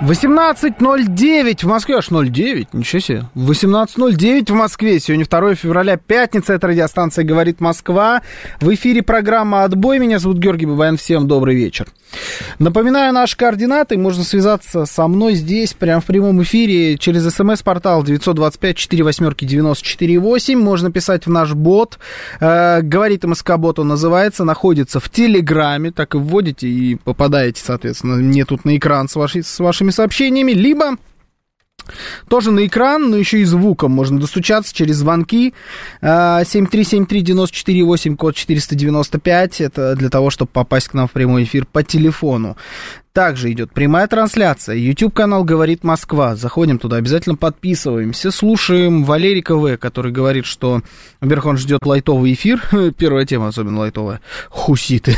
18.09 0.00 1.62
в 1.62 1.64
Москве, 1.64 1.96
аж 1.96 2.08
09, 2.08 2.72
ничего 2.72 3.00
себе. 3.00 3.24
18.09 3.34 4.50
в 4.50 4.54
Москве, 4.54 4.98
сегодня 4.98 5.26
2 5.26 5.54
февраля, 5.56 5.98
пятница, 5.98 6.54
это 6.54 6.68
радиостанция 6.68 7.22
«Говорит 7.22 7.60
Москва». 7.60 8.22
В 8.60 8.72
эфире 8.72 9.02
программа 9.02 9.64
«Отбой», 9.64 9.98
меня 9.98 10.18
зовут 10.18 10.38
Георгий 10.38 10.64
Бабаян, 10.64 10.96
всем 10.96 11.28
добрый 11.28 11.54
вечер. 11.54 11.86
Напоминаю 12.58 13.12
наши 13.12 13.36
координаты, 13.36 13.98
можно 13.98 14.24
связаться 14.24 14.86
со 14.86 15.06
мной 15.08 15.34
здесь, 15.34 15.74
прямо 15.74 16.00
в 16.00 16.06
прямом 16.06 16.42
эфире, 16.42 16.96
через 16.98 17.28
смс-портал 17.32 18.02
925-48-94-8, 18.04 20.56
можно 20.56 20.90
писать 20.90 21.26
в 21.26 21.30
наш 21.30 21.52
бот, 21.54 21.98
э, 22.40 22.80
«Говорит 22.82 23.24
МСК-бот» 23.24 23.78
он 23.78 23.88
называется, 23.88 24.44
находится 24.44 25.00
в 25.00 25.08
Телеграме, 25.10 25.90
так 25.90 26.14
и 26.14 26.18
вводите 26.18 26.68
и 26.68 26.94
попадаете, 26.96 27.62
соответственно, 27.64 28.16
мне 28.16 28.44
тут 28.44 28.64
на 28.64 28.76
экран 28.76 29.08
с, 29.08 29.16
вашей, 29.16 29.42
с 29.42 29.58
вашими 29.58 29.90
сообщениями, 29.90 30.52
либо 30.52 30.96
тоже 32.28 32.50
на 32.50 32.66
экран, 32.66 33.10
но 33.10 33.16
еще 33.16 33.40
и 33.40 33.44
звуком 33.44 33.92
можно 33.92 34.18
достучаться 34.18 34.74
через 34.74 34.96
звонки. 34.96 35.54
7373948, 36.02 38.16
код 38.16 38.34
495. 38.34 39.60
Это 39.60 39.94
для 39.96 40.08
того, 40.08 40.30
чтобы 40.30 40.50
попасть 40.52 40.88
к 40.88 40.94
нам 40.94 41.06
в 41.08 41.12
прямой 41.12 41.44
эфир 41.44 41.66
по 41.66 41.82
телефону. 41.82 42.56
Также 43.12 43.50
идет 43.50 43.72
прямая 43.72 44.06
трансляция. 44.06 44.76
YouTube-канал 44.76 45.42
«Говорит 45.42 45.82
Москва». 45.82 46.36
Заходим 46.36 46.78
туда, 46.78 46.98
обязательно 46.98 47.34
подписываемся. 47.34 48.30
Слушаем 48.30 49.02
Валерика 49.02 49.56
В., 49.56 49.76
который 49.78 50.12
говорит, 50.12 50.46
что, 50.46 50.82
во-первых, 51.20 51.46
он 51.46 51.56
ждет 51.56 51.84
лайтовый 51.84 52.34
эфир. 52.34 52.62
Первая 52.96 53.26
тема 53.26 53.48
особенно 53.48 53.80
лайтовая. 53.80 54.20
Хуситы. 54.48 55.16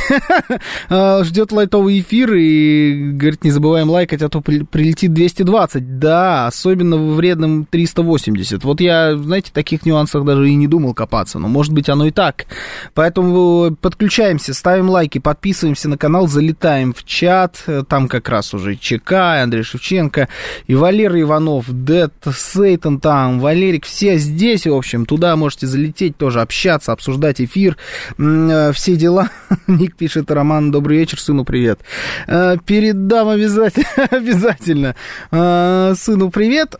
ждет 1.23 1.53
лайтовый 1.53 2.01
эфир 2.01 2.33
и, 2.33 3.13
говорит, 3.13 3.45
не 3.45 3.51
забываем 3.51 3.91
лайкать, 3.91 4.23
а 4.23 4.31
то 4.31 4.41
прилетит 4.41 5.13
220. 5.13 5.99
Да, 5.99 6.47
особенно 6.47 6.97
в 6.97 7.17
вредном 7.17 7.67
380. 7.67 8.65
Вот 8.65 8.81
я, 8.81 9.19
знаете, 9.19 9.51
таких 9.53 9.85
нюансах 9.85 10.25
даже 10.25 10.49
и 10.49 10.55
не 10.55 10.67
думал 10.67 10.95
копаться. 10.95 11.39
Но, 11.39 11.47
может 11.47 11.75
быть, 11.75 11.91
оно 11.91 12.07
и 12.07 12.11
так. 12.11 12.47
Поэтому 12.95 13.77
подключаемся, 13.79 14.55
ставим 14.55 14.89
лайки, 14.89 15.19
подписываемся 15.19 15.91
на 15.91 15.99
канал, 15.99 16.27
залетаем 16.27 16.95
в 16.95 17.05
чат 17.05 17.63
там 17.85 18.09
как 18.09 18.29
раз 18.29 18.55
уже 18.55 18.77
ЧК, 18.77 19.43
Андрей 19.43 19.63
Шевченко, 19.63 20.29
и 20.67 20.75
Валерий 20.75 21.23
Иванов, 21.23 21.67
Дед, 21.69 22.13
Сейтан 22.33 23.01
там, 23.01 23.41
Валерик, 23.41 23.85
все 23.85 24.17
здесь, 24.19 24.67
в 24.67 24.75
общем, 24.75 25.07
туда 25.07 25.37
можете 25.37 25.67
залететь 25.67 26.17
тоже, 26.17 26.41
общаться, 26.41 26.93
обсуждать 26.93 27.41
эфир, 27.41 27.77
э, 28.19 28.73
все 28.73 28.97
дела. 28.97 29.31
Ник 29.67 29.97
пишет, 29.97 30.31
Роман, 30.31 30.71
добрый 30.71 30.99
вечер, 30.99 31.21
сыну 31.21 31.45
привет. 31.45 31.81
Э, 32.27 32.57
передам 32.65 33.29
обязательно, 33.29 33.87
обязательно 34.11 34.97
э, 35.31 35.95
сыну 35.97 36.31
привет. 36.31 36.77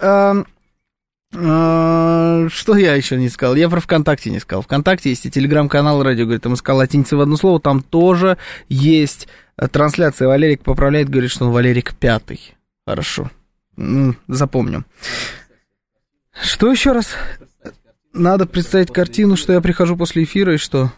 Что 1.33 2.77
я 2.77 2.95
еще 2.95 3.17
не 3.17 3.31
сказал? 3.31 3.55
Я 3.55 3.71
про 3.71 3.81
ВКонтакте 3.81 4.31
не 4.31 4.39
сказал. 4.39 4.61
ВКонтакте 4.61 5.09
есть 5.09 5.25
и 5.25 5.31
телеграм-канал 5.31 6.03
радио, 6.03 6.25
говорит, 6.25 6.45
МСК 6.45 6.71
латиница 6.71 7.17
в 7.17 7.23
одно 7.23 7.37
слово, 7.37 7.59
там 7.59 7.81
тоже 7.81 8.37
есть 8.69 9.29
трансляция. 9.57 10.29
Валерик 10.29 10.63
поправляет, 10.63 11.09
говорит, 11.09 11.31
что 11.31 11.47
он 11.47 11.53
Валерик 11.53 11.95
пятый. 11.95 12.55
Хорошо. 12.87 13.31
Запомню. 14.29 14.85
Что 16.33 16.71
еще 16.71 16.93
раз? 16.93 17.15
Надо 18.13 18.47
представить 18.47 18.93
картину, 18.93 19.37
что 19.37 19.53
я 19.53 19.61
прихожу 19.61 19.97
после 19.97 20.25
эфира 20.25 20.55
и 20.55 20.59
что? 20.59 20.93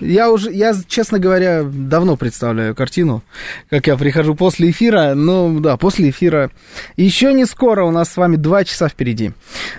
Я 0.00 0.32
уже, 0.32 0.50
я, 0.50 0.74
честно 0.88 1.20
говоря, 1.20 1.62
давно 1.62 2.16
представляю 2.16 2.74
картину, 2.74 3.22
как 3.68 3.86
я 3.86 3.96
прихожу 3.96 4.34
после 4.34 4.70
эфира. 4.70 5.14
Ну, 5.14 5.60
да, 5.60 5.76
после 5.76 6.10
эфира. 6.10 6.50
Еще 6.96 7.32
не 7.32 7.44
скоро, 7.44 7.84
у 7.84 7.92
нас 7.92 8.10
с 8.10 8.16
вами 8.16 8.34
два 8.34 8.64
часа 8.64 8.88
впереди. 8.88 9.30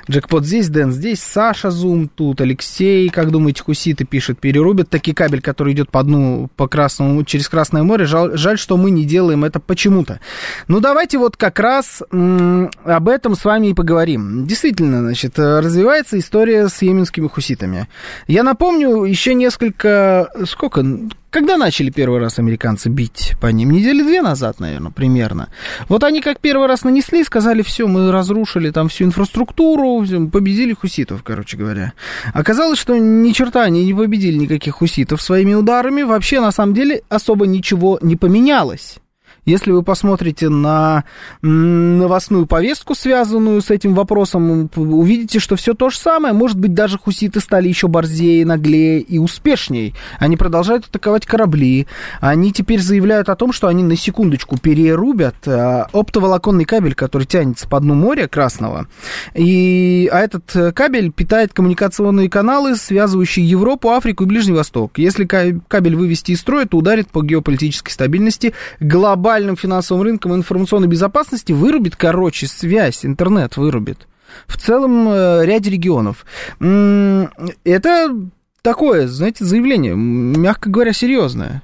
Джекпот 0.10 0.46
здесь, 0.46 0.70
Дэн 0.70 0.94
здесь, 0.94 1.20
Саша 1.22 1.72
Зум 1.72 2.08
тут, 2.08 2.40
Алексей, 2.40 3.10
как 3.10 3.32
думаете, 3.32 3.64
хуситы 3.64 4.06
пишет, 4.06 4.40
перерубят 4.40 4.90
таки 4.90 5.12
кабель, 5.14 5.42
который 5.42 5.74
идет 5.74 5.92
по 5.92 6.04
дну, 6.04 6.50
по 6.56 6.70
Красному, 6.70 7.26
через 7.26 7.50
Красное 7.50 7.84
море. 7.84 8.06
Жаль, 8.06 8.38
жаль, 8.38 8.58
что 8.58 8.78
мы 8.78 8.92
не 8.92 9.04
делаем 9.04 9.44
это 9.44 9.60
почему-то. 9.60 10.22
Ну, 10.70 10.80
давайте 10.80 11.18
вот 11.18 11.36
как 11.36 11.60
раз 11.60 12.02
м- 12.14 12.72
об 12.86 13.10
этом 13.10 13.36
с 13.36 13.44
вами 13.44 13.68
и 13.68 13.74
поговорим. 13.74 14.48
Действительно, 14.48 15.02
значит, 15.02 15.38
развивается 15.38 16.18
история 16.18 16.70
с 16.70 16.82
йеменскими 16.82 17.28
хуситами. 17.28 17.90
Я 18.28 18.44
напомню, 18.44 19.04
еще 19.04 19.34
несколько 19.34 19.81
несколько... 19.84 20.30
Сколько? 20.46 20.86
Когда 21.30 21.56
начали 21.56 21.90
первый 21.90 22.20
раз 22.20 22.40
американцы 22.40 22.90
бить 22.90 23.36
по 23.40 23.48
ним? 23.48 23.72
Недели 23.72 24.04
две 24.04 24.22
назад, 24.22 24.60
наверное, 24.60 24.92
примерно. 24.92 25.48
Вот 25.88 26.04
они 26.04 26.22
как 26.22 26.42
первый 26.42 26.68
раз 26.68 26.84
нанесли, 26.84 27.24
сказали, 27.24 27.62
все, 27.62 27.88
мы 27.88 28.12
разрушили 28.12 28.70
там 28.70 28.90
всю 28.90 29.06
инфраструктуру, 29.06 30.06
победили 30.30 30.74
хуситов, 30.74 31.24
короче 31.24 31.56
говоря. 31.56 31.94
Оказалось, 32.34 32.80
что 32.80 32.98
ни 32.98 33.32
черта 33.32 33.64
они 33.64 33.86
не 33.86 33.94
победили 33.94 34.38
никаких 34.38 34.76
хуситов 34.76 35.22
своими 35.22 35.54
ударами. 35.54 36.02
Вообще, 36.02 36.42
на 36.42 36.52
самом 36.52 36.74
деле, 36.74 37.02
особо 37.08 37.48
ничего 37.48 37.98
не 38.02 38.18
поменялось. 38.18 38.98
Если 39.46 39.72
вы 39.72 39.82
посмотрите 39.82 40.50
на 40.50 41.04
новостную 41.42 42.46
повестку, 42.46 42.94
связанную 42.94 43.62
с 43.62 43.72
этим 43.72 43.96
вопросом, 43.96 44.70
увидите, 44.76 45.40
что 45.40 45.56
все 45.56 45.74
то 45.74 45.90
же 45.90 45.98
самое. 45.98 46.34
Может 46.34 46.60
быть, 46.60 46.76
даже 46.76 47.00
хуситы 47.00 47.40
стали 47.40 47.68
еще 47.68 47.88
борзее, 47.88 48.46
наглее 48.46 49.00
и 49.00 49.18
успешнее. 49.18 49.94
Они 50.20 50.38
продолжают 50.38 50.86
атаковать 50.86 51.26
корабли. 51.26 51.88
Они 52.20 52.52
теперь 52.52 52.82
заявляют 52.82 53.30
о 53.30 53.36
том, 53.36 53.52
что 53.52 53.68
они 53.68 53.82
на 53.82 53.96
секундочку 53.96 54.60
перерубят 54.60 55.36
а, 55.48 55.88
оптоволоконный 55.92 56.66
кабель, 56.66 56.94
который 56.94 57.26
тянется 57.26 57.68
по 57.68 57.80
дну 57.80 57.96
моря 57.96 58.28
Красного. 58.28 58.88
И, 59.34 60.08
а 60.12 60.20
этот 60.20 60.56
э, 60.56 60.72
кабель 60.72 61.12
питает 61.12 61.52
коммуникационные 61.54 62.30
каналы, 62.30 62.76
связывающие 62.76 63.48
Европу, 63.48 63.90
Африку 63.90 64.24
и 64.24 64.28
Ближний 64.28 64.54
Восток. 64.54 65.00
Если 65.00 65.26
кабель 65.26 65.96
вывести 65.96 66.34
из 66.34 66.42
строя, 66.42 66.66
то 66.66 66.78
ударит 66.78 67.10
по 67.10 67.24
геополитической 67.24 67.92
стабильности 67.92 68.54
глобально 68.80 69.31
глобальным 69.32 69.56
финансовым 69.56 70.04
рынком 70.04 70.36
информационной 70.36 70.90
безопасности 70.90 71.54
вырубит, 71.54 71.96
короче, 71.96 72.48
связь, 72.48 73.06
интернет 73.06 73.56
вырубит. 73.56 74.08
В 74.46 74.58
целом 74.58 75.08
э, 75.10 75.46
ряде 75.46 75.70
регионов. 75.70 76.26
Это 76.60 78.16
такое, 78.62 79.08
знаете, 79.08 79.46
заявление, 79.46 79.96
мягко 79.96 80.70
говоря, 80.70 80.92
серьезное. 80.92 81.64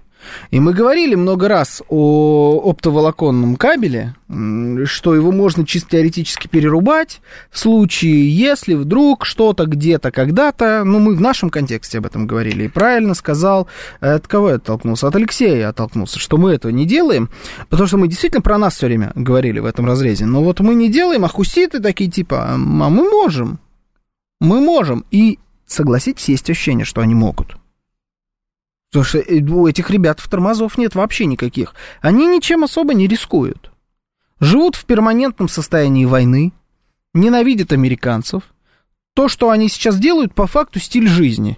И 0.51 0.59
мы 0.59 0.73
говорили 0.73 1.15
много 1.15 1.47
раз 1.47 1.81
о 1.89 2.61
оптоволоконном 2.65 3.55
кабеле, 3.55 4.15
что 4.85 5.15
его 5.15 5.31
можно 5.31 5.65
чисто 5.65 5.91
теоретически 5.91 6.47
перерубать 6.47 7.21
в 7.49 7.59
случае, 7.59 8.29
если 8.29 8.73
вдруг 8.73 9.25
что-то 9.25 9.65
где-то 9.65 10.11
когда-то, 10.11 10.83
ну, 10.83 10.99
мы 10.99 11.15
в 11.15 11.21
нашем 11.21 11.49
контексте 11.49 11.99
об 11.99 12.05
этом 12.05 12.27
говорили, 12.27 12.65
и 12.65 12.67
правильно 12.67 13.13
сказал, 13.13 13.67
от 13.99 14.27
кого 14.27 14.49
я 14.49 14.55
оттолкнулся? 14.55 15.07
От 15.07 15.15
Алексея 15.15 15.57
я 15.57 15.69
оттолкнулся, 15.69 16.19
что 16.19 16.37
мы 16.37 16.51
этого 16.51 16.71
не 16.71 16.85
делаем, 16.85 17.29
потому 17.69 17.87
что 17.87 17.97
мы 17.97 18.07
действительно 18.07 18.41
про 18.41 18.57
нас 18.57 18.75
все 18.75 18.87
время 18.87 19.11
говорили 19.15 19.59
в 19.59 19.65
этом 19.65 19.85
разрезе, 19.85 20.25
но 20.25 20.43
вот 20.43 20.59
мы 20.59 20.75
не 20.75 20.89
делаем, 20.89 21.23
а 21.25 21.29
хуситы 21.29 21.79
такие 21.79 22.09
типа, 22.09 22.49
а 22.49 22.57
мы 22.57 23.09
можем, 23.09 23.59
мы 24.39 24.59
можем, 24.59 25.05
и 25.11 25.39
согласитесь, 25.65 26.29
есть 26.29 26.49
ощущение, 26.49 26.85
что 26.85 27.01
они 27.01 27.15
могут. 27.15 27.57
Потому 28.91 29.03
что 29.03 29.19
э, 29.19 29.41
у 29.41 29.67
этих 29.67 29.89
ребят 29.89 30.19
в 30.19 30.29
тормозов 30.29 30.77
нет 30.77 30.95
вообще 30.95 31.25
никаких. 31.25 31.75
Они 32.01 32.25
ничем 32.25 32.63
особо 32.63 32.93
не 32.93 33.07
рискуют. 33.07 33.71
Живут 34.39 34.75
в 34.75 34.85
перманентном 34.85 35.49
состоянии 35.49 36.05
войны, 36.05 36.53
ненавидят 37.13 37.73
американцев. 37.73 38.43
То, 39.13 39.27
что 39.27 39.49
они 39.49 39.67
сейчас 39.67 39.97
делают, 39.97 40.33
по 40.33 40.47
факту 40.47 40.79
стиль 40.79 41.07
жизни. 41.07 41.57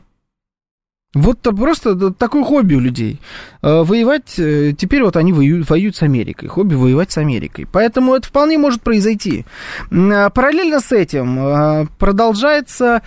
Вот 1.14 1.40
это 1.40 1.52
просто 1.56 2.12
такое 2.14 2.44
хобби 2.44 2.76
у 2.76 2.80
людей. 2.80 3.20
Э, 3.62 3.84
воевать, 3.84 4.40
э, 4.40 4.74
теперь 4.78 5.04
вот 5.04 5.16
они 5.18 5.34
воюют, 5.34 5.70
воюют 5.70 5.96
с 5.96 6.04
Америкой. 6.04 6.50
Хобби 6.50 6.76
воевать 6.76 7.12
с 7.12 7.18
Америкой. 7.18 7.68
Поэтому 7.72 8.16
это 8.16 8.28
вполне 8.28 8.58
может 8.58 8.82
произойти. 8.82 9.46
А 9.92 10.30
параллельно 10.30 10.80
с 10.80 10.92
этим 10.92 11.90
продолжается 12.00 13.02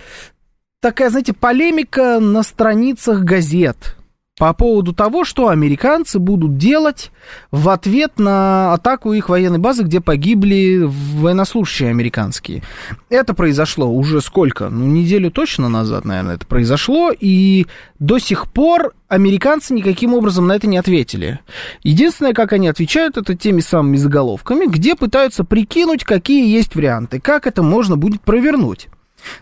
такая, 0.81 1.09
знаете, 1.09 1.33
полемика 1.33 2.19
на 2.19 2.43
страницах 2.43 3.21
газет 3.21 3.97
по 4.43 4.53
поводу 4.53 4.91
того, 4.91 5.23
что 5.23 5.47
американцы 5.47 6.19
будут 6.19 6.57
делать 6.57 7.13
в 7.49 7.69
ответ 7.69 8.19
на 8.19 8.73
атаку 8.73 9.13
их 9.13 9.29
военной 9.29 9.57
базы, 9.57 9.83
где 9.83 10.01
погибли 10.01 10.81
военнослужащие 10.83 11.91
американские. 11.91 12.61
Это 13.09 13.33
произошло 13.33 13.87
уже 13.87 14.19
сколько? 14.19 14.67
Ну, 14.67 14.85
неделю 14.85 15.31
точно 15.31 15.69
назад, 15.69 16.03
наверное, 16.03 16.35
это 16.35 16.45
произошло, 16.45 17.09
и 17.17 17.67
до 17.99 18.19
сих 18.19 18.51
пор 18.51 18.93
американцы 19.07 19.73
никаким 19.73 20.13
образом 20.13 20.45
на 20.45 20.57
это 20.57 20.67
не 20.67 20.77
ответили. 20.77 21.39
Единственное, 21.83 22.33
как 22.33 22.51
они 22.51 22.67
отвечают, 22.67 23.15
это 23.15 23.35
теми 23.35 23.61
самыми 23.61 23.95
заголовками, 23.95 24.65
где 24.65 24.95
пытаются 24.95 25.45
прикинуть, 25.45 26.03
какие 26.03 26.53
есть 26.53 26.75
варианты, 26.75 27.21
как 27.21 27.47
это 27.47 27.63
можно 27.63 27.95
будет 27.95 28.19
провернуть. 28.19 28.89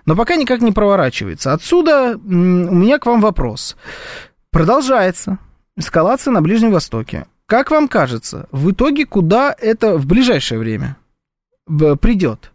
Но 0.05 0.15
пока 0.15 0.35
никак 0.35 0.61
не 0.61 0.71
проворачивается. 0.71 1.53
Отсюда 1.53 2.19
у 2.23 2.29
меня 2.29 2.99
к 2.99 3.07
вам 3.07 3.19
вопрос. 3.19 3.75
Продолжается 4.51 5.37
эскалация 5.77 6.31
на 6.31 6.41
Ближнем 6.41 6.71
Востоке. 6.71 7.25
Как 7.45 7.71
вам 7.71 7.87
кажется, 7.87 8.47
в 8.51 8.71
итоге 8.71 9.05
куда 9.05 9.55
это 9.57 9.97
в 9.97 10.05
ближайшее 10.05 10.59
время 10.59 10.97
придет? 11.67 12.51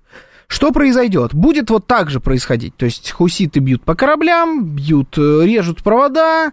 Что 0.47 0.73
произойдет? 0.73 1.35
Будет 1.35 1.71
вот 1.71 1.87
так 1.87 2.11
же 2.11 2.21
происходить. 2.21 2.77
То 2.77 2.85
есть 2.85 3.11
хуситы 3.11 3.61
бьют 3.61 3.83
по 3.83 3.95
кораблям, 3.95 4.65
бьют, 4.65 5.17
э, 5.17 5.45
режут 5.45 5.83
провода, 5.83 6.53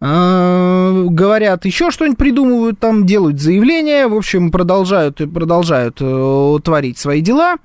э, 0.00 1.04
говорят 1.08 1.64
еще 1.64 1.92
что-нибудь 1.92 2.18
придумывают, 2.18 2.80
там 2.80 3.06
делают 3.06 3.40
заявления, 3.40 4.08
в 4.08 4.14
общем, 4.14 4.50
продолжают, 4.50 5.18
продолжают 5.32 5.98
э, 6.00 6.58
творить 6.64 6.98
свои 6.98 7.20
дела. 7.20 7.56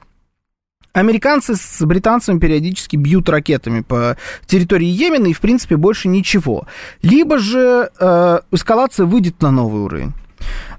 Американцы 0.95 1.55
с 1.57 1.85
британцами 1.85 2.39
периодически 2.39 2.95
бьют 2.95 3.27
ракетами 3.27 3.81
по 3.81 4.15
территории 4.45 4.87
Йемена, 4.87 5.27
и, 5.27 5.33
в 5.33 5.41
принципе, 5.41 5.75
больше 5.75 6.07
ничего. 6.07 6.67
Либо 7.01 7.37
же 7.37 7.89
э, 7.99 8.39
эскалация 8.51 9.05
выйдет 9.05 9.41
на 9.41 9.51
новый 9.51 9.81
уровень. 9.81 10.13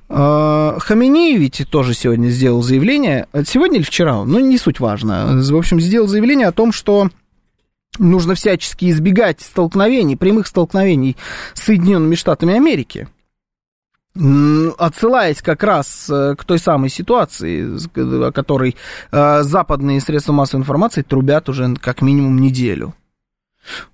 Э, 0.08 0.78
Хаминеи 0.78 1.36
ведь 1.36 1.66
тоже 1.70 1.92
сегодня 1.92 2.30
сделал 2.30 2.62
заявление, 2.62 3.26
сегодня 3.46 3.76
или 3.76 3.84
вчера, 3.84 4.24
ну, 4.24 4.38
не 4.38 4.56
суть 4.56 4.80
важно, 4.80 5.38
в 5.42 5.54
общем, 5.56 5.82
сделал 5.82 6.08
заявление 6.08 6.48
о 6.48 6.52
том, 6.52 6.72
что 6.72 7.10
нужно 7.98 8.34
всячески 8.34 8.88
избегать 8.90 9.42
столкновений, 9.42 10.16
прямых 10.16 10.46
столкновений 10.46 11.18
с 11.52 11.60
Соединенными 11.64 12.14
Штатами 12.14 12.54
Америки 12.54 13.06
отсылаясь 14.78 15.42
как 15.42 15.62
раз 15.62 16.08
э, 16.10 16.34
к 16.36 16.44
той 16.44 16.58
самой 16.58 16.88
ситуации, 16.90 17.78
о 18.28 18.32
которой 18.32 18.76
э, 19.12 19.42
западные 19.42 20.00
средства 20.00 20.32
массовой 20.32 20.62
информации 20.62 21.02
трубят 21.02 21.48
уже 21.48 21.74
как 21.76 22.02
минимум 22.02 22.40
неделю. 22.40 22.94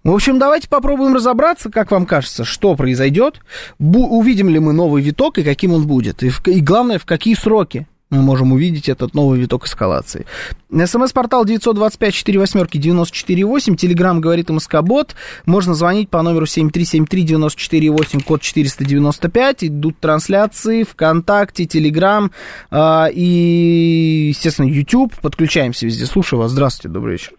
В 0.05 0.11
общем, 0.11 0.39
давайте 0.39 0.69
попробуем 0.69 1.15
разобраться, 1.15 1.71
как 1.71 1.91
вам 1.91 2.07
кажется, 2.07 2.45
что 2.45 2.75
произойдет, 2.77 3.41
увидим 3.79 4.49
ли 4.49 4.59
мы 4.59 4.73
новый 4.73 5.03
виток 5.03 5.39
и 5.39 5.43
каким 5.43 5.73
он 5.73 5.87
будет, 5.87 6.23
и, 6.23 6.29
в, 6.29 6.47
и 6.47 6.61
главное, 6.61 6.99
в 6.99 7.07
какие 7.07 7.35
сроки 7.35 7.87
мы 8.13 8.23
можем 8.23 8.53
увидеть 8.53 8.89
этот 8.89 9.15
новый 9.15 9.41
виток 9.41 9.65
эскалации. 9.65 10.27
СМС-портал 10.71 11.45
925-48-94-8, 11.47 13.75
Телеграмм 13.77 14.21
говорит 14.21 14.51
МСК-бот, 14.51 15.17
можно 15.47 15.75
звонить 15.75 16.11
по 16.11 16.23
номеру 16.23 16.45
7373-94-8, 16.45 18.23
код 18.23 18.43
495, 18.43 19.65
идут 19.65 19.99
трансляции 19.99 20.85
ВКонтакте, 20.85 21.67
Телеграм 21.67 22.31
э, 22.71 23.11
и, 23.13 24.29
естественно, 24.29 24.69
YouTube, 24.69 25.13
подключаемся 25.21 25.87
везде. 25.87 26.05
Слушаю 26.05 26.39
вас, 26.41 26.53
здравствуйте, 26.53 26.93
добрый 26.93 27.15
вечер. 27.15 27.33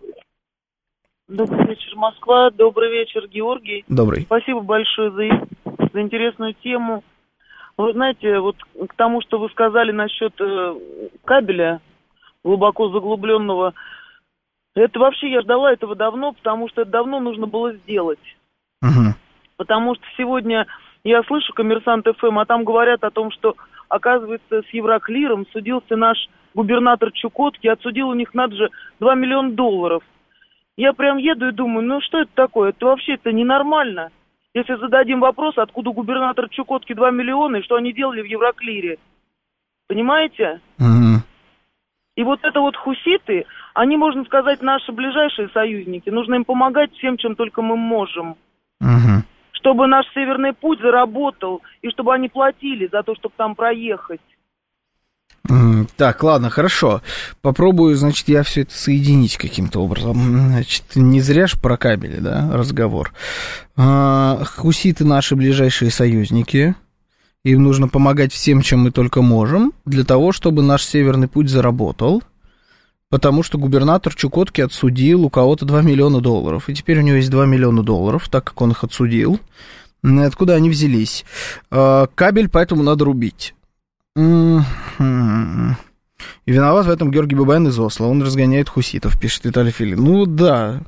Добрый 1.28 1.68
вечер, 1.68 1.96
Москва, 1.96 2.50
добрый 2.50 2.92
вечер, 2.92 3.28
Георгий. 3.28 3.86
Добрый. 3.88 4.24
Спасибо 4.24 4.62
большое 4.62 5.12
за, 5.12 5.30
за 5.94 6.02
интересную 6.02 6.56
тему. 6.56 7.04
Вы 7.78 7.94
знаете, 7.94 8.40
вот 8.40 8.56
к 8.88 8.94
тому, 8.96 9.22
что 9.22 9.40
вы 9.40 9.50
сказали 9.50 9.92
насчет 9.92 10.34
э, 10.40 10.75
кабеля 11.25 11.81
глубоко 12.44 12.90
заглубленного, 12.90 13.74
это 14.75 15.00
вообще 15.00 15.31
я 15.31 15.42
ждала 15.42 15.72
этого 15.72 15.96
давно, 15.96 16.34
потому 16.34 16.70
что 16.70 16.81
это 16.81 16.92
давно 16.92 17.20
нужно 17.20 17.48
было 17.48 17.74
сделать. 17.74 18.20
Угу. 18.81 19.16
Потому 19.58 19.96
что 19.96 20.04
сегодня 20.18 20.68
я 21.04 21.24
слышу 21.24 21.54
коммерсант 21.54 22.08
ФМ, 22.18 22.40
а 22.40 22.46
там 22.46 22.64
говорят 22.64 23.04
о 23.04 23.12
том, 23.12 23.31
что, 23.31 23.56
оказывается, 23.90 24.62
с 24.62 24.74
Евроклиром 24.74 25.46
судился 25.52 25.96
наш 25.96 26.18
губернатор 26.54 27.12
Чукотки, 27.12 27.68
отсудил 27.68 28.10
у 28.10 28.14
них 28.14 28.34
надо 28.34 28.56
же 28.56 28.70
2 29.00 29.16
миллиона 29.16 29.52
долларов. 29.52 30.04
Я 30.78 30.94
прям 30.94 31.18
еду 31.18 31.50
и 31.50 31.52
думаю, 31.52 31.86
ну 31.86 32.02
что 32.02 32.20
это 32.20 32.31
такое? 32.34 32.70
Это 32.70 32.86
вообще 32.86 33.14
это 33.14 33.31
ненормально. 33.31 34.12
Если 34.53 34.75
зададим 34.75 35.19
вопрос, 35.19 35.57
откуда 35.57 35.91
губернатор 35.91 36.47
Чукотки 36.50 36.94
2 36.94 37.11
миллиона 37.11 37.57
и 37.57 37.61
что 37.63 37.75
они 37.75 37.91
делали 37.91 38.21
в 38.21 38.25
Евроклире. 38.25 39.00
Понимаете? 39.88 40.61
Угу. 40.79 41.23
И 42.15 42.23
вот 42.23 42.39
это 42.44 42.59
вот 42.59 42.75
хуситы, 42.75 43.45
они, 43.73 43.97
можно 43.97 44.23
сказать, 44.25 44.61
наши 44.61 44.91
ближайшие 44.91 45.50
союзники. 45.50 46.09
Нужно 46.09 46.35
им 46.35 46.45
помогать 46.45 46.94
всем, 46.94 47.17
чем 47.17 47.35
только 47.35 47.63
мы 47.63 47.75
можем. 47.75 48.35
Угу. 48.79 49.23
Чтобы 49.53 49.88
наш 49.88 50.05
Северный 50.13 50.53
путь 50.53 50.79
заработал, 50.79 51.63
и 51.81 51.89
чтобы 51.89 52.13
они 52.13 52.29
платили 52.29 52.88
за 52.91 53.01
то, 53.01 53.15
чтобы 53.15 53.33
там 53.35 53.55
проехать. 53.55 54.21
Так, 55.98 56.24
ладно, 56.24 56.50
хорошо. 56.50 57.01
Попробую, 57.42 57.95
значит, 57.98 58.30
я 58.30 58.44
все 58.44 58.62
это 58.62 58.74
соединить 58.74 59.38
каким-то 59.38 59.81
образом. 59.81 60.48
Значит, 60.48 60.84
не 60.95 61.19
зря 61.19 61.48
ж 61.48 61.60
про 61.60 61.75
кабели, 61.75 62.19
да, 62.19 62.50
разговор. 62.54 63.13
А, 63.75 64.44
хуситы 64.45 65.04
наши 65.04 65.36
ближайшие 65.36 65.92
союзники. 65.92 66.75
Им 67.44 67.63
нужно 67.63 67.90
помогать 67.90 68.31
всем, 68.31 68.62
чем 68.62 68.84
мы 68.84 68.92
только 68.92 69.22
можем, 69.22 69.74
для 69.86 70.06
того, 70.06 70.31
чтобы 70.31 70.62
наш 70.62 70.86
северный 70.86 71.28
путь 71.28 71.50
заработал. 71.50 72.24
Потому 73.10 73.44
что 73.44 73.57
губернатор 73.57 74.16
Чукотки 74.16 74.62
отсудил 74.62 75.25
у 75.25 75.30
кого-то 75.30 75.66
2 75.66 75.81
миллиона 75.81 76.22
долларов. 76.22 76.69
И 76.69 76.74
теперь 76.74 77.00
у 77.00 77.01
него 77.01 77.18
есть 77.18 77.30
2 77.30 77.46
миллиона 77.46 77.84
долларов, 77.84 78.30
так 78.30 78.46
как 78.46 78.62
он 78.62 78.72
их 78.72 78.86
отсудил. 78.86 79.42
Откуда 80.04 80.56
они 80.56 80.69
взялись? 80.69 81.25
А, 81.69 82.07
кабель 82.16 82.48
поэтому 82.48 82.81
надо 82.81 83.04
рубить. 83.04 83.54
И 86.45 86.51
виноват 86.51 86.86
в 86.86 86.89
этом 86.89 87.10
Георгий 87.10 87.36
Бабаян 87.36 87.68
из 87.68 87.80
Осло. 87.80 88.06
Он 88.06 88.21
разгоняет 88.21 88.69
хуситов, 88.69 89.19
пишет 89.19 89.45
Виталий 89.45 89.71
Филин. 89.71 90.04
Ну 90.04 90.25
да, 90.25 90.81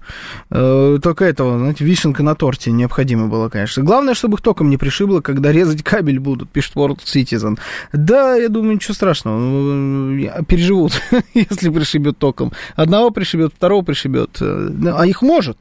э, 0.51 0.99
только 1.01 1.25
этого, 1.25 1.57
знаете, 1.57 1.85
вишенка 1.85 2.23
на 2.23 2.35
торте 2.35 2.71
необходимо 2.71 3.27
было, 3.27 3.49
конечно. 3.49 3.83
Главное, 3.83 4.13
чтобы 4.13 4.35
их 4.35 4.41
током 4.41 4.69
не 4.69 4.77
пришибло, 4.77 5.21
когда 5.21 5.51
резать 5.51 5.81
кабель 5.81 6.19
будут, 6.19 6.49
пишет 6.49 6.75
World 6.75 6.99
Citizen. 7.05 7.57
Да, 7.93 8.35
я 8.35 8.49
думаю, 8.49 8.75
ничего 8.75 8.93
страшного. 8.93 9.39
Ну, 9.39 10.43
переживут, 10.43 11.01
если 11.33 11.69
пришибет 11.69 12.17
током. 12.17 12.51
Одного 12.75 13.11
пришибет, 13.11 13.53
второго 13.55 13.83
пришибет. 13.83 14.37
Э, 14.41 14.69
а 14.93 15.05
их 15.07 15.21
может. 15.21 15.57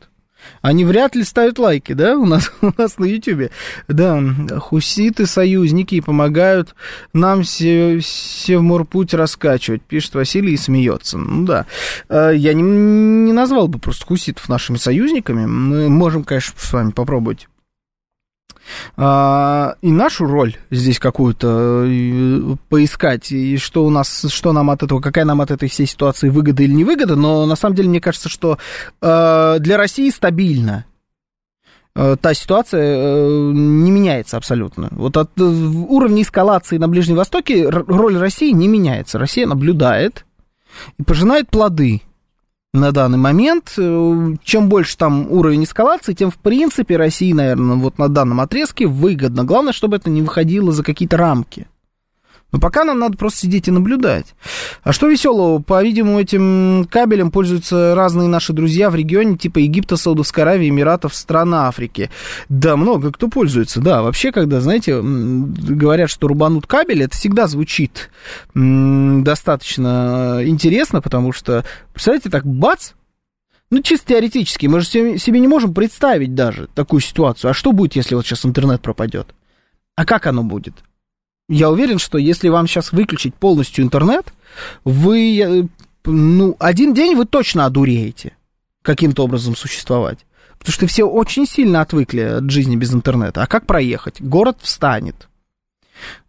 Они 0.63 0.85
вряд 0.85 1.15
ли 1.15 1.25
ставят 1.25 1.59
лайки, 1.59 1.93
да, 1.93 2.17
у 2.17 2.27
нас, 2.27 2.53
у 2.61 2.71
нас 2.77 2.99
на 2.99 3.05
Ютьюбе. 3.05 3.51
Да, 3.89 4.23
хуситы, 4.59 5.27
союзники 5.27 6.01
помогают 6.01 6.75
нам 7.13 7.45
се, 7.45 8.01
Севморпуть 8.03 9.15
раскачивать, 9.15 9.83
пишет 9.83 10.15
Василий 10.15 10.55
и 10.55 10.57
смеется. 10.57 11.19
Ну 11.19 11.45
да, 11.45 11.67
э, 12.09 12.33
я 12.37 12.55
не, 12.55 12.63
не 12.63 13.33
назвал 13.33 13.69
бы 13.69 13.79
просто 13.79 14.07
хуситов 14.07 14.49
нашими 14.49 14.77
союзниками. 14.77 15.47
Мы 15.47 15.89
можем, 15.89 16.25
конечно, 16.25 16.55
с 16.57 16.73
вами 16.73 16.91
попробовать 16.91 17.49
а, 18.97 19.77
и 19.83 19.91
нашу 19.91 20.27
роль 20.27 20.57
здесь 20.71 20.99
какую-то 20.99 21.85
э, 21.87 22.57
поискать, 22.69 23.33
и 23.33 23.57
что 23.59 23.85
у 23.85 23.91
нас, 23.91 24.27
что 24.29 24.53
нам 24.53 24.71
от 24.71 24.83
этого, 24.83 25.01
какая 25.01 25.25
нам 25.25 25.41
от 25.41 25.51
этой 25.51 25.69
всей 25.69 25.87
ситуации 25.87 26.29
выгода 26.29 26.63
или 26.63 26.73
не 26.73 26.85
выгода, 26.85 27.17
но 27.17 27.47
на 27.47 27.57
самом 27.57 27.75
деле 27.75 27.89
мне 27.89 28.01
кажется, 28.01 28.29
что 28.29 28.59
э, 29.01 29.57
для 29.61 29.77
России 29.77 30.11
стабильно 30.11 30.87
э, 31.95 32.17
та 32.21 32.35
ситуация 32.35 33.53
не 33.53 33.91
меняется 33.91 34.37
абсолютно. 34.37 34.89
Вот 34.93 35.17
от 35.17 35.39
уровня 35.41 36.23
эскалации 36.23 36.79
на 36.79 36.89
Ближнем 36.89 37.17
Востоке 37.17 37.69
роль 37.69 38.17
России 38.17 38.53
не 38.53 38.69
меняется. 38.69 39.19
Россия 39.19 39.47
наблюдает 39.47 40.25
и 40.99 41.03
пожинает 41.03 41.49
плоды 41.49 42.03
на 42.75 42.93
данный 42.93 43.19
момент. 43.19 43.75
Э, 43.79 44.35
чем 44.43 44.69
больше 44.69 44.97
там 44.97 45.31
уровень 45.31 45.65
эскалации, 45.65 46.13
тем, 46.13 46.31
в 46.31 46.37
принципе, 46.37 46.97
России, 46.97 47.33
наверное, 47.33 47.77
вот 47.77 47.99
на 47.99 48.09
данном 48.09 48.41
отрезке 48.41 48.87
выгодно. 48.87 49.45
Главное, 49.45 49.73
чтобы 49.73 49.97
это 49.97 50.11
не 50.11 50.23
выходило 50.23 50.73
за 50.73 50.83
какие-то 50.83 51.17
рамки. 51.17 51.67
Но 52.55 52.61
пока 52.61 52.85
нам 52.85 53.01
надо 53.01 53.19
просто 53.19 53.41
сидеть 53.41 53.67
и 53.67 53.73
наблюдать. 53.73 54.37
А 54.85 54.93
что 54.93 55.09
веселого? 55.09 55.61
По-видимому, 55.61 56.21
этим 56.21 56.87
кабелем 56.89 57.33
пользуются 57.33 57.97
разные 57.97 58.29
наши 58.29 58.53
друзья 58.53 58.91
в 58.91 58.95
регионе, 58.95 59.37
типа 59.37 59.59
Египта, 59.59 59.97
Саудовской 59.97 60.45
Аравии, 60.45 60.69
Эмиратов, 60.69 61.17
стран 61.17 61.53
Африки. 61.53 62.11
Да, 62.49 62.77
много 62.77 63.11
кто 63.11 63.27
пользуется. 63.27 63.81
Да, 63.81 64.03
вообще, 64.03 64.31
когда, 64.31 64.61
знаете, 64.61 65.01
говорят, 65.03 66.09
что 66.09 66.29
рубанут 66.29 66.69
кабель, 66.69 67.03
это 67.03 67.17
всегда 67.17 67.49
звучит 67.49 68.11
достаточно 68.55 70.41
интересно, 70.45 71.03
потому 71.03 71.33
что, 71.33 71.65
представляете, 71.93 72.31
так 72.31 72.47
бац, 72.47 72.93
Ну, 73.71 73.83
чисто 73.83 74.15
теоретически, 74.15 74.67
мы 74.67 74.79
же 74.79 74.87
себе 74.87 75.41
не 75.41 75.49
можем 75.49 75.75
представить 75.75 76.37
даже 76.37 76.69
такую 76.73 77.01
ситуацию. 77.01 77.51
А 77.51 77.55
что 77.55 77.73
будет, 77.73 77.97
если 77.97 78.15
вот 78.15 78.25
сейчас 78.25 78.47
интернет 78.47 78.81
пропадет? 78.81 79.35
А 79.97 80.05
как 80.05 80.29
оно 80.29 80.45
будет? 80.45 80.85
Я 81.49 81.71
уверен, 81.71 81.99
что 81.99 82.17
если 82.19 82.49
вам 82.49 82.67
сейчас 82.67 82.93
выключить 82.93 83.35
полностью 83.35 83.85
интернет, 83.85 84.33
вы, 84.85 85.41
э, 85.41 85.65
ну, 86.05 86.57
один 86.59 86.95
день 86.95 87.17
вы 87.17 87.27
точно 87.27 87.67
одуреете 87.67 88.35
каким-то 88.83 89.25
образом 89.25 89.55
существовать. 89.55 90.27
Потому 90.59 90.73
что 90.73 90.87
все 90.87 91.05
очень 91.05 91.47
сильно 91.47 91.83
отвыкли 91.83 92.21
от 92.21 92.51
жизни 92.51 92.77
без 92.77 92.95
интернета. 92.95 93.43
А 93.43 93.47
как 93.47 93.67
проехать? 93.67 94.23
Город 94.23 94.59
встанет. 94.63 95.29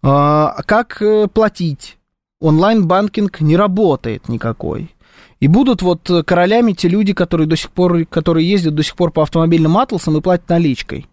А 0.02 0.62
как 0.66 1.02
э, 1.02 1.28
платить? 1.28 1.98
Онлайн-банкинг 2.42 3.40
не 3.40 3.56
работает 3.56 4.28
никакой. 4.28 4.94
И 5.40 5.48
будут 5.48 5.82
вот 5.82 6.10
королями 6.26 6.74
те 6.74 6.90
люди, 6.90 7.14
которые 7.14 7.48
до 7.48 7.56
сих 7.56 7.72
пор, 7.72 8.06
которые 8.06 8.50
ездят 8.50 8.76
до 8.76 8.84
сих 8.84 8.96
пор 8.96 9.12
по 9.12 9.24
автомобильным 9.24 9.78
атласам 9.78 10.18
и 10.18 10.22
платят 10.22 10.50
наличкой. 10.50 11.08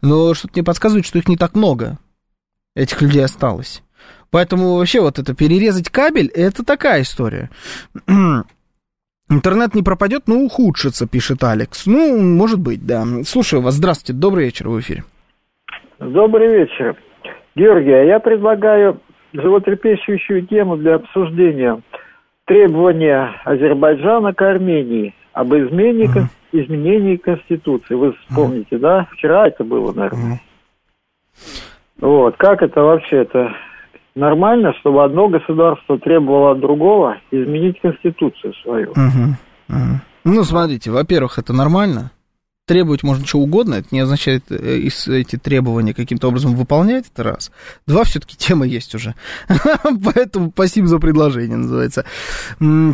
Но 0.00 0.32
что-то 0.32 0.54
мне 0.54 0.64
подсказывает, 0.64 1.04
что 1.04 1.18
их 1.18 1.28
не 1.28 1.36
так 1.36 1.54
много. 1.54 1.98
Этих 2.74 3.02
людей 3.02 3.24
осталось. 3.24 3.82
Поэтому 4.30 4.76
вообще 4.76 5.00
вот 5.00 5.18
это 5.18 5.34
перерезать 5.34 5.90
кабель, 5.90 6.28
это 6.28 6.64
такая 6.64 7.02
история. 7.02 7.50
Интернет 9.28 9.74
не 9.74 9.82
пропадет, 9.82 10.26
но 10.26 10.36
ухудшится, 10.36 11.06
пишет 11.06 11.44
Алекс. 11.44 11.86
Ну, 11.86 12.18
может 12.18 12.58
быть, 12.58 12.86
да. 12.86 13.04
Слушаю 13.24 13.62
вас. 13.62 13.74
Здравствуйте, 13.74 14.18
добрый 14.18 14.46
вечер 14.46 14.68
в 14.68 14.80
эфире. 14.80 15.04
Добрый 15.98 16.48
вечер. 16.48 16.96
Георгий, 17.54 17.92
а 17.92 18.04
я 18.04 18.18
предлагаю 18.20 19.00
животрепещущую 19.34 20.46
тему 20.46 20.76
для 20.76 20.96
обсуждения 20.96 21.80
требования 22.46 23.40
Азербайджана 23.44 24.34
к 24.34 24.42
Армении 24.42 25.14
об 25.32 25.54
измене, 25.54 26.06
uh-huh. 26.06 26.24
изменении 26.52 27.16
Конституции. 27.16 27.94
Вы 27.94 28.12
вспомните, 28.12 28.76
uh-huh. 28.76 28.80
да? 28.80 29.08
Вчера 29.12 29.46
это 29.46 29.64
было, 29.64 29.92
наверное. 29.92 30.40
Uh-huh. 31.36 31.71
Вот, 32.02 32.36
как 32.36 32.62
это 32.62 32.82
вообще? 32.82 33.22
Это 33.22 33.52
нормально, 34.16 34.74
чтобы 34.80 35.04
одно 35.04 35.28
государство 35.28 35.98
требовало 35.98 36.50
от 36.50 36.60
другого 36.60 37.18
изменить 37.30 37.80
Конституцию 37.80 38.52
свою? 38.62 38.90
Uh-huh. 38.90 39.34
Uh-huh. 39.70 39.94
Ну, 40.24 40.42
смотрите, 40.42 40.90
во-первых, 40.90 41.38
это 41.38 41.52
нормально 41.52 42.10
требовать 42.66 43.02
можно 43.02 43.24
чего 43.24 43.42
угодно, 43.42 43.74
это 43.74 43.88
не 43.90 44.00
означает 44.00 44.44
э, 44.50 44.88
эти 45.08 45.36
требования 45.36 45.94
каким-то 45.94 46.28
образом 46.28 46.54
выполнять, 46.54 47.06
это 47.12 47.22
раз. 47.22 47.52
Два, 47.86 48.02
все-таки 48.04 48.36
тема 48.36 48.66
есть 48.66 48.94
уже. 48.94 49.14
Поэтому 50.04 50.50
спасибо 50.52 50.86
за 50.86 50.98
предложение, 50.98 51.56
называется. 51.56 52.04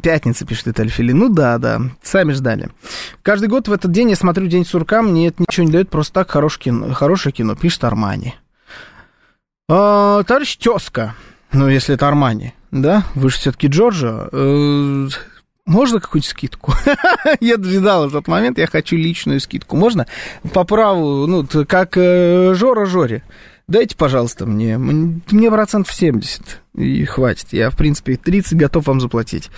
Пятница, 0.02 0.46
пишет 0.46 0.68
Этельфили. 0.68 1.12
Ну 1.12 1.28
да, 1.28 1.58
да, 1.58 1.80
сами 2.02 2.32
ждали. 2.32 2.68
Каждый 3.22 3.48
год 3.48 3.68
в 3.68 3.72
этот 3.72 3.90
день 3.90 4.10
я 4.10 4.16
смотрю 4.16 4.46
День 4.48 4.66
сурка, 4.66 5.00
мне 5.00 5.28
это 5.28 5.42
ничего 5.42 5.66
не 5.66 5.72
дает, 5.72 5.90
просто 5.90 6.12
так 6.12 6.30
хорошее 6.30 6.92
хорошее 6.92 7.32
кино 7.32 7.54
пишет 7.54 7.84
Армани. 7.84 8.34
А, 9.70 10.22
товарищ 10.22 10.56
тезка, 10.56 11.14
ну 11.52 11.68
если 11.68 11.94
это 11.94 12.08
Армани, 12.08 12.54
да, 12.70 13.04
вы 13.14 13.28
же 13.28 13.36
все-таки 13.36 13.66
Джорджа, 13.66 14.28
э, 14.32 15.08
можно 15.66 16.00
какую-то 16.00 16.26
скидку? 16.26 16.72
я 17.40 17.58
дожидал 17.58 18.08
этот 18.08 18.28
момент, 18.28 18.56
я 18.56 18.66
хочу 18.66 18.96
личную 18.96 19.40
скидку. 19.40 19.76
Можно? 19.76 20.06
По 20.54 20.64
праву, 20.64 21.26
ну, 21.26 21.46
как 21.66 21.98
э, 21.98 22.54
Жора 22.54 22.86
Жоре. 22.86 23.22
Дайте, 23.66 23.94
пожалуйста, 23.94 24.46
мне, 24.46 24.78
мне 24.78 25.50
процентов 25.50 25.92
70 25.92 26.62
и 26.74 27.04
хватит. 27.04 27.48
Я, 27.50 27.68
в 27.68 27.76
принципе, 27.76 28.16
30 28.16 28.56
готов 28.56 28.86
вам 28.86 28.98
заплатить. 28.98 29.50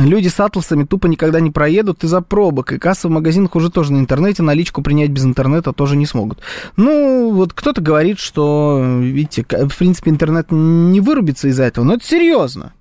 Люди 0.00 0.28
с 0.28 0.40
атласами 0.40 0.84
тупо 0.84 1.06
никогда 1.06 1.40
не 1.40 1.50
проедут 1.50 2.04
из-за 2.04 2.22
пробок, 2.22 2.72
и 2.72 2.78
кассы 2.78 3.08
в 3.08 3.10
магазинах 3.10 3.54
уже 3.54 3.70
тоже 3.70 3.92
на 3.92 3.98
интернете, 3.98 4.42
наличку 4.42 4.82
принять 4.82 5.10
без 5.10 5.24
интернета 5.24 5.72
тоже 5.72 5.96
не 5.96 6.06
смогут. 6.06 6.38
Ну, 6.76 7.32
вот 7.32 7.52
кто-то 7.52 7.80
говорит, 7.80 8.18
что, 8.18 8.82
видите, 9.00 9.44
в 9.44 9.76
принципе, 9.76 10.10
интернет 10.10 10.46
не 10.50 11.00
вырубится 11.00 11.48
из-за 11.48 11.64
этого, 11.64 11.84
но 11.84 11.94
это 11.94 12.06
серьезно. 12.06 12.72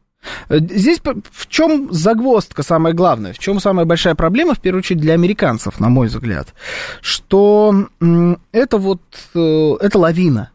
Здесь 0.50 1.02
в 1.32 1.48
чем 1.48 1.92
загвоздка 1.92 2.64
самая 2.64 2.94
главная, 2.94 3.34
в 3.34 3.40
чем 3.40 3.60
самая 3.60 3.86
большая 3.86 4.16
проблема, 4.16 4.54
в 4.54 4.60
первую 4.60 4.80
очередь, 4.80 5.02
для 5.02 5.14
американцев, 5.14 5.80
на 5.80 5.90
мой 5.90 6.08
взгляд, 6.08 6.54
что 7.02 7.88
это 8.52 8.78
вот, 8.78 9.02
э, 9.34 9.76
это 9.80 9.98
лавина, 9.98 10.52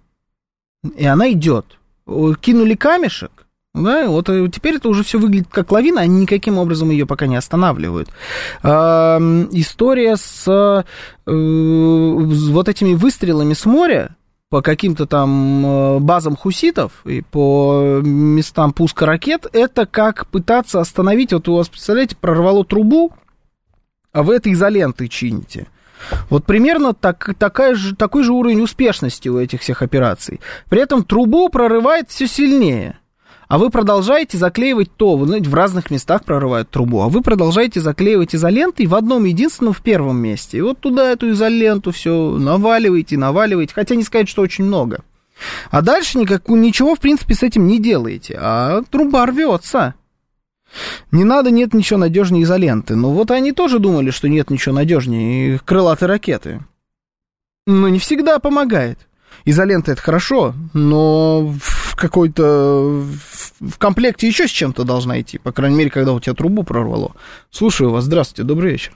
и 0.97 1.07
она 1.07 1.31
идет. 1.33 1.79
Кинули 2.07 2.75
камешек, 2.75 3.44
да, 3.75 4.09
вот 4.09 4.29
э, 4.29 4.49
теперь 4.53 4.77
это 4.77 4.89
уже 4.89 5.03
все 5.03 5.19
выглядит 5.19 5.49
как 5.51 5.73
лавина, 5.73 6.03
они 6.03 6.21
никаким 6.21 6.59
образом 6.59 6.91
ее 6.91 7.07
пока 7.07 7.27
не 7.27 7.37
останавливают. 7.37 8.09
история 8.63 10.17
с 10.17 10.47
э, 10.49 10.83
вот 11.27 12.69
этими 12.69 12.95
выстрелами 12.95 13.53
с 13.53 13.67
моря, 13.67 14.17
по 14.55 14.63
каким-то 14.63 15.07
там 15.07 15.67
э, 15.67 15.99
базам 15.99 16.37
хуситов 16.37 17.05
и 17.05 17.23
по 17.23 18.01
местам 18.05 18.73
пуска 18.73 19.07
ракет, 19.07 19.49
это 19.53 19.85
как 19.85 20.29
пытаться 20.29 20.81
остановить, 20.81 21.33
вот 21.33 21.49
у 21.49 21.57
вас, 21.57 21.69
представляете, 21.69 22.15
прорвало 22.15 22.65
трубу, 22.65 23.13
а 24.13 24.23
вы 24.23 24.37
это 24.37 24.53
изолентой 24.53 25.09
чините. 25.09 25.67
Вот 26.31 26.45
примерно 26.45 26.95
так, 26.95 27.35
такая 27.37 27.75
же, 27.75 27.97
такой 27.97 28.23
же 28.23 28.33
уровень 28.33 28.61
успешности 28.61 29.29
у 29.29 29.41
этих 29.41 29.63
всех 29.63 29.83
операций. 29.83 30.41
При 30.69 30.81
этом 30.81 31.03
трубу 31.03 31.49
прорывает 31.49 32.11
все 32.11 32.29
сильнее 32.29 33.01
а 33.49 33.59
вы 33.59 33.71
продолжаете 33.71 34.39
заклеивать 34.39 34.91
то, 34.97 35.17
вы 35.17 35.27
знаете, 35.27 35.49
в 35.49 35.55
разных 35.55 35.91
местах 35.91 36.25
прорывают 36.25 36.71
трубу, 36.71 37.03
а 37.03 37.09
вы 37.09 37.21
продолжаете 37.21 37.81
заклеивать 37.81 38.35
изолентой 38.35 38.87
в 38.87 38.95
одном 38.95 39.25
единственном 39.25 39.73
в 39.73 39.83
первом 39.83 40.17
месте. 40.19 40.59
И 40.59 40.61
вот 40.61 40.81
туда 40.81 41.11
эту 41.11 41.31
изоленту 41.31 41.93
все 41.93 42.31
наваливаете, 42.39 43.19
наваливаете, 43.19 43.75
хотя 43.75 43.95
не 43.95 44.03
сказать, 44.03 44.29
что 44.29 44.43
очень 44.43 44.65
много. 44.65 45.03
А 45.71 45.83
дальше 45.83 46.19
никак, 46.19 46.49
ничего, 46.49 46.95
в 46.95 47.01
принципе, 47.01 47.35
с 47.35 47.43
этим 47.43 47.67
не 47.67 47.79
делаете, 47.79 48.39
а 48.41 48.83
труба 48.91 49.27
рвется. 49.27 49.95
Не 51.13 51.25
надо, 51.25 51.51
нет 51.51 51.75
ничего 51.75 51.99
надежнее 51.99 52.45
изоленты. 52.45 52.97
Но 52.97 53.13
вот 53.13 53.31
они 53.31 53.53
тоже 53.53 53.79
думали, 53.79 54.11
что 54.11 54.29
нет 54.29 54.51
ничего 54.51 54.75
надежнее 54.75 55.61
крылатой 55.65 56.09
ракеты. 56.09 56.61
Но 57.67 57.89
не 57.89 57.99
всегда 57.99 58.39
помогает. 58.39 58.99
Изолента 59.47 59.93
это 59.93 60.01
хорошо, 60.01 60.53
но 60.73 61.49
в 61.61 61.97
какой-то 61.97 63.03
в 63.61 63.79
комплекте 63.79 64.27
еще 64.27 64.47
с 64.47 64.51
чем-то 64.51 64.85
должна 64.85 65.21
идти, 65.21 65.39
по 65.39 65.53
крайней 65.53 65.77
мере, 65.77 65.91
когда 65.91 66.13
у 66.13 66.21
тебя 66.21 66.35
трубу 66.35 66.65
прорвало. 66.65 67.13
Слушаю 67.51 67.91
вас, 67.91 68.05
здравствуйте, 68.05 68.47
добрый 68.49 68.73
вечер. 68.73 68.93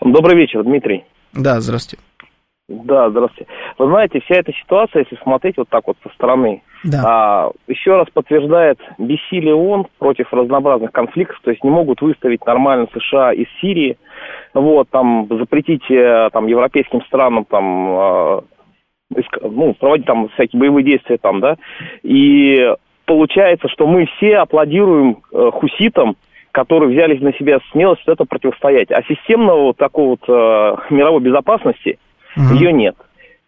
Добрый 0.00 0.36
вечер, 0.36 0.64
Дмитрий. 0.64 1.04
Да, 1.32 1.60
здравствуйте. 1.60 2.02
Да, 2.68 3.10
здравствуйте. 3.10 3.50
Вы 3.78 3.86
знаете, 3.86 4.20
вся 4.20 4.36
эта 4.36 4.52
ситуация, 4.52 5.00
если 5.00 5.22
смотреть 5.22 5.56
вот 5.56 5.68
так 5.68 5.86
вот 5.86 5.96
со 6.02 6.08
стороны, 6.14 6.62
да. 6.84 7.02
а, 7.04 7.50
еще 7.66 7.96
раз 7.96 8.06
подтверждает 8.12 8.78
бессилие 8.98 9.54
ООН 9.54 9.86
против 9.98 10.32
разнообразных 10.32 10.90
конфликтов, 10.92 11.38
то 11.42 11.50
есть 11.50 11.62
не 11.62 11.70
могут 11.70 12.00
выставить 12.00 12.44
нормально 12.46 12.88
США 12.94 13.32
из 13.32 13.46
Сирии, 13.60 13.98
вот, 14.54 14.88
там, 14.90 15.28
запретить 15.28 15.90
э, 15.90 16.30
там, 16.32 16.46
европейским 16.46 17.02
странам 17.02 17.44
там, 17.44 17.88
а, 17.90 18.44
ну, 19.42 19.74
проводить 19.74 20.06
там 20.06 20.28
всякие 20.30 20.60
боевые 20.60 20.84
действия 20.84 21.18
там, 21.18 21.40
да, 21.40 21.56
и 22.02 22.74
получается, 23.06 23.68
что 23.68 23.86
мы 23.86 24.06
все 24.16 24.38
аплодируем 24.38 25.18
э, 25.32 25.50
хуситам, 25.52 26.16
которые 26.52 26.90
взялись 26.90 27.20
на 27.20 27.32
себя 27.34 27.58
смелость 27.72 28.02
это 28.06 28.24
противостоять. 28.24 28.90
А 28.90 29.02
системного 29.02 29.62
вот 29.64 29.76
такого 29.78 30.10
вот 30.10 30.20
э, 30.28 30.76
мировой 30.90 31.20
безопасности 31.20 31.98
uh-huh. 32.36 32.54
ее 32.54 32.72
нет. 32.72 32.96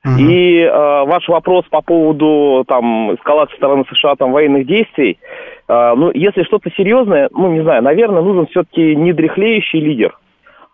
Uh-huh. 0.05 0.21
И 0.21 0.61
э, 0.61 0.71
ваш 0.71 1.29
вопрос 1.29 1.65
по 1.71 1.81
поводу 1.81 2.65
там 2.67 3.15
эскалации 3.15 3.57
стороны 3.57 3.85
США 3.91 4.17
там 4.17 4.33
военных 4.33 4.67
действий, 4.67 5.19
э, 5.69 5.95
ну 5.97 6.11
если 6.13 6.43
что-то 6.43 6.71
серьезное, 6.77 7.29
ну 7.33 7.53
не 7.53 7.63
знаю, 7.63 7.83
наверное, 7.83 8.23
нужен 8.23 8.47
все-таки 8.49 8.95
не 8.97 9.13
дряхлеющий 9.13 9.81
лидер, 9.81 10.19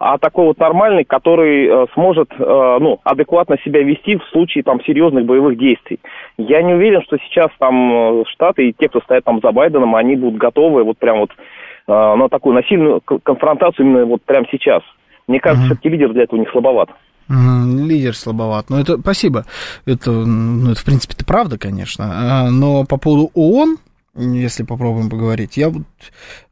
а 0.01 0.17
такой 0.17 0.47
вот 0.47 0.59
нормальный, 0.59 1.05
который 1.05 1.67
э, 1.67 1.87
сможет 1.93 2.33
э, 2.33 2.79
ну, 2.81 3.01
адекватно 3.05 3.59
себя 3.63 3.83
вести 3.83 4.17
в 4.17 4.25
случае 4.33 4.65
там 4.65 4.83
серьезных 4.83 5.27
боевых 5.27 5.59
действий. 5.59 6.01
Я 6.39 6.63
не 6.63 6.73
уверен, 6.73 7.03
что 7.03 7.19
сейчас 7.19 7.51
там 7.59 8.23
э, 8.23 8.25
Штаты 8.33 8.71
и 8.71 8.73
те, 8.73 8.89
кто 8.89 9.01
стоят 9.03 9.25
там 9.25 9.41
за 9.43 9.53
Байденом, 9.53 9.95
они 9.95 10.17
будут 10.17 10.41
готовы 10.41 10.85
вот 10.85 10.97
прям 10.97 11.19
вот 11.19 11.31
э, 11.31 11.93
на 11.93 12.31
такую 12.31 12.55
насильную 12.55 13.03
конфронтацию 13.03 13.87
именно 13.87 14.07
вот 14.07 14.23
прямо 14.23 14.47
сейчас. 14.51 14.83
Мне 15.29 15.39
кажется, 15.39 15.65
uh-huh. 15.65 15.67
все-таки 15.67 15.91
лидер 15.91 16.15
для 16.15 16.23
этого 16.23 16.41
не 16.41 16.47
слабоват. 16.47 16.89
Лидер 17.29 18.17
слабоват. 18.17 18.71
Ну, 18.71 18.79
это 18.79 18.99
спасибо. 18.99 19.45
Это, 19.85 20.11
ну, 20.11 20.73
это 20.73 20.81
в 20.81 20.85
принципе, 20.85 21.15
это 21.15 21.27
правда, 21.27 21.59
конечно. 21.59 22.05
А, 22.11 22.51
но 22.51 22.85
по 22.87 22.97
поводу 22.97 23.31
ООН, 23.35 23.77
если 24.17 24.65
попробуем 24.65 25.11
поговорить, 25.11 25.59
я 25.59 25.69
вот 25.69 25.83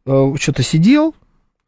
э, 0.06 0.36
что-то 0.38 0.62
сидел, 0.62 1.14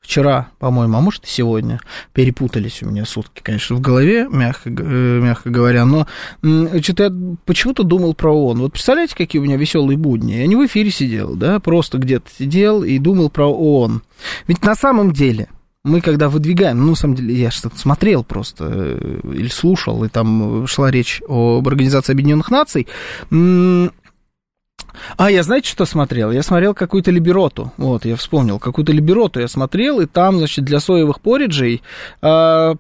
вчера, 0.01 0.49
по-моему, 0.59 0.97
а 0.97 1.01
может 1.01 1.25
и 1.25 1.29
сегодня. 1.29 1.81
Перепутались 2.13 2.83
у 2.83 2.87
меня 2.87 3.05
сутки, 3.05 3.41
конечно, 3.43 3.77
в 3.77 3.81
голове, 3.81 4.27
мягко, 4.29 4.71
э, 4.71 5.21
мягко 5.21 5.51
говоря. 5.51 5.85
Но 5.85 6.07
что-то 6.43 7.05
я 7.05 7.13
почему-то 7.45 7.83
думал 7.83 8.15
про 8.15 8.33
ООН. 8.33 8.61
Вот 8.61 8.73
представляете, 8.73 9.15
какие 9.15 9.41
у 9.41 9.45
меня 9.45 9.57
веселые 9.57 9.97
будни? 9.97 10.33
Я 10.33 10.47
не 10.47 10.57
в 10.57 10.67
эфире 10.67 10.91
сидел, 10.91 11.37
да, 11.37 11.61
просто 11.61 11.99
где-то 11.99 12.29
сидел 12.39 12.83
и 12.83 12.99
думал 12.99 13.31
про 13.31 13.47
ООН. 13.47 14.03
Ведь 14.47 14.65
на 14.65 14.75
самом 14.75 15.13
деле 15.13 15.49
мы 15.83 16.03
когда 16.03 16.29
выдвигаем, 16.29 16.79
ну, 16.79 16.91
на 16.91 16.95
самом 16.95 17.15
деле, 17.15 17.35
я 17.35 17.51
что-то 17.51 17.79
смотрел 17.79 18.23
просто 18.23 18.67
э, 18.69 19.21
или 19.25 19.49
слушал, 19.49 20.05
и 20.05 20.09
там 20.09 20.67
шла 20.67 20.91
речь 20.91 21.23
об 21.27 21.67
Организации 21.67 22.13
Объединенных 22.13 22.51
Наций, 22.51 22.87
а, 25.17 25.31
я 25.31 25.43
знаете, 25.43 25.69
что 25.69 25.85
смотрел? 25.85 26.31
Я 26.31 26.43
смотрел 26.43 26.75
какую-то 26.75 27.11
либероту. 27.11 27.73
Вот, 27.77 28.05
я 28.05 28.17
вспомнил, 28.17 28.59
какую-то 28.59 28.93
либероту 28.93 29.41
я 29.41 29.49
смотрел, 29.49 30.01
и 30.01 30.07
там, 30.07 30.39
значит, 30.39 30.65
для 30.65 30.81
соевых 30.81 31.21
пориджей 31.21 31.83
э, 32.23 32.27
э, 32.27 32.75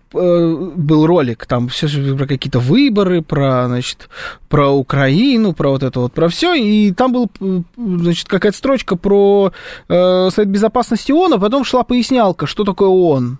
был 0.76 1.07
ролик, 1.07 1.47
там 1.47 1.69
все 1.69 1.88
про 2.17 2.26
какие-то 2.26 2.59
выборы, 2.59 3.23
про, 3.23 3.67
значит, 3.67 4.09
про 4.49 4.71
Украину, 4.71 5.52
про 5.52 5.71
вот 5.71 5.83
это 5.83 6.00
вот, 6.00 6.12
про 6.12 6.29
все, 6.29 6.55
и 6.55 6.93
там 6.93 7.12
был, 7.12 7.31
значит, 7.76 8.29
какая-то 8.29 8.57
строчка 8.57 8.97
про 8.97 9.52
э, 9.88 10.29
Совет 10.31 10.49
Безопасности 10.49 11.12
ООН, 11.12 11.35
а 11.35 11.38
потом 11.38 11.64
шла 11.64 11.83
пояснялка, 11.83 12.47
что 12.47 12.64
такое 12.64 12.88
ООН. 12.88 13.38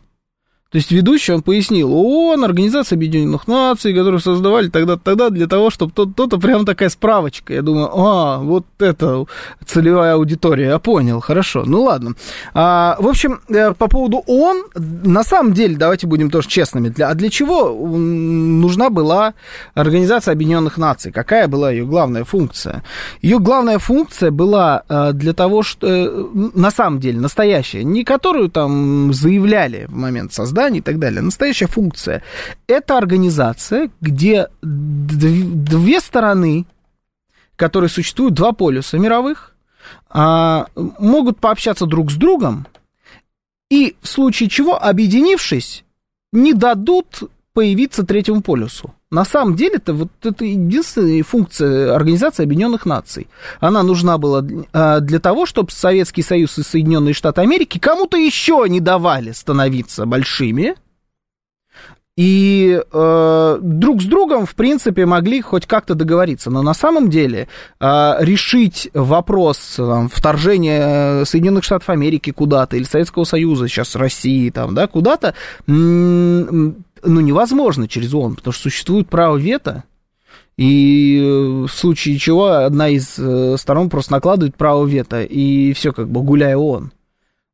То 0.71 0.79
есть 0.79 0.93
ведущий, 0.93 1.33
он 1.33 1.43
пояснил, 1.43 1.93
ООН, 1.93 2.45
Организация 2.45 2.97
Объединенных 2.97 3.49
Наций, 3.49 3.93
которую 3.93 4.21
создавали 4.21 4.69
тогда-тогда 4.69 5.31
для 5.31 5.49
того, 5.49 5.69
чтобы 5.71 5.93
то-то 5.93 6.39
прям 6.39 6.65
такая 6.65 6.91
справочка. 6.91 7.55
Я 7.55 7.63
думаю, 7.63 7.91
а, 7.93 8.39
вот 8.39 8.67
это 8.79 9.25
целевая 9.67 10.15
аудитория, 10.15 10.69
я 10.69 10.79
понял, 10.79 11.19
хорошо, 11.19 11.65
ну 11.67 11.83
ладно. 11.83 12.15
А, 12.55 12.97
в 13.01 13.09
общем, 13.09 13.41
э, 13.49 13.75
по 13.75 13.89
поводу 13.89 14.23
ООН, 14.29 14.67
на 14.77 15.25
самом 15.25 15.55
деле, 15.55 15.77
давайте 15.77 16.07
будем 16.07 16.31
тоже 16.31 16.47
честными, 16.47 16.89
для, 16.89 17.09
а 17.09 17.15
для 17.15 17.31
чего 17.31 17.75
нужна 17.75 18.91
была 18.91 19.35
Организация 19.75 20.31
Объединенных 20.33 20.79
Наций? 20.79 21.11
Какая 21.11 21.49
была 21.49 21.73
ее 21.73 21.85
главная 21.85 22.23
функция? 22.23 22.85
Ее 23.23 23.41
главная 23.41 23.81
функция 23.81 24.31
была 24.31 24.85
э, 24.89 25.11
для 25.15 25.33
того, 25.33 25.65
что, 25.65 25.89
э, 25.89 26.27
на 26.55 26.71
самом 26.71 27.01
деле, 27.01 27.19
настоящая, 27.19 27.83
не 27.83 28.05
которую 28.05 28.51
там 28.51 29.13
заявляли 29.13 29.87
в 29.89 29.97
момент 29.97 30.33
создания, 30.33 30.60
создании 30.61 30.79
и 30.79 30.83
так 30.83 30.99
далее. 30.99 31.23
Настоящая 31.23 31.67
функция– 31.67 32.23
это 32.67 32.99
организация, 32.99 33.91
где 34.01 34.49
две 34.63 36.01
стороны, 36.01 36.67
которые 37.57 37.89
существуют, 37.89 38.35
два 38.35 38.53
полюса 38.53 38.99
мировых, 38.99 39.55
а, 40.09 40.67
могут 40.75 41.41
пообщаться 41.41 41.87
друг 41.87 42.11
с 42.11 42.15
другом, 42.15 42.67
и 43.71 43.97
в 44.03 44.09
случае 44.09 44.49
чего, 44.49 44.83
объединившись, 44.83 45.85
не 46.33 46.53
дадут 46.53 47.23
появиться 47.53 48.05
третьему 48.05 48.43
полюсу. 48.43 48.95
На 49.11 49.25
самом 49.25 49.57
деле 49.57 49.77
это 49.77 49.93
вот 49.93 50.11
это 50.23 50.45
единственная 50.45 51.25
функция 51.25 51.95
Организации 51.95 52.45
Объединенных 52.45 52.87
Наций. 52.87 53.27
Она 53.59 53.83
нужна 53.83 54.19
была 54.19 54.45
а, 54.73 55.01
для 55.01 55.19
того, 55.19 55.47
чтобы 55.47 55.73
Советский 55.73 56.23
Союз 56.23 56.57
и 56.59 56.63
Соединенные 56.63 57.13
Штаты 57.13 57.41
Америки 57.41 57.79
кому-то 57.79 58.17
еще 58.17 58.65
не 58.69 58.79
давали 58.79 59.33
становиться 59.33 60.07
большими. 60.07 60.77
И 62.17 62.79
э, 62.93 63.59
друг 63.63 64.03
с 64.03 64.05
другом, 64.05 64.45
в 64.45 64.55
принципе, 64.55 65.07
могли 65.07 65.41
хоть 65.41 65.65
как-то 65.67 65.95
договориться. 65.95 66.51
Но 66.51 66.61
на 66.61 66.75
самом 66.75 67.09
деле 67.09 67.49
э, 67.81 68.13
решить 68.21 68.91
вопрос 68.93 69.75
там, 69.77 70.11
вторжения 70.11 71.25
Соединенных 71.25 71.65
Штатов 71.65 71.89
Америки 71.89 72.31
куда-то, 72.31 72.77
или 72.77 72.85
Советского 72.85 73.25
Союза, 73.25 73.69
сейчас 73.69 73.97
России, 73.97 74.51
там, 74.51 74.75
да, 74.75 74.87
куда-то, 74.87 75.35
ну, 77.03 77.21
невозможно 77.21 77.89
через 77.89 78.15
ООН, 78.15 78.37
потому 78.37 78.53
что 78.53 78.65
существует 78.65 79.09
право 79.09 79.37
вето, 79.37 79.85
и 80.57 81.19
э, 81.19 81.67
в 81.67 81.69
случае 81.69 82.19
чего 82.19 82.49
одна 82.49 82.89
из 82.89 83.19
э, 83.19 83.57
сторон 83.59 83.89
просто 83.89 84.13
накладывает 84.13 84.57
право 84.57 84.85
вето, 84.87 85.23
и 85.23 85.73
все 85.73 85.93
как 85.93 86.11
бы 86.11 86.23
гуляя 86.23 86.57
ООН. 86.57 86.93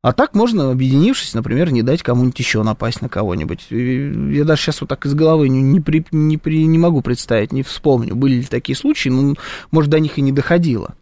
А 0.01 0.13
так 0.13 0.35
можно, 0.35 0.71
объединившись, 0.71 1.33
например, 1.33 1.71
не 1.71 1.81
дать 1.81 2.03
кому-нибудь 2.03 2.39
еще 2.39 2.63
напасть 2.63 3.01
на 3.01 3.09
кого-нибудь. 3.09 3.67
Я 3.71 4.45
даже 4.45 4.61
сейчас 4.61 4.81
вот 4.81 4.89
так 4.89 5.05
из 5.05 5.13
головы 5.13 5.49
не, 5.49 5.61
не, 5.61 5.81
при, 5.81 6.05
не, 6.11 6.37
при, 6.37 6.65
не 6.65 6.77
могу 6.77 7.01
представить, 7.01 7.51
не 7.51 7.63
вспомню, 7.63 8.15
были 8.15 8.35
ли 8.35 8.43
такие 8.43 8.75
случаи, 8.75 9.09
но, 9.09 9.35
может, 9.71 9.89
до 9.89 9.99
них 9.99 10.17
и 10.17 10.21
не 10.21 10.31
доходило. 10.31 10.95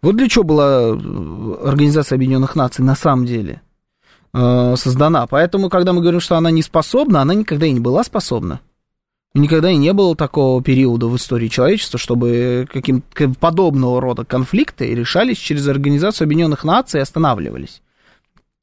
Вот 0.00 0.16
для 0.16 0.28
чего 0.28 0.44
была 0.44 0.80
э, 0.80 1.54
Организация 1.64 2.16
Объединенных 2.16 2.54
Наций 2.54 2.84
на 2.84 2.94
самом 2.94 3.26
деле. 3.26 3.62
Э, 4.38 4.74
создана. 4.76 5.26
Поэтому, 5.26 5.70
когда 5.70 5.94
мы 5.94 6.02
говорим, 6.02 6.20
что 6.20 6.36
она 6.36 6.50
не 6.50 6.60
способна, 6.60 7.22
она 7.22 7.32
никогда 7.32 7.64
и 7.64 7.72
не 7.72 7.80
была 7.80 8.04
способна. 8.04 8.60
Никогда 9.32 9.70
и 9.70 9.76
не 9.76 9.94
было 9.94 10.14
такого 10.14 10.62
периода 10.62 11.06
в 11.06 11.16
истории 11.16 11.48
человечества, 11.48 11.98
чтобы 11.98 12.68
каким 12.70 13.02
подобного 13.40 14.00
рода 14.00 14.26
конфликты 14.26 14.94
решались 14.94 15.38
через 15.38 15.66
Организацию 15.68 16.26
Объединенных 16.26 16.64
Наций 16.64 17.00
и 17.00 17.02
останавливались. 17.02 17.80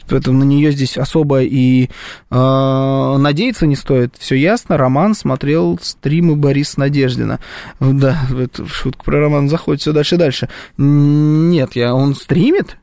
Поэтому 0.07 0.39
на 0.39 0.43
нее 0.43 0.71
здесь 0.71 0.97
особо 0.97 1.41
и 1.41 1.86
э, 1.86 3.15
надеяться 3.17 3.65
не 3.65 3.75
стоит. 3.75 4.15
Все 4.19 4.36
ясно. 4.36 4.77
Роман 4.77 5.15
смотрел 5.15 5.79
стримы 5.81 6.36
Бориса 6.36 6.79
Надеждина. 6.81 7.39
Да, 7.79 8.19
это 8.38 8.67
шутка 8.67 9.03
про 9.03 9.21
Роман 9.21 9.49
заходит 9.49 9.81
все 9.81 9.91
дальше 9.91 10.15
и 10.15 10.19
дальше. 10.19 10.49
Нет, 10.77 11.75
я, 11.75 11.95
он 11.95 12.13
стримит? 12.13 12.77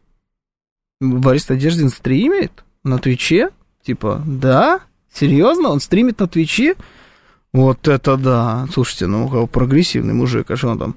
Борис 1.00 1.48
Надеждин 1.48 1.90
стримит? 1.90 2.64
На 2.84 2.98
Твиче? 2.98 3.50
Типа, 3.84 4.22
да? 4.26 4.80
Серьезно? 5.12 5.70
Он 5.70 5.80
стримит 5.80 6.20
на 6.20 6.28
Твиче? 6.28 6.74
Вот 7.52 7.88
это 7.88 8.16
да. 8.16 8.66
Слушайте, 8.72 9.06
ну, 9.06 9.46
прогрессивный 9.46 10.14
мужик, 10.14 10.50
а 10.50 10.56
что 10.56 10.68
он 10.68 10.78
там? 10.78 10.94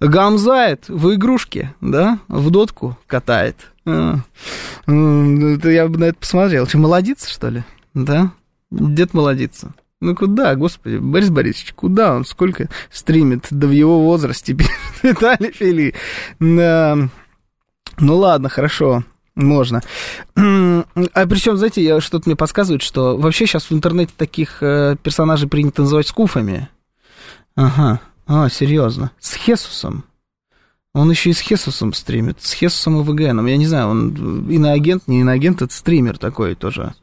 Гамзает 0.00 0.88
в 0.88 1.14
игрушке, 1.14 1.74
да? 1.80 2.20
В 2.28 2.50
дотку 2.50 2.98
катает. 3.06 3.56
А, 3.86 4.16
это 4.86 5.70
я 5.70 5.88
бы 5.88 5.98
на 5.98 6.04
это 6.04 6.18
посмотрел. 6.18 6.66
Что, 6.66 6.78
молодится, 6.78 7.30
что 7.30 7.48
ли? 7.48 7.64
Да? 7.94 8.32
Дед 8.70 9.14
молодится. 9.14 9.74
Ну 10.00 10.14
куда, 10.16 10.54
господи, 10.54 10.96
Борис 10.96 11.28
Борисович, 11.28 11.74
куда 11.74 12.14
он, 12.14 12.24
сколько 12.24 12.68
стримит, 12.90 13.46
да 13.50 13.66
в 13.66 13.70
его 13.70 14.02
возрасте, 14.02 14.56
Виталий 15.02 15.52
Фили. 15.52 15.94
Да. 16.38 16.96
Ну 17.98 18.16
ладно, 18.16 18.48
хорошо. 18.48 19.04
Можно. 19.40 19.82
А 21.12 21.26
причем, 21.26 21.56
знаете, 21.56 21.82
я, 21.82 22.00
что-то 22.00 22.28
мне 22.28 22.36
подсказывает, 22.36 22.82
что 22.82 23.16
вообще 23.16 23.46
сейчас 23.46 23.64
в 23.64 23.72
интернете 23.72 24.12
таких 24.16 24.62
э, 24.62 24.96
персонажей 25.02 25.48
принято 25.48 25.82
называть 25.82 26.08
скуфами. 26.08 26.68
Ага. 27.56 28.00
А, 28.26 28.48
серьезно. 28.48 29.10
С 29.18 29.34
Хесусом. 29.34 30.04
Он 30.94 31.10
еще 31.10 31.30
и 31.30 31.32
с 31.32 31.40
Хесусом 31.40 31.92
стримит. 31.92 32.38
С 32.40 32.52
Хесусом 32.52 33.00
и 33.00 33.04
ВГНом. 33.04 33.46
Я 33.46 33.56
не 33.56 33.66
знаю, 33.66 33.88
он 33.88 34.48
иноагент, 34.48 35.04
не 35.06 35.20
иноагент, 35.20 35.62
это 35.62 35.72
стример 35.72 36.18
такой 36.18 36.54
тоже. 36.54 36.94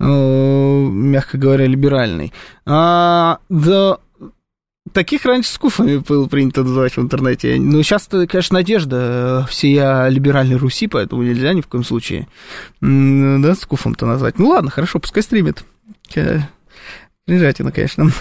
Э, 0.00 0.06
мягко 0.06 1.38
говоря, 1.38 1.66
либеральный. 1.66 2.32
А, 2.66 3.38
да, 3.48 3.98
Таких 4.94 5.26
раньше 5.26 5.50
скуфами 5.50 5.98
было 5.98 6.26
принято 6.26 6.62
называть 6.62 6.96
в 6.96 7.00
интернете. 7.00 7.56
Ну, 7.58 7.82
сейчас, 7.82 8.08
конечно, 8.08 8.54
надежда 8.54 9.44
всея 9.50 10.08
либеральной 10.08 10.56
Руси, 10.56 10.86
поэтому 10.86 11.22
нельзя 11.24 11.52
ни 11.52 11.60
в 11.60 11.66
коем 11.66 11.84
случае, 11.84 12.28
да, 12.80 13.54
скуфом-то 13.56 14.06
назвать. 14.06 14.38
Ну, 14.38 14.50
ладно, 14.50 14.70
хорошо, 14.70 15.00
пускай 15.00 15.22
стримит. 15.22 15.64
Кринжатина, 17.26 17.72
конечно. 17.72 18.10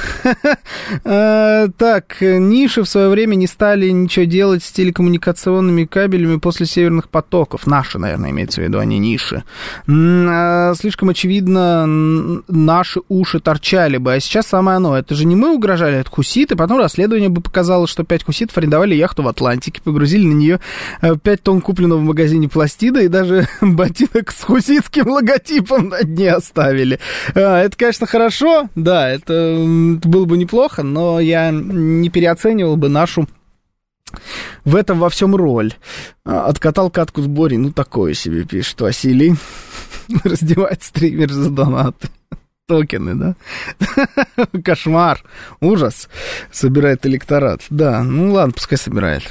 А, 1.05 1.67
так, 1.77 2.17
ниши 2.21 2.83
в 2.83 2.89
свое 2.89 3.09
время 3.09 3.35
не 3.35 3.47
стали 3.47 3.89
ничего 3.89 4.25
делать 4.25 4.63
с 4.63 4.71
телекоммуникационными 4.71 5.85
кабелями 5.85 6.37
после 6.37 6.65
северных 6.65 7.09
потоков. 7.09 7.67
Наши, 7.67 7.97
наверное, 7.99 8.31
имеется 8.31 8.61
в 8.61 8.63
виду, 8.63 8.79
а 8.79 8.85
не 8.85 8.99
ниши. 8.99 9.43
А, 9.87 10.73
слишком 10.75 11.09
очевидно, 11.09 11.85
наши 12.47 13.01
уши 13.09 13.39
торчали 13.39 13.97
бы. 13.97 14.13
А 14.13 14.19
сейчас 14.19 14.47
самое 14.47 14.77
оно. 14.77 14.97
Это 14.97 15.15
же 15.15 15.25
не 15.25 15.35
мы 15.35 15.53
угрожали, 15.53 15.97
это 15.97 16.09
хуситы. 16.09 16.55
Потом 16.55 16.79
расследование 16.79 17.29
бы 17.29 17.41
показало, 17.41 17.87
что 17.87 18.03
пять 18.03 18.23
хуситов 18.23 18.57
арендовали 18.57 18.95
яхту 18.95 19.23
в 19.23 19.27
Атлантике, 19.27 19.81
погрузили 19.81 20.25
на 20.25 20.33
нее 20.33 20.59
5 21.01 21.19
э, 21.25 21.37
тонн 21.37 21.61
купленного 21.61 21.99
в 21.99 22.03
магазине 22.03 22.47
пластида 22.49 23.01
и 23.01 23.07
даже 23.07 23.47
ботинок 23.61 24.31
с 24.31 24.43
хуситским 24.43 25.09
логотипом 25.09 25.89
на 25.89 26.03
дне 26.03 26.33
оставили. 26.33 26.99
А, 27.35 27.61
это, 27.61 27.75
конечно, 27.77 28.05
хорошо, 28.05 28.69
да, 28.75 28.92
да, 28.93 29.09
это, 29.09 29.33
это 29.33 30.07
было 30.07 30.25
бы 30.25 30.37
неплохо, 30.37 30.83
но 30.83 31.19
я 31.19 31.49
не 31.51 32.09
переоценивал 32.09 32.77
бы 32.77 32.89
нашу 32.89 33.27
в 34.65 34.75
этом 34.75 34.99
во 34.99 35.09
всем 35.09 35.35
роль. 35.35 35.73
А, 36.25 36.45
откатал 36.45 36.91
катку 36.91 37.21
с 37.23 37.27
Бори, 37.27 37.57
ну 37.57 37.71
такое 37.71 38.13
себе 38.13 38.43
пишет 38.43 38.79
Василий. 38.81 39.35
Раздевает 40.23 40.83
стример 40.83 41.31
за 41.31 41.49
донаты. 41.49 42.07
Токены, 42.67 43.15
да? 43.15 43.35
Кошмар, 44.63 45.23
ужас. 45.59 46.07
Собирает 46.51 47.03
электорат. 47.07 47.61
Да, 47.71 48.03
ну 48.03 48.31
ладно, 48.31 48.53
пускай 48.53 48.77
собирает. 48.77 49.23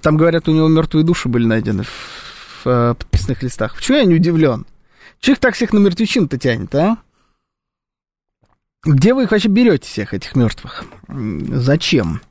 Там, 0.00 0.16
говорят, 0.16 0.48
у 0.48 0.54
него 0.54 0.68
мертвые 0.68 1.04
души 1.04 1.28
были 1.28 1.44
найдены 1.44 1.82
в, 1.82 2.64
в 2.64 2.96
подписных 2.98 3.42
листах. 3.42 3.76
Почему 3.76 3.98
я 3.98 4.04
не 4.04 4.14
удивлен? 4.14 4.64
Человек 5.20 5.40
так 5.40 5.54
всех 5.56 5.74
на 5.74 5.78
мертвечину-то 5.78 6.38
тянет, 6.38 6.74
а? 6.74 6.96
Где 8.88 9.12
вы 9.12 9.24
их 9.24 9.32
вообще 9.32 9.48
берете, 9.48 9.86
всех 9.86 10.14
этих 10.14 10.34
мертвых? 10.34 10.84
Зачем? 11.08 12.22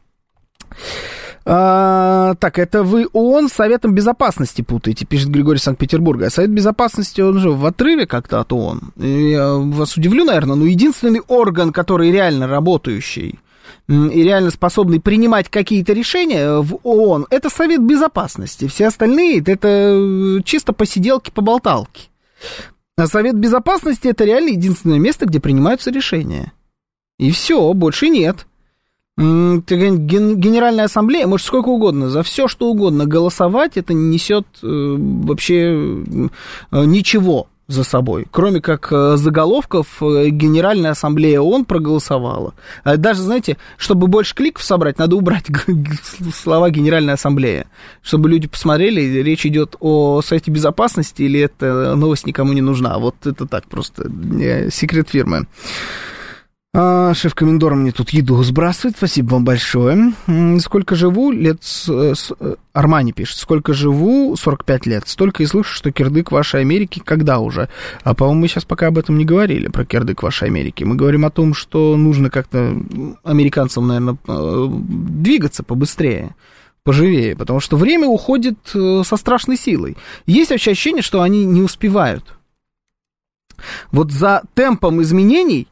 А, 1.46 2.34
так, 2.40 2.58
это 2.58 2.82
вы 2.82 3.06
ООН 3.14 3.50
с 3.50 3.54
Советом 3.54 3.94
Безопасности 3.94 4.64
путаете, 4.64 5.06
пишет 5.06 5.30
Григорий 5.30 5.60
Санкт-Петербурга. 5.60 6.26
А 6.26 6.30
Совет 6.32 6.50
Безопасности, 6.50 7.22
он 7.22 7.38
же 7.38 7.52
в 7.52 7.64
отрыве 7.64 8.08
как-то 8.08 8.40
от 8.40 8.52
ООН. 8.52 8.94
Я 8.98 9.54
вас 9.54 9.98
удивлю, 9.98 10.26
наверное, 10.26 10.56
но 10.56 10.66
единственный 10.66 11.22
орган, 11.28 11.72
который 11.72 12.12
реально 12.12 12.48
работающий 12.48 13.40
и 13.88 14.24
реально 14.24 14.50
способный 14.50 15.00
принимать 15.00 15.50
какие-то 15.50 15.94
решения 15.94 16.60
в 16.60 16.80
ООН, 16.82 17.28
это 17.30 17.52
Совет 17.52 17.86
Безопасности. 17.86 18.68
Все 18.68 18.88
остальные 18.88 19.44
это 19.46 20.42
чисто 20.44 20.74
посиделки-поболталки. 20.74 22.10
А 22.98 23.06
Совет 23.06 23.36
Безопасности 23.36 24.08
это 24.08 24.26
реально 24.26 24.50
единственное 24.50 24.98
место, 25.00 25.28
где 25.28 25.40
принимаются 25.40 25.92
решения. 25.92 26.52
И 27.20 27.32
все, 27.32 27.74
больше 27.74 28.10
нет. 28.10 28.48
Генеральная 29.18 30.86
ассамблея 30.86 31.28
может 31.28 31.46
сколько 31.46 31.70
угодно, 31.70 32.10
за 32.10 32.22
все 32.24 32.48
что 32.48 32.70
угодно 32.70 33.06
голосовать, 33.06 33.78
это 33.78 33.94
не 33.94 34.10
несет 34.10 34.46
э, 34.62 34.68
вообще 34.68 35.56
э, 36.72 36.86
ничего 36.86 37.48
за 37.68 37.84
собой, 37.84 38.26
кроме 38.32 38.62
как 38.62 38.92
э, 38.92 39.18
заголовков 39.18 39.88
Генеральная 40.00 40.92
ассамблея 40.92 41.42
ООН 41.42 41.66
проголосовала. 41.66 42.54
А 42.84 42.98
даже, 42.98 43.22
знаете, 43.22 43.58
чтобы 43.78 44.08
больше 44.08 44.36
кликов 44.36 44.64
собрать, 44.64 44.98
надо 44.98 45.16
убрать 45.16 45.46
слова 46.34 46.70
Генеральная 46.70 47.16
ассамблея, 47.16 47.68
чтобы 48.02 48.30
люди 48.30 48.48
посмотрели, 48.48 49.22
речь 49.22 49.46
идет 49.46 49.76
о 49.80 50.22
Совете 50.22 50.52
Безопасности 50.52 51.24
или 51.24 51.42
эта 51.42 51.96
новость 51.96 52.26
никому 52.26 52.54
не 52.54 52.62
нужна. 52.62 52.98
Вот 53.00 53.16
это 53.26 53.46
так 53.46 53.68
просто 53.68 54.10
секрет 54.72 55.10
фирмы. 55.10 55.48
А, 56.74 57.14
шеф-комендор 57.14 57.76
мне 57.76 57.92
тут 57.92 58.12
еду 58.12 58.42
сбрасывает, 58.44 58.98
спасибо 58.98 59.34
вам 59.34 59.46
большое. 59.46 60.14
Сколько 60.60 60.96
живу, 60.96 61.32
лет... 61.32 61.64
С, 61.64 61.90
с, 61.90 62.32
Армани 62.74 63.14
пишет, 63.14 63.38
сколько 63.38 63.74
живу, 63.74 64.36
45 64.36 64.86
лет, 64.86 65.08
столько 65.08 65.42
и 65.42 65.46
слышу, 65.46 65.74
что 65.74 65.92
кирдык 65.92 66.32
вашей 66.32 66.62
Америки, 66.62 67.02
когда 67.04 67.40
уже? 67.40 67.70
А, 68.04 68.14
по-моему, 68.14 68.42
мы 68.42 68.48
сейчас 68.48 68.66
пока 68.66 68.88
об 68.88 68.98
этом 68.98 69.18
не 69.18 69.26
говорили, 69.26 69.70
про 69.70 69.86
кирдык 69.86 70.22
вашей 70.22 70.50
Америки. 70.50 70.84
Мы 70.84 70.96
говорим 70.96 71.26
о 71.26 71.32
том, 71.32 71.54
что 71.54 71.96
нужно 71.98 72.30
как-то 72.30 72.78
американцам, 73.24 73.88
наверное, 73.88 74.18
э, 74.28 74.68
двигаться 74.70 75.64
побыстрее 75.64 76.36
поживее, 76.84 77.36
потому 77.36 77.60
что 77.60 77.76
время 77.76 78.08
уходит 78.08 78.60
э, 78.74 79.02
со 79.04 79.18
страшной 79.18 79.58
силой. 79.58 79.98
Есть 80.26 80.52
вообще 80.52 80.72
ощущение, 80.72 81.02
что 81.02 81.22
они 81.22 81.44
не 81.44 81.62
успевают. 81.62 82.38
Вот 83.92 84.12
за 84.12 84.44
темпом 84.54 85.02
изменений 85.02 85.68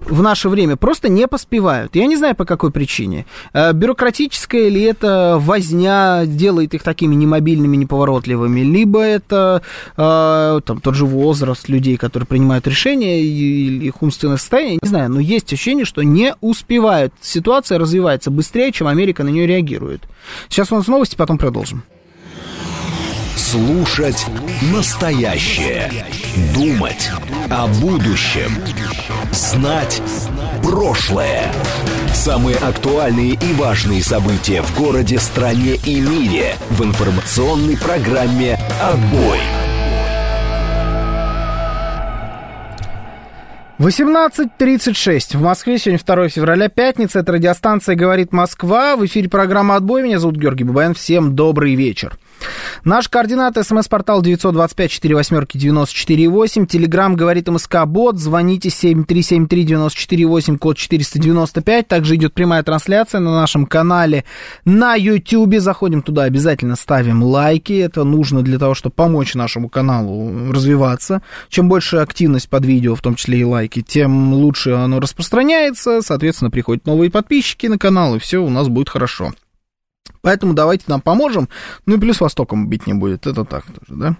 в 0.00 0.22
наше 0.22 0.48
время 0.48 0.76
просто 0.76 1.08
не 1.08 1.26
поспевают. 1.26 1.94
Я 1.96 2.06
не 2.06 2.16
знаю, 2.16 2.34
по 2.34 2.44
какой 2.44 2.70
причине. 2.70 3.26
Э, 3.52 3.72
бюрократическая 3.72 4.68
ли 4.68 4.82
это 4.82 5.36
возня 5.40 6.24
делает 6.26 6.74
их 6.74 6.82
такими 6.82 7.14
немобильными, 7.14 7.76
неповоротливыми, 7.76 8.60
либо 8.60 9.00
это 9.00 9.62
э, 9.96 10.60
там, 10.64 10.80
тот 10.80 10.94
же 10.94 11.06
возраст 11.06 11.68
людей, 11.68 11.96
которые 11.96 12.26
принимают 12.26 12.66
решения, 12.66 13.22
или 13.22 13.86
их 13.86 14.02
умственное 14.02 14.36
состояние, 14.36 14.78
не 14.82 14.88
знаю, 14.88 15.10
но 15.10 15.20
есть 15.20 15.52
ощущение, 15.52 15.84
что 15.84 16.02
не 16.02 16.34
успевают. 16.40 17.14
Ситуация 17.20 17.78
развивается 17.78 18.30
быстрее, 18.30 18.72
чем 18.72 18.88
Америка 18.88 19.24
на 19.24 19.28
нее 19.28 19.46
реагирует. 19.46 20.02
Сейчас 20.48 20.70
у 20.72 20.76
нас 20.76 20.86
новости, 20.86 21.16
потом 21.16 21.38
продолжим. 21.38 21.82
Слушать 23.36 24.26
настоящее. 24.72 25.90
Думать 26.52 27.10
о 27.48 27.68
будущем. 27.80 28.50
Знать 29.30 30.02
прошлое. 30.64 31.52
Самые 32.12 32.56
актуальные 32.56 33.34
и 33.34 33.52
важные 33.52 34.02
события 34.02 34.62
в 34.62 34.76
городе, 34.76 35.20
стране 35.20 35.76
и 35.84 36.00
мире 36.00 36.56
в 36.70 36.82
информационной 36.82 37.76
программе 37.76 38.58
«Отбой». 38.82 39.38
18.36 43.78 45.36
в 45.36 45.42
Москве. 45.42 45.78
Сегодня 45.78 46.00
2 46.04 46.28
февраля, 46.30 46.68
пятница. 46.68 47.20
Это 47.20 47.32
радиостанция 47.32 47.94
«Говорит 47.94 48.32
Москва». 48.32 48.96
В 48.96 49.06
эфире 49.06 49.28
программа 49.28 49.76
«Отбой». 49.76 50.02
Меня 50.02 50.18
зовут 50.18 50.36
Георгий 50.36 50.64
Бабаян. 50.64 50.94
Всем 50.94 51.36
добрый 51.36 51.74
вечер. 51.76 52.18
Наш 52.84 53.08
координат, 53.08 53.56
смс-портал 53.64 54.22
925-48-94-8, 54.22 56.66
телеграмм 56.66 57.16
говорит 57.16 57.48
МСК 57.48 57.86
Бот, 57.86 58.18
звоните 58.18 58.68
7373-94-8, 58.68 60.58
код 60.58 60.76
495, 60.76 61.88
также 61.88 62.16
идет 62.16 62.34
прямая 62.34 62.62
трансляция 62.62 63.20
на 63.20 63.34
нашем 63.34 63.64
канале 63.66 64.24
на 64.64 64.96
YouTube, 64.96 65.58
заходим 65.58 66.02
туда, 66.02 66.24
обязательно 66.24 66.74
ставим 66.76 67.22
лайки, 67.22 67.72
это 67.72 68.04
нужно 68.04 68.42
для 68.42 68.58
того, 68.58 68.74
чтобы 68.74 68.94
помочь 68.94 69.34
нашему 69.34 69.68
каналу 69.68 70.52
развиваться, 70.52 71.22
чем 71.48 71.68
больше 71.68 71.98
активность 71.98 72.48
под 72.48 72.66
видео, 72.66 72.94
в 72.94 73.00
том 73.00 73.14
числе 73.14 73.40
и 73.40 73.44
лайки, 73.44 73.82
тем 73.82 74.34
лучше 74.34 74.72
оно 74.72 75.00
распространяется, 75.00 76.00
соответственно, 76.02 76.50
приходят 76.50 76.86
новые 76.86 77.10
подписчики 77.10 77.66
на 77.66 77.78
канал, 77.78 78.16
и 78.16 78.18
все 78.18 78.38
у 78.38 78.50
нас 78.50 78.68
будет 78.68 78.88
хорошо. 78.88 79.32
Поэтому 80.24 80.54
давайте 80.54 80.84
нам 80.86 81.02
поможем. 81.02 81.50
Ну 81.84 81.96
и 81.96 82.00
плюс 82.00 82.18
Востоком 82.18 82.66
бить 82.66 82.86
не 82.86 82.94
будет. 82.94 83.26
Это 83.26 83.44
так 83.44 83.64
тоже, 83.66 84.00
да? 84.00 84.16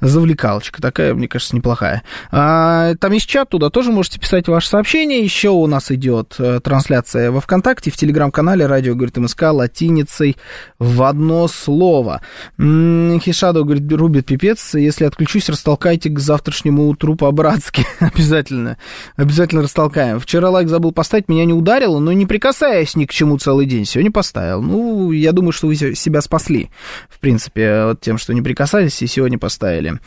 Завлекалочка 0.00 0.82
такая, 0.82 1.14
мне 1.14 1.28
кажется, 1.28 1.54
неплохая. 1.54 2.02
А, 2.32 2.96
там 2.96 3.12
есть 3.12 3.28
чат, 3.28 3.50
туда 3.50 3.70
тоже 3.70 3.92
можете 3.92 4.18
писать 4.18 4.48
ваши 4.48 4.68
сообщения. 4.68 5.22
Еще 5.22 5.50
у 5.50 5.68
нас 5.68 5.92
идет 5.92 6.34
э, 6.38 6.58
трансляция 6.58 7.30
во 7.30 7.40
ВКонтакте, 7.40 7.92
в 7.92 7.96
Телеграм-канале 7.96 8.66
«Радио 8.66 8.96
говорит 8.96 9.16
МСК» 9.18 9.44
латиницей 9.52 10.36
в 10.80 11.04
одно 11.04 11.46
слово. 11.46 12.22
Хишадо, 12.58 13.62
говорит, 13.62 13.90
рубит 13.92 14.26
пипец. 14.26 14.74
Если 14.74 15.04
отключусь, 15.04 15.48
растолкайте 15.48 16.10
к 16.10 16.18
завтрашнему 16.18 16.88
утру 16.88 17.14
по-братски. 17.14 17.86
обязательно. 18.00 18.78
Обязательно 19.14 19.62
растолкаем. 19.62 20.18
Вчера 20.18 20.50
лайк 20.50 20.68
забыл 20.68 20.90
поставить, 20.90 21.28
меня 21.28 21.44
не 21.44 21.52
ударило, 21.52 22.00
но 22.00 22.12
не 22.12 22.26
прикасаясь 22.26 22.96
ни 22.96 23.04
к 23.04 23.12
чему 23.12 23.38
целый 23.38 23.66
день. 23.66 23.84
Сегодня 23.84 24.10
поставил. 24.10 24.60
Ну, 24.60 25.12
я 25.12 25.35
думаю, 25.36 25.52
что 25.52 25.68
вы 25.68 25.76
себя 25.76 26.20
спасли, 26.20 26.70
в 27.08 27.20
принципе, 27.20 27.84
вот 27.84 28.00
тем, 28.00 28.18
что 28.18 28.34
не 28.34 28.42
прикасались 28.42 29.00
и 29.02 29.06
сегодня 29.06 29.38
поставили. 29.38 30.00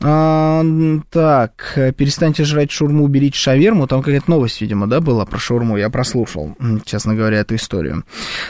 А, 0.00 0.64
так, 1.10 1.78
перестаньте 1.96 2.44
жрать 2.44 2.70
шурму, 2.70 3.06
берите 3.08 3.38
шаверму. 3.38 3.86
Там 3.86 4.02
какая-то 4.02 4.30
новость, 4.30 4.60
видимо, 4.60 4.86
да, 4.86 5.00
была 5.00 5.26
про 5.26 5.38
шурму. 5.38 5.76
Я 5.76 5.90
прослушал, 5.90 6.56
честно 6.84 7.14
говоря, 7.14 7.40
эту 7.40 7.56
историю. 7.56 8.04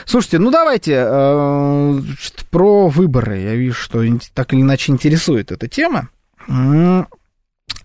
Слушайте, 0.05 0.39
ну 0.39 0.51
давайте 0.51 0.93
э, 0.95 2.01
про 2.49 2.87
выборы. 2.87 3.39
Я 3.39 3.55
вижу, 3.55 3.75
что 3.75 4.03
так 4.33 4.53
или 4.53 4.61
иначе 4.61 4.91
интересует 4.91 5.51
эта 5.51 5.67
тема. 5.67 6.09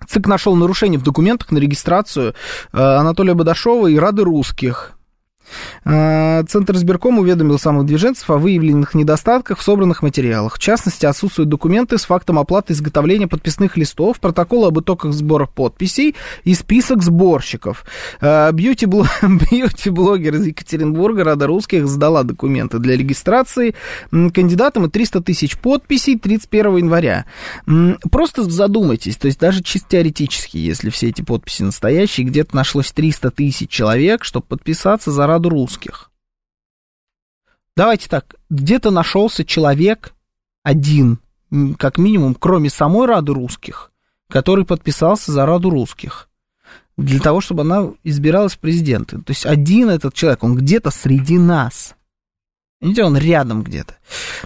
ЦИК 0.09 0.27
нашел 0.27 0.55
нарушение 0.57 0.99
в 0.99 1.03
документах 1.03 1.51
на 1.51 1.59
регистрацию 1.59 2.35
э, 2.73 2.79
Анатолия 2.79 3.35
Бадашова 3.35 3.87
и 3.89 3.97
Рады 3.97 4.25
русских. 4.25 4.93
А, 5.85 6.43
Центр 6.45 6.75
избирком 6.77 7.19
уведомил 7.19 7.59
самых 7.59 7.87
движенцев 7.87 8.29
о 8.31 8.37
выявленных 8.37 8.95
недостатках 8.95 9.59
в 9.59 9.63
собранных 9.63 10.03
материалах. 10.03 10.57
В 10.57 10.59
частности, 10.59 11.07
отсутствуют 11.07 11.49
документы 11.49 11.99
с 11.99 12.05
фактом 12.05 12.39
оплаты 12.39 12.73
изготовления 12.73 13.29
подписных 13.29 13.77
листов, 13.77 14.21
протоколы 14.21 14.69
об 14.69 14.81
итогах 14.81 15.13
сбора 15.13 15.47
подписей 15.47 16.15
и 16.45 16.55
список 16.55 17.03
сборщиков. 17.03 17.85
А, 18.21 18.51
бьюти-блогер 18.53 20.35
из 20.35 20.47
Екатеринбурга, 20.47 21.25
Рада 21.25 21.47
Русских, 21.47 21.87
сдала 21.87 22.23
документы 22.23 22.79
для 22.79 22.97
регистрации 22.97 23.75
кандидатам 24.11 24.87
и 24.87 24.91
300 24.91 25.23
тысяч 25.23 25.59
подписей 25.59 26.19
31 26.19 26.77
января. 26.79 27.27
Просто 28.11 28.43
задумайтесь, 28.43 29.17
то 29.17 29.27
есть 29.27 29.39
даже 29.39 29.63
чисто 29.63 29.91
теоретически, 29.91 30.57
если 30.57 30.91
все 30.91 31.09
эти 31.09 31.23
подписи 31.23 31.63
настоящие, 31.63 32.27
где-то 32.27 32.55
нашлось 32.57 32.93
300 32.93 33.31
тысяч 33.31 33.71
человек, 33.71 34.25
чтобы 34.25 34.47
подписаться 34.47 35.11
за 35.11 35.27
Раду 35.27 35.42
русских. 35.49 36.11
Давайте 37.77 38.09
так, 38.09 38.35
где-то 38.51 38.91
нашелся 38.91 39.45
человек 39.45 40.15
один, 40.63 41.19
как 41.79 41.99
минимум, 41.99 42.35
кроме 42.35 42.71
самой 42.71 43.07
Рады 43.07 43.33
русских, 43.33 43.93
который 44.29 44.65
подписался 44.65 45.33
за 45.33 45.47
Раду 45.47 45.71
русских 45.71 46.29
для 46.97 47.21
того, 47.21 47.41
чтобы 47.41 47.63
она 47.63 47.91
избиралась 48.05 48.55
в 48.55 48.59
президенты. 48.59 49.19
То 49.19 49.31
есть 49.31 49.47
один 49.47 49.89
этот 49.89 50.15
человек, 50.15 50.45
он 50.45 50.57
где-то 50.57 50.91
среди 50.91 51.39
нас. 51.39 51.95
Видите, 52.81 53.05
он 53.05 53.17
рядом 53.17 53.63
где-то. 53.63 53.97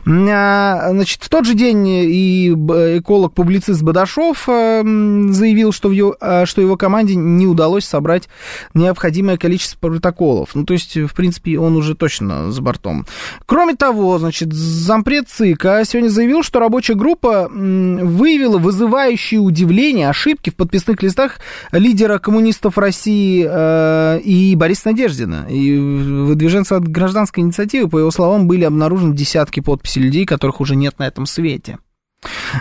А, 0.06 0.90
значит, 0.90 1.22
в 1.22 1.28
тот 1.28 1.46
же 1.46 1.54
день 1.54 1.86
и 1.88 2.50
эколог-публицист 2.50 3.82
Бадашов 3.82 4.48
э, 4.48 4.82
заявил, 5.30 5.72
что, 5.72 5.88
в 5.88 5.92
его, 5.92 6.16
а, 6.20 6.46
что 6.46 6.60
его 6.60 6.76
команде 6.76 7.14
не 7.14 7.46
удалось 7.46 7.84
собрать 7.84 8.28
необходимое 8.74 9.36
количество 9.36 9.78
протоколов. 9.88 10.50
Ну, 10.54 10.64
то 10.64 10.74
есть, 10.74 10.96
в 10.96 11.14
принципе, 11.14 11.58
он 11.58 11.76
уже 11.76 11.94
точно 11.94 12.52
за 12.52 12.62
бортом. 12.62 13.06
Кроме 13.46 13.74
того, 13.74 14.18
значит, 14.18 14.52
зампред 14.52 15.28
ЦИКа 15.28 15.82
сегодня 15.86 16.08
заявил, 16.08 16.42
что 16.42 16.60
рабочая 16.60 16.94
группа 16.94 17.48
выявила 17.50 18.58
вызывающие 18.58 19.40
удивление 19.40 20.08
ошибки 20.08 20.50
в 20.50 20.56
подписных 20.56 21.02
листах 21.02 21.38
лидера 21.72 22.18
коммунистов 22.18 22.78
России 22.78 23.46
э, 23.48 24.20
и 24.20 24.54
Бориса 24.56 24.88
Надеждина. 24.88 25.46
И 25.48 25.76
выдвиженцы 25.78 26.74
от 26.74 26.88
гражданской 26.88 27.42
инициативы, 27.42 27.88
по 27.88 27.98
его 27.98 28.10
словам, 28.10 28.46
были 28.46 28.64
обнаружены 28.64 29.14
десятки 29.14 29.55
подписей 29.60 30.02
людей, 30.02 30.26
которых 30.26 30.60
уже 30.60 30.76
нет 30.76 30.98
на 30.98 31.06
этом 31.06 31.26
свете. 31.26 31.78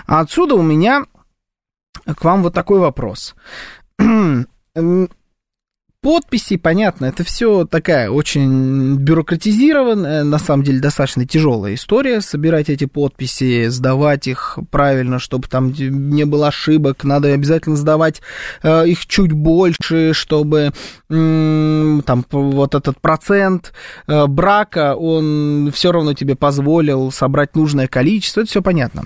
Отсюда 0.06 0.56
у 0.56 0.62
меня 0.62 1.06
к 2.06 2.24
вам 2.24 2.44
вот 2.44 2.54
такой 2.54 2.80
вопрос 2.80 3.36
подписи, 6.06 6.58
понятно, 6.58 7.08
это 7.08 7.24
все 7.24 7.66
такая 7.66 8.12
очень 8.12 8.96
бюрократизированная, 8.96 10.24
на 10.24 10.38
самом 10.38 10.64
деле 10.64 10.80
достаточно 10.80 11.26
тяжелая 11.26 11.74
история, 11.74 12.22
собирать 12.22 12.70
эти 12.70 12.86
подписи, 12.86 13.70
сдавать 13.70 14.28
их 14.28 14.60
правильно, 14.70 15.18
чтобы 15.18 15.48
там 15.48 15.72
не 15.72 16.26
было 16.26 16.50
ошибок, 16.50 17.06
надо 17.06 17.34
обязательно 17.34 17.76
сдавать 17.76 18.22
э, 18.62 18.88
их 18.88 19.08
чуть 19.08 19.32
больше, 19.32 20.14
чтобы 20.14 20.74
э, 21.10 22.02
там 22.06 22.26
вот 22.30 22.76
этот 22.76 23.02
процент 23.02 23.74
э, 24.06 24.28
брака, 24.28 24.96
он 24.96 25.72
все 25.74 25.92
равно 25.92 26.14
тебе 26.14 26.36
позволил 26.36 27.12
собрать 27.12 27.56
нужное 27.56 27.88
количество, 27.88 28.42
это 28.42 28.50
все 28.52 28.62
понятно. 28.62 29.06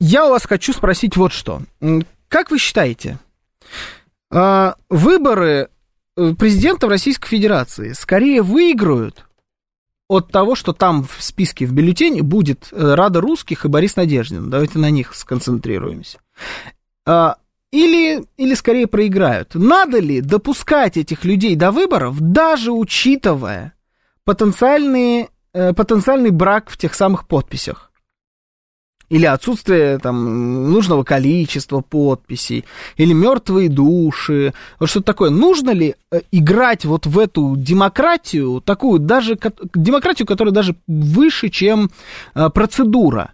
Я 0.00 0.24
у 0.24 0.30
вас 0.30 0.46
хочу 0.46 0.72
спросить 0.72 1.18
вот 1.18 1.34
что. 1.34 1.60
Как 2.28 2.50
вы 2.50 2.58
считаете, 2.58 3.18
выборы 4.90 5.70
э, 6.16 6.34
президента 6.34 6.86
в 6.86 6.90
Российской 6.90 7.28
Федерации 7.28 7.92
скорее 7.92 8.42
выиграют 8.42 9.24
от 10.08 10.30
того, 10.30 10.54
что 10.54 10.72
там 10.72 11.04
в 11.04 11.22
списке 11.22 11.66
в 11.66 11.72
бюллетене 11.72 12.22
будет 12.22 12.68
э, 12.70 12.94
Рада 12.94 13.20
Русских 13.20 13.64
и 13.64 13.68
Борис 13.68 13.96
Надеждин. 13.96 14.50
Давайте 14.50 14.78
на 14.78 14.90
них 14.90 15.14
сконцентрируемся. 15.14 16.18
А, 17.06 17.36
или, 17.72 18.24
или 18.36 18.54
скорее 18.54 18.86
проиграют. 18.86 19.54
Надо 19.54 19.98
ли 19.98 20.20
допускать 20.20 20.96
этих 20.96 21.24
людей 21.24 21.56
до 21.56 21.70
выборов, 21.70 22.16
даже 22.20 22.72
учитывая 22.72 23.74
потенциальный, 24.24 25.28
э, 25.52 25.72
потенциальный 25.72 26.30
брак 26.30 26.70
в 26.70 26.76
тех 26.76 26.94
самых 26.94 27.26
подписях? 27.26 27.90
Или 29.08 29.26
отсутствие 29.26 29.98
там 29.98 30.70
нужного 30.70 31.04
количества 31.04 31.80
подписей, 31.80 32.64
или 32.96 33.12
мертвые 33.12 33.68
души, 33.68 34.52
вот 34.80 34.88
что-то 34.88 35.06
такое. 35.06 35.30
Нужно 35.30 35.70
ли 35.70 35.94
э, 36.10 36.20
играть 36.32 36.84
вот 36.84 37.06
в 37.06 37.18
эту 37.18 37.54
демократию, 37.56 38.60
такую 38.60 38.98
даже 38.98 39.38
демократию, 39.74 40.26
которая 40.26 40.52
даже 40.52 40.76
выше, 40.86 41.48
чем 41.48 41.90
э, 42.34 42.50
процедура? 42.50 43.32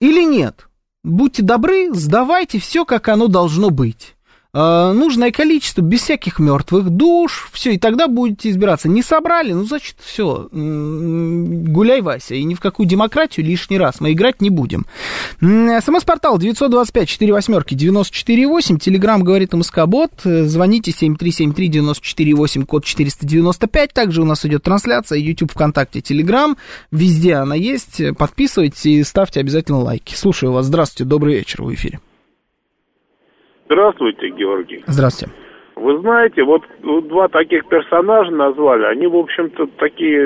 Или 0.00 0.24
нет? 0.24 0.68
Будьте 1.02 1.42
добры, 1.42 1.94
сдавайте 1.94 2.58
все, 2.58 2.84
как 2.84 3.08
оно 3.08 3.26
должно 3.28 3.70
быть. 3.70 4.16
Э, 4.52 4.90
нужное 4.92 5.30
количество, 5.30 5.80
без 5.80 6.00
всяких 6.00 6.40
мертвых 6.40 6.90
душ, 6.90 7.48
все, 7.52 7.74
и 7.74 7.78
тогда 7.78 8.08
будете 8.08 8.50
избираться. 8.50 8.88
Не 8.88 9.00
собрали, 9.02 9.52
ну, 9.52 9.64
значит, 9.64 9.94
все, 10.00 10.48
гуляй, 10.50 12.00
Вася, 12.00 12.34
и 12.34 12.42
ни 12.42 12.54
в 12.54 12.60
какую 12.60 12.88
демократию 12.88 13.46
лишний 13.46 13.78
раз 13.78 14.00
мы 14.00 14.12
играть 14.12 14.42
не 14.42 14.50
будем. 14.50 14.86
СМС-портал 15.40 16.36
925-48-94-8, 16.38 18.78
Телеграмм 18.78 19.22
говорит 19.22 19.52
МСК-бот, 19.52 20.10
звоните 20.24 20.90
7373-94-8, 20.90 22.66
код 22.66 22.84
495, 22.84 23.92
также 23.92 24.22
у 24.22 24.24
нас 24.24 24.44
идет 24.44 24.64
трансляция, 24.64 25.18
YouTube, 25.18 25.52
ВКонтакте, 25.52 26.00
Телеграм, 26.00 26.56
везде 26.90 27.34
она 27.34 27.54
есть, 27.54 28.02
подписывайтесь 28.18 28.86
и 28.86 29.04
ставьте 29.04 29.38
обязательно 29.38 29.78
лайки. 29.78 30.16
Слушаю 30.16 30.50
вас, 30.52 30.66
здравствуйте, 30.66 31.08
добрый 31.08 31.36
вечер, 31.36 31.62
в 31.62 31.72
эфире. 31.72 32.00
Здравствуйте, 33.70 34.30
Георгий. 34.30 34.82
Здравствуйте. 34.88 35.32
Вы 35.76 36.00
знаете, 36.00 36.42
вот 36.42 36.62
два 36.82 37.28
таких 37.28 37.66
персонажа 37.68 38.32
назвали, 38.32 38.84
они, 38.84 39.06
в 39.06 39.14
общем-то, 39.14 39.68
такие 39.78 40.20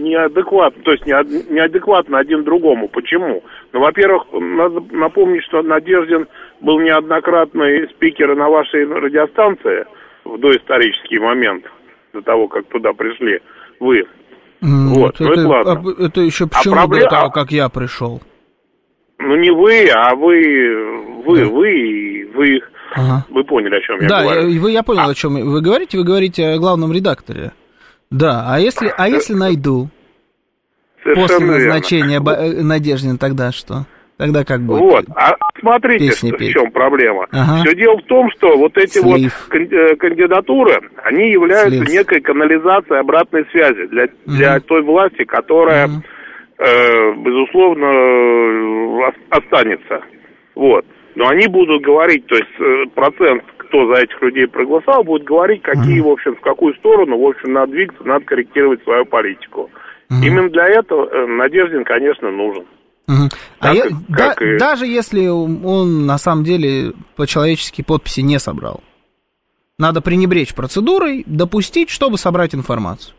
неадекватные, 0.00 0.84
то 0.84 0.92
есть 0.92 1.04
неадекватно 1.06 2.18
один 2.18 2.44
другому. 2.44 2.88
Почему? 2.88 3.42
Ну, 3.72 3.80
во-первых, 3.80 4.26
надо 4.32 4.80
напомнить, 4.92 5.42
что 5.42 5.60
Надеждин 5.62 6.28
был 6.60 6.78
неоднократный 6.78 7.88
спикер 7.88 8.34
на 8.36 8.48
вашей 8.48 8.86
радиостанции 8.86 9.84
в 10.24 10.38
доисторический 10.38 11.18
момент, 11.18 11.64
до 12.12 12.22
того, 12.22 12.46
как 12.46 12.66
туда 12.68 12.92
пришли 12.92 13.40
вы. 13.80 14.06
Mm, 14.62 14.94
вот, 14.94 15.18
ну 15.18 15.32
это, 15.32 15.40
это 15.40 15.48
ладно. 15.48 15.94
Это 15.98 16.20
еще 16.20 16.44
а 16.44 16.48
почему 16.56 16.74
а 16.76 16.78
проблем... 16.78 17.02
до 17.02 17.08
того, 17.08 17.30
как 17.30 17.50
я 17.50 17.68
пришел? 17.68 18.22
Ну, 19.18 19.36
не 19.36 19.50
вы, 19.50 19.88
а 19.88 20.14
вы, 20.14 21.22
вы, 21.24 21.40
да. 21.40 21.46
вы, 21.46 22.30
вы, 22.34 22.60
ага. 22.94 23.26
вы 23.30 23.44
поняли, 23.44 23.76
о 23.76 23.80
чем 23.80 24.00
я 24.00 24.08
да, 24.08 24.22
говорю. 24.22 24.42
Да, 24.42 24.48
я, 24.48 24.74
я 24.74 24.82
понял, 24.82 25.00
а... 25.00 25.10
о 25.10 25.14
чем 25.14 25.34
вы 25.34 25.60
говорите. 25.60 25.98
Вы 25.98 26.04
говорите 26.04 26.46
о 26.46 26.58
главном 26.58 26.92
редакторе. 26.92 27.52
Да, 28.10 28.44
а 28.46 28.60
если, 28.60 28.92
а 28.96 29.08
если 29.08 29.34
найду 29.34 29.88
Совершенно 31.02 31.26
после 31.26 31.46
назначения 31.46 32.20
верно. 32.20 32.62
Надеждин, 32.62 33.18
тогда 33.18 33.52
что? 33.52 33.86
Тогда 34.16 34.44
как 34.44 34.62
будет? 34.62 34.80
Вот, 34.80 35.04
а 35.14 35.34
смотрите, 35.60 36.10
что, 36.12 36.28
в 36.28 36.48
чем 36.48 36.70
проблема. 36.70 37.26
Ага. 37.32 37.64
Все 37.64 37.74
дело 37.74 37.98
в 37.98 38.04
том, 38.04 38.30
что 38.36 38.56
вот 38.56 38.76
эти 38.78 38.98
Слив. 38.98 39.48
вот 39.50 39.60
э, 39.60 39.96
кандидатуры, 39.96 40.80
они 41.04 41.30
являются 41.30 41.84
Слив. 41.84 41.88
некой 41.90 42.20
канализацией 42.20 43.00
обратной 43.00 43.44
связи 43.50 43.86
для, 43.88 44.08
для 44.26 44.60
той 44.60 44.82
власти, 44.82 45.24
которая... 45.24 45.88
Угу 45.88 45.94
Э, 45.96 46.15
безусловно, 46.58 47.86
э, 47.86 49.12
останется. 49.30 50.00
Вот. 50.54 50.84
Но 51.14 51.28
они 51.28 51.46
будут 51.48 51.82
говорить, 51.82 52.26
то 52.26 52.36
есть 52.36 52.60
э, 52.60 52.90
процент, 52.94 53.42
кто 53.58 53.92
за 53.92 54.02
этих 54.02 54.20
людей 54.22 54.46
проголосовал, 54.46 55.04
будет 55.04 55.24
говорить, 55.24 55.62
какие, 55.62 56.00
в 56.00 56.08
общем, 56.08 56.34
в 56.36 56.40
какую 56.40 56.74
сторону, 56.76 57.18
в 57.18 57.26
общем, 57.26 57.52
надо 57.52 57.72
двигаться, 57.72 58.04
надо 58.04 58.24
корректировать 58.24 58.82
свою 58.84 59.04
политику. 59.06 59.70
Именно 60.08 60.50
для 60.50 60.68
этого 60.68 61.26
Надеждин, 61.26 61.84
конечно, 61.84 62.30
нужен. 62.30 62.64
Угу. 63.08 63.28
А 63.60 63.74
я, 63.74 63.84
да, 64.08 64.34
и... 64.40 64.58
даже 64.58 64.86
если 64.86 65.26
он 65.28 66.06
на 66.06 66.18
самом 66.18 66.44
деле 66.44 66.92
по-человечески 67.16 67.82
подписи 67.82 68.20
не 68.20 68.38
собрал, 68.38 68.82
надо 69.78 70.00
пренебречь 70.00 70.54
процедурой, 70.54 71.22
допустить, 71.26 71.90
чтобы 71.90 72.18
собрать 72.18 72.54
информацию. 72.54 73.14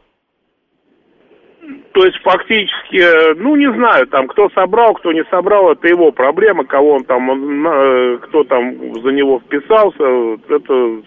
То 1.98 2.06
есть 2.06 2.18
фактически, 2.22 2.98
э, 2.98 3.34
ну 3.38 3.56
не 3.56 3.74
знаю, 3.74 4.06
там 4.06 4.28
кто 4.28 4.52
собрал, 4.52 4.94
кто 4.94 5.12
не 5.12 5.24
собрал, 5.32 5.72
это 5.72 5.88
его 5.88 6.12
проблема, 6.12 6.64
кого 6.64 6.92
он 6.92 7.04
там, 7.06 7.68
э, 7.68 8.20
кто 8.20 8.44
там 8.44 9.02
за 9.02 9.10
него 9.10 9.40
вписался, 9.40 10.04
это 10.48 11.02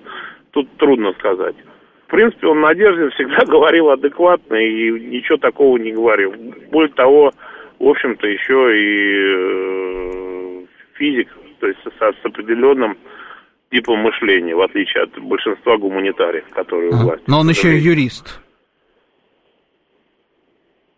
тут 0.50 0.68
трудно 0.78 1.12
сказать. 1.12 1.54
В 2.08 2.10
принципе, 2.10 2.48
он 2.48 2.60
Надеждин 2.60 3.10
всегда 3.14 3.44
говорил 3.46 3.90
адекватно 3.90 4.56
и 4.56 4.90
ничего 4.90 5.38
такого 5.38 5.76
не 5.76 5.92
говорил. 5.92 6.34
Более 6.72 6.92
того, 6.92 7.30
в 7.78 7.86
общем-то, 7.86 8.26
еще 8.26 8.76
и 8.76 9.06
э, 9.32 10.66
физик, 10.94 11.28
то 11.60 11.68
есть 11.68 11.78
с, 11.84 12.00
с 12.00 12.26
определенным 12.26 12.98
типом 13.70 14.00
мышления, 14.00 14.56
в 14.56 14.60
отличие 14.60 15.04
от 15.04 15.16
большинства 15.20 15.76
гуманитариев, 15.76 16.46
которые 16.50 16.90
а, 16.90 16.96
власти. 16.96 17.24
Но 17.28 17.38
он 17.38 17.48
еще 17.48 17.76
и 17.76 17.78
юрист. 17.78 18.40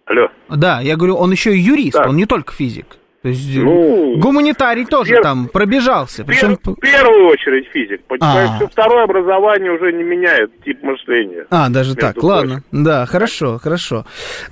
Алло. 0.06 0.28
Да, 0.48 0.80
я 0.80 0.96
говорю, 0.96 1.16
он 1.16 1.30
еще 1.32 1.54
и 1.54 1.60
юрист, 1.60 1.96
да. 1.96 2.08
он 2.08 2.16
не 2.16 2.26
только 2.26 2.52
физик. 2.52 2.98
То 3.22 3.28
есть 3.28 3.54
ну, 3.54 4.18
гуманитарий 4.18 4.84
тоже 4.84 5.12
пер... 5.12 5.22
там 5.22 5.46
пробежался. 5.46 6.24
Причем... 6.24 6.58
В 6.60 6.74
первую 6.74 7.28
очередь 7.28 7.68
физик. 7.68 8.02
Понимаешь, 8.08 8.50
а. 8.60 8.66
второе 8.66 9.04
образование 9.04 9.70
уже 9.70 9.92
не 9.92 10.02
меняет 10.02 10.50
тип 10.64 10.82
мышления. 10.82 11.46
А, 11.48 11.68
даже 11.68 11.94
так, 11.94 12.14
прочим. 12.14 12.28
ладно. 12.28 12.62
Да, 12.72 13.06
хорошо, 13.06 13.60
хорошо. 13.62 14.06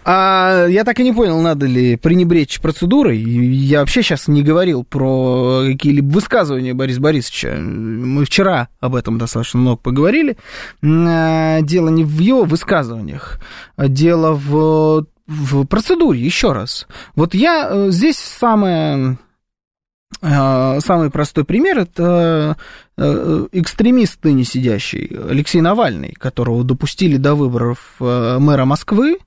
А, 0.05 0.67
я 0.69 0.85
так 0.85 1.01
и 1.01 1.03
не 1.03 1.13
понял, 1.13 1.41
надо 1.41 1.67
ли 1.67 1.97
пренебречь 1.97 2.61
процедурой. 2.61 3.19
Я 3.19 3.81
вообще 3.81 4.03
сейчас 4.03 4.29
не 4.29 4.45
говорил 4.45 4.85
про 4.85 5.65
какие-либо 5.67 6.13
высказывания 6.13 6.73
Бориса 6.73 7.01
Борисовича. 7.01 7.57
Мы 7.59 8.25
вчера 8.25 8.69
об 8.79 8.95
этом 8.95 9.19
достаточно 9.19 9.59
много 9.59 9.79
поговорили. 9.79 10.37
А, 10.81 11.61
дело 11.63 11.89
не 11.89 12.05
в 12.05 12.21
его 12.21 12.45
высказываниях, 12.45 13.41
а 13.77 13.89
дело 13.89 14.33
в 14.33 15.07
в 15.31 15.65
процедуре, 15.65 16.21
еще 16.21 16.53
раз. 16.53 16.89
Вот 17.15 17.35
я 17.35 17.69
э, 17.71 17.91
здесь 17.91 18.19
самое, 18.19 19.17
э, 20.21 20.81
самый 20.81 21.11
простой 21.11 21.45
пример 21.45 21.79
это 21.79 22.57
э, 22.97 23.47
экстремист 23.53 24.25
ныне 24.25 24.45
сидящий 24.45 25.07
Алексей 25.07 25.61
Навальный, 25.61 26.13
которого 26.15 26.65
допустили 26.65 27.17
до 27.17 27.37
выборов 27.37 27.95
мэра 28.01 28.65
Москвы, 28.65 29.19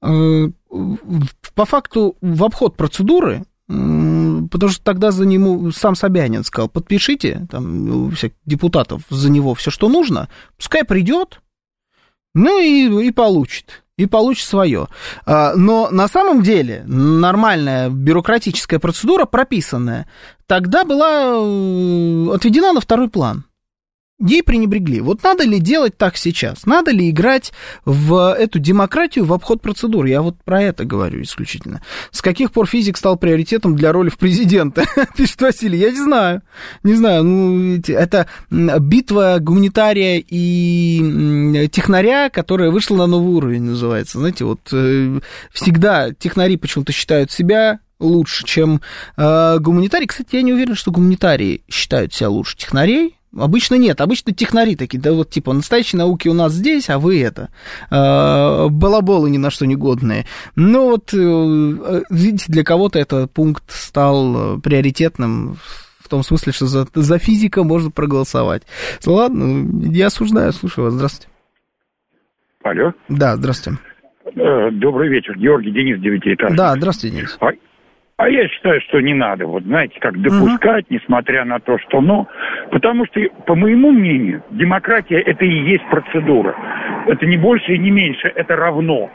по 0.00 1.64
факту 1.66 2.16
в 2.22 2.44
обход 2.44 2.76
процедуры 2.76 3.44
Потому 3.66 4.72
что 4.72 4.82
тогда 4.82 5.12
за 5.12 5.26
нему 5.26 5.70
сам 5.70 5.94
Собянин 5.94 6.42
сказал, 6.42 6.68
подпишите, 6.68 7.46
там, 7.50 8.10
всех 8.12 8.32
депутатов 8.44 9.02
за 9.10 9.30
него 9.30 9.54
все, 9.54 9.70
что 9.70 9.88
нужно, 9.88 10.28
пускай 10.56 10.82
придет, 10.84 11.40
ну 12.34 12.60
и, 12.60 13.06
и 13.06 13.12
получит 13.12 13.84
и 14.00 14.06
получит 14.06 14.48
свое. 14.48 14.88
А, 15.26 15.54
но 15.54 15.90
на 15.90 16.08
самом 16.08 16.42
деле 16.42 16.84
нормальная 16.86 17.90
бюрократическая 17.90 18.78
процедура, 18.78 19.26
прописанная, 19.26 20.08
тогда 20.46 20.84
была 20.84 21.34
э, 21.34 22.34
отведена 22.34 22.72
на 22.72 22.80
второй 22.80 23.10
план 23.10 23.44
ей 24.20 24.42
пренебрегли. 24.42 25.00
Вот 25.00 25.22
надо 25.22 25.44
ли 25.44 25.58
делать 25.58 25.96
так 25.96 26.16
сейчас? 26.16 26.66
Надо 26.66 26.90
ли 26.90 27.10
играть 27.10 27.52
в 27.84 28.34
эту 28.34 28.58
демократию 28.58 29.24
в 29.24 29.32
обход 29.32 29.62
процедур? 29.62 30.04
Я 30.04 30.22
вот 30.22 30.36
про 30.44 30.62
это 30.62 30.84
говорю 30.84 31.22
исключительно. 31.22 31.82
С 32.10 32.22
каких 32.22 32.52
пор 32.52 32.66
физик 32.66 32.96
стал 32.96 33.16
приоритетом 33.16 33.76
для 33.76 33.92
роли 33.92 34.10
в 34.10 34.18
президента? 34.18 34.84
Пишет 35.16 35.40
Василий. 35.40 35.78
Я 35.78 35.90
не 35.90 36.00
знаю. 36.00 36.42
Не 36.82 36.94
знаю. 36.94 37.24
Ну, 37.24 37.80
это 37.88 38.26
битва 38.50 39.38
гуманитария 39.40 40.22
и 40.26 41.68
технаря, 41.72 42.28
которая 42.28 42.70
вышла 42.70 42.96
на 42.96 43.06
новый 43.06 43.34
уровень, 43.34 43.62
называется. 43.62 44.18
Знаете, 44.18 44.44
вот 44.44 44.60
э, 44.72 45.20
всегда 45.52 46.12
технари 46.12 46.56
почему-то 46.56 46.92
считают 46.92 47.30
себя 47.30 47.80
лучше, 47.98 48.44
чем 48.44 48.80
э, 49.16 49.58
гуманитарии. 49.58 50.06
Кстати, 50.06 50.36
я 50.36 50.42
не 50.42 50.52
уверен, 50.52 50.74
что 50.74 50.90
гуманитарии 50.90 51.62
считают 51.68 52.12
себя 52.12 52.30
лучше 52.30 52.56
технарей. 52.56 53.19
Обычно 53.36 53.76
нет, 53.76 54.00
обычно 54.00 54.32
технари 54.32 54.74
такие, 54.74 55.00
да 55.00 55.12
вот 55.12 55.30
типа 55.30 55.52
настоящие 55.52 56.00
науки 56.00 56.26
у 56.26 56.34
нас 56.34 56.52
здесь, 56.52 56.90
а 56.90 56.98
вы 56.98 57.22
это, 57.22 57.50
э, 57.90 58.68
балаболы 58.68 59.30
ни 59.30 59.38
на 59.38 59.50
что 59.50 59.66
не 59.66 59.76
годные. 59.76 60.26
Ну 60.56 60.90
вот, 60.90 61.14
э, 61.14 62.02
видите, 62.10 62.46
для 62.48 62.64
кого-то 62.64 62.98
этот 62.98 63.32
пункт 63.32 63.62
стал 63.68 64.56
э, 64.56 64.60
приоритетным 64.60 65.58
в 66.00 66.08
том 66.08 66.24
смысле, 66.24 66.52
что 66.52 66.66
за, 66.66 66.88
за 66.92 67.18
физика 67.18 67.62
можно 67.62 67.92
проголосовать. 67.92 68.64
Ладно, 69.06 69.90
я 69.92 70.08
осуждаю, 70.08 70.52
слушаю 70.52 70.86
вас, 70.86 70.94
здравствуйте. 70.94 71.32
Алло. 72.64 72.92
Да, 73.08 73.36
здравствуйте. 73.36 73.78
Э, 74.24 74.70
добрый 74.72 75.08
вечер, 75.08 75.38
Георгий 75.38 75.70
Денис, 75.70 76.00
девятиэтажный. 76.00 76.56
Да, 76.56 76.74
здравствуйте, 76.74 77.16
Денис. 77.16 77.38
А, 78.20 78.28
я 78.28 78.46
считаю, 78.48 78.82
что 78.82 79.00
не 79.00 79.14
надо, 79.14 79.46
вот 79.46 79.62
знаете, 79.62 79.98
как 79.98 80.20
допускать, 80.20 80.84
угу. 80.84 80.94
несмотря 80.94 81.46
на 81.46 81.58
то, 81.58 81.78
что 81.78 82.02
но. 82.02 82.28
Потому 82.70 83.06
что, 83.06 83.18
по 83.46 83.54
моему 83.54 83.92
мнению, 83.92 84.42
демократия 84.50 85.20
это 85.20 85.42
и 85.46 85.70
есть 85.70 85.86
процедура. 85.88 86.54
Это 87.06 87.24
не 87.24 87.38
больше 87.38 87.72
и 87.72 87.78
не 87.78 87.90
меньше, 87.90 88.30
это 88.34 88.56
равно. 88.56 89.10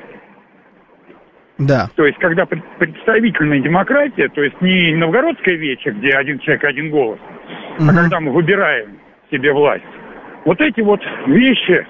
Да. 1.60 1.88
То 1.96 2.08
есть, 2.08 2.18
когда 2.18 2.48
представительная 2.48 3.60
демократия, 3.60 4.28
то 4.28 4.41
есть 4.41 4.60
не 4.62 4.96
новгородская 4.96 5.54
вече, 5.54 5.91
где 5.91 6.10
один 6.10 6.39
человек, 6.39 6.63
один 6.63 6.89
голос, 6.89 7.20
угу. 7.78 7.88
а 7.88 7.94
когда 7.94 8.20
мы 8.20 8.32
выбираем 8.32 8.98
себе 9.30 9.54
власть. 9.54 9.84
Вот 10.46 10.60
эти 10.62 10.82
вот 10.82 11.02
вещи, 11.28 11.86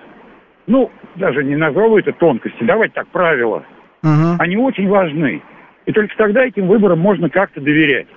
ну, 0.68 0.92
даже 1.16 1.46
не 1.46 1.56
назову 1.56 1.98
это 1.98 2.12
тонкости, 2.12 2.62
давайте 2.62 2.94
так, 2.94 3.08
правила, 3.08 3.64
угу. 4.04 4.36
они 4.38 4.58
очень 4.58 4.90
важны. 4.90 5.42
И 5.86 5.92
только 5.92 6.16
тогда 6.18 6.46
этим 6.46 6.68
выборам 6.68 7.00
можно 7.00 7.30
как-то 7.30 7.62
доверять. 7.62 8.08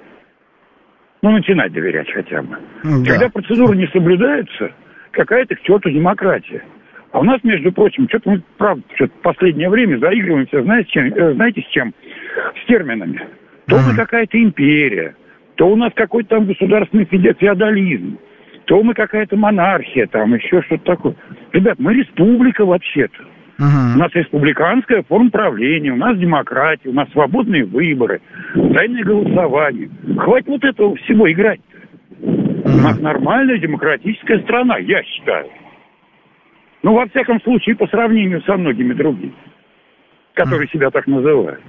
Ну, 1.23 1.31
начинать 1.31 1.73
доверять 1.73 2.11
хотя 2.11 2.43
бы. 2.43 2.57
Да. 2.85 3.13
Когда 3.13 3.29
процедуры 3.29 3.77
не 3.77 3.87
соблюдаются, 3.89 4.73
какая-то 5.11 5.57
к 5.57 5.63
черту 5.63 5.91
демократия. 5.91 6.63
А 7.11 7.21
у 7.21 7.25
нас, 7.25 7.43
между 7.43 7.73
прочим, 7.73 8.09
что-то 8.09 8.31
мы, 8.31 8.43
правда, 8.57 8.83
что-то 8.95 9.13
в 9.19 9.23
последнее 9.23 9.69
время 9.69 9.99
заигрываемся, 9.99 10.63
знаете, 10.63 10.91
чем, 10.91 11.07
э, 11.07 11.35
знаете, 11.35 11.63
с 11.63 11.73
чем? 11.73 11.95
С 12.63 12.67
терминами. 12.67 13.27
То 13.67 13.79
мы 13.79 13.95
какая-то 13.97 14.41
империя, 14.41 15.15
то 15.57 15.69
у 15.69 15.77
нас 15.77 15.93
какой-то 15.95 16.37
там 16.37 16.47
государственный 16.47 17.05
феодализм, 17.05 18.19
то 18.65 18.83
мы 18.83 18.95
какая-то 18.95 19.37
монархия, 19.37 20.07
там 20.07 20.35
еще 20.35 20.63
что-то 20.63 20.85
такое. 20.85 21.15
Ребят, 21.53 21.79
мы 21.79 21.95
республика 21.95 22.65
вообще-то. 22.65 23.25
Угу. 23.59 23.66
У 23.66 23.99
нас 23.99 24.12
республиканская 24.14 25.03
форма 25.03 25.31
правления, 25.31 25.92
у 25.92 25.97
нас 25.97 26.16
демократия, 26.16 26.88
у 26.90 26.92
нас 26.92 27.11
свободные 27.11 27.64
выборы, 27.64 28.21
тайное 28.55 29.03
голосование. 29.03 29.90
Хватит 30.16 30.49
вот 30.49 30.64
этого 30.64 30.94
всего 30.97 31.31
играть. 31.31 31.61
У 32.21 32.68
нас 32.68 33.01
нормальная 33.01 33.59
демократическая 33.59 34.40
страна, 34.40 34.79
я 34.79 35.03
считаю. 35.03 35.49
Ну, 36.83 36.94
во 36.94 37.07
всяком 37.09 37.40
случае, 37.42 37.75
по 37.75 37.88
сравнению 37.88 38.42
со 38.42 38.57
многими 38.57 38.94
другими, 38.94 39.35
которые 40.35 40.68
себя 40.68 40.90
так 40.90 41.09
называют. 41.09 41.61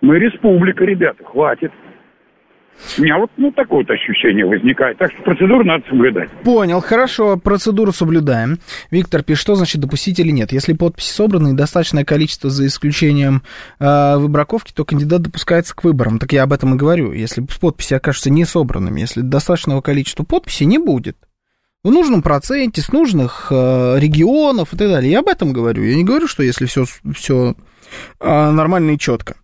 Мы 0.00 0.18
республика, 0.20 0.84
ребята, 0.84 1.24
хватит. 1.24 1.72
У 2.98 3.02
меня 3.02 3.18
вот 3.18 3.30
ну, 3.36 3.50
такое 3.52 3.78
вот 3.78 3.90
ощущение 3.90 4.46
возникает. 4.46 4.98
Так 4.98 5.12
что 5.12 5.22
процедуру 5.22 5.64
надо 5.64 5.84
соблюдать. 5.88 6.30
Понял, 6.44 6.80
хорошо, 6.80 7.36
процедуру 7.36 7.92
соблюдаем. 7.92 8.58
Виктор 8.90 9.22
пишет, 9.22 9.42
что 9.42 9.54
значит 9.54 9.80
допустить 9.80 10.18
или 10.18 10.30
нет. 10.30 10.52
Если 10.52 10.72
подписи 10.72 11.10
собраны 11.10 11.50
и 11.50 11.56
достаточное 11.56 12.04
количество 12.04 12.50
за 12.50 12.66
исключением 12.66 13.42
э, 13.78 14.16
выбраковки, 14.16 14.72
то 14.72 14.84
кандидат 14.84 15.22
допускается 15.22 15.74
к 15.74 15.84
выборам. 15.84 16.18
Так 16.18 16.32
я 16.32 16.42
об 16.42 16.52
этом 16.52 16.74
и 16.74 16.78
говорю. 16.78 17.12
Если 17.12 17.44
подписи 17.60 17.94
окажутся 17.94 18.30
не 18.30 18.44
собранными, 18.44 19.00
если 19.00 19.20
достаточного 19.20 19.80
количества 19.80 20.24
подписей 20.24 20.66
не 20.66 20.78
будет, 20.78 21.16
в 21.86 21.90
нужном 21.90 22.20
проценте, 22.20 22.82
с 22.82 22.90
нужных 22.90 23.46
э, 23.50 23.98
регионов 23.98 24.72
и 24.72 24.76
так 24.76 24.88
далее. 24.88 25.12
Я 25.12 25.20
об 25.20 25.28
этом 25.28 25.52
говорю. 25.52 25.84
Я 25.84 25.94
не 25.94 26.04
говорю, 26.04 26.26
что 26.26 26.42
если 26.42 26.66
все, 26.66 26.84
все 27.14 27.54
э, 28.20 28.50
нормально 28.50 28.92
и 28.92 28.98
четко. 28.98 29.36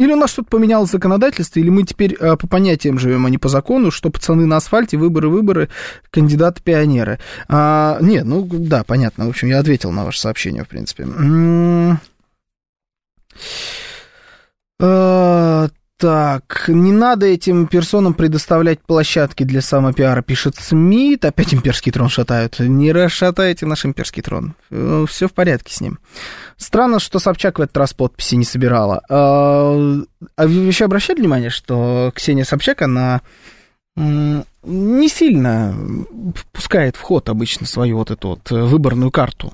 Или 0.00 0.14
у 0.14 0.16
нас 0.16 0.30
что-то 0.30 0.48
поменялось 0.48 0.88
в 0.88 0.92
законодательстве, 0.92 1.60
или 1.60 1.68
мы 1.68 1.82
теперь 1.82 2.14
э, 2.14 2.34
по 2.38 2.46
понятиям 2.46 2.98
живем, 2.98 3.26
а 3.26 3.30
не 3.30 3.36
по 3.36 3.50
закону, 3.50 3.90
что 3.90 4.08
пацаны 4.08 4.46
на 4.46 4.56
асфальте, 4.56 4.96
выборы, 4.96 5.28
выборы, 5.28 5.68
кандидаты-пионеры. 6.10 7.18
А, 7.48 7.98
нет, 8.00 8.24
ну 8.24 8.48
да, 8.50 8.82
понятно. 8.82 9.26
В 9.26 9.28
общем, 9.28 9.48
я 9.48 9.58
ответил 9.58 9.92
на 9.92 10.06
ваше 10.06 10.18
сообщение, 10.18 10.64
в 10.64 10.68
принципе. 10.68 11.06
Так, 16.00 16.64
не 16.68 16.92
надо 16.92 17.26
этим 17.26 17.66
персонам 17.66 18.14
предоставлять 18.14 18.80
площадки 18.80 19.42
для 19.42 19.60
самопиара, 19.60 20.22
пишет 20.22 20.56
Смит. 20.56 21.26
Опять 21.26 21.52
имперский 21.52 21.92
трон 21.92 22.08
шатают. 22.08 22.58
Не 22.58 22.90
расшатайте 22.90 23.66
наш 23.66 23.84
имперский 23.84 24.22
трон. 24.22 24.54
Э, 24.70 25.04
Все 25.06 25.28
в 25.28 25.34
порядке 25.34 25.74
с 25.74 25.82
ним. 25.82 25.98
Странно, 26.56 27.00
что 27.00 27.18
Собчак 27.18 27.58
в 27.58 27.62
этот 27.62 27.76
раз 27.76 27.92
подписи 27.92 28.36
не 28.36 28.46
собирала. 28.46 29.02
А, 29.10 30.00
а 30.36 30.46
вы 30.46 30.52
еще 30.52 30.86
обращали 30.86 31.20
внимание, 31.20 31.50
что 31.50 32.12
Ксения 32.14 32.44
Собчак, 32.44 32.80
она 32.80 33.20
не 33.94 35.08
сильно 35.08 35.74
пускает 36.52 36.96
в 36.96 37.02
ход 37.02 37.28
обычно 37.28 37.66
свою 37.66 37.98
вот 37.98 38.10
эту 38.10 38.28
вот 38.28 38.50
выборную 38.50 39.10
карту. 39.10 39.52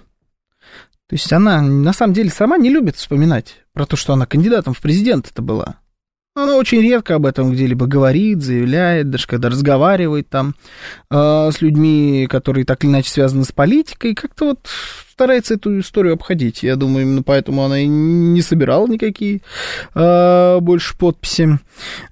То 1.08 1.14
есть 1.14 1.32
она 1.32 1.60
на 1.60 1.92
самом 1.92 2.14
деле 2.14 2.30
сама 2.30 2.56
не 2.56 2.70
любит 2.70 2.94
вспоминать 2.94 3.56
про 3.72 3.84
то, 3.84 3.96
что 3.96 4.12
она 4.12 4.26
кандидатом 4.26 4.74
в 4.74 4.80
президент 4.80 5.28
это 5.28 5.42
была. 5.42 5.80
Она 6.36 6.56
очень 6.56 6.82
редко 6.82 7.14
об 7.14 7.24
этом 7.24 7.50
где-либо 7.50 7.86
говорит, 7.86 8.42
заявляет, 8.42 9.08
даже 9.08 9.26
когда 9.26 9.48
разговаривает 9.48 10.28
там 10.28 10.54
э, 11.10 11.50
с 11.50 11.62
людьми, 11.62 12.26
которые 12.28 12.66
так 12.66 12.84
или 12.84 12.90
иначе 12.90 13.08
связаны 13.08 13.44
с 13.44 13.52
политикой, 13.52 14.14
как-то 14.14 14.48
вот 14.48 14.68
старается 15.10 15.54
эту 15.54 15.80
историю 15.80 16.12
обходить. 16.12 16.62
Я 16.62 16.76
думаю, 16.76 17.06
именно 17.06 17.22
поэтому 17.22 17.64
она 17.64 17.78
и 17.78 17.86
не 17.86 18.42
собирала 18.42 18.86
никакие 18.86 19.40
э, 19.94 20.58
больше 20.60 20.94
подписи 20.98 21.58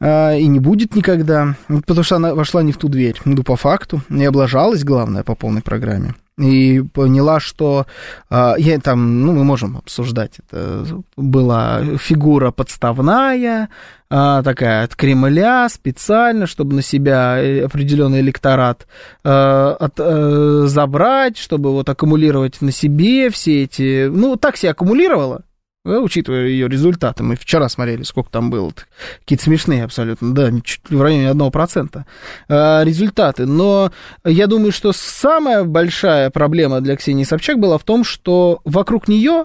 э, 0.01 0.39
и 0.41 0.47
не 0.47 0.59
будет 0.59 0.97
никогда, 0.97 1.57
потому 1.69 2.03
что 2.03 2.17
она 2.17 2.35
вошла 2.35 2.63
не 2.63 2.73
в 2.73 2.79
ту 2.79 2.89
дверь, 2.89 3.21
ну, 3.27 3.43
по 3.43 3.57
факту, 3.57 4.01
не 4.09 4.25
облажалась, 4.25 4.85
главное, 4.85 5.23
по 5.23 5.35
полной 5.35 5.61
программе 5.61 6.15
и 6.39 6.83
поняла, 6.93 7.39
что 7.39 7.87
э, 8.29 8.55
я 8.59 8.79
там, 8.81 9.25
ну, 9.25 9.33
мы 9.33 9.45
можем 9.45 9.77
обсуждать, 9.77 10.41
это. 10.41 10.85
Была 11.17 11.83
фигура 11.99 12.51
подставная, 12.51 13.69
э, 14.11 14.43
такая 14.45 14.85
от 14.85 14.97
Кремля, 14.97 15.69
специально, 15.69 16.47
чтобы 16.47 16.75
на 16.75 16.83
себя 16.83 17.35
определенный 17.65 18.21
электорат 18.21 18.87
э, 19.23 19.29
от, 19.31 19.95
э, 19.99 20.63
забрать, 20.67 21.39
чтобы 21.39 21.71
вот 21.71 21.89
аккумулировать 21.89 22.61
на 22.61 22.73
себе 22.73 23.31
все 23.31 23.63
эти, 23.63 24.09
ну, 24.09 24.37
так 24.37 24.57
себя 24.57 24.73
аккумулировала, 24.73 25.43
да, 25.85 26.01
учитывая 26.01 26.47
ее 26.47 26.69
результаты. 26.69 27.23
Мы 27.23 27.37
вчера 27.37 27.69
смотрели, 27.69 28.03
сколько 28.03 28.31
там 28.31 28.51
было. 28.51 28.73
Какие-то 29.21 29.45
смешные 29.45 29.85
абсолютно, 29.85 30.35
да, 30.35 30.51
чуть 30.63 30.89
в 30.89 31.01
районе 31.01 31.31
1% 31.31 32.05
а, 32.49 32.83
результаты. 32.83 33.47
Но 33.47 33.93
я 34.25 34.47
думаю, 34.47 34.73
что 34.73 34.93
самая 34.93 35.65
большая 35.65 36.31
проблема 36.31 36.81
для 36.81 36.97
Ксении 36.97 37.25
Собчак 37.25 37.59
была 37.59 37.77
в 37.77 37.85
том, 37.85 38.03
что 38.03 38.61
вокруг 38.65 39.09
нее 39.09 39.45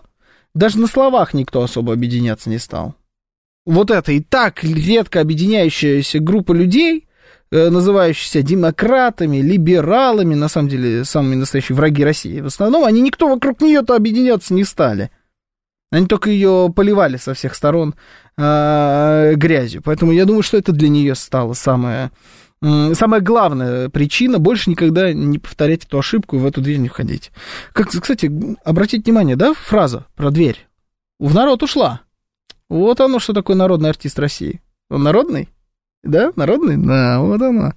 даже 0.53 0.79
на 0.79 0.87
словах 0.87 1.33
никто 1.33 1.61
особо 1.61 1.93
объединяться 1.93 2.49
не 2.49 2.57
стал. 2.57 2.95
Вот 3.65 3.91
это 3.91 4.13
и 4.13 4.21
так 4.21 4.63
редко 4.63 5.19
объединяющаяся 5.21 6.19
группа 6.19 6.53
людей, 6.53 7.07
э, 7.51 7.69
называющиеся 7.69 8.41
демократами, 8.41 9.41
либералами, 9.41 10.35
на 10.35 10.47
самом 10.47 10.69
деле 10.69 11.03
самыми 11.03 11.35
настоящие 11.35 11.75
враги 11.75 12.03
России 12.03 12.39
в 12.39 12.47
основном, 12.47 12.85
они 12.85 13.01
никто 13.01 13.27
вокруг 13.27 13.61
нее-то 13.61 13.95
объединяться 13.95 14.53
не 14.53 14.63
стали. 14.63 15.11
Они 15.91 16.05
только 16.05 16.29
ее 16.29 16.71
поливали 16.75 17.17
со 17.17 17.33
всех 17.33 17.55
сторон 17.55 17.95
э, 18.37 19.33
грязью. 19.35 19.81
Поэтому 19.83 20.11
я 20.11 20.25
думаю, 20.25 20.43
что 20.43 20.57
это 20.57 20.71
для 20.71 20.89
нее 20.89 21.15
стало 21.15 21.53
самое, 21.53 22.11
самая 22.61 23.21
главная 23.21 23.89
причина. 23.89 24.37
Больше 24.37 24.69
никогда 24.69 25.13
не 25.13 25.39
повторять 25.39 25.85
эту 25.85 25.97
ошибку 25.97 26.35
и 26.35 26.39
в 26.39 26.45
эту 26.45 26.61
дверь 26.61 26.77
не 26.77 26.89
входить. 26.89 27.31
Как, 27.73 27.89
кстати, 27.89 28.31
обратите 28.63 29.03
внимание, 29.03 29.35
да, 29.35 29.53
фраза 29.53 30.05
про 30.15 30.29
дверь. 30.29 30.67
В 31.19 31.33
народ 31.33 31.63
ушла. 31.63 32.01
Вот 32.69 33.01
оно, 33.01 33.17
что 33.19 33.33
такое 33.33 33.55
народный 33.55 33.89
артист 33.89 34.19
России. 34.19 34.61
Он 34.91 35.01
народный? 35.03 35.49
Да, 36.03 36.31
народный? 36.35 36.77
Да, 36.77 37.19
вот 37.19 37.41
оно. 37.41 37.73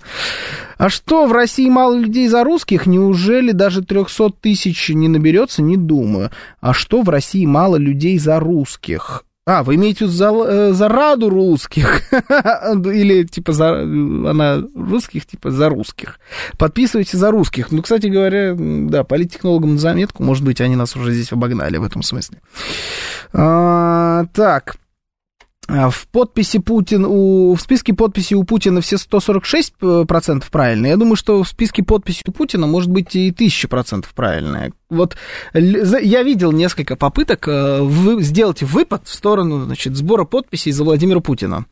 А 0.79 0.89
что, 0.89 1.27
в 1.27 1.33
России 1.33 1.69
мало 1.69 1.95
людей 1.95 2.29
за 2.29 2.45
русских? 2.45 2.87
Неужели 2.87 3.53
даже 3.53 3.83
300 3.83 4.31
тысяч 4.41 4.89
не 4.91 5.09
наберется? 5.09 5.63
Не 5.63 5.77
думаю. 5.77 6.31
А 6.61 6.73
что, 6.73 7.03
в 7.03 7.09
России 7.09 7.47
мало 7.47 7.77
людей 7.77 8.19
за 8.19 8.39
русских? 8.41 9.25
А, 9.45 9.65
вы 9.65 9.75
имеете 9.75 10.05
в 10.05 10.09
виду 10.09 10.13
за, 10.13 10.31
э, 10.31 10.73
за 10.73 10.89
раду 10.89 11.29
русских? 11.29 12.03
Или, 12.13 13.25
типа, 13.25 13.53
за, 13.53 13.83
она 13.83 14.63
русских, 14.77 15.27
типа, 15.27 15.51
за 15.51 15.69
русских. 15.69 16.21
Подписывайте 16.59 17.17
за 17.17 17.33
русских. 17.33 17.73
Ну, 17.73 17.83
кстати 17.83 18.07
говоря, 18.07 18.55
да, 18.57 19.03
политтехнологам 19.03 19.73
на 19.73 19.79
заметку, 19.81 20.23
может 20.23 20.45
быть, 20.45 20.61
они 20.61 20.77
нас 20.77 20.95
уже 20.95 21.13
здесь 21.13 21.33
обогнали 21.33 21.77
в 21.77 21.83
этом 21.83 22.05
смысле. 22.05 22.39
А, 23.33 24.27
так, 24.33 24.77
в 25.69 26.09
подписи 26.11 26.59
Путин, 26.59 27.05
у, 27.07 27.55
в 27.55 27.61
списке 27.61 27.95
подписей 27.95 28.37
у 28.37 28.43
Путина 28.45 28.81
все 28.81 28.97
146% 28.97 30.45
правильные. 30.51 30.91
Я 30.91 30.97
думаю, 30.97 31.17
что 31.17 31.43
в 31.43 31.49
списке 31.49 31.85
подписей 31.85 32.25
у 32.27 32.33
Путина 32.33 32.67
может 32.67 32.91
быть 32.91 33.15
и 33.15 33.31
1000% 33.31 34.07
правильные. 34.15 34.73
Вот 34.91 35.17
я 35.55 36.23
видел 36.23 36.53
несколько 36.53 36.97
попыток 36.97 37.49
э, 37.49 37.81
вы, 37.81 38.23
сделать 38.23 38.63
выпад 38.63 39.07
в 39.07 39.15
сторону 39.15 39.65
значит, 39.65 39.97
сбора 39.97 40.25
подписей 40.25 40.73
за 40.73 40.85
Владимира 40.85 41.21
Путина. 41.21 41.65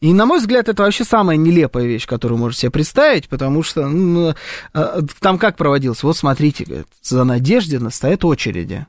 И, 0.00 0.12
на 0.12 0.26
мой 0.26 0.40
взгляд, 0.40 0.68
это 0.68 0.82
вообще 0.82 1.04
самая 1.04 1.36
нелепая 1.36 1.86
вещь, 1.86 2.06
которую 2.06 2.38
можете 2.38 2.62
себе 2.62 2.72
представить, 2.72 3.28
потому 3.28 3.62
что 3.62 3.86
ну, 3.86 4.34
э, 4.74 5.00
там 5.20 5.38
как 5.38 5.56
проводилось? 5.56 6.02
Вот 6.02 6.16
смотрите, 6.16 6.84
за 7.02 7.24
Надеждина 7.24 7.90
стоят 7.90 8.24
очереди. 8.24 8.86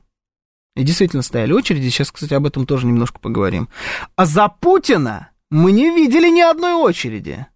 И 0.76 0.82
действительно 0.82 1.22
стояли 1.22 1.52
очереди. 1.52 1.88
Сейчас, 1.88 2.12
кстати, 2.12 2.34
об 2.34 2.46
этом 2.46 2.66
тоже 2.66 2.86
немножко 2.86 3.18
поговорим. 3.18 3.68
А 4.16 4.24
за 4.26 4.48
Путина 4.48 5.30
мы 5.50 5.72
не 5.72 5.94
видели 5.94 6.28
ни 6.28 6.40
одной 6.40 6.74
очереди. 6.74 7.46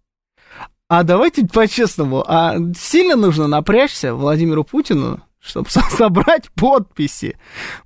А 0.87 1.03
давайте 1.03 1.45
по-честному, 1.45 2.23
а 2.27 2.57
сильно 2.77 3.15
нужно 3.15 3.47
напрячься 3.47 4.13
Владимиру 4.13 4.63
Путину, 4.63 5.21
чтобы 5.39 5.69
собрать 5.69 6.51
подписи. 6.51 7.37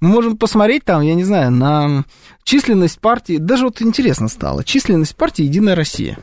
Мы 0.01 0.09
можем 0.09 0.37
посмотреть 0.37 0.83
там, 0.83 1.01
я 1.01 1.13
не 1.13 1.23
знаю, 1.23 1.51
на 1.51 2.03
численность 2.43 2.99
партии. 2.99 3.37
Даже 3.37 3.65
вот 3.65 3.81
интересно 3.81 4.27
стало. 4.27 4.63
Численность 4.63 5.15
партии 5.15 5.43
«Единая 5.43 5.75
Россия». 5.75 6.19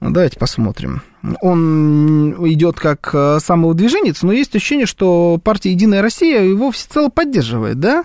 Ну, 0.00 0.10
давайте 0.10 0.38
посмотрим. 0.38 1.02
Он 1.40 2.32
идет 2.48 2.78
как 2.78 3.10
э, 3.12 3.38
самовыдвиженец, 3.40 4.22
но 4.22 4.32
есть 4.32 4.54
ощущение, 4.54 4.86
что 4.86 5.40
партия 5.42 5.72
«Единая 5.72 6.02
Россия» 6.02 6.42
его 6.42 6.70
всецело 6.70 7.08
поддерживает, 7.08 7.80
да? 7.80 8.04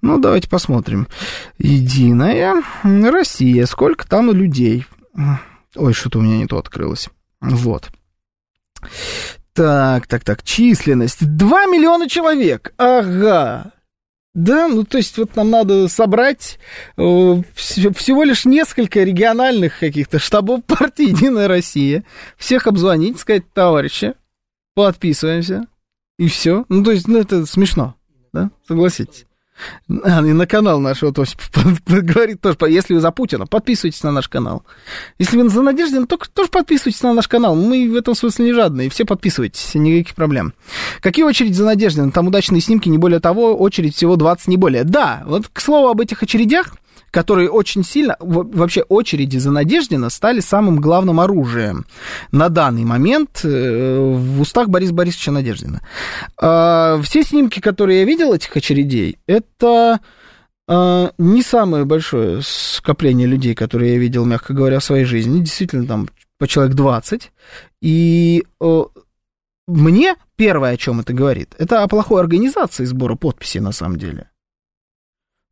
Ну, 0.00 0.18
давайте 0.18 0.48
посмотрим. 0.48 1.08
«Единая 1.58 2.62
Россия». 2.82 3.66
Сколько 3.66 4.08
там 4.08 4.30
людей? 4.30 4.86
Ой, 5.74 5.92
что-то 5.92 6.18
у 6.18 6.22
меня 6.22 6.38
не 6.38 6.46
то 6.46 6.58
открылось. 6.58 7.08
Вот. 7.40 7.90
Так, 9.52 10.06
так, 10.06 10.24
так, 10.24 10.42
численность. 10.42 11.26
2 11.26 11.66
миллиона 11.66 12.08
человек. 12.08 12.72
Ага. 12.78 13.72
Да, 14.34 14.66
ну 14.66 14.84
то 14.84 14.96
есть 14.96 15.18
вот 15.18 15.36
нам 15.36 15.50
надо 15.50 15.88
собрать 15.88 16.58
э, 16.96 17.02
всего 17.54 18.24
лишь 18.24 18.46
несколько 18.46 19.02
региональных 19.02 19.78
каких-то 19.78 20.18
штабов 20.18 20.64
партии 20.66 21.10
«Единая 21.10 21.48
Россия», 21.48 22.04
всех 22.38 22.66
обзвонить, 22.66 23.18
сказать, 23.18 23.44
товарищи, 23.52 24.14
подписываемся, 24.74 25.66
и 26.18 26.28
все. 26.28 26.64
Ну 26.70 26.82
то 26.82 26.92
есть, 26.92 27.08
ну 27.08 27.18
это 27.18 27.44
смешно, 27.44 27.94
да, 28.32 28.50
согласитесь. 28.66 29.26
А, 30.04 30.20
и 30.20 30.32
на 30.32 30.46
канал 30.46 30.80
наш 30.80 31.02
вот 31.02 31.18
Осипов 31.18 31.82
говорит 31.86 32.40
тоже, 32.40 32.56
если 32.68 32.94
вы 32.94 33.00
за 33.00 33.10
Путина, 33.10 33.46
подписывайтесь 33.46 34.02
на 34.02 34.12
наш 34.12 34.28
канал. 34.28 34.64
Если 35.18 35.36
вы 35.36 35.48
за 35.48 35.62
Надеждина, 35.62 36.06
то 36.06 36.18
тоже 36.32 36.50
подписывайтесь 36.50 37.02
на 37.02 37.12
наш 37.12 37.28
канал. 37.28 37.54
Мы 37.54 37.88
в 37.90 37.96
этом 37.96 38.14
смысле 38.14 38.46
не 38.46 38.52
жадные, 38.52 38.90
все 38.90 39.04
подписывайтесь, 39.04 39.74
никаких 39.74 40.14
проблем. 40.14 40.54
Какие 41.00 41.24
очереди 41.24 41.54
за 41.54 41.64
Надеждина? 41.64 42.10
Там 42.12 42.28
удачные 42.28 42.60
снимки, 42.60 42.88
не 42.88 42.98
более 42.98 43.20
того, 43.20 43.56
очередь 43.56 43.94
всего 43.94 44.16
20, 44.16 44.48
не 44.48 44.56
более. 44.56 44.84
Да, 44.84 45.22
вот 45.26 45.48
к 45.48 45.60
слову 45.60 45.88
об 45.88 46.00
этих 46.00 46.22
очередях, 46.22 46.74
которые 47.12 47.50
очень 47.50 47.84
сильно, 47.84 48.16
вообще 48.18 48.82
очереди 48.88 49.36
за 49.36 49.50
Надеждина 49.52 50.08
стали 50.08 50.40
самым 50.40 50.80
главным 50.80 51.20
оружием 51.20 51.84
на 52.32 52.48
данный 52.48 52.84
момент 52.84 53.42
э, 53.44 53.98
в 54.16 54.40
устах 54.40 54.68
Бориса 54.68 54.94
Борисовича 54.94 55.30
Надеждина. 55.30 55.82
А, 56.40 57.00
все 57.02 57.22
снимки, 57.22 57.60
которые 57.60 58.00
я 58.00 58.04
видел 58.06 58.32
этих 58.32 58.56
очередей, 58.56 59.18
это 59.26 60.00
а, 60.66 61.12
не 61.18 61.42
самое 61.42 61.84
большое 61.84 62.40
скопление 62.42 63.28
людей, 63.28 63.54
которые 63.54 63.92
я 63.92 63.98
видел, 63.98 64.24
мягко 64.24 64.54
говоря, 64.54 64.78
в 64.78 64.84
своей 64.84 65.04
жизни. 65.04 65.40
Действительно, 65.40 65.86
там 65.86 66.08
по 66.38 66.48
человек 66.48 66.74
20. 66.74 67.30
И 67.82 68.42
мне 69.66 70.16
первое, 70.36 70.72
о 70.72 70.76
чем 70.78 71.00
это 71.00 71.12
говорит, 71.12 71.54
это 71.58 71.82
о 71.82 71.88
плохой 71.88 72.22
организации 72.22 72.86
сбора 72.86 73.16
подписей 73.16 73.60
на 73.60 73.72
самом 73.72 73.98
деле. 73.98 74.31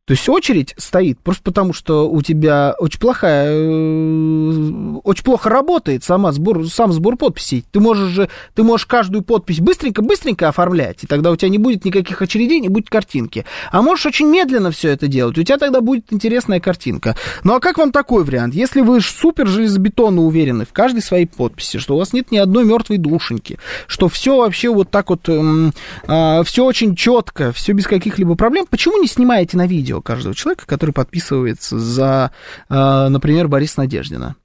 То 0.07 0.13
есть 0.13 0.27
очередь 0.27 0.73
стоит 0.77 1.19
просто 1.19 1.43
потому, 1.43 1.73
что 1.73 2.09
у 2.09 2.23
тебя 2.23 2.73
очень 2.79 2.99
плохая, 2.99 3.49
э, 3.51 4.97
очень 5.03 5.23
плохо 5.23 5.47
работает 5.47 6.03
сама 6.03 6.31
сбор, 6.31 6.67
сам 6.67 6.91
сбор 6.91 7.17
подписей. 7.17 7.63
Ты 7.71 7.79
можешь 7.79 8.09
же, 8.09 8.29
ты 8.55 8.63
можешь 8.63 8.87
каждую 8.87 9.21
подпись 9.21 9.59
быстренько-быстренько 9.59 10.49
оформлять, 10.49 11.03
и 11.03 11.07
тогда 11.07 11.29
у 11.29 11.35
тебя 11.35 11.49
не 11.49 11.59
будет 11.59 11.85
никаких 11.85 12.19
очередей, 12.23 12.59
не 12.59 12.67
будет 12.67 12.89
картинки. 12.89 13.45
А 13.71 13.83
можешь 13.83 14.07
очень 14.07 14.25
медленно 14.25 14.71
все 14.71 14.89
это 14.89 15.07
делать, 15.07 15.37
у 15.37 15.43
тебя 15.43 15.59
тогда 15.59 15.81
будет 15.81 16.11
интересная 16.11 16.59
картинка. 16.59 17.15
Ну 17.43 17.53
а 17.53 17.59
как 17.59 17.77
вам 17.77 17.91
такой 17.91 18.23
вариант? 18.23 18.55
Если 18.55 18.81
вы 18.81 19.01
супер 19.01 19.45
железобетонно 19.45 20.23
уверены 20.23 20.65
в 20.65 20.73
каждой 20.73 21.03
своей 21.03 21.27
подписи, 21.27 21.77
что 21.77 21.93
у 21.93 21.99
вас 21.99 22.11
нет 22.11 22.31
ни 22.31 22.37
одной 22.37 22.65
мертвой 22.65 22.97
душеньки, 22.97 23.59
что 23.85 24.09
все 24.09 24.35
вообще 24.37 24.73
вот 24.73 24.89
так 24.89 25.11
вот, 25.11 25.29
э, 25.29 25.71
э, 26.07 26.43
все 26.43 26.65
очень 26.65 26.95
четко, 26.95 27.51
все 27.51 27.73
без 27.73 27.85
каких-либо 27.85 28.33
проблем, 28.33 28.65
почему 28.67 28.99
не 28.99 29.07
снимаете 29.07 29.57
на 29.57 29.67
видео? 29.67 29.90
Видео 29.91 30.01
каждого 30.01 30.33
человека, 30.33 30.65
который 30.65 30.91
подписывается 30.91 31.77
за, 31.77 32.31
э, 32.69 33.07
например, 33.09 33.47
Бориса 33.47 33.81
Надеждина. 33.81 34.35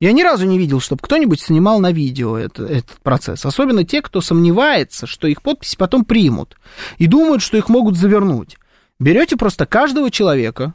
Я 0.00 0.12
ни 0.12 0.22
разу 0.22 0.46
не 0.46 0.58
видел, 0.58 0.80
чтобы 0.80 1.00
кто-нибудь 1.02 1.40
снимал 1.40 1.78
на 1.78 1.92
видео 1.92 2.36
это, 2.36 2.64
этот 2.64 3.00
процесс. 3.02 3.46
Особенно 3.46 3.84
те, 3.84 4.02
кто 4.02 4.20
сомневается, 4.20 5.06
что 5.06 5.28
их 5.28 5.42
подписи 5.42 5.76
потом 5.76 6.04
примут. 6.04 6.56
И 6.98 7.06
думают, 7.06 7.40
что 7.40 7.56
их 7.56 7.68
могут 7.68 7.96
завернуть. 7.96 8.58
Берете 8.98 9.36
просто 9.36 9.64
каждого 9.64 10.10
человека, 10.10 10.74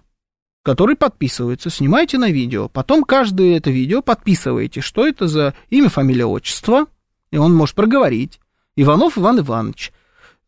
который 0.63 0.95
подписывается, 0.95 1.69
снимаете 1.69 2.17
на 2.17 2.29
видео. 2.31 2.69
Потом 2.69 3.03
каждое 3.03 3.57
это 3.57 3.69
видео 3.69 4.01
подписываете, 4.01 4.79
что 4.79 5.05
это 5.05 5.27
за 5.27 5.53
имя, 5.69 5.89
фамилия, 5.89 6.25
отчество. 6.25 6.85
И 7.31 7.37
он 7.37 7.53
может 7.53 7.75
проговорить. 7.75 8.39
Иванов 8.77 9.17
Иван 9.17 9.39
Иванович. 9.39 9.91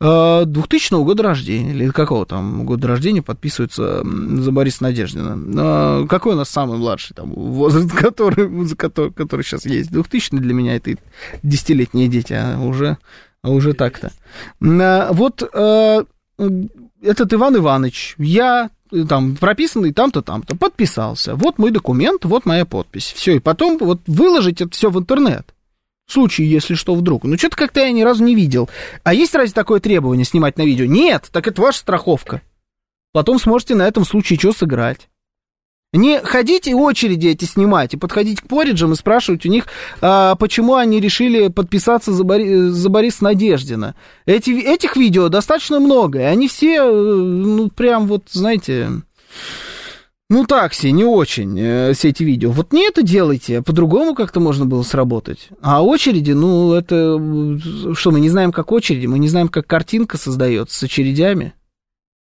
2000 0.02 0.94
э, 0.94 1.04
года 1.04 1.24
рождения, 1.24 1.72
или 1.72 1.90
какого 1.90 2.26
там 2.26 2.66
года 2.66 2.88
рождения 2.88 3.22
подписывается 3.22 4.02
за 4.04 4.52
Бориса 4.52 4.84
Надеждина. 4.84 6.08
Какой 6.08 6.34
у 6.34 6.38
нас 6.38 6.50
самый 6.50 6.78
младший 6.78 7.16
там 7.16 7.34
возраст, 7.34 7.92
который, 7.96 8.76
который, 8.76 9.12
который 9.12 9.44
сейчас 9.44 9.66
есть? 9.66 9.92
2000 9.92 10.38
для 10.38 10.54
меня 10.54 10.78
это 10.78 10.96
десятилетние 11.44 12.08
дети, 12.08 12.34
а 12.34 12.60
уже, 12.60 12.98
а 13.42 13.50
уже 13.52 13.74
так-то. 13.74 14.12
Э, 14.62 15.12
вот 15.12 15.44
э, 15.44 16.04
этот 17.02 17.34
Иван 17.34 17.58
Иванович, 17.58 18.16
я 18.18 18.70
там 19.10 19.36
прописанный 19.36 19.92
там-то, 19.92 20.22
там-то, 20.22 20.56
подписался. 20.56 21.36
Вот 21.36 21.58
мой 21.58 21.72
документ, 21.72 22.24
вот 22.24 22.46
моя 22.46 22.66
подпись. 22.66 23.14
Все, 23.16 23.36
и 23.36 23.40
потом 23.40 23.78
вот 23.78 24.00
выложить 24.08 24.62
это 24.62 24.72
все 24.72 24.90
в 24.90 24.98
интернет 24.98 25.54
случае, 26.12 26.50
если 26.50 26.76
что, 26.76 26.96
вдруг. 26.96 27.24
Ну, 27.24 27.38
что-то 27.38 27.56
как-то 27.56 27.80
я 27.80 27.92
ни 27.92 28.02
разу 28.02 28.24
не 28.24 28.36
видел. 28.36 28.70
А 29.04 29.14
есть 29.14 29.36
разве 29.36 29.54
такое 29.54 29.80
требование 29.80 30.26
снимать 30.26 30.58
на 30.58 30.64
видео? 30.64 30.86
Нет, 30.86 31.30
так 31.32 31.48
это 31.48 31.62
ваша 31.62 31.80
страховка. 31.80 32.42
Потом 33.12 33.40
сможете 33.40 33.76
на 33.76 33.88
этом 33.88 34.06
случае 34.06 34.38
что 34.38 34.54
сыграть. 34.54 35.10
Не 35.92 36.20
ходите 36.20 36.76
очереди 36.76 37.30
эти 37.30 37.46
снимать 37.46 37.96
и 37.96 37.98
подходить 37.98 38.42
к 38.42 38.48
Пориджам 38.48 38.94
и 38.94 38.96
спрашивать 38.96 39.48
у 39.48 39.50
них, 39.50 39.66
а, 40.02 40.36
почему 40.36 40.76
они 40.76 41.00
решили 41.00 41.48
подписаться 41.48 42.12
за, 42.12 42.24
Бори, 42.24 42.68
за 42.70 42.90
Бориса 42.90 43.24
Надеждина. 43.24 43.96
Эти, 44.28 44.52
этих 44.52 44.96
видео 44.96 45.30
достаточно 45.30 45.80
много, 45.80 46.20
и 46.20 46.24
они 46.24 46.48
все, 46.48 46.76
э, 46.76 46.92
ну, 46.92 47.70
прям 47.70 48.06
вот, 48.06 48.26
знаете, 48.30 49.02
ну, 50.30 50.46
такси, 50.46 50.92
не 50.92 51.04
очень, 51.04 51.60
э, 51.60 51.94
все 51.94 52.10
эти 52.10 52.24
видео. 52.24 52.52
Вот 52.52 52.72
не 52.72 52.88
это 52.88 53.02
делайте, 53.02 53.64
по-другому 53.64 54.14
как-то 54.14 54.40
можно 54.40 54.68
было 54.68 54.84
сработать. 54.84 55.50
А 55.62 55.84
очереди, 55.84 56.34
ну, 56.34 56.74
это... 56.74 57.18
Что, 57.96 58.12
мы 58.12 58.20
не 58.20 58.30
знаем, 58.30 58.52
как 58.52 58.72
очереди, 58.72 59.08
мы 59.08 59.18
не 59.18 59.28
знаем, 59.28 59.48
как 59.48 59.66
картинка 59.66 60.18
создается 60.18 60.78
с 60.78 60.84
очередями. 60.84 61.54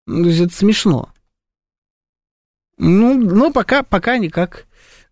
Ну, 0.06 0.28
это 0.28 0.52
смешно. 0.52 1.10
Ну, 2.78 3.14
ну 3.14 3.52
пока, 3.52 3.84
пока 3.84 4.18
никак 4.18 4.66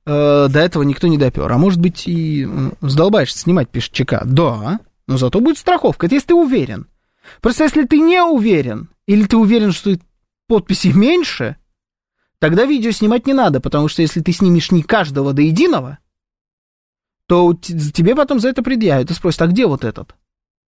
э, 0.04 0.48
до 0.50 0.58
этого 0.58 0.82
никто 0.82 1.06
не 1.06 1.18
допер. 1.18 1.50
А 1.52 1.58
может 1.58 1.80
быть 1.80 2.08
и 2.08 2.48
задолбаешься 2.80 3.38
снимать, 3.38 3.68
пишет 3.68 3.92
ЧК. 3.92 4.22
Да, 4.24 4.80
но 5.06 5.18
зато 5.18 5.40
будет 5.40 5.58
страховка. 5.58 6.06
Это 6.06 6.16
если 6.16 6.28
ты 6.28 6.34
уверен. 6.34 6.88
Просто 7.40 7.62
если 7.62 7.84
ты 7.84 8.00
не 8.00 8.20
уверен, 8.20 8.88
или 9.06 9.24
ты 9.24 9.36
уверен, 9.36 9.70
что 9.70 9.96
подписей 10.48 10.92
меньше, 10.92 11.56
тогда 12.42 12.64
видео 12.64 12.90
снимать 12.90 13.28
не 13.28 13.34
надо, 13.34 13.60
потому 13.60 13.86
что 13.86 14.02
если 14.02 14.20
ты 14.20 14.32
снимешь 14.32 14.72
не 14.72 14.82
каждого 14.82 15.32
до 15.32 15.42
единого, 15.42 16.00
то 17.28 17.54
тебе 17.54 18.16
потом 18.16 18.40
за 18.40 18.48
это 18.48 18.64
предъявят 18.64 19.08
и 19.12 19.14
спросят, 19.14 19.42
а 19.42 19.46
где 19.46 19.64
вот 19.68 19.84
этот, 19.84 20.16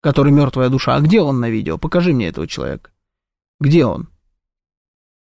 который 0.00 0.30
мертвая 0.30 0.68
душа, 0.68 0.94
а 0.94 1.00
где 1.00 1.20
он 1.20 1.40
на 1.40 1.50
видео? 1.50 1.76
Покажи 1.76 2.12
мне 2.12 2.28
этого 2.28 2.46
человека. 2.46 2.92
Где 3.58 3.86
он? 3.86 4.08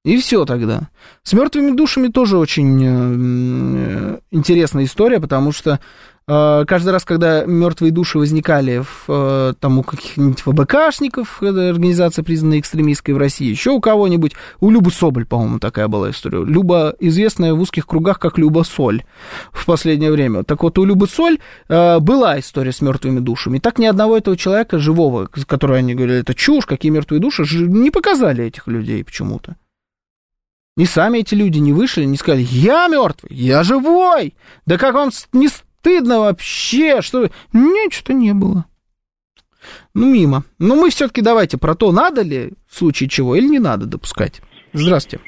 И 0.04 0.16
все 0.16 0.44
тогда. 0.44 0.88
С 1.22 1.32
мертвыми 1.32 1.76
душами 1.76 2.08
тоже 2.08 2.36
очень 2.36 2.82
э, 2.84 4.18
интересная 4.32 4.82
история, 4.82 5.20
потому 5.20 5.52
что 5.52 5.78
э, 6.26 6.64
каждый 6.66 6.90
раз, 6.90 7.04
когда 7.04 7.44
мертвые 7.44 7.92
души 7.92 8.18
возникали 8.18 8.80
в, 8.80 9.04
э, 9.06 9.54
там, 9.60 9.78
у 9.78 9.84
каких-нибудь 9.84 10.40
ФБКшников, 10.40 11.40
организация, 11.40 12.24
признанная 12.24 12.58
экстремистской 12.58 13.14
в 13.14 13.18
России, 13.18 13.48
еще 13.48 13.70
у 13.70 13.78
кого-нибудь, 13.78 14.32
у 14.58 14.70
Любы 14.72 14.90
Соболь, 14.90 15.24
по-моему, 15.24 15.60
такая 15.60 15.86
была 15.86 16.10
история. 16.10 16.44
Люба, 16.44 16.96
известная 16.98 17.54
в 17.54 17.60
узких 17.60 17.86
кругах 17.86 18.18
как 18.18 18.38
Люба 18.38 18.64
Соль 18.64 19.04
в 19.52 19.64
последнее 19.66 20.10
время. 20.10 20.42
Так 20.42 20.64
вот, 20.64 20.78
у 20.80 20.84
Любы 20.84 21.06
Соль 21.06 21.38
была 21.68 22.40
история 22.40 22.72
с 22.72 22.80
мертвыми 22.80 23.20
душами. 23.20 23.58
И 23.58 23.60
так 23.60 23.78
ни 23.78 23.86
одного 23.86 24.16
этого 24.16 24.36
человека 24.36 24.80
живого, 24.80 25.28
который 25.46 25.78
они 25.78 25.94
говорили, 25.94 26.18
это 26.18 26.34
чушь, 26.34 26.66
какие 26.66 26.90
мертвые 26.90 27.20
души, 27.20 27.44
не 27.68 27.92
показали 27.92 28.44
этих 28.46 28.66
людей 28.66 29.04
почему-то. 29.04 29.54
И 30.76 30.86
сами 30.86 31.18
эти 31.18 31.34
люди 31.34 31.58
не 31.58 31.72
вышли, 31.72 32.04
не 32.04 32.16
сказали, 32.16 32.46
я 32.48 32.88
мертвый, 32.88 33.34
я 33.34 33.62
живой. 33.62 34.34
Да 34.64 34.78
как 34.78 34.94
вам 34.94 35.10
не 35.32 35.48
стыдно 35.48 36.20
вообще, 36.20 37.02
что... 37.02 37.28
Нет, 37.52 37.92
что 37.92 38.14
не 38.14 38.32
было. 38.32 38.64
Ну, 39.94 40.12
мимо. 40.12 40.44
Но 40.58 40.74
мы 40.74 40.90
все-таки 40.90 41.20
давайте 41.20 41.58
про 41.58 41.74
то, 41.74 41.92
надо 41.92 42.22
ли 42.22 42.52
в 42.68 42.76
случае 42.78 43.08
чего 43.08 43.36
или 43.36 43.46
не 43.46 43.58
надо 43.58 43.86
допускать. 43.86 44.40
Здравствуйте. 44.72 45.22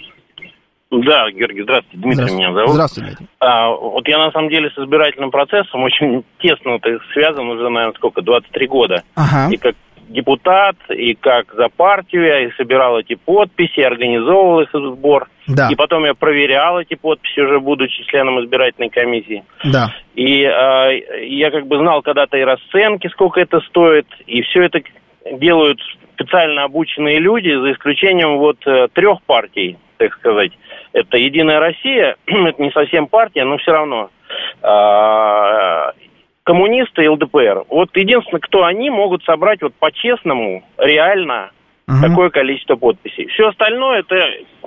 Да, 0.90 1.30
Георгий, 1.30 1.62
здравствуйте. 1.62 1.98
Дмитрий 1.98 2.14
здравствуйте. 2.14 2.44
меня 2.44 2.54
зовут. 2.54 2.70
Здравствуйте, 2.72 3.08
Дмитрий. 3.08 3.26
А, 3.40 3.70
вот 3.70 4.06
я 4.06 4.18
на 4.18 4.30
самом 4.30 4.48
деле 4.48 4.70
с 4.70 4.78
избирательным 4.78 5.30
процессом 5.30 5.82
очень 5.82 6.24
тесно 6.38 6.78
связан 7.12 7.48
уже, 7.48 7.68
наверное, 7.68 7.94
сколько, 7.96 8.22
23 8.22 8.66
года. 8.68 9.02
Ага. 9.16 9.52
И 9.52 9.56
как 9.56 9.74
депутат, 10.08 10.76
и 10.90 11.14
как 11.14 11.52
за 11.54 11.68
партию 11.68 12.24
я 12.24 12.40
и 12.46 12.52
собирал 12.52 12.98
эти 12.98 13.14
подписи, 13.14 13.80
организовывал 13.80 14.60
их 14.60 14.70
сбор. 14.72 15.28
Да. 15.46 15.68
И 15.70 15.74
потом 15.74 16.04
я 16.04 16.14
проверял 16.14 16.80
эти 16.80 16.94
подписи, 16.94 17.40
уже 17.40 17.60
будучи 17.60 18.02
членом 18.04 18.42
избирательной 18.42 18.88
комиссии. 18.88 19.44
Да. 19.64 19.92
И 20.14 20.42
э, 20.42 21.24
я 21.26 21.50
как 21.50 21.66
бы 21.66 21.78
знал 21.78 22.02
когда-то 22.02 22.36
и 22.36 22.42
расценки, 22.42 23.08
сколько 23.08 23.40
это 23.40 23.60
стоит, 23.60 24.06
и 24.26 24.42
все 24.42 24.62
это 24.62 24.80
делают 25.32 25.80
специально 26.14 26.64
обученные 26.64 27.18
люди, 27.18 27.54
за 27.54 27.72
исключением 27.72 28.38
вот 28.38 28.58
э, 28.66 28.88
трех 28.92 29.22
партий, 29.22 29.76
так 29.98 30.14
сказать. 30.14 30.52
Это 30.92 31.16
Единая 31.18 31.60
Россия, 31.60 32.16
это 32.26 32.62
не 32.62 32.70
совсем 32.70 33.06
партия, 33.06 33.44
но 33.44 33.58
все 33.58 33.72
равно. 33.72 34.10
Коммунисты 36.44 37.04
и 37.04 37.08
ЛДПР. 37.08 37.64
Вот 37.68 37.96
единственное, 37.96 38.40
кто 38.40 38.64
они 38.64 38.90
могут 38.90 39.24
собрать 39.24 39.62
вот 39.62 39.74
по-честному, 39.74 40.62
реально 40.78 41.50
угу. 41.88 41.96
такое 42.02 42.30
количество 42.30 42.76
подписей. 42.76 43.26
Все 43.28 43.48
остальное 43.48 44.00
это, 44.00 44.16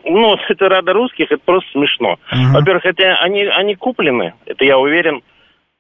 ну, 0.04 0.36
это 0.50 0.70
рада 0.70 0.94
русских, 0.94 1.32
это 1.32 1.42
просто 1.46 1.70
смешно. 1.72 2.18
Угу. 2.32 2.54
Во-первых, 2.54 2.86
это 2.86 3.16
они, 3.18 3.44
они 3.46 3.76
куплены, 3.76 4.34
это 4.46 4.66
я 4.66 4.78
уверен. 4.78 5.22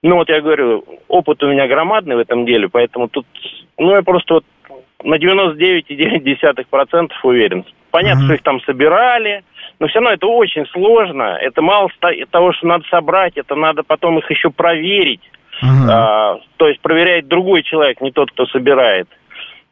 Ну, 0.04 0.16
вот 0.18 0.30
я 0.30 0.42
говорю, 0.42 0.86
опыт 1.08 1.42
у 1.42 1.48
меня 1.48 1.68
громадный 1.68 2.16
в 2.16 2.20
этом 2.20 2.46
деле, 2.46 2.70
поэтому 2.70 3.08
тут, 3.08 3.26
ну, 3.78 3.96
я 3.96 4.04
просто 4.04 4.36
вот 4.36 4.46
на 5.04 5.16
99,9% 5.16 7.12
уверен. 7.24 7.66
Понятно, 7.90 8.22
угу. 8.22 8.26
что 8.26 8.36
их 8.36 8.44
там 8.44 8.62
собирали, 8.62 9.44
но 9.80 9.88
все 9.88 10.00
равно 10.00 10.12
это 10.12 10.28
очень 10.28 10.68
сложно. 10.68 11.38
Это 11.42 11.62
мало 11.62 11.90
того, 12.30 12.54
что 12.54 12.68
надо 12.68 12.86
собрать, 12.90 13.38
это 13.38 13.56
надо 13.56 13.82
потом 13.84 14.20
их 14.20 14.30
еще 14.30 14.52
проверить. 14.52 15.22
Uh-huh. 15.64 15.90
А, 15.90 16.40
то 16.58 16.68
есть 16.68 16.82
проверяет 16.82 17.28
другой 17.28 17.64
человек, 17.64 18.02
не 18.02 18.12
тот, 18.12 18.32
кто 18.32 18.46
собирает. 18.48 19.08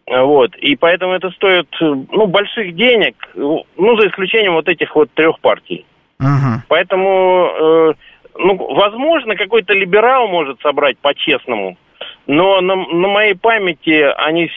Вот. 0.07 0.55
И 0.57 0.75
поэтому 0.75 1.13
это 1.13 1.31
стоит 1.31 1.67
ну, 1.79 2.27
больших 2.27 2.75
денег, 2.75 3.15
ну, 3.35 3.65
за 3.99 4.07
исключением 4.07 4.53
вот 4.53 4.67
этих 4.67 4.95
вот 4.95 5.11
трех 5.13 5.39
партий. 5.39 5.85
Uh-huh. 6.21 6.59
Поэтому, 6.67 7.49
э, 7.59 7.93
ну, 8.37 8.73
возможно, 8.73 9.35
какой-то 9.35 9.73
либерал 9.73 10.27
может 10.27 10.61
собрать 10.61 10.97
по-честному, 10.99 11.77
но 12.27 12.61
на, 12.61 12.75
на 12.75 13.07
моей 13.07 13.35
памяти 13.35 14.05
они 14.17 14.49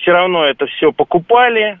все 0.00 0.12
равно 0.12 0.44
это 0.44 0.66
все 0.66 0.92
покупали, 0.92 1.78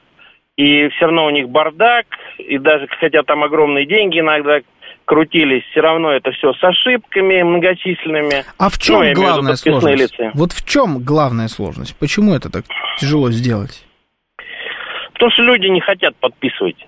и 0.56 0.88
все 0.88 1.06
равно 1.06 1.26
у 1.26 1.30
них 1.30 1.48
бардак, 1.48 2.06
и 2.38 2.58
даже 2.58 2.88
хотя 3.00 3.22
там 3.22 3.44
огромные 3.44 3.86
деньги 3.86 4.20
иногда 4.20 4.60
крутились, 5.08 5.64
все 5.70 5.80
равно 5.80 6.12
это 6.12 6.30
все 6.32 6.52
с 6.52 6.62
ошибками 6.62 7.42
многочисленными. 7.42 8.44
А 8.58 8.68
в 8.68 8.78
чем 8.78 9.00
ну, 9.00 9.12
главная 9.14 9.56
сложность? 9.56 10.18
Лица. 10.18 10.30
Вот 10.34 10.52
в 10.52 10.68
чем 10.68 10.98
главная 11.02 11.48
сложность? 11.48 11.96
Почему 11.98 12.34
это 12.34 12.50
так 12.50 12.64
тяжело 12.98 13.30
сделать? 13.30 13.84
Потому 15.14 15.30
что 15.32 15.42
люди 15.42 15.66
не 15.66 15.80
хотят 15.80 16.14
подписывать. 16.16 16.86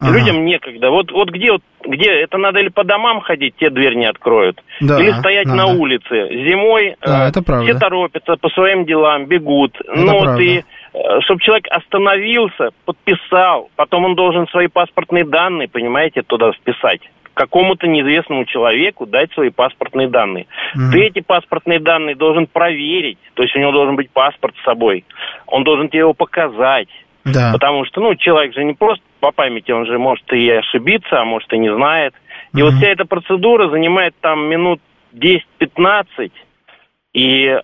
Ага. 0.00 0.18
Людям 0.18 0.44
некогда. 0.46 0.90
Вот, 0.90 1.12
вот 1.12 1.28
где, 1.28 1.52
вот, 1.52 1.62
где 1.84 2.10
это 2.22 2.38
надо 2.38 2.58
или 2.58 2.70
по 2.70 2.84
домам 2.84 3.20
ходить, 3.20 3.54
те 3.58 3.70
дверь 3.70 3.94
не 3.96 4.06
откроют, 4.06 4.60
да, 4.80 4.98
или 4.98 5.12
стоять 5.12 5.46
надо. 5.46 5.58
на 5.58 5.66
улице. 5.66 6.08
Зимой 6.10 6.96
да, 7.02 7.26
э, 7.26 7.28
это 7.28 7.42
правда. 7.42 7.66
все 7.66 7.78
торопятся 7.78 8.36
по 8.36 8.48
своим 8.48 8.84
делам, 8.84 9.26
бегут. 9.26 9.76
Это 9.80 10.00
ну 10.00 10.22
правда. 10.22 10.42
и 10.42 10.58
э, 10.58 11.20
чтобы 11.20 11.40
человек 11.40 11.66
остановился, 11.70 12.70
подписал, 12.84 13.70
потом 13.76 14.06
он 14.06 14.14
должен 14.16 14.48
свои 14.48 14.66
паспортные 14.66 15.24
данные, 15.24 15.68
понимаете, 15.68 16.22
туда 16.22 16.50
вписать 16.50 17.02
какому-то 17.34 17.86
неизвестному 17.86 18.44
человеку 18.44 19.06
дать 19.06 19.32
свои 19.32 19.50
паспортные 19.50 20.08
данные. 20.08 20.46
Mm-hmm. 20.76 20.90
Ты 20.92 21.00
эти 21.04 21.20
паспортные 21.20 21.80
данные 21.80 22.14
должен 22.14 22.46
проверить, 22.46 23.18
то 23.34 23.42
есть 23.42 23.54
у 23.56 23.58
него 23.58 23.72
должен 23.72 23.96
быть 23.96 24.10
паспорт 24.10 24.54
с 24.60 24.64
собой, 24.64 25.04
он 25.46 25.64
должен 25.64 25.88
тебе 25.88 26.00
его 26.00 26.14
показать. 26.14 26.88
Да. 27.24 27.52
Потому 27.52 27.84
что, 27.84 28.00
ну, 28.00 28.16
человек 28.16 28.52
же 28.52 28.64
не 28.64 28.74
просто 28.74 29.04
по 29.20 29.30
памяти, 29.30 29.70
он 29.70 29.86
же 29.86 29.96
может 29.96 30.24
и 30.32 30.50
ошибиться, 30.50 31.20
а 31.20 31.24
может 31.24 31.52
и 31.52 31.58
не 31.58 31.72
знает. 31.72 32.14
И 32.52 32.56
mm-hmm. 32.56 32.62
вот 32.64 32.74
вся 32.74 32.88
эта 32.88 33.04
процедура 33.04 33.70
занимает 33.70 34.14
там 34.20 34.48
минут 34.48 34.80
10-15, 35.14 36.32
и 37.12 37.44
э, 37.44 37.58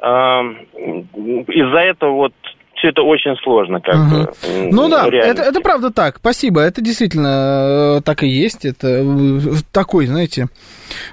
из-за 1.49 1.79
этого 1.79 2.12
вот 2.12 2.35
все 2.79 2.89
это 2.89 3.03
очень 3.03 3.37
сложно, 3.43 3.81
как 3.81 3.97
угу. 3.97 4.11
бы. 4.11 4.33
Ну 4.72 4.89
да, 4.89 5.07
это, 5.07 5.43
это 5.43 5.61
правда 5.61 5.91
так. 5.91 6.16
Спасибо. 6.16 6.61
Это 6.61 6.81
действительно 6.81 7.99
э, 7.99 8.01
так 8.03 8.22
и 8.22 8.29
есть. 8.29 8.64
Это 8.64 8.89
э, 8.89 9.41
такой, 9.72 10.07
знаете, 10.07 10.43
э, 10.43 10.47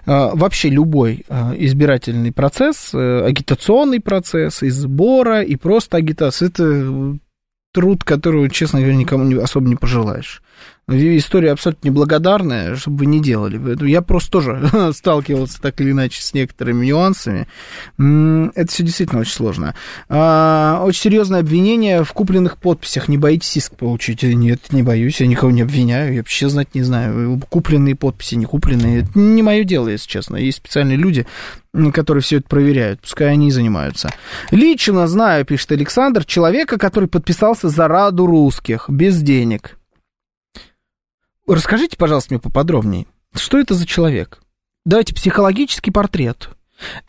вообще 0.05 0.69
любой 0.69 1.25
избирательный 1.57 2.31
процесс, 2.31 2.93
агитационный 2.93 3.99
процесс, 3.99 4.63
и 4.63 4.69
сбора, 4.69 5.41
и 5.41 5.55
просто 5.55 5.97
агитация. 5.97 6.49
Это 6.49 7.17
труд, 7.73 8.03
который, 8.03 8.49
честно 8.49 8.79
говоря, 8.79 8.95
никому 8.95 9.41
особо 9.41 9.67
не 9.67 9.75
пожелаешь 9.75 10.41
история 10.87 11.51
абсолютно 11.51 11.87
неблагодарная, 11.87 12.75
чтобы 12.75 12.97
вы 12.99 13.05
не 13.07 13.19
делали. 13.19 13.59
Я 13.89 14.01
просто 14.01 14.31
тоже 14.31 14.69
сталкивался 14.93 15.59
так 15.59 15.81
или 15.81 15.91
иначе 15.91 16.21
с 16.21 16.33
некоторыми 16.33 16.85
нюансами. 16.85 17.47
Это 17.97 18.71
все 18.71 18.83
действительно 18.83 19.21
очень 19.21 19.33
сложно. 19.33 19.75
А, 20.09 20.83
очень 20.83 21.01
серьезное 21.01 21.39
обвинение 21.39 22.03
в 22.03 22.13
купленных 22.13 22.57
подписях. 22.57 23.07
Не 23.07 23.17
боитесь 23.17 23.57
иск 23.57 23.75
получить? 23.75 24.21
Нет, 24.21 24.71
не 24.71 24.83
боюсь, 24.83 25.21
я 25.21 25.27
никого 25.27 25.51
не 25.51 25.63
обвиняю, 25.63 26.13
я 26.13 26.19
вообще 26.19 26.49
знать 26.49 26.75
не 26.75 26.83
знаю. 26.83 27.41
Купленные 27.49 27.95
подписи, 27.95 28.35
не 28.35 28.45
купленные. 28.45 29.01
Это 29.01 29.17
не 29.17 29.41
мое 29.41 29.63
дело, 29.63 29.87
если 29.87 30.07
честно. 30.07 30.37
Есть 30.37 30.57
специальные 30.57 30.97
люди, 30.97 31.25
которые 31.93 32.21
все 32.21 32.37
это 32.37 32.47
проверяют. 32.47 33.01
Пускай 33.01 33.31
они 33.31 33.47
и 33.47 33.51
занимаются. 33.51 34.11
Лично 34.51 35.07
знаю, 35.07 35.45
пишет 35.45 35.71
Александр, 35.71 36.25
человека, 36.25 36.77
который 36.77 37.09
подписался 37.09 37.69
за 37.69 37.87
Раду 37.87 38.27
русских 38.27 38.87
без 38.87 39.21
денег. 39.21 39.77
Расскажите, 41.47 41.97
пожалуйста, 41.97 42.33
мне 42.33 42.41
поподробнее, 42.41 43.05
что 43.33 43.59
это 43.59 43.73
за 43.73 43.85
человек? 43.85 44.41
Давайте 44.85 45.13
психологический 45.13 45.91
портрет. 45.91 46.49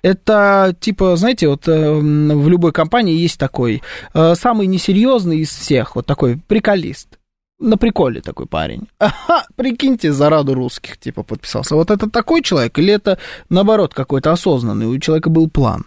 Это 0.02 0.76
типа, 0.78 1.16
знаете, 1.16 1.48
вот 1.48 1.66
э, 1.66 1.92
в 1.92 2.48
любой 2.48 2.72
компании 2.72 3.16
есть 3.16 3.38
такой 3.38 3.82
э, 4.14 4.34
самый 4.34 4.66
несерьезный 4.66 5.38
из 5.38 5.50
всех, 5.50 5.96
вот 5.96 6.06
такой 6.06 6.38
приколист. 6.38 7.18
На 7.58 7.78
приколе 7.78 8.20
такой 8.20 8.46
парень. 8.46 8.88
Ага, 8.98 9.46
прикиньте, 9.56 10.12
за 10.12 10.28
раду 10.28 10.54
русских, 10.54 10.98
типа, 10.98 11.22
подписался. 11.22 11.74
Вот 11.74 11.90
это 11.90 12.08
такой 12.08 12.42
человек, 12.42 12.78
или 12.78 12.92
это, 12.92 13.18
наоборот, 13.48 13.94
какой-то 13.94 14.32
осознанный, 14.32 14.86
у 14.86 14.98
человека 14.98 15.30
был 15.30 15.48
план? 15.48 15.86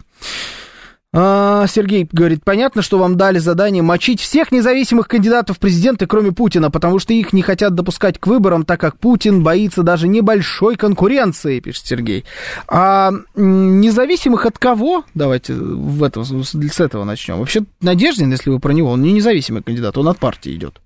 А, 1.12 1.66
Сергей 1.66 2.08
говорит, 2.10 2.44
понятно, 2.44 2.82
что 2.82 2.98
вам 2.98 3.16
дали 3.16 3.38
задание 3.38 3.82
мочить 3.82 4.20
всех 4.20 4.52
независимых 4.52 5.08
кандидатов 5.08 5.56
в 5.56 5.60
президенты, 5.60 6.06
кроме 6.06 6.30
Путина, 6.30 6.70
потому 6.70 7.00
что 7.00 7.12
их 7.12 7.32
не 7.32 7.42
хотят 7.42 7.74
допускать 7.74 8.20
к 8.20 8.28
выборам, 8.28 8.64
так 8.64 8.80
как 8.80 8.96
Путин 8.96 9.42
боится 9.42 9.82
даже 9.82 10.06
небольшой 10.06 10.76
конкуренции, 10.76 11.58
пишет 11.58 11.86
Сергей. 11.86 12.24
А 12.68 13.10
независимых 13.34 14.46
от 14.46 14.58
кого? 14.58 15.04
Давайте 15.14 15.54
в 15.54 16.04
этом, 16.04 16.24
с 16.24 16.80
этого 16.80 17.02
начнем. 17.02 17.38
Вообще, 17.38 17.64
Надеждин, 17.80 18.30
если 18.30 18.50
вы 18.50 18.60
про 18.60 18.72
него, 18.72 18.90
он 18.90 19.02
не 19.02 19.12
независимый 19.12 19.64
кандидат, 19.64 19.98
он 19.98 20.06
от 20.06 20.18
партии 20.18 20.54
идет. 20.54 20.80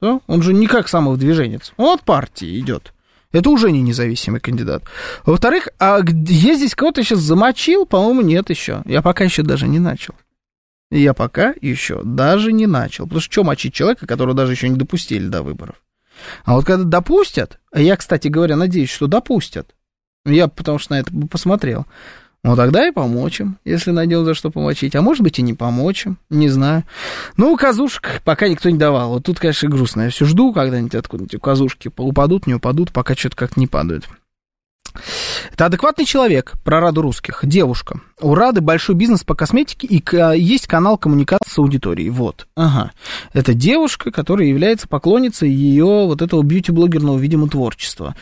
Да? 0.00 0.20
Он 0.26 0.42
же 0.42 0.52
не 0.52 0.66
как 0.66 0.88
самовдвиженец, 0.88 1.72
он 1.76 1.94
от 1.94 2.02
партии 2.02 2.58
идет. 2.58 2.92
Это 3.32 3.50
уже 3.50 3.70
не 3.70 3.80
независимый 3.80 4.40
кандидат. 4.40 4.82
Во-вторых, 5.24 5.68
а 5.78 6.00
я 6.04 6.54
здесь 6.54 6.74
кого-то 6.74 7.02
сейчас 7.02 7.20
замочил? 7.20 7.86
По-моему, 7.86 8.22
нет 8.22 8.50
еще. 8.50 8.82
Я 8.86 9.02
пока 9.02 9.24
еще 9.24 9.42
даже 9.42 9.68
не 9.68 9.78
начал. 9.78 10.14
Я 10.90 11.14
пока 11.14 11.54
еще 11.60 12.02
даже 12.02 12.52
не 12.52 12.66
начал. 12.66 13.04
Потому 13.04 13.20
что 13.20 13.32
что 13.32 13.44
мочить 13.44 13.72
человека, 13.72 14.06
которого 14.06 14.34
даже 14.34 14.52
еще 14.52 14.68
не 14.68 14.76
допустили 14.76 15.28
до 15.28 15.42
выборов? 15.42 15.76
А 16.44 16.54
вот 16.54 16.66
когда 16.66 16.84
допустят, 16.84 17.60
а 17.72 17.80
я, 17.80 17.96
кстати 17.96 18.28
говоря, 18.28 18.56
надеюсь, 18.56 18.90
что 18.90 19.06
допустят, 19.06 19.74
я 20.24 20.48
потому 20.48 20.78
что 20.78 20.94
на 20.94 21.00
это 21.00 21.12
посмотрел, 21.30 21.86
ну, 22.42 22.56
тогда 22.56 22.88
и 22.88 22.90
помочь 22.90 23.40
им, 23.40 23.58
если 23.64 23.90
найдем 23.90 24.24
за 24.24 24.32
что 24.32 24.50
помочить. 24.50 24.96
А 24.96 25.02
может 25.02 25.22
быть, 25.22 25.38
и 25.38 25.42
не 25.42 25.52
помочь 25.52 26.06
им, 26.06 26.18
не 26.30 26.48
знаю. 26.48 26.84
Ну, 27.36 27.54
казушек 27.56 28.22
пока 28.24 28.48
никто 28.48 28.70
не 28.70 28.78
давал. 28.78 29.10
Вот 29.10 29.24
тут, 29.24 29.38
конечно, 29.38 29.68
грустно. 29.68 30.02
Я 30.02 30.10
все 30.10 30.24
жду, 30.24 30.54
когда-нибудь 30.54 30.94
откуда-нибудь 30.94 31.40
казушки 31.40 31.90
упадут, 31.94 32.46
не 32.46 32.54
упадут, 32.54 32.92
пока 32.92 33.14
что-то 33.14 33.36
как-то 33.36 33.60
не 33.60 33.66
падают. 33.66 34.08
Это 35.52 35.66
адекватный 35.66 36.04
человек, 36.04 36.54
про 36.64 36.80
Раду 36.80 37.02
русских, 37.02 37.40
девушка. 37.42 38.00
У 38.20 38.34
Рады 38.34 38.60
большой 38.60 38.94
бизнес 38.96 39.22
по 39.22 39.34
косметике 39.34 39.86
и 39.86 40.02
есть 40.38 40.66
канал 40.66 40.98
коммуникации 40.98 41.50
с 41.50 41.58
аудиторией. 41.58 42.08
Вот, 42.08 42.48
ага. 42.56 42.90
Это 43.32 43.54
девушка, 43.54 44.10
которая 44.10 44.48
является 44.48 44.88
поклонницей 44.88 45.50
ее 45.50 46.06
вот 46.06 46.22
этого 46.22 46.42
бьюти-блогерного, 46.42 47.18
видимо, 47.18 47.48
творчества. 47.48 48.16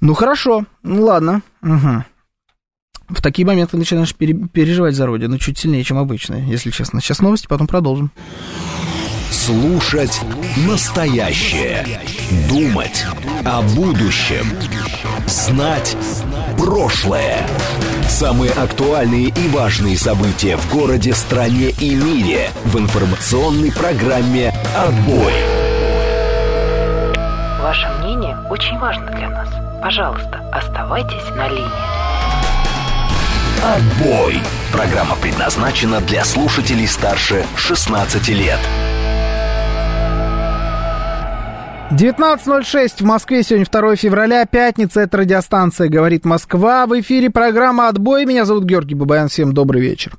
Ну, 0.00 0.14
хорошо, 0.14 0.64
ну, 0.82 1.04
ладно, 1.04 1.42
угу 1.62 2.04
в 3.10 3.20
такие 3.22 3.46
моменты 3.46 3.76
начинаешь 3.76 4.14
пере- 4.14 4.34
переживать 4.34 4.94
за 4.94 5.06
родину 5.06 5.38
чуть 5.38 5.58
сильнее, 5.58 5.84
чем 5.84 5.98
обычно, 5.98 6.34
если 6.34 6.70
честно. 6.70 7.00
Сейчас 7.00 7.20
новости, 7.20 7.46
потом 7.46 7.66
продолжим. 7.66 8.10
Слушать 9.30 10.20
настоящее. 10.66 12.00
Думать 12.48 13.04
о 13.44 13.62
будущем. 13.62 14.46
Знать 15.26 15.96
прошлое. 16.58 17.46
Самые 18.08 18.52
актуальные 18.52 19.28
и 19.28 19.48
важные 19.48 19.96
события 19.96 20.56
в 20.56 20.72
городе, 20.72 21.14
стране 21.14 21.70
и 21.80 21.94
мире 21.94 22.50
в 22.64 22.78
информационной 22.78 23.72
программе 23.72 24.52
«Отбой». 24.76 25.32
Ваше 27.62 27.88
мнение 28.00 28.36
очень 28.50 28.78
важно 28.78 29.06
для 29.16 29.30
нас. 29.30 29.48
Пожалуйста, 29.80 30.40
оставайтесь 30.52 31.28
на 31.36 31.48
линии. 31.48 32.09
Отбой! 33.62 34.40
Программа 34.72 35.16
предназначена 35.16 36.00
для 36.00 36.24
слушателей 36.24 36.88
старше 36.88 37.44
16 37.56 38.28
лет. 38.28 38.58
19.06 41.90 42.98
в 42.98 43.02
Москве, 43.02 43.42
сегодня 43.42 43.66
2 43.66 43.96
февраля, 43.96 44.46
пятница, 44.46 45.00
это 45.00 45.16
радиостанция 45.18 45.88
«Говорит 45.88 46.24
Москва». 46.24 46.86
В 46.86 47.00
эфире 47.00 47.30
программа 47.30 47.88
«Отбой». 47.88 48.26
Меня 48.26 48.44
зовут 48.44 48.62
Георгий 48.62 48.94
Бабаян, 48.94 49.26
всем 49.28 49.52
добрый 49.52 49.82
вечер. 49.82 50.12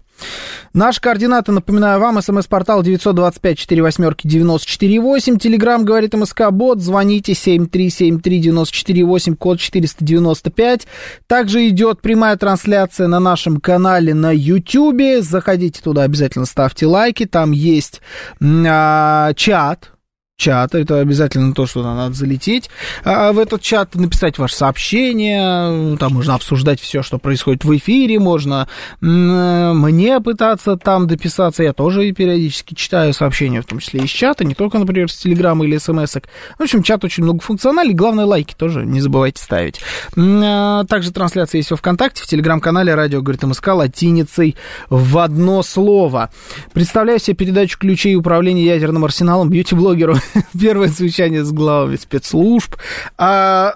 Наши 0.74 1.00
координаты, 1.00 1.54
напоминаю 1.54 2.02
вам, 2.02 2.22
смс-портал 2.22 2.84
925-48-94-8, 2.84 5.40
телеграмм 5.40 5.86
говорит 5.86 6.14
МСК-бот, 6.14 6.82
звоните 6.82 7.32
7373948, 7.32 9.38
код 9.38 9.62
495. 9.62 10.88
Также 11.26 11.70
идет 11.70 12.02
прямая 12.02 12.36
трансляция 12.36 13.08
на 13.08 13.22
нашем 13.22 13.62
канале 13.62 14.14
на 14.14 14.36
YouTube, 14.36 15.24
заходите 15.24 15.82
туда, 15.82 16.04
обязательно 16.04 16.46
ставьте 16.46 16.86
лайки, 16.86 17.26
там 17.26 17.52
есть 17.52 18.02
а, 18.42 19.34
чат, 19.36 19.92
чат, 20.38 20.74
это 20.74 21.00
обязательно 21.00 21.54
то, 21.54 21.68
что 21.68 21.84
надо 21.84 22.14
залететь 22.16 22.70
а 23.04 23.32
в 23.32 23.40
этот 23.40 23.62
чат, 23.62 23.96
написать 23.96 24.38
ваше 24.38 24.56
сообщение, 24.56 25.98
там 25.98 26.14
можно 26.14 26.36
обсуждать 26.36 26.80
все, 26.80 27.04
что 27.04 27.18
происходит 27.18 27.64
в 27.64 27.76
эфире, 27.78 28.20
можно 28.20 28.68
мне 29.00 30.20
пытаться 30.20 30.78
там 30.78 31.08
дописаться, 31.08 31.64
я 31.64 31.74
тоже 31.74 32.12
периодически 32.12 32.74
читаю 32.74 33.14
сообщения, 33.14 33.62
в 33.62 33.66
том 33.66 33.80
числе 33.80 34.02
из 34.02 34.10
чата, 34.10 34.44
не 34.44 34.56
только, 34.56 34.80
например, 34.80 35.12
с 35.12 35.18
телеграмма 35.18 35.66
или 35.66 35.78
смс 35.78 36.16
-ок. 36.16 36.26
В 36.58 36.64
общем, 36.64 36.84
чат 36.84 37.04
очень 37.04 37.24
многофункциональный, 37.24 37.94
главное, 37.94 38.26
лайки 38.26 38.56
тоже 38.56 38.86
не 38.86 39.02
забывайте 39.02 39.42
ставить. 39.42 39.82
А, 40.18 40.84
также 40.86 41.12
трансляция 41.12 41.60
есть 41.60 41.72
во 41.72 41.78
ВКонтакте, 41.78 42.24
в 42.24 42.28
телеграм-канале 42.28 42.96
«Радио 42.96 43.22
говорит 43.22 43.44
МСК» 43.44 43.68
латиницей 43.70 44.56
в 44.90 45.18
одно 45.18 45.64
слово. 45.64 46.30
Представляю 46.74 47.20
себе 47.20 47.36
передачу 47.36 47.78
ключей 47.78 48.16
управления 48.16 48.66
ядерным 48.66 49.06
арсеналом 49.06 49.50
бьюти-блогеру 49.50 50.16
первое 50.60 50.90
совещание 50.90 51.44
с 51.44 51.52
главами 51.52 51.96
спецслужб. 51.96 52.76
А, 53.18 53.76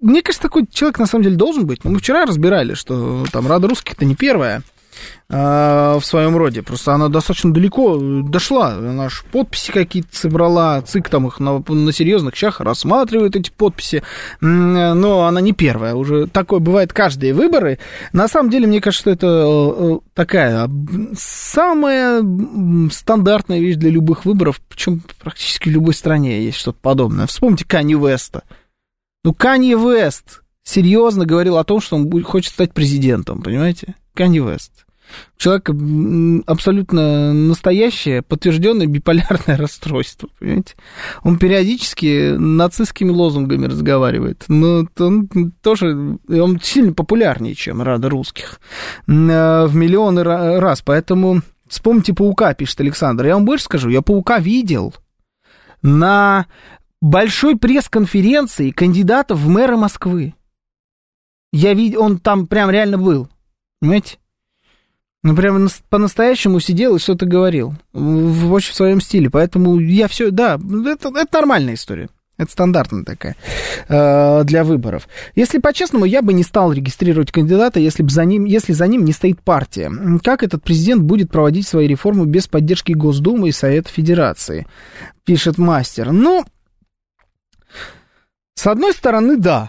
мне 0.00 0.22
кажется, 0.22 0.42
такой 0.42 0.66
человек 0.66 0.98
на 0.98 1.06
самом 1.06 1.24
деле 1.24 1.36
должен 1.36 1.66
быть. 1.66 1.84
Но 1.84 1.90
мы 1.90 1.98
вчера 1.98 2.26
разбирали, 2.26 2.74
что 2.74 3.24
там 3.32 3.46
Рада 3.46 3.68
русских-то 3.68 4.04
не 4.04 4.14
первая. 4.14 4.62
А, 5.30 5.98
в 5.98 6.06
своем 6.06 6.38
роде. 6.38 6.62
Просто 6.62 6.94
она 6.94 7.08
достаточно 7.08 7.52
далеко 7.52 7.98
дошла. 7.98 8.68
Она 8.68 9.06
аж 9.06 9.24
подписи 9.30 9.70
какие-то 9.72 10.16
собрала, 10.16 10.80
ЦИК 10.80 11.10
там 11.10 11.26
их 11.26 11.38
на, 11.38 11.62
на 11.68 11.92
серьезных 11.92 12.34
щах 12.34 12.60
рассматривает 12.60 13.36
эти 13.36 13.50
подписи. 13.50 14.02
Но 14.40 15.26
она 15.26 15.42
не 15.42 15.52
первая. 15.52 15.94
Уже 15.94 16.28
такое 16.28 16.60
бывает 16.60 16.94
каждые 16.94 17.34
выборы. 17.34 17.78
На 18.14 18.26
самом 18.26 18.48
деле, 18.48 18.66
мне 18.66 18.80
кажется, 18.80 19.10
это 19.10 19.26
э, 19.26 19.96
э, 19.96 19.98
такая 20.14 20.70
самая 21.14 22.24
стандартная 22.90 23.58
вещь 23.58 23.76
для 23.76 23.90
любых 23.90 24.24
выборов. 24.24 24.62
Причем 24.66 25.02
практически 25.20 25.68
в 25.68 25.72
любой 25.72 25.92
стране 25.92 26.42
есть 26.42 26.56
что-то 26.56 26.78
подобное. 26.80 27.26
Вспомните 27.26 27.66
Канни 27.66 27.94
Веста. 27.94 28.44
Ну, 29.24 29.34
Канни 29.34 29.74
Вест 29.74 30.40
серьезно 30.62 31.26
говорил 31.26 31.58
о 31.58 31.64
том, 31.64 31.82
что 31.82 31.96
он 31.96 32.22
хочет 32.22 32.54
стать 32.54 32.72
президентом, 32.72 33.42
понимаете? 33.42 33.94
Канни 34.14 34.38
Вест. 34.38 34.86
Человек 35.36 35.70
абсолютно 36.46 37.32
настоящее, 37.32 38.22
подтвержденное 38.22 38.86
биполярное 38.86 39.56
расстройство, 39.56 40.28
понимаете? 40.38 40.74
Он 41.22 41.38
периодически 41.38 42.36
нацистскими 42.36 43.10
лозунгами 43.10 43.66
разговаривает, 43.66 44.44
но 44.48 44.86
он 44.98 45.52
тоже, 45.62 46.18
он 46.28 46.60
сильно 46.60 46.92
популярнее, 46.92 47.54
чем 47.54 47.82
Рада 47.82 48.08
русских, 48.08 48.60
э, 49.06 49.66
в 49.66 49.74
миллионы 49.74 50.22
раз, 50.22 50.82
поэтому 50.82 51.42
вспомните 51.68 52.14
Паука, 52.14 52.54
пишет 52.54 52.80
Александр. 52.80 53.26
Я 53.26 53.34
вам 53.34 53.44
больше 53.44 53.64
скажу, 53.64 53.88
я 53.88 54.02
Паука 54.02 54.38
видел 54.38 54.94
на 55.82 56.46
большой 57.00 57.56
пресс-конференции 57.56 58.70
кандидатов 58.70 59.38
в 59.38 59.48
мэры 59.48 59.76
Москвы. 59.76 60.34
Я 61.52 61.74
видел, 61.74 62.02
он 62.02 62.18
там 62.18 62.46
прям 62.46 62.70
реально 62.70 62.98
был, 62.98 63.28
понимаете? 63.80 64.18
Ну, 65.28 65.36
прям 65.36 65.68
по-настоящему 65.90 66.58
сидел 66.58 66.96
и 66.96 66.98
что-то 66.98 67.26
говорил. 67.26 67.74
В, 67.92 68.50
очень 68.50 68.72
в 68.72 68.76
своем 68.76 68.98
стиле. 68.98 69.28
Поэтому 69.28 69.78
я 69.78 70.08
все, 70.08 70.30
да, 70.30 70.58
это, 70.86 71.10
это 71.10 71.28
нормальная 71.34 71.74
история. 71.74 72.08
Это 72.38 72.50
стандартная 72.50 73.04
такая 73.04 73.36
э, 73.88 74.44
для 74.44 74.64
выборов. 74.64 75.06
Если 75.34 75.58
по-честному, 75.58 76.06
я 76.06 76.22
бы 76.22 76.32
не 76.32 76.44
стал 76.44 76.72
регистрировать 76.72 77.30
кандидата, 77.30 77.78
если, 77.78 78.02
бы 78.02 78.08
за 78.08 78.24
ним, 78.24 78.46
если 78.46 78.72
за 78.72 78.86
ним 78.86 79.04
не 79.04 79.12
стоит 79.12 79.42
партия. 79.42 79.92
Как 80.24 80.42
этот 80.42 80.62
президент 80.62 81.02
будет 81.02 81.30
проводить 81.30 81.68
свои 81.68 81.86
реформы 81.86 82.24
без 82.24 82.46
поддержки 82.46 82.92
Госдумы 82.92 83.50
и 83.50 83.52
Совета 83.52 83.90
Федерации? 83.90 84.66
Пишет 85.24 85.58
мастер. 85.58 86.10
Ну, 86.10 86.42
с 88.54 88.66
одной 88.66 88.94
стороны, 88.94 89.36
да. 89.36 89.68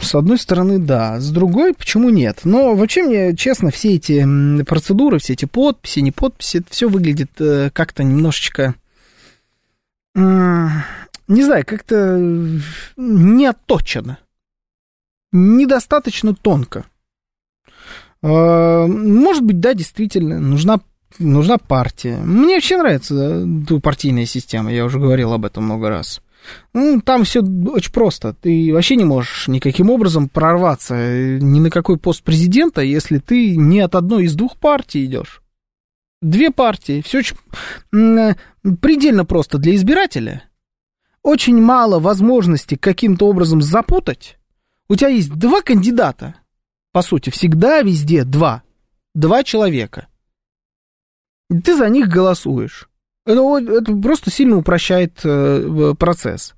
С 0.00 0.14
одной 0.14 0.38
стороны, 0.38 0.78
да. 0.78 1.20
С 1.20 1.30
другой, 1.30 1.74
почему 1.74 2.10
нет? 2.10 2.40
Но 2.44 2.74
вообще 2.74 3.02
мне, 3.02 3.36
честно, 3.36 3.70
все 3.70 3.94
эти 3.94 4.64
процедуры, 4.64 5.18
все 5.18 5.32
эти 5.34 5.44
подписи, 5.44 6.00
не 6.00 6.12
подписи, 6.12 6.58
это 6.58 6.66
все 6.70 6.88
выглядит 6.88 7.30
э, 7.40 7.70
как-то 7.72 8.04
немножечко... 8.04 8.74
Э, 10.14 10.66
не 11.28 11.42
знаю, 11.42 11.64
как-то 11.66 12.18
не 12.96 13.46
отточено. 13.46 14.18
Недостаточно 15.32 16.34
тонко. 16.34 16.84
Э, 18.22 18.86
может 18.86 19.42
быть, 19.42 19.60
да, 19.60 19.74
действительно, 19.74 20.38
нужна 20.38 20.80
нужна 21.18 21.58
партия. 21.58 22.18
Мне 22.18 22.54
вообще 22.54 22.76
нравится 22.76 23.46
партийная 23.82 24.26
система, 24.26 24.72
я 24.72 24.84
уже 24.84 24.98
говорил 24.98 25.32
об 25.32 25.44
этом 25.44 25.64
много 25.64 25.88
раз. 25.88 26.20
Ну, 26.72 27.00
там 27.00 27.24
все 27.24 27.40
очень 27.42 27.92
просто. 27.92 28.34
Ты 28.34 28.72
вообще 28.72 28.96
не 28.96 29.04
можешь 29.04 29.48
никаким 29.48 29.90
образом 29.90 30.28
прорваться 30.28 30.94
э, 30.94 31.38
ни 31.40 31.60
на 31.60 31.70
какой 31.70 31.98
пост 31.98 32.22
президента, 32.22 32.80
если 32.80 33.18
ты 33.18 33.56
не 33.56 33.80
от 33.80 33.94
одной 33.94 34.24
из 34.24 34.34
двух 34.34 34.56
партий 34.58 35.04
идешь. 35.04 35.42
Две 36.22 36.50
партии. 36.50 37.02
Все 37.02 37.18
очень 37.18 37.36
э, 37.92 38.34
предельно 38.80 39.24
просто 39.24 39.58
для 39.58 39.74
избирателя. 39.74 40.44
Очень 41.22 41.60
мало 41.60 41.98
возможностей 41.98 42.76
каким-то 42.76 43.26
образом 43.28 43.60
запутать. 43.60 44.38
У 44.88 44.96
тебя 44.96 45.08
есть 45.08 45.32
два 45.32 45.62
кандидата. 45.62 46.36
По 46.92 47.02
сути, 47.02 47.30
всегда 47.30 47.82
везде 47.82 48.24
два. 48.24 48.62
Два 49.14 49.42
человека. 49.44 50.06
Ты 51.48 51.76
за 51.76 51.88
них 51.88 52.08
голосуешь. 52.08 52.88
Это, 53.26 53.58
это 53.58 53.92
просто 53.96 54.30
сильно 54.30 54.56
упрощает 54.56 55.18
э, 55.24 55.94
процесс. 55.98 56.54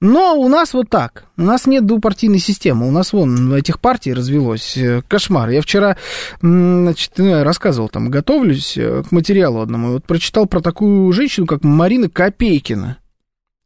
Но 0.00 0.34
у 0.34 0.48
нас 0.48 0.74
вот 0.74 0.90
так. 0.90 1.24
У 1.36 1.42
нас 1.42 1.66
нет 1.66 1.86
двупартийной 1.86 2.40
системы. 2.40 2.88
У 2.88 2.90
нас 2.90 3.12
вон 3.12 3.54
этих 3.54 3.80
партий 3.80 4.12
развелось. 4.12 4.76
Э, 4.76 5.00
кошмар. 5.06 5.48
Я 5.50 5.62
вчера 5.62 5.96
значит, 6.40 7.12
ну, 7.18 7.44
рассказывал, 7.44 7.88
там, 7.88 8.10
готовлюсь 8.10 8.76
э, 8.76 9.04
к 9.08 9.12
материалу 9.12 9.60
одному. 9.60 9.92
Вот 9.92 10.04
прочитал 10.04 10.46
про 10.46 10.60
такую 10.60 11.12
женщину, 11.12 11.46
как 11.46 11.62
Марина 11.62 12.10
Копейкина. 12.10 12.98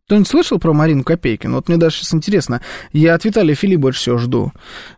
Кто-нибудь 0.07 0.29
слышал 0.29 0.59
про 0.59 0.73
Марину 0.73 1.05
Копейкину? 1.05 1.57
Вот 1.57 1.69
мне 1.69 1.77
даже 1.77 1.97
сейчас 1.97 2.13
интересно. 2.13 2.61
Я 2.93 3.15
от 3.15 3.25
Виталия 3.25 3.55
Фили 3.55 3.77
больше 3.77 4.01
всего 4.01 4.19
жду. 4.19 4.53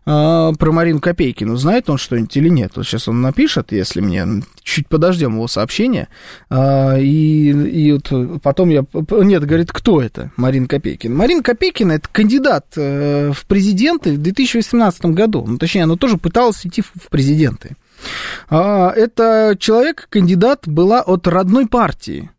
А, 0.05 0.51
про 0.53 0.71
Марину 0.71 0.99
Копейкину. 0.99 1.55
Знает 1.57 1.89
он 1.91 1.97
что-нибудь 1.97 2.35
или 2.35 2.49
нет? 2.49 2.71
Вот 2.75 2.85
сейчас 2.85 3.07
он 3.07 3.21
напишет, 3.21 3.71
если 3.71 4.01
мне... 4.01 4.25
Чуть 4.63 4.87
подождем 4.87 5.35
его 5.35 5.47
сообщение. 5.47 6.07
А, 6.49 6.97
и, 6.97 7.51
и 7.51 7.91
вот 7.93 8.41
потом 8.41 8.69
я... 8.69 8.83
Нет, 9.11 9.45
говорит, 9.45 9.71
кто 9.71 10.01
это 10.01 10.31
Марина 10.37 10.67
Копейкина? 10.67 11.15
Марина 11.15 11.43
Копейкина– 11.43 11.91
это 11.93 12.09
кандидат 12.11 12.65
э, 12.75 13.31
в 13.31 13.45
президенты 13.45 14.13
в 14.13 14.17
2018 14.17 15.05
году. 15.05 15.45
Ну, 15.47 15.59
точнее, 15.59 15.83
она 15.83 15.97
тоже 15.97 16.17
пыталась 16.17 16.65
идти 16.65 16.81
в 16.81 17.09
президенты. 17.09 17.75
А, 18.49 18.91
это 18.91 19.55
человек, 19.59 20.07
кандидат 20.09 20.67
была 20.67 21.01
от 21.01 21.27
родной 21.27 21.67
партии. 21.67 22.31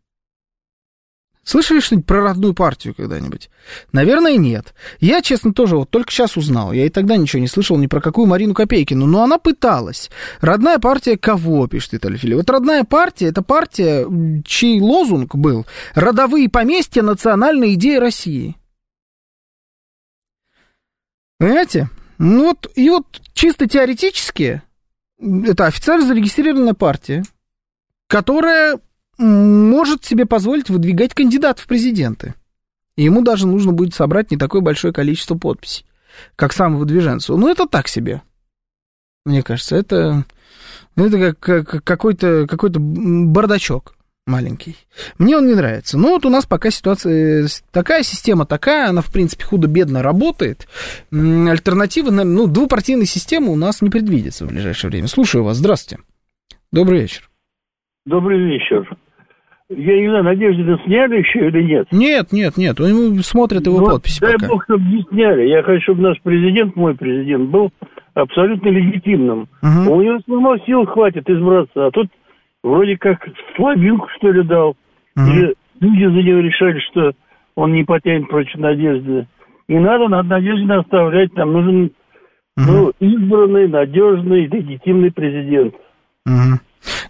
Слышали 1.47 1.79
что-нибудь 1.79 2.05
про 2.05 2.21
родную 2.21 2.53
партию 2.53 2.93
когда-нибудь? 2.93 3.49
Наверное, 3.93 4.35
нет. 4.35 4.73
Я, 4.99 5.21
честно, 5.21 5.53
тоже 5.53 5.77
вот 5.77 5.89
только 5.89 6.11
сейчас 6.11 6.35
узнал. 6.35 6.73
Я 6.73 6.85
и 6.85 6.89
тогда 6.89 7.15
ничего 7.15 7.39
не 7.41 7.47
слышал 7.47 7.77
ни 7.77 7.87
про 7.87 8.01
какую 8.01 8.27
Марину 8.27 8.53
Копейкину. 8.53 9.05
Но 9.05 9.23
она 9.23 9.37
пыталась. 9.37 10.09
Родная 10.41 10.77
партия 10.77 11.17
кого, 11.17 11.65
пишет 11.67 11.93
Виталий? 11.93 12.33
Вот 12.33 12.49
родная 12.49 12.83
партия, 12.83 13.27
это 13.27 13.43
партия, 13.43 14.05
чей 14.43 14.81
лозунг 14.81 15.35
был 15.35 15.65
«Родовые 15.95 16.49
поместья. 16.49 17.01
Национальная 17.01 17.75
идея 17.75 18.01
России». 18.01 18.57
Понимаете? 21.37 21.89
Ну 22.17 22.47
вот, 22.47 22.69
и 22.75 22.89
вот 22.89 23.21
чисто 23.31 23.69
теоретически 23.69 24.61
это 25.17 25.65
официально 25.65 26.05
зарегистрированная 26.05 26.73
партия, 26.73 27.23
которая 28.09 28.81
может 29.17 30.05
себе 30.05 30.25
позволить 30.25 30.69
выдвигать 30.69 31.13
кандидат 31.13 31.59
в 31.59 31.67
президенты. 31.67 32.33
И 32.95 33.03
ему 33.03 33.21
даже 33.21 33.47
нужно 33.47 33.73
будет 33.73 33.93
собрать 33.93 34.31
не 34.31 34.37
такое 34.37 34.61
большое 34.61 34.93
количество 34.93 35.35
подписей, 35.35 35.85
как 36.35 36.53
сам 36.53 36.77
выдвиженцу. 36.77 37.37
Ну, 37.37 37.49
это 37.49 37.67
так 37.67 37.87
себе. 37.87 38.21
Мне 39.25 39.43
кажется, 39.43 39.75
это, 39.75 40.25
это 40.95 41.33
как, 41.33 41.67
как 41.67 41.83
какой-то 41.83 42.47
какой 42.47 42.69
бардачок 42.71 43.97
маленький. 44.27 44.75
Мне 45.17 45.37
он 45.37 45.47
не 45.47 45.55
нравится. 45.55 45.97
Но 45.97 46.09
вот 46.09 46.25
у 46.25 46.29
нас 46.29 46.45
пока 46.45 46.69
ситуация 46.69 47.47
такая, 47.71 48.03
система 48.03 48.45
такая, 48.45 48.89
она, 48.89 49.01
в 49.01 49.11
принципе, 49.11 49.45
худо-бедно 49.45 50.03
работает. 50.03 50.67
Альтернативы, 51.11 52.11
ну, 52.11 52.47
двупартийной 52.47 53.05
системы 53.05 53.51
у 53.51 53.55
нас 53.55 53.81
не 53.81 53.89
предвидится 53.89 54.45
в 54.45 54.49
ближайшее 54.49 54.91
время. 54.91 55.07
Слушаю 55.07 55.43
вас. 55.43 55.57
Здравствуйте. 55.57 56.03
Добрый 56.71 57.01
вечер. 57.01 57.29
Добрый 58.05 58.39
вечер. 58.39 58.97
Я 59.69 59.99
не 59.99 60.07
знаю, 60.07 60.23
Надеждина 60.23 60.79
сняли 60.85 61.17
еще 61.17 61.47
или 61.47 61.61
нет? 61.63 61.87
Нет, 61.91 62.31
нет, 62.31 62.55
нет, 62.55 62.79
они 62.79 63.19
смотрят 63.19 63.65
его 63.65 63.79
ну, 63.79 63.85
подписи 63.85 64.21
Дай 64.21 64.33
пока. 64.33 64.47
бог, 64.47 64.63
чтобы 64.63 64.83
не 64.85 65.03
сняли. 65.03 65.49
Я 65.49 65.61
хочу, 65.61 65.81
чтобы 65.81 66.03
наш 66.03 66.21
президент, 66.21 66.75
мой 66.77 66.95
президент, 66.95 67.49
был 67.49 67.71
абсолютно 68.13 68.69
легитимным. 68.69 69.49
Угу. 69.61 69.93
У 69.93 70.01
него 70.01 70.19
самого 70.25 70.59
сил 70.59 70.85
хватит 70.85 71.29
избраться, 71.29 71.87
а 71.87 71.91
тут 71.91 72.07
вроде 72.63 72.97
как 72.97 73.27
слабинку, 73.57 74.07
что 74.17 74.31
ли, 74.31 74.43
дал. 74.43 74.77
Угу. 75.17 75.25
Или 75.25 75.55
люди 75.81 76.05
за 76.05 76.23
него 76.23 76.39
решали, 76.39 76.79
что 76.89 77.11
он 77.55 77.73
не 77.73 77.83
потянет 77.83 78.29
против 78.29 78.55
Надежды. 78.55 79.27
Не 79.67 79.79
надо 79.79 80.07
над 80.07 80.27
Надеждой 80.27 80.79
оставлять, 80.79 81.35
нам 81.35 81.51
нужен 81.51 81.91
угу. 82.55 82.71
ну, 82.71 82.91
избранный, 83.01 83.67
надежный, 83.67 84.45
легитимный 84.45 85.11
президент. 85.11 85.75
Угу. 86.25 86.59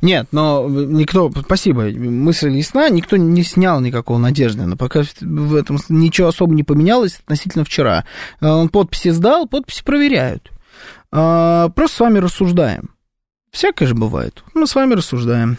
Нет, 0.01 0.27
но 0.31 0.67
никто, 0.67 1.31
спасибо, 1.31 1.83
мысль 1.83 2.51
ясна, 2.51 2.89
никто 2.89 3.17
не 3.17 3.43
снял 3.43 3.79
никакого 3.81 4.17
надежды, 4.17 4.65
но 4.65 4.75
пока 4.75 5.03
в 5.21 5.55
этом 5.55 5.79
ничего 5.89 6.27
особо 6.27 6.53
не 6.53 6.63
поменялось 6.63 7.19
относительно 7.19 7.63
вчера. 7.63 8.05
Э, 8.41 8.47
он 8.47 8.69
подписи 8.69 9.09
сдал, 9.09 9.47
подписи 9.47 9.83
проверяют. 9.83 10.51
А, 11.11 11.69
просто 11.69 11.97
с 11.97 11.99
вами 11.99 12.19
рассуждаем. 12.19 12.91
Всякое 13.51 13.87
же 13.87 13.95
бывает. 13.95 14.43
Мы 14.53 14.67
с 14.67 14.75
вами 14.75 14.93
рассуждаем. 14.93 15.57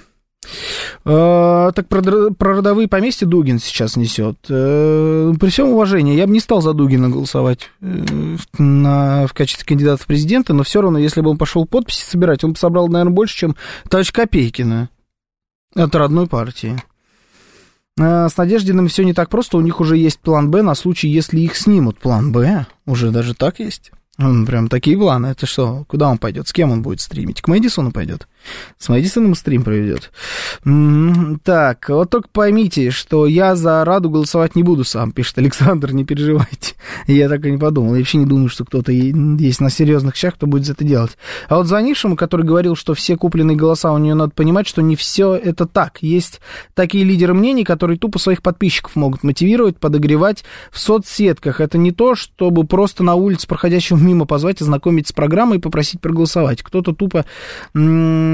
А, 1.05 1.73
так 1.73 1.89
про, 1.89 2.03
про 2.31 2.57
родовые 2.57 2.89
поместья 2.89 3.27
Дугин 3.27 3.59
сейчас 3.59 3.97
несет. 3.97 4.37
А, 4.51 5.33
при 5.35 5.49
всем 5.51 5.69
уважении, 5.69 6.17
я 6.17 6.27
бы 6.27 6.33
не 6.33 6.41
стал 6.41 6.63
за 6.63 6.73
Дугина 6.73 7.09
голосовать 7.09 7.71
э, 7.81 8.37
на, 8.59 9.27
в 9.27 9.35
качестве 9.35 9.67
кандидата 9.67 10.03
в 10.03 10.07
президенты, 10.07 10.53
но 10.53 10.63
все 10.63 10.81
равно, 10.81 10.99
если 10.99 11.21
бы 11.21 11.31
он 11.31 11.39
пошел 11.39 11.67
подписи 11.67 12.05
собирать, 12.05 12.45
он 12.45 12.53
бы 12.53 12.59
собрал, 12.59 12.89
наверное, 12.89 13.13
больше, 13.13 13.37
чем 13.37 13.57
товарищ 13.89 14.13
Копейкина 14.13 14.91
от 15.75 15.95
родной 15.95 16.27
партии. 16.27 16.83
С 17.99 18.37
Надеждиным 18.37 18.87
все 18.87 19.03
не 19.03 19.13
так 19.13 19.29
просто, 19.29 19.57
у 19.57 19.61
них 19.61 19.81
уже 19.81 19.97
есть 19.97 20.21
план 20.21 20.51
Б 20.53 20.63
на 20.63 20.77
случай, 20.77 21.09
если 21.09 21.41
их 21.41 21.57
снимут. 21.57 21.99
План 21.99 22.31
Б 22.31 22.67
уже 22.87 23.11
даже 23.11 23.35
так 23.35 23.59
есть. 23.59 23.91
Он 24.19 24.47
прям 24.47 24.69
такие 24.69 24.97
планы. 24.97 25.29
Это 25.29 25.47
что? 25.47 25.85
Куда 25.89 26.09
он 26.09 26.19
пойдет? 26.19 26.49
С 26.49 26.53
кем 26.53 26.73
он 26.73 26.83
будет 26.83 27.01
стримить? 27.01 27.41
К 27.41 27.49
Мэдисону 27.49 27.93
пойдет? 27.93 28.27
С 28.79 28.89
Мэдисоном 28.89 29.35
стрим 29.35 29.63
проведет. 29.63 30.11
Так, 31.45 31.89
вот 31.89 32.11
только 32.11 32.29
поймите, 32.33 32.91
что 32.91 33.27
я 33.27 33.57
за 33.57 33.85
Раду 33.85 34.09
голосовать 34.11 34.57
не 34.57 34.63
буду 34.63 34.85
сам, 34.85 35.13
пишет 35.13 35.39
Александр, 35.39 35.93
не 35.93 36.05
переживайте. 36.05 36.75
Я 37.07 37.29
так 37.29 37.45
и 37.45 37.51
не 37.51 37.59
подумал. 37.59 37.95
Я 37.95 38.01
вообще 38.01 38.19
не 38.19 38.27
думаю, 38.27 38.49
что 38.49 38.65
кто-то 38.65 38.93
есть 38.93 39.61
на 39.61 39.71
серьезных 39.71 40.17
щах, 40.17 40.35
кто 40.35 40.47
будет 40.47 40.69
это 40.71 40.85
делать. 40.85 41.19
А 41.49 41.57
вот 41.57 41.67
звонившему, 41.67 42.17
который 42.17 42.47
говорил, 42.47 42.77
что 42.77 42.95
все 42.95 43.17
купленные 43.17 43.57
голоса 43.57 43.93
у 43.93 43.99
нее 43.99 44.15
надо 44.15 44.33
понимать, 44.33 44.67
что 44.67 44.81
не 44.83 44.97
все 44.97 45.35
это 45.35 45.67
так. 45.67 45.99
Есть 46.01 46.41
такие 46.75 47.05
лидеры 47.05 47.35
мнений, 47.35 47.65
которые 47.65 47.99
тупо 47.99 48.19
своих 48.19 48.43
подписчиков 48.43 48.97
могут 48.97 49.23
мотивировать, 49.25 49.79
подогревать 49.79 50.45
в 50.71 50.79
соцсетках. 50.79 51.61
Это 51.61 51.77
не 51.79 51.93
то, 51.93 52.15
чтобы 52.15 52.65
просто 52.65 53.03
на 53.03 53.15
улице 53.15 53.47
проходящему 53.47 54.01
мимо 54.01 54.25
позвать, 54.25 54.63
ознакомить 54.63 55.09
с 55.09 55.13
программой 55.13 55.59
и 55.59 55.61
попросить 55.61 56.01
проголосовать. 56.01 56.63
Кто-то 56.63 56.93
тупо 56.95 57.25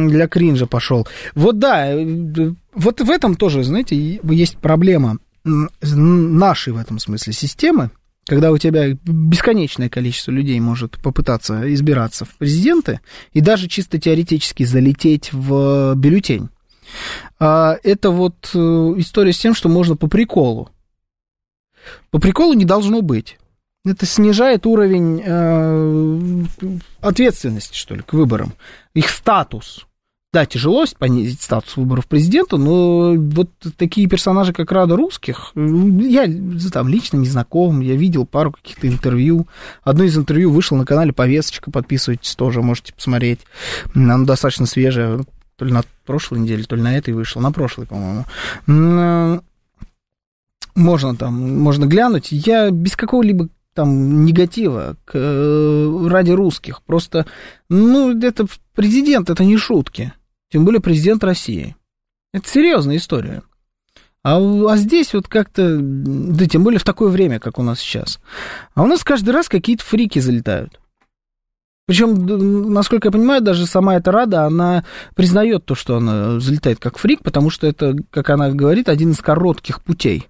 для 0.09 0.29
кринжа 0.29 0.67
пошел. 0.67 1.07
Вот 1.35 1.59
да, 1.59 1.93
э, 1.93 2.53
вот 2.75 3.01
в 3.01 3.11
этом 3.11 3.37
тоже, 3.37 3.65
знаете, 3.65 4.21
есть 4.23 4.59
проблема 4.59 5.19
нашей 5.45 6.73
в 6.73 6.79
этом 6.79 6.99
смысле 6.99 7.33
системы, 7.33 7.91
когда 8.27 8.51
у 8.51 8.59
тебя 8.59 8.93
бесконечное 9.05 9.89
количество 9.89 10.31
людей 10.31 10.59
может 10.61 10.99
попытаться 11.03 11.73
избираться 11.75 12.25
в 12.25 12.31
президенты 12.37 13.01
и 13.33 13.41
даже 13.41 13.69
чисто 13.69 13.99
теоретически 13.99 14.63
залететь 14.63 15.33
в 15.33 15.95
бюллетень. 15.97 16.49
А, 17.39 17.77
это 17.83 18.11
вот 18.11 18.51
э, 18.55 18.59
история 18.59 19.33
с 19.33 19.39
тем, 19.39 19.55
что 19.55 19.69
можно 19.69 19.97
по 19.97 20.07
приколу. 20.07 20.71
По 22.11 22.19
приколу 22.19 22.55
не 22.55 22.65
должно 22.65 23.03
быть 23.03 23.37
это 23.85 24.07
снижает 24.07 24.67
уровень 24.67 25.23
э, 25.25 26.45
ответственности, 27.01 27.77
что 27.77 27.95
ли, 27.95 28.03
к 28.03 28.13
выборам, 28.13 28.55
их 28.95 29.09
статус. 29.11 29.87
Да, 30.33 30.47
тяжело 30.47 30.85
понизить 30.99 31.43
статус 31.43 31.77
выборов 31.77 32.09
президента, 32.09 32.57
но 32.57 33.15
вот 33.15 33.51
такие 33.77 34.09
персонажи, 34.09 34.53
как 34.53 34.73
Рада 34.73 34.97
Русских, 34.97 35.53
я 35.55 36.29
там 36.73 36.89
лично 36.89 37.19
не 37.19 37.29
знаком, 37.29 37.81
я 37.81 37.95
видел 37.95 38.27
пару 38.27 38.51
каких-то 38.51 38.89
интервью. 38.89 39.47
Одно 39.85 40.03
из 40.03 40.19
интервью 40.19 40.51
вышло 40.51 40.75
на 40.75 40.85
канале 40.85 41.13
Повесточка, 41.13 41.71
подписывайтесь 41.71 42.35
тоже, 42.35 42.63
можете 42.63 42.93
посмотреть. 42.93 43.41
Оно 43.95 44.25
достаточно 44.25 44.67
свежее, 44.67 45.21
то 45.55 45.65
ли 45.67 45.73
на 45.73 45.85
прошлой 46.05 46.41
неделе, 46.41 46.65
то 46.65 46.75
ли 46.75 46.83
на 46.83 46.97
этой 46.97 47.15
вышло, 47.15 47.39
на 47.39 47.53
прошлой, 47.53 47.87
по-моему 47.87 48.25
э, 48.67 49.41
можно 50.75 51.15
там, 51.15 51.61
можно 51.61 51.87
глянуть. 51.87 52.33
Я 52.33 52.71
без 52.73 52.97
какого-либо 52.97 53.51
там 53.75 54.25
негатива 54.25 54.97
к, 55.05 55.13
э, 55.15 56.07
ради 56.09 56.31
русских. 56.31 56.83
Просто, 56.83 57.27
ну, 57.69 58.19
это 58.19 58.47
президент, 58.75 59.31
это 59.31 59.45
не 59.45 59.57
шутки. 59.57 60.13
Тем 60.51 60.65
более 60.65 60.81
президент 60.81 61.23
России. 61.25 61.77
Это 62.33 62.49
серьезная 62.49 62.97
история. 62.97 63.43
А, 64.23 64.39
а 64.39 64.77
здесь 64.77 65.13
вот 65.13 65.29
как-то, 65.29 65.79
да 65.79 66.47
тем 66.47 66.65
более 66.65 66.79
в 66.79 66.85
такое 66.85 67.11
время, 67.11 67.41
как 67.41 67.59
у 67.59 67.63
нас 67.63 67.81
сейчас. 67.81 68.21
А 68.75 68.83
у 68.83 68.87
нас 68.87 69.05
каждый 69.05 69.31
раз 69.31 69.49
какие-то 69.49 69.85
фрики 69.85 70.19
залетают. 70.19 70.81
Причем, 71.87 72.73
насколько 72.73 73.09
я 73.09 73.13
понимаю, 73.13 73.43
даже 73.43 73.67
сама 73.67 73.97
эта 73.97 74.11
Рада, 74.11 74.45
она 74.45 74.85
признает 75.15 75.67
то, 75.67 75.75
что 75.75 75.97
она 75.97 76.41
залетает 76.41 76.79
как 76.79 76.97
фрик, 76.97 77.23
потому 77.23 77.51
что 77.51 77.67
это, 77.67 77.95
как 78.11 78.31
она 78.31 78.51
говорит, 78.51 78.89
один 78.89 79.11
из 79.11 79.21
коротких 79.21 79.83
путей 79.83 80.29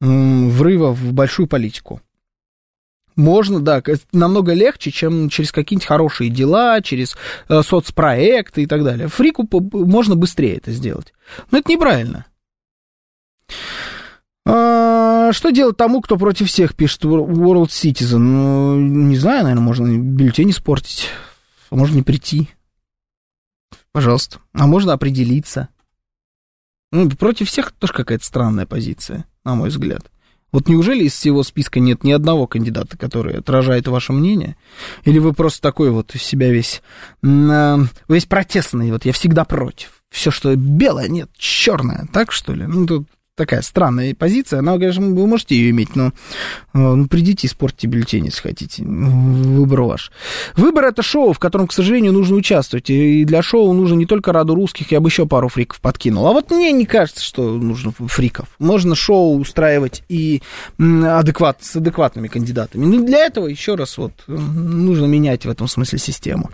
врыва 0.00 0.92
в 0.92 1.12
большую 1.12 1.46
политику. 1.46 2.00
Можно, 3.16 3.60
да, 3.60 3.80
намного 4.12 4.52
легче, 4.54 4.90
чем 4.90 5.28
через 5.28 5.52
какие-нибудь 5.52 5.86
хорошие 5.86 6.30
дела, 6.30 6.80
через 6.82 7.16
э, 7.48 7.62
соцпроекты 7.62 8.64
и 8.64 8.66
так 8.66 8.82
далее. 8.82 9.06
Фрику 9.06 9.48
можно 9.72 10.16
быстрее 10.16 10.56
это 10.56 10.72
сделать. 10.72 11.14
Но 11.52 11.58
это 11.58 11.70
неправильно. 11.70 12.26
А, 14.46 15.32
что 15.32 15.50
делать 15.50 15.76
тому, 15.76 16.00
кто 16.00 16.18
против 16.18 16.48
всех 16.48 16.74
пишет 16.74 17.04
World 17.04 17.68
Citizen? 17.68 18.18
Ну, 18.18 18.80
не 18.80 19.16
знаю, 19.16 19.44
наверное, 19.44 19.64
можно 19.64 19.96
бюллетень 19.96 20.50
испортить, 20.50 21.08
а 21.70 21.76
можно 21.76 21.94
не 21.96 22.02
прийти. 22.02 22.50
Пожалуйста. 23.92 24.40
А 24.52 24.66
можно 24.66 24.92
определиться. 24.92 25.68
Ну, 26.90 27.08
против 27.10 27.48
всех 27.48 27.72
тоже 27.72 27.92
какая-то 27.92 28.24
странная 28.24 28.66
позиция, 28.66 29.24
на 29.44 29.54
мой 29.54 29.68
взгляд. 29.68 30.10
Вот 30.52 30.68
неужели 30.68 31.04
из 31.04 31.14
всего 31.14 31.42
списка 31.42 31.80
нет 31.80 32.04
ни 32.04 32.12
одного 32.12 32.46
кандидата, 32.46 32.96
который 32.96 33.38
отражает 33.38 33.88
ваше 33.88 34.12
мнение? 34.12 34.56
Или 35.04 35.18
вы 35.18 35.32
просто 35.32 35.60
такой 35.60 35.90
вот 35.90 36.14
из 36.14 36.22
себя 36.22 36.50
весь, 36.50 36.80
весь 37.22 38.26
протестный, 38.26 38.92
вот 38.92 39.04
я 39.04 39.12
всегда 39.12 39.44
против. 39.44 40.04
Все, 40.10 40.30
что 40.30 40.54
белое, 40.54 41.08
нет, 41.08 41.28
черное, 41.36 42.06
так 42.12 42.30
что 42.30 42.54
ли? 42.54 42.66
Ну, 42.68 42.86
тут 42.86 43.08
такая 43.36 43.62
странная 43.62 44.14
позиция. 44.14 44.60
Она, 44.60 44.78
конечно, 44.78 45.06
вы 45.06 45.26
можете 45.26 45.56
ее 45.56 45.70
иметь, 45.70 45.96
но 45.96 46.08
э, 46.08 46.10
ну, 46.72 47.06
придите, 47.06 47.46
испортите 47.46 47.86
бюллетень, 47.86 48.26
если 48.26 48.40
хотите. 48.40 48.84
Выбор 48.84 49.82
ваш. 49.82 50.12
Выбор 50.56 50.84
это 50.84 51.02
шоу, 51.02 51.32
в 51.32 51.38
котором, 51.38 51.66
к 51.66 51.72
сожалению, 51.72 52.12
нужно 52.12 52.36
участвовать. 52.36 52.90
И 52.90 53.24
для 53.24 53.42
шоу 53.42 53.72
нужно 53.72 53.94
не 53.94 54.06
только 54.06 54.32
раду 54.32 54.54
русских, 54.54 54.92
я 54.92 55.00
бы 55.00 55.08
еще 55.08 55.26
пару 55.26 55.48
фриков 55.48 55.80
подкинул. 55.80 56.26
А 56.26 56.32
вот 56.32 56.50
мне 56.50 56.72
не 56.72 56.86
кажется, 56.86 57.22
что 57.22 57.50
нужно 57.50 57.92
фриков. 57.92 58.48
Можно 58.58 58.94
шоу 58.94 59.38
устраивать 59.38 60.04
и 60.08 60.42
адекват, 60.78 61.58
с 61.62 61.76
адекватными 61.76 62.28
кандидатами. 62.28 62.84
Но 62.84 63.04
для 63.04 63.26
этого, 63.26 63.46
еще 63.46 63.74
раз, 63.74 63.98
вот, 63.98 64.12
нужно 64.26 65.06
менять 65.06 65.44
в 65.44 65.50
этом 65.50 65.68
смысле 65.68 65.98
систему. 65.98 66.50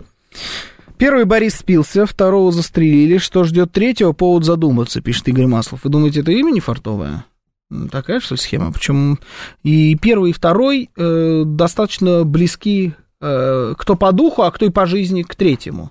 Первый 1.01 1.25
Борис 1.25 1.55
спился, 1.55 2.05
второго 2.05 2.51
застрелили. 2.51 3.17
Что 3.17 3.43
ждет 3.43 3.71
третьего? 3.71 4.11
Повод 4.11 4.45
задуматься, 4.45 5.01
пишет 5.01 5.27
Игорь 5.29 5.47
Маслов. 5.47 5.83
Вы 5.83 5.89
думаете, 5.89 6.19
это 6.19 6.31
имя 6.31 6.51
не 6.51 6.59
фартовое? 6.59 7.25
Такая, 7.91 8.19
что 8.19 8.35
схема? 8.35 8.71
Причем 8.71 9.17
и 9.63 9.95
первый, 9.95 10.29
и 10.29 10.33
второй 10.33 10.91
э, 10.95 11.41
достаточно 11.43 12.23
близки, 12.23 12.93
э, 13.19 13.73
кто 13.79 13.95
по 13.95 14.11
духу, 14.11 14.43
а 14.43 14.51
кто 14.51 14.67
и 14.67 14.69
по 14.69 14.85
жизни, 14.85 15.23
к 15.23 15.33
третьему. 15.33 15.89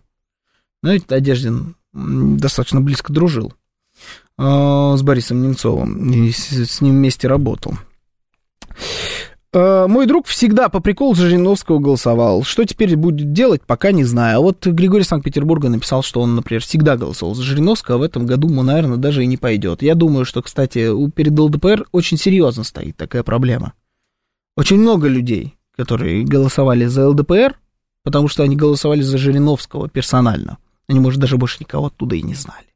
Знаете, 0.81 1.07
Одеждин 1.09 1.75
достаточно 1.93 2.81
близко 2.81 3.13
дружил 3.13 3.53
э, 4.39 4.95
с 4.97 5.03
Борисом 5.03 5.43
Немцовым 5.43 6.09
и 6.13 6.31
с, 6.31 6.53
с 6.53 6.81
ним 6.81 6.95
вместе 6.95 7.27
работал. 7.27 7.75
Э, 9.53 9.87
мой 9.89 10.07
друг 10.07 10.27
всегда 10.27 10.69
по 10.69 10.79
приколу 10.81 11.15
за 11.15 11.27
Жириновского 11.27 11.81
голосовал. 11.81 12.45
Что 12.45 12.65
теперь 12.65 12.97
будет 12.97 13.33
делать, 13.33 13.63
пока 13.67 13.91
не 13.91 14.05
знаю. 14.05 14.39
А 14.39 14.41
вот 14.41 14.65
Григорий 14.65 15.03
Санкт-Петербурга 15.03 15.69
написал, 15.69 16.03
что 16.03 16.21
он, 16.21 16.37
например, 16.37 16.63
всегда 16.63 16.97
голосовал 16.97 17.35
за 17.35 17.43
Жириновского, 17.43 17.97
а 17.97 17.99
в 17.99 18.03
этом 18.03 18.27
году, 18.27 18.49
ну, 18.49 18.63
наверное, 18.63 18.97
даже 18.97 19.25
и 19.25 19.27
не 19.27 19.37
пойдет. 19.37 19.83
Я 19.83 19.97
думаю, 19.97 20.25
что, 20.25 20.43
кстати, 20.43 20.89
перед 21.11 21.37
ЛДПР 21.37 21.87
очень 21.91 22.17
серьезно 22.17 22.63
стоит 22.63 22.97
такая 22.97 23.25
проблема. 23.25 23.73
Очень 24.57 24.79
много 24.79 25.09
людей, 25.09 25.57
которые 25.77 26.25
голосовали 26.25 26.85
за 26.85 27.09
ЛДПР, 27.09 27.59
потому 28.05 28.29
что 28.29 28.45
они 28.45 28.55
голосовали 28.55 29.01
за 29.01 29.19
Жириновского 29.19 29.89
персонально. 29.89 30.59
Они, 30.89 31.01
может, 31.01 31.21
даже 31.21 31.39
больше 31.39 31.59
никого 31.61 31.87
оттуда 31.87 32.15
и 32.15 32.23
не 32.23 32.35
знали. 32.35 32.67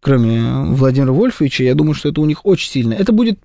Кроме 0.00 0.74
Владимира 0.74 1.12
Вольфовича, 1.12 1.64
я 1.64 1.74
думаю, 1.74 1.94
что 1.94 2.08
это 2.08 2.20
у 2.20 2.26
них 2.26 2.46
очень 2.46 2.70
сильно. 2.70 2.94
Это 2.94 3.12
будет, 3.12 3.40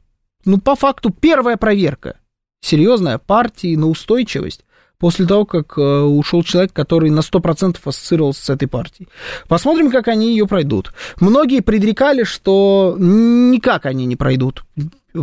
ну, 0.45 0.59
по 0.59 0.75
факту, 0.75 1.09
первая 1.09 1.57
проверка 1.57 2.20
серьезная 2.61 3.17
партии 3.17 3.75
на 3.75 3.87
устойчивость 3.87 4.63
после 4.99 5.25
того, 5.25 5.45
как 5.45 5.77
э, 5.77 5.81
ушел 5.81 6.43
человек, 6.43 6.73
который 6.73 7.09
на 7.09 7.21
100% 7.21 7.77
ассоциировался 7.83 8.45
с 8.45 8.49
этой 8.51 8.67
партией. 8.67 9.09
Посмотрим, 9.47 9.89
как 9.89 10.07
они 10.07 10.29
ее 10.29 10.47
пройдут. 10.47 10.93
Многие 11.19 11.61
предрекали, 11.61 12.23
что 12.23 12.95
никак 12.99 13.87
они 13.87 14.05
не 14.05 14.15
пройдут 14.15 14.63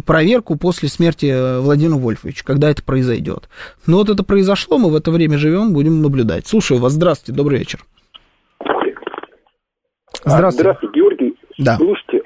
проверку 0.05 0.57
после 0.57 0.89
смерти 0.89 1.27
э, 1.27 1.61
Владимира 1.61 1.97
Вольфовича, 1.97 2.45
когда 2.45 2.71
это 2.71 2.83
произойдет. 2.83 3.49
Но 3.87 3.99
вот 3.99 4.11
это 4.11 4.25
произошло, 4.25 4.79
мы 4.79 4.91
в 4.91 4.97
это 4.97 5.11
время 5.13 5.39
живем, 5.39 5.73
будем 5.73 6.03
наблюдать. 6.03 6.47
Слушаю 6.47 6.81
вас, 6.81 6.93
здравствуйте, 6.93 7.37
добрый 7.37 7.61
вечер. 7.61 7.85
Здравствуйте. 10.25 10.63
Здравствуйте, 10.63 10.95
Георгий. 10.95 11.35
Да. 11.59 11.77
Слушайте, 11.77 12.23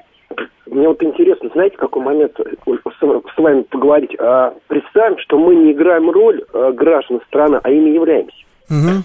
мне 0.73 0.87
вот 0.87 1.01
интересно, 1.03 1.49
знаете, 1.53 1.77
какой 1.77 2.03
момент 2.03 2.33
с 2.37 3.37
вами 3.37 3.61
поговорить. 3.63 4.15
А, 4.19 4.53
представим, 4.67 5.17
что 5.19 5.37
мы 5.37 5.55
не 5.55 5.71
играем 5.71 6.09
роль 6.09 6.43
а, 6.53 6.71
граждан 6.71 7.21
страны, 7.27 7.59
а 7.63 7.69
ими 7.69 7.91
являемся. 7.91 8.37
Угу. 8.69 9.03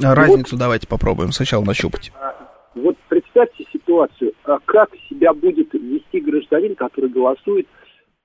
Разницу 0.00 0.56
вот, 0.56 0.60
давайте 0.60 0.86
попробуем 0.86 1.32
сначала 1.32 1.64
нащупать. 1.64 2.12
А, 2.20 2.34
вот 2.74 2.96
представьте 3.08 3.64
ситуацию, 3.72 4.32
а 4.44 4.58
как 4.64 4.90
себя 5.08 5.32
будет 5.32 5.72
вести 5.72 6.20
гражданин, 6.20 6.74
который 6.74 7.10
голосует, 7.10 7.66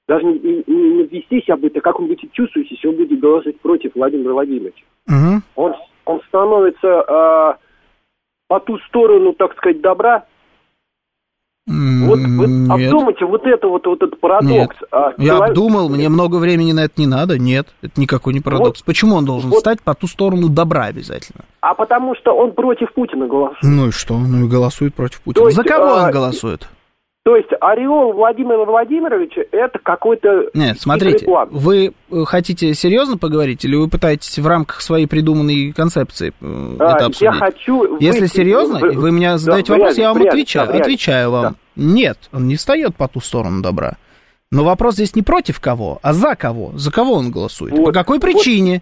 даже 0.07 0.25
не, 0.25 0.39
не, 0.39 0.63
не 0.67 1.03
вести 1.03 1.41
себя 1.41 1.55
будет, 1.55 1.77
а 1.77 1.81
как 1.81 1.99
он 1.99 2.07
будет 2.07 2.31
чувствовать, 2.33 2.69
если 2.69 2.87
он 2.87 2.95
будет 2.97 3.19
голосовать 3.19 3.59
против 3.61 3.91
Владимира 3.95 4.33
Владимировича. 4.33 4.83
Угу. 5.07 5.41
Он, 5.55 5.75
он 6.05 6.21
становится 6.27 7.01
а, 7.01 7.57
по 8.47 8.59
ту 8.59 8.77
сторону, 8.79 9.33
так 9.33 9.55
сказать, 9.55 9.79
добра, 9.79 10.25
вот, 11.71 12.19
вот 12.19 12.49
обдумайте 12.69 13.25
вот 13.25 13.45
это 13.45 13.67
вот, 13.67 13.85
вот 13.85 14.03
этот 14.03 14.19
парадокс. 14.19 14.49
Нет. 14.51 14.69
А, 14.91 15.11
Я 15.17 15.35
человек... 15.35 15.49
обдумал, 15.49 15.89
мне 15.89 16.09
много 16.09 16.35
времени 16.35 16.71
на 16.73 16.85
это 16.85 16.93
не 16.97 17.07
надо. 17.07 17.39
Нет, 17.39 17.67
это 17.81 17.99
никакой 17.99 18.33
не 18.33 18.41
парадокс. 18.41 18.81
Вот, 18.81 18.85
Почему 18.85 19.15
он 19.15 19.25
должен 19.25 19.49
вот, 19.49 19.59
стать 19.59 19.81
по 19.81 19.93
ту 19.93 20.07
сторону 20.07 20.49
добра 20.49 20.85
обязательно? 20.85 21.45
А 21.61 21.73
потому 21.73 22.15
что 22.15 22.35
он 22.35 22.53
против 22.53 22.93
Путина 22.93 23.27
голосует. 23.27 23.63
Ну 23.63 23.87
и 23.87 23.91
что? 23.91 24.17
Ну 24.17 24.45
и 24.45 24.49
голосует 24.49 24.93
против 24.95 25.21
Путина. 25.21 25.45
есть, 25.45 25.57
За 25.57 25.63
кого 25.63 25.95
а, 25.95 26.05
он 26.05 26.11
голосует? 26.11 26.67
То 27.23 27.35
есть 27.35 27.49
ореол 27.59 28.13
Владимира 28.13 28.65
Владимировича 28.65 29.43
это 29.51 29.77
какой-то... 29.77 30.49
Нет, 30.55 30.79
смотрите, 30.81 31.23
план. 31.25 31.49
вы 31.51 31.93
э, 32.09 32.23
хотите 32.25 32.73
серьезно 32.73 33.19
поговорить 33.19 33.63
или 33.63 33.75
вы 33.75 33.87
пытаетесь 33.89 34.39
в 34.39 34.47
рамках 34.47 34.81
своей 34.81 35.05
придуманной 35.05 35.71
концепции 35.71 36.29
э, 36.41 36.75
а, 36.79 36.95
это 36.95 37.05
обсудить? 37.05 37.21
Я 37.21 37.31
хочу... 37.33 37.97
Если 37.99 38.25
серьезно, 38.25 38.79
вы, 38.79 38.93
вы 38.93 39.11
меня 39.11 39.37
задаете 39.37 39.73
да, 39.73 39.77
вопрос, 39.77 39.97
я 39.99 40.13
вам 40.13 40.21
отвечаю. 40.23 40.67
Да, 40.67 40.79
отвечаю 40.79 41.31
вам. 41.31 41.43
Да. 41.43 41.55
Нет, 41.75 42.17
он 42.33 42.47
не 42.47 42.55
встает 42.55 42.95
по 42.95 43.07
ту 43.07 43.19
сторону 43.19 43.61
добра. 43.61 43.97
Но 44.51 44.63
вопрос 44.63 44.95
здесь 44.95 45.15
не 45.15 45.21
против 45.21 45.59
кого, 45.59 45.99
а 46.01 46.13
за 46.13 46.35
кого. 46.35 46.71
За 46.73 46.91
кого 46.91 47.13
он 47.13 47.29
голосует? 47.29 47.77
Вот, 47.77 47.85
По 47.85 47.91
какой 47.91 48.19
причине? 48.19 48.81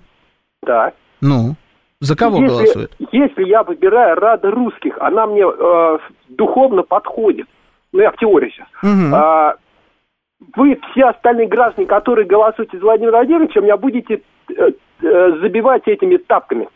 Вот, 0.61 0.67
да. 0.69 0.93
Ну, 1.19 1.55
за 1.99 2.15
кого 2.15 2.37
если, 2.41 2.47
голосует? 2.47 2.91
Если 3.11 3.43
я 3.49 3.63
выбираю 3.63 4.15
Рада 4.15 4.49
русских, 4.49 4.97
она 4.99 5.27
мне 5.27 5.43
э, 5.43 5.97
духовно 6.29 6.83
подходит 6.83 7.47
ну 7.91 7.99
я 8.01 8.11
в 8.11 8.17
теории 8.17 8.49
сейчас, 8.49 8.67
угу. 8.83 9.15
а, 9.15 9.55
вы 10.55 10.79
все 10.91 11.05
остальные 11.05 11.47
граждане, 11.47 11.87
которые 11.87 12.27
голосуют 12.27 12.71
за 12.71 12.79
Владимира 12.79 13.17
Владимировича, 13.17 13.61
меня 13.61 13.77
будете 13.77 14.21
э, 14.49 14.71
э, 15.01 15.31
забивать 15.41 15.87
этими 15.87 16.17
тапками 16.17 16.69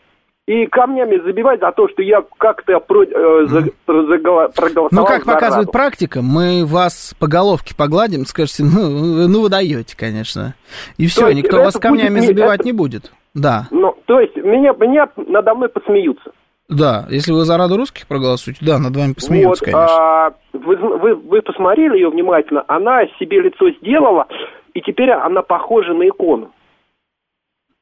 и 0.46 0.66
камнями 0.66 1.18
забивать 1.24 1.60
за 1.60 1.72
то, 1.72 1.88
что 1.88 2.02
я 2.02 2.22
как-то 2.38 2.78
про, 2.80 3.04
э, 3.04 3.46
за, 3.46 3.60
за, 3.60 3.68
проголосовал. 3.86 4.88
Ну, 4.90 5.04
как 5.06 5.24
показывает 5.24 5.68
Раду. 5.68 5.72
практика, 5.72 6.20
мы 6.20 6.66
вас 6.66 7.14
по 7.18 7.26
головке 7.26 7.74
погладим, 7.74 8.26
скажете, 8.26 8.64
ну, 8.64 9.26
ну 9.26 9.40
вы 9.40 9.48
даете, 9.48 9.96
конечно. 9.96 10.54
И 10.98 11.06
все, 11.06 11.30
никто 11.32 11.58
вас 11.58 11.74
камнями 11.74 12.20
будет, 12.20 12.26
забивать 12.26 12.60
это, 12.60 12.66
не 12.66 12.72
будет. 12.72 13.12
Да. 13.32 13.68
Ну, 13.70 13.96
то 14.04 14.20
есть 14.20 14.36
меня, 14.36 14.72
меня 14.78 15.08
надо 15.16 15.54
мной 15.54 15.70
посмеются. 15.70 16.32
Да, 16.76 17.06
если 17.08 17.32
вы 17.32 17.44
за 17.44 17.56
Раду 17.56 17.76
русских 17.76 18.06
проголосуете, 18.06 18.64
да, 18.64 18.78
над 18.78 18.96
вами 18.96 19.12
посмеются, 19.12 19.64
вот, 19.64 19.72
конечно. 19.72 19.96
А, 19.96 20.32
вы, 20.52 20.76
вы, 20.76 21.14
вы 21.14 21.42
посмотрели 21.42 21.94
ее 21.94 22.10
внимательно, 22.10 22.64
она 22.66 23.06
себе 23.18 23.40
лицо 23.40 23.70
сделала, 23.80 24.26
и 24.72 24.80
теперь 24.80 25.10
она 25.10 25.42
похожа 25.42 25.92
на 25.92 26.08
икону. 26.08 26.50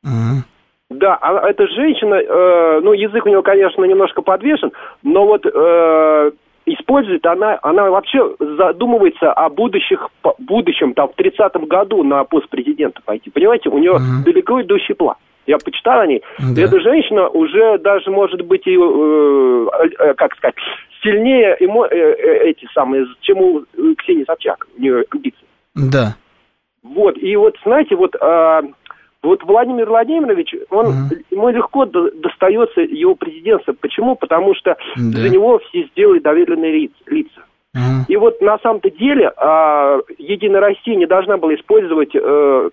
uh 0.05 0.43
Да, 0.91 1.17
а, 1.21 1.49
эта 1.49 1.67
женщина, 1.69 2.17
э, 2.17 2.81
ну, 2.83 2.93
язык 2.93 3.25
у 3.25 3.29
нее, 3.29 3.43
конечно, 3.43 3.83
немножко 3.85 4.21
подвешен, 4.21 4.73
но 5.03 5.25
вот 5.27 5.47
э, 5.47 6.31
использует 6.67 7.25
она, 7.25 7.59
она 7.63 7.91
вообще 7.91 8.37
задумывается 8.39 9.33
о 9.33 9.49
будущих, 9.49 10.09
будущем, 10.39 10.93
там, 10.95 11.09
в 11.09 11.19
30-м 11.19 11.65
году 11.67 12.03
на 12.03 12.25
пост 12.25 12.49
президента 12.51 13.01
пойти. 13.05 13.31
Понимаете, 13.31 13.71
у 13.71 13.79
нее 13.79 13.93
uh 13.93 14.25
далеко 14.25 14.61
идущий 14.61 14.95
план. 14.95 15.17
Я 15.47 15.59
почитал 15.59 16.01
о 16.01 16.07
ней. 16.07 16.23
Да. 16.39 16.63
Эта 16.63 16.81
женщина 16.81 17.29
уже 17.29 17.79
даже, 17.79 18.11
может 18.11 18.43
быть, 18.43 18.67
и, 18.67 18.77
э, 18.77 19.67
э, 19.99 20.15
как 20.15 20.35
сказать, 20.37 20.55
сильнее 21.03 21.57
эмо, 21.61 21.87
э, 21.87 21.97
э, 21.97 22.51
эти 22.51 22.67
самые, 22.73 23.07
чем 23.21 23.41
у 23.41 23.65
Ксении 23.99 24.25
Собчак, 24.25 24.67
у 24.77 24.81
нее 24.81 25.05
амбиции. 25.11 25.47
Да. 25.75 26.17
Вот, 26.83 27.17
и 27.17 27.37
вот, 27.37 27.57
знаете, 27.65 27.95
вот, 27.95 28.15
а, 28.21 28.63
вот 29.23 29.45
Владимир 29.45 29.89
Владимирович, 29.89 30.55
он, 30.71 30.87
uh-huh. 30.87 31.25
ему 31.31 31.49
легко 31.51 31.87
до, 31.87 32.11
достается 32.11 32.81
его 32.81 33.15
президентство. 33.15 33.73
Почему? 33.73 34.17
Потому 34.17 34.55
что 34.55 34.77
да. 34.97 35.21
за 35.21 35.29
него 35.29 35.61
все 35.69 35.85
сделали 35.93 36.19
доверенные 36.19 36.91
лица. 37.07 37.43
Uh-huh. 37.75 38.05
И 38.09 38.17
вот 38.17 38.41
на 38.41 38.59
самом-то 38.59 38.91
деле 38.91 39.33
а, 39.37 40.01
Единая 40.19 40.61
Россия 40.61 40.97
не 40.97 41.07
должна 41.07 41.37
была 41.37 41.55
использовать 41.55 42.11
э, 42.15 42.71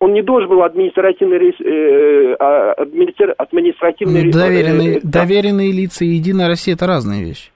он 0.00 0.14
не 0.14 0.22
должен 0.22 0.48
был 0.48 0.62
административный, 0.62 1.36
э, 1.36 2.36
а, 2.40 2.72
административный 2.72 4.32
доверенные, 4.32 4.96
э, 4.96 5.00
доверенные 5.02 5.72
лица 5.72 6.04
и 6.04 6.08
Единая 6.08 6.48
Россия 6.48 6.74
это 6.74 6.86
разные 6.86 7.22
вещи. 7.22 7.50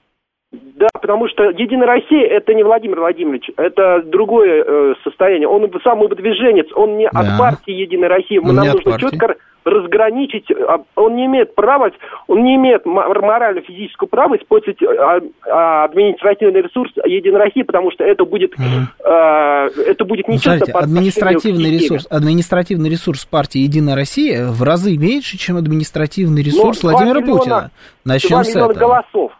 Да, 0.52 0.88
потому 0.92 1.26
что 1.28 1.44
Единая 1.44 1.86
Россия 1.86 2.26
это 2.26 2.52
не 2.52 2.62
Владимир 2.62 3.00
Владимирович, 3.00 3.50
это 3.56 4.02
другое 4.04 4.62
э, 4.62 4.94
состояние. 5.02 5.48
Он 5.48 5.70
сам 5.82 6.00
выдвиженец, 6.00 6.66
он 6.74 6.98
не 6.98 7.08
да. 7.10 7.20
от 7.20 7.38
партии 7.38 7.72
Единая 7.72 8.10
Россия. 8.10 8.40
Он 8.40 8.54
Нам 8.54 8.68
нужно 8.68 8.98
четко 8.98 9.36
разграничить. 9.64 10.50
А, 10.50 10.82
он 10.96 11.16
не 11.16 11.26
имеет 11.26 11.54
права, 11.54 11.90
он 12.28 12.44
не 12.44 12.56
имеет 12.56 12.84
морально-физического 12.84 14.08
права 14.08 14.36
использовать 14.36 14.82
а, 14.82 15.20
а, 15.48 15.84
административный 15.84 16.62
ресурс 16.62 16.92
Единой 17.04 17.40
России, 17.40 17.62
потому 17.62 17.90
что 17.90 18.04
это 18.04 18.24
будет, 18.24 18.54
угу. 18.54 18.64
это 19.04 20.04
будет 20.04 20.28
не 20.28 20.38
Смотрите, 20.38 20.72
административный 20.72 21.70
ресурс, 21.70 22.06
административный 22.10 22.90
ресурс 22.90 23.24
партии 23.24 23.58
Единая 23.58 23.94
Россия 23.94 24.46
в 24.46 24.62
разы 24.62 24.96
меньше, 24.96 25.38
чем 25.38 25.56
административный 25.56 26.42
ресурс 26.42 26.82
Но 26.82 26.90
Владимира 26.90 27.20
миллиона, 27.20 27.38
Путина. 27.38 27.70
Начнем 28.04 28.44
с 28.44 28.50
этого. 28.50 28.72
голосов. 28.72 29.32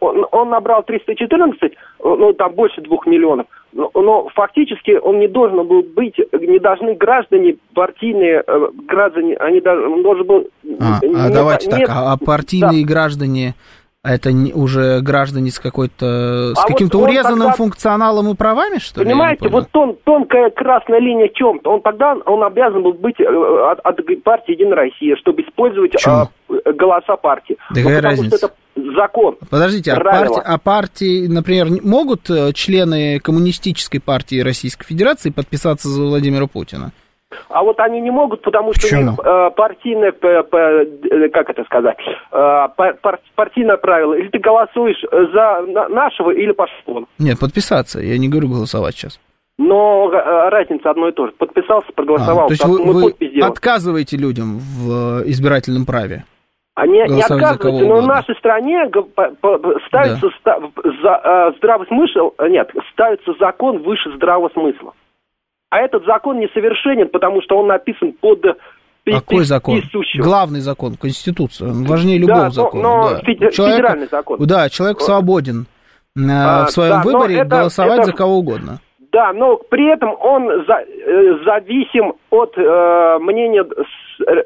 Он, 0.00 0.26
он 0.30 0.50
набрал 0.50 0.84
314, 0.84 1.72
ну, 1.98 2.32
там 2.34 2.52
больше 2.52 2.80
двух 2.80 3.06
миллионов, 3.06 3.46
но, 3.72 3.90
но 3.92 4.28
фактически 4.32 4.92
он 4.92 5.18
не 5.18 5.26
должен 5.26 5.66
был 5.66 5.82
быть, 5.82 6.14
не 6.32 6.60
должны 6.60 6.94
граждане, 6.94 7.56
партийные 7.74 8.44
э, 8.46 8.68
граждане, 8.86 9.34
они 9.36 9.60
должны, 9.60 9.88
он 9.88 10.02
должен 10.04 10.26
был... 10.26 10.48
А, 10.78 11.04
не, 11.04 11.14
а 11.16 11.28
давайте 11.28 11.66
не, 11.66 11.72
так, 11.72 11.88
а, 11.88 12.12
а 12.12 12.16
партийные 12.16 12.86
да. 12.86 12.92
граждане... 12.92 13.54
Это 14.04 14.32
не, 14.32 14.52
уже 14.52 15.00
граждане 15.00 15.50
с 15.50 15.58
какой-то 15.58 16.52
с 16.54 16.58
а 16.62 16.66
каким-то 16.66 16.98
вот 16.98 17.08
урезанным 17.08 17.38
тогда, 17.38 17.52
функционалом 17.52 18.30
и 18.30 18.34
правами, 18.34 18.76
что 18.78 19.00
ли? 19.00 19.06
Понимаете, 19.06 19.48
вот 19.48 19.70
тон, 19.70 19.96
тонкая 20.04 20.50
красная 20.50 20.98
линия 21.00 21.28
в 21.28 21.32
чем-то. 21.32 21.70
Он 21.70 21.80
тогда 21.80 22.14
он 22.26 22.44
обязан 22.44 22.82
был 22.82 22.92
быть 22.92 23.18
э, 23.18 23.24
от, 23.24 23.80
от 23.80 23.96
партии 24.22 24.52
Единая 24.52 24.76
Россия, 24.76 25.16
чтобы 25.16 25.40
использовать 25.40 25.94
а, 26.06 26.28
голоса 26.74 27.16
партии. 27.16 27.56
Да 27.70 27.80
какая 27.80 28.02
разница? 28.02 28.36
Что 28.36 28.46
это 28.46 28.54
закон. 28.94 29.36
Подождите, 29.48 29.92
а 29.92 30.00
партии, 30.00 30.42
а 30.44 30.58
партии, 30.58 31.26
например, 31.26 31.68
могут 31.82 32.28
э, 32.28 32.52
члены 32.52 33.20
коммунистической 33.20 34.00
партии 34.00 34.40
Российской 34.40 34.84
Федерации 34.84 35.30
подписаться 35.30 35.88
за 35.88 36.02
Владимира 36.02 36.46
Путина? 36.46 36.92
А 37.48 37.62
вот 37.62 37.78
они 37.80 38.00
не 38.00 38.10
могут, 38.10 38.42
потому 38.42 38.72
что 38.72 38.82
Почему? 38.82 39.00
у 39.00 39.04
них 39.04 39.20
э, 39.24 39.50
партийное, 39.56 40.12
э, 40.12 41.28
как 41.28 41.50
это 41.50 41.64
сказать, 41.64 41.96
э, 42.00 42.68
пар, 42.76 43.18
партийное 43.34 43.76
правило. 43.76 44.14
Или 44.14 44.28
ты 44.28 44.38
голосуешь 44.38 45.02
за 45.10 45.88
нашего, 45.88 46.30
или 46.30 46.52
по 46.52 46.66
школам. 46.66 47.06
Нет, 47.18 47.38
подписаться. 47.38 48.00
Я 48.00 48.18
не 48.18 48.28
говорю 48.28 48.48
голосовать 48.48 48.94
сейчас. 48.94 49.20
Но 49.56 50.10
э, 50.12 50.48
разница 50.48 50.90
одно 50.90 51.08
и 51.08 51.12
то 51.12 51.26
же. 51.26 51.32
Подписался, 51.32 51.86
проголосовал. 51.94 52.46
А, 52.46 52.48
то 52.48 52.52
есть 52.52 52.64
вы, 52.64 52.82
вы 52.82 53.40
отказываете 53.40 54.16
людям 54.16 54.58
в 54.58 55.22
э, 55.22 55.30
избирательном 55.30 55.86
праве? 55.86 56.24
Они 56.74 56.94
не 56.94 57.22
отказываются, 57.22 57.86
но 57.86 58.00
в 58.00 58.06
нашей 58.06 58.34
стране 58.34 58.90
ставится 59.86 60.28
да. 60.44 60.58
за, 61.02 61.54
здравый 61.58 61.86
смысл, 61.86 62.32
нет, 62.48 62.68
ставится 62.92 63.32
закон 63.38 63.78
выше 63.84 64.12
здравого 64.16 64.48
смысла. 64.48 64.92
А 65.70 65.80
этот 65.80 66.04
закон 66.04 66.38
несовершенен, 66.38 67.08
потому 67.08 67.42
что 67.42 67.58
он 67.58 67.66
написан 67.66 68.12
под 68.12 68.44
какой 69.04 69.44
закон? 69.44 69.82
Главный 70.16 70.60
закон, 70.60 70.96
Конституция. 70.96 71.68
Он 71.68 71.84
важнее 71.84 72.18
любого 72.18 72.44
да, 72.44 72.50
закона. 72.50 72.82
Но, 72.82 73.10
да. 73.10 73.20
федеральный 73.20 73.52
человек, 73.52 74.10
закон. 74.10 74.46
Да, 74.46 74.68
человек 74.70 75.00
свободен 75.00 75.66
а, 76.16 76.66
в 76.66 76.70
своем 76.70 76.96
да, 76.96 77.02
выборе 77.02 77.44
голосовать 77.44 78.00
это, 78.00 78.06
за 78.06 78.12
кого 78.12 78.38
угодно. 78.38 78.80
Да, 79.14 79.32
но 79.32 79.58
при 79.58 79.92
этом 79.92 80.16
он 80.20 80.64
за, 80.66 80.80
э, 80.82 81.38
зависим 81.44 82.14
от 82.30 82.52
э, 82.58 83.18
мнения 83.20 83.64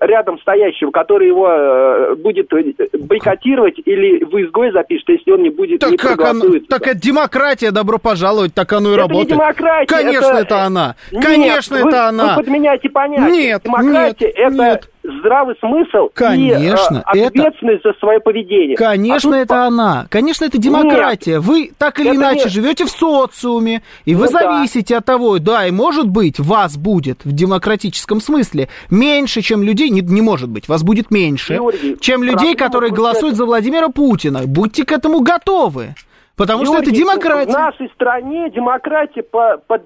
рядом 0.00 0.38
стоящего, 0.40 0.90
который 0.90 1.28
его 1.28 1.48
э, 1.48 2.14
будет 2.16 2.50
бойкотировать 2.92 3.76
или 3.86 4.22
в 4.24 4.44
изгой 4.44 4.70
запишет, 4.72 5.08
если 5.08 5.30
он 5.30 5.42
не 5.42 5.48
будет 5.48 5.80
так 5.80 5.92
не 5.92 5.96
как 5.96 6.20
он, 6.20 6.60
Так 6.68 6.86
это 6.86 7.00
демократия, 7.00 7.70
добро 7.70 7.96
пожаловать, 7.96 8.52
так 8.52 8.70
оно 8.74 8.90
и 8.90 8.92
это 8.92 9.00
работает. 9.00 9.30
Не 9.30 9.36
демократия, 9.36 9.86
Конечно, 9.86 10.26
это, 10.32 10.40
это 10.40 10.62
она. 10.64 10.96
Конечно, 11.12 11.76
нет, 11.76 11.86
это 11.86 11.96
вы, 11.96 12.08
она. 12.08 12.28
Вы 12.28 12.42
подменяете 12.42 12.90
понятие. 12.90 13.30
Нет, 13.30 13.62
демократия 13.64 14.26
нет, 14.26 14.36
это 14.36 14.50
нет 14.52 14.90
здравый 15.20 15.56
смысл 15.60 16.08
Конечно, 16.14 17.04
и 17.14 17.18
э, 17.18 17.26
ответственность 17.26 17.80
это... 17.80 17.92
за 17.92 17.98
свое 17.98 18.20
поведение. 18.20 18.76
Конечно, 18.76 19.36
а 19.36 19.40
это 19.40 19.54
по... 19.54 19.66
она. 19.66 20.06
Конечно, 20.10 20.44
это 20.44 20.58
демократия. 20.58 21.36
Нет, 21.36 21.42
вы 21.42 21.70
так 21.76 22.00
или 22.00 22.14
иначе 22.14 22.44
нет. 22.44 22.52
живете 22.52 22.84
в 22.84 22.90
социуме, 22.90 23.82
и 24.04 24.14
ну, 24.14 24.20
вы 24.20 24.28
зависите 24.28 24.94
да. 24.94 24.98
от 24.98 25.04
того, 25.04 25.38
да, 25.38 25.66
и 25.66 25.70
может 25.70 26.08
быть, 26.08 26.38
вас 26.38 26.76
будет 26.76 27.24
в 27.24 27.32
демократическом 27.32 28.20
смысле 28.20 28.68
меньше, 28.90 29.40
чем 29.40 29.62
людей, 29.62 29.90
не, 29.90 30.00
не 30.00 30.20
может 30.20 30.48
быть, 30.48 30.68
вас 30.68 30.82
будет 30.82 31.10
меньше, 31.10 31.54
Георгий, 31.54 31.96
чем 32.00 32.22
людей, 32.22 32.54
которые 32.54 32.92
голосуют 32.92 33.34
это... 33.34 33.38
за 33.38 33.46
Владимира 33.46 33.88
Путина. 33.88 34.42
Будьте 34.46 34.84
к 34.84 34.92
этому 34.92 35.20
готовы. 35.20 35.94
Потому 36.38 36.62
Георгий, 36.62 36.82
что 36.82 36.90
это 36.90 36.98
демократия. 36.98 37.50
В 37.50 37.54
нашей 37.54 37.88
стране 37.90 38.48
демократия, 38.50 39.24
по, 39.24 39.60
по, 39.66 39.80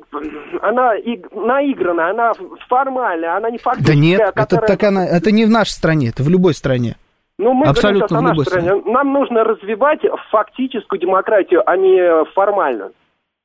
она 0.60 0.94
и, 0.96 1.18
наигранная, 1.32 2.10
она 2.10 2.32
формальная, 2.68 3.36
она 3.36 3.50
не 3.50 3.56
фактическая. 3.56 3.94
Да 3.96 4.00
нет, 4.00 4.20
которая... 4.34 4.66
это, 4.66 4.66
так 4.66 4.82
она, 4.82 5.06
это 5.06 5.32
не 5.32 5.46
в 5.46 5.50
нашей 5.50 5.70
стране, 5.70 6.10
это 6.10 6.22
в 6.22 6.28
любой 6.28 6.52
стране. 6.52 6.96
Ну, 7.38 7.54
мы 7.54 7.66
Абсолютно 7.66 8.20
в 8.20 8.22
любой 8.22 8.44
стране. 8.44 8.66
стране. 8.68 8.82
Нам 8.84 9.12
нужно 9.14 9.44
развивать 9.44 10.00
фактическую 10.30 11.00
демократию, 11.00 11.62
а 11.64 11.76
не 11.78 12.24
формальную. 12.34 12.92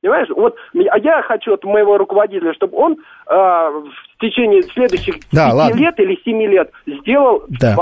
Понимаешь, 0.02 0.28
вот 0.36 0.54
я 0.74 1.22
хочу 1.22 1.54
от 1.54 1.64
моего 1.64 1.96
руководителя, 1.96 2.52
чтобы 2.54 2.76
он 2.76 2.92
э, 2.92 3.34
в 3.34 4.20
течение 4.20 4.62
следующих 4.62 5.16
да, 5.32 5.68
5 5.70 5.76
лет 5.76 5.98
или 5.98 6.20
7 6.24 6.42
лет 6.42 6.70
сделал 6.86 7.42
да 7.48 7.74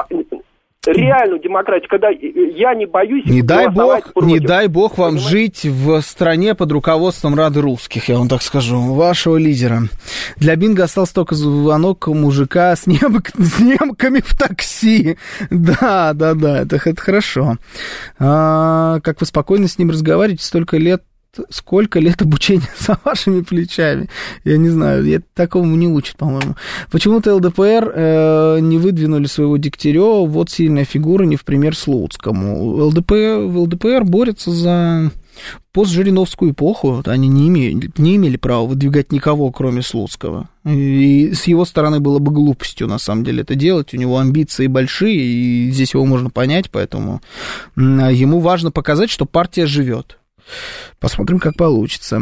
реальную 0.87 1.41
демократию, 1.41 1.89
когда 1.89 2.09
я 2.11 2.75
не 2.75 2.87
боюсь 2.87 3.25
не 3.27 3.43
дай 3.43 3.69
бог, 3.69 4.13
против. 4.13 4.29
Не 4.29 4.41
дай 4.41 4.69
бог 4.69 4.99
вам 4.99 5.15
Понимаете? 5.15 5.31
жить 5.31 5.65
в 5.65 6.01
стране 6.01 6.55
под 6.55 6.73
руководством 6.73 7.35
Рады 7.35 7.61
Русских, 7.61 8.09
я 8.09 8.19
вам 8.19 8.29
так 8.29 8.43
скажу, 8.43 8.95
вашего 8.95 9.37
лидера. 9.37 9.83
Для 10.37 10.57
Бинга 10.57 10.85
остался 10.85 11.15
только 11.15 11.35
звонок 11.35 12.07
мужика 12.09 12.75
с, 12.75 12.87
немк, 12.87 13.31
с 13.39 13.59
немками 13.59 14.21
в 14.25 14.37
такси. 14.37 15.17
Да, 15.51 16.13
да, 16.15 16.35
да, 16.35 16.63
это, 16.63 16.77
это 16.77 17.01
хорошо. 17.01 17.57
А, 18.19 19.01
как 19.01 19.21
вы 19.21 19.27
спокойно 19.27 19.69
с 19.69 19.79
ним 19.79 19.91
разговариваете, 19.91 20.45
столько 20.45 20.77
лет 20.77 21.03
сколько 21.51 22.01
лет 22.01 22.23
обучения 22.23 22.69
за 22.79 22.99
вашими 23.05 23.43
плечами? 23.43 24.09
Я 24.45 24.57
не 24.57 24.69
знаю, 24.69 25.05
я 25.05 25.21
такому 25.35 25.77
не 25.77 25.89
учат, 25.89 26.17
по-моему. 26.17 26.57
Почему-то 26.91 27.35
ЛДПР 27.35 27.93
э, 27.95 28.59
не 28.61 28.79
выдвинули 28.79 29.27
своего 29.27 29.57
Дегтярева, 29.57 30.27
вот 30.27 30.51
сильная 30.51 30.85
фигура, 30.85 31.25
не 31.25 31.37
в 31.37 31.45
пример 31.45 31.77
Слуцкому. 31.77 32.87
ЛДПР, 32.87 33.57
ЛДПР 33.57 34.05
борется 34.05 34.51
за 34.51 35.11
постжириновскую 35.73 36.53
эпоху, 36.53 37.03
они 37.05 37.29
не 37.29 37.49
имели, 37.49 37.91
не 37.99 38.17
имели 38.17 38.37
права 38.37 38.67
выдвигать 38.67 39.13
никого, 39.13 39.51
кроме 39.53 39.83
Слуцкого. 39.83 40.49
И 40.65 41.33
с 41.35 41.47
его 41.47 41.65
стороны 41.65 42.01
было 42.01 42.19
бы 42.19 42.33
глупостью, 42.33 42.89
на 42.89 42.99
самом 42.99 43.25
деле, 43.25 43.43
это 43.43 43.55
делать. 43.55 43.93
У 43.93 43.97
него 43.97 44.19
амбиции 44.19 44.67
большие, 44.67 45.17
и 45.17 45.71
здесь 45.71 45.95
его 45.95 46.07
можно 46.07 46.31
понять, 46.31 46.71
поэтому 46.71 47.21
ему 47.77 48.41
важно 48.41 48.71
показать, 48.71 49.11
что 49.11 49.27
партия 49.27 49.67
живет. 49.67 50.19
Посмотрим, 51.01 51.39
как 51.39 51.57
получится. 51.57 52.21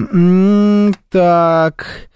Так. 1.11 2.09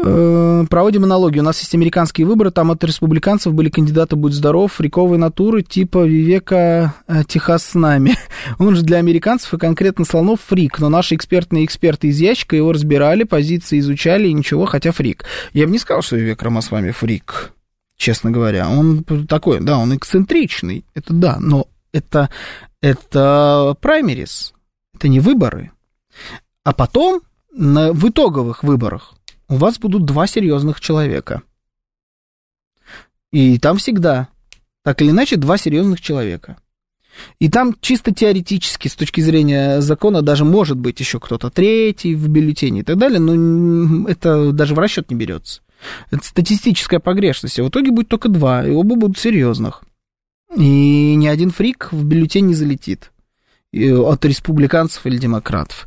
Э, 0.00 0.64
проводим 0.68 1.04
аналогию. 1.04 1.42
У 1.42 1.44
нас 1.44 1.58
есть 1.60 1.74
американские 1.74 2.26
выборы, 2.26 2.50
там 2.50 2.70
от 2.70 2.84
республиканцев 2.84 3.52
были 3.52 3.68
кандидаты 3.68 4.16
«Будь 4.16 4.32
здоров», 4.32 4.72
фриковой 4.72 5.18
натуры 5.18 5.62
типа 5.62 6.06
Вивека 6.06 6.94
э, 7.08 7.22
Техас 7.26 7.64
с 7.64 7.74
нами. 7.74 8.16
Он 8.58 8.76
же 8.76 8.82
для 8.82 8.98
американцев 8.98 9.54
и 9.54 9.58
конкретно 9.58 10.04
слонов 10.04 10.40
фрик, 10.46 10.78
но 10.78 10.88
наши 10.88 11.16
экспертные 11.16 11.64
эксперты 11.64 12.08
из 12.08 12.20
ящика 12.20 12.54
его 12.54 12.72
разбирали, 12.72 13.24
позиции 13.24 13.80
изучали 13.80 14.28
и 14.28 14.32
ничего, 14.32 14.66
хотя 14.66 14.92
фрик. 14.92 15.24
Я 15.52 15.66
бы 15.66 15.72
не 15.72 15.78
сказал, 15.78 16.02
что 16.02 16.16
Вивек 16.16 16.42
Рамасвами 16.42 16.92
фрик, 16.92 17.52
честно 17.96 18.30
говоря. 18.30 18.68
Он 18.68 19.02
такой, 19.28 19.60
да, 19.60 19.78
он 19.78 19.96
эксцентричный, 19.96 20.84
это 20.94 21.12
да, 21.12 21.38
но 21.40 21.66
это, 21.92 22.30
это 22.80 23.76
праймерис, 23.80 24.54
это 24.98 25.08
не 25.08 25.20
выборы. 25.20 25.70
А 26.64 26.72
потом 26.72 27.22
на, 27.52 27.92
в 27.92 28.08
итоговых 28.08 28.64
выборах 28.64 29.14
у 29.48 29.54
вас 29.54 29.78
будут 29.78 30.04
два 30.04 30.26
серьезных 30.26 30.80
человека. 30.80 31.42
И 33.30 33.58
там 33.58 33.78
всегда, 33.78 34.28
так 34.82 35.00
или 35.00 35.10
иначе, 35.10 35.36
два 35.36 35.56
серьезных 35.56 36.00
человека. 36.00 36.58
И 37.38 37.48
там 37.48 37.74
чисто 37.80 38.12
теоретически, 38.12 38.88
с 38.88 38.94
точки 38.94 39.20
зрения 39.20 39.80
закона, 39.80 40.22
даже 40.22 40.44
может 40.44 40.78
быть 40.78 41.00
еще 41.00 41.18
кто-то 41.20 41.50
третий 41.50 42.14
в 42.14 42.28
бюллетене 42.28 42.80
и 42.80 42.84
так 42.84 42.96
далее, 42.96 43.18
но 43.18 44.08
это 44.08 44.52
даже 44.52 44.74
в 44.74 44.78
расчет 44.78 45.10
не 45.10 45.16
берется. 45.16 45.62
Это 46.10 46.24
статистическая 46.24 47.00
погрешность. 47.00 47.58
А 47.58 47.64
в 47.64 47.68
итоге 47.68 47.92
будет 47.92 48.08
только 48.08 48.28
два, 48.28 48.66
и 48.66 48.70
оба 48.70 48.96
будут 48.96 49.18
серьезных. 49.18 49.82
И 50.56 51.14
ни 51.14 51.26
один 51.26 51.50
фрик 51.50 51.88
в 51.92 52.04
бюллетень 52.04 52.46
не 52.46 52.54
залетит 52.54 53.12
от 53.74 54.24
республиканцев 54.24 55.04
или 55.06 55.18
демократов. 55.18 55.86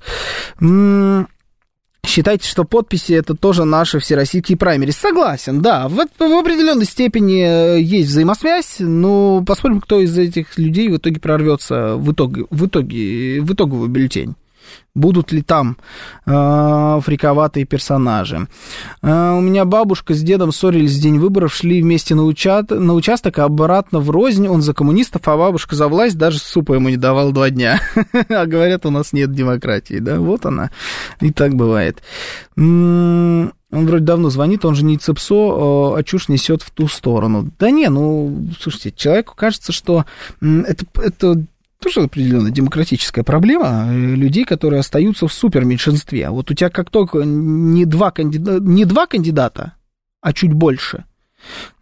Считайте, 2.06 2.48
что 2.48 2.66
подписи 2.66 3.14
это 3.14 3.36
тоже 3.36 3.64
наши 3.64 4.00
всероссийские 4.00 4.58
праймерис. 4.58 4.98
Согласен, 4.98 5.62
да, 5.62 5.88
в, 5.88 5.96
в 5.96 6.22
определенной 6.22 6.86
степени 6.86 7.44
э, 7.44 7.80
есть 7.80 8.10
взаимосвязь, 8.10 8.78
но 8.80 9.44
посмотрим, 9.46 9.82
кто 9.82 10.00
из 10.00 10.18
этих 10.18 10.58
людей 10.58 10.90
в 10.90 10.98
итоге 10.98 11.20
прорвется 11.20 11.96
в 11.96 12.12
итоге, 12.12 12.48
в 12.50 12.66
итоге, 12.66 13.40
в 13.42 13.54
итоговый 13.54 13.88
бюллетень 13.88 14.36
будут 14.94 15.32
ли 15.32 15.42
там 15.42 15.78
э, 16.26 17.00
фриковатые 17.02 17.66
персонажи. 17.66 18.48
Э, 19.02 19.36
у 19.38 19.42
меня 19.42 19.66
бабушка 19.66 20.14
с 20.14 20.22
дедом 20.22 20.52
ссорились 20.52 20.98
в 20.98 21.02
день 21.02 21.18
выборов, 21.18 21.54
шли 21.54 21.82
вместе 21.82 22.16
на, 22.16 22.24
уча... 22.24 22.66
на 22.70 22.94
участок, 22.94 23.40
а 23.40 23.46
обратно 23.46 24.00
в 24.00 24.10
рознь. 24.10 24.48
Он 24.48 24.62
за 24.62 24.74
коммунистов, 24.74 25.28
а 25.28 25.38
бабушка 25.38 25.76
за 25.76 25.88
власть, 25.88 26.18
даже 26.18 26.40
супа 26.40 26.74
ему 26.74 26.90
не 26.90 26.98
давал 26.98 27.32
два 27.32 27.50
дня. 27.50 27.80
А 28.30 28.46
говорят, 28.46 28.86
у 28.86 28.92
нас 28.92 29.14
нет 29.14 29.34
демократии, 29.34 30.00
да, 30.00 30.20
вот 30.20 30.46
она. 30.46 30.72
И 31.20 31.32
так 31.32 31.54
бывает. 31.56 32.02
Он 32.58 33.52
вроде 33.72 34.04
давно 34.04 34.30
звонит, 34.30 34.66
он 34.66 34.76
же 34.76 34.84
не 34.84 34.98
ЦЕПСО, 34.98 35.96
а 35.96 36.04
чушь 36.04 36.28
несет 36.28 36.62
в 36.62 36.72
ту 36.72 36.88
сторону. 36.88 37.50
Да 37.58 37.72
не, 37.72 37.90
ну, 37.90 38.48
слушайте, 38.60 38.92
человеку 38.92 39.34
кажется, 39.36 39.72
что 39.72 40.06
это, 40.42 40.86
это 40.96 41.46
тоже 41.82 42.02
определенная 42.02 42.52
демократическая 42.52 43.24
проблема 43.24 43.88
э, 43.88 44.16
людей, 44.16 44.46
которые 44.46 44.80
остаются 44.80 45.28
в 45.28 45.34
суперменьшинстве. 45.34 46.28
А 46.28 46.32
вот 46.32 46.52
у 46.52 46.54
тебя 46.54 46.70
как 46.70 46.90
только 46.90 47.24
не 47.24 47.86
два, 47.86 48.12
кандида... 48.12 48.60
не 48.60 48.86
два 48.86 49.08
кандидата, 49.08 49.74
а 50.22 50.32
чуть 50.32 50.54
больше, 50.54 51.06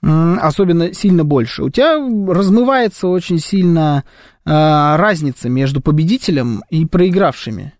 особенно 0.01 0.93
сильно 0.93 1.25
больше, 1.25 1.63
у 1.63 1.69
тебя 1.69 1.97
размывается 2.33 3.07
очень 3.07 3.39
сильно 3.39 4.05
э, 4.45 4.49
разница 4.49 5.49
между 5.49 5.81
победителем 5.81 6.63
и 6.69 6.85
проигравшими, 6.85 7.73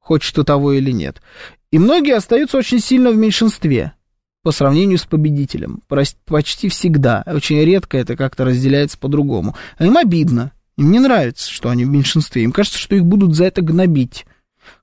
хочет 0.00 0.34
ты 0.34 0.42
того 0.42 0.72
или 0.72 0.90
нет. 0.90 1.22
И 1.70 1.78
многие 1.78 2.16
остаются 2.16 2.58
очень 2.58 2.80
сильно 2.80 3.10
в 3.10 3.16
меньшинстве 3.16 3.92
по 4.42 4.50
сравнению 4.50 4.98
с 4.98 5.04
победителем. 5.04 5.82
Почти 6.24 6.68
всегда. 6.68 7.22
Очень 7.26 7.62
редко 7.62 7.98
это 7.98 8.16
как-то 8.16 8.44
разделяется 8.44 8.98
по-другому. 8.98 9.54
Им 9.78 9.96
обидно. 9.96 10.52
Им 10.78 10.92
не 10.92 11.00
нравится, 11.00 11.50
что 11.50 11.70
они 11.70 11.84
в 11.84 11.88
меньшинстве. 11.88 12.44
Им 12.44 12.52
кажется, 12.52 12.78
что 12.78 12.94
их 12.94 13.04
будут 13.04 13.34
за 13.34 13.46
это 13.46 13.62
гнобить. 13.62 14.24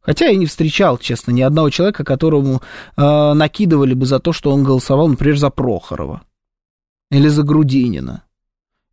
Хотя 0.01 0.25
я 0.27 0.35
не 0.35 0.45
встречал, 0.45 0.97
честно, 0.97 1.31
ни 1.31 1.41
одного 1.41 1.69
человека, 1.69 2.03
которому 2.03 2.61
э, 2.97 3.33
накидывали 3.33 3.93
бы 3.93 4.05
за 4.05 4.19
то, 4.19 4.33
что 4.33 4.51
он 4.51 4.63
голосовал, 4.63 5.07
например, 5.07 5.37
за 5.37 5.49
Прохорова. 5.49 6.21
Или 7.11 7.29
за 7.29 7.43
Грудинина. 7.43 8.23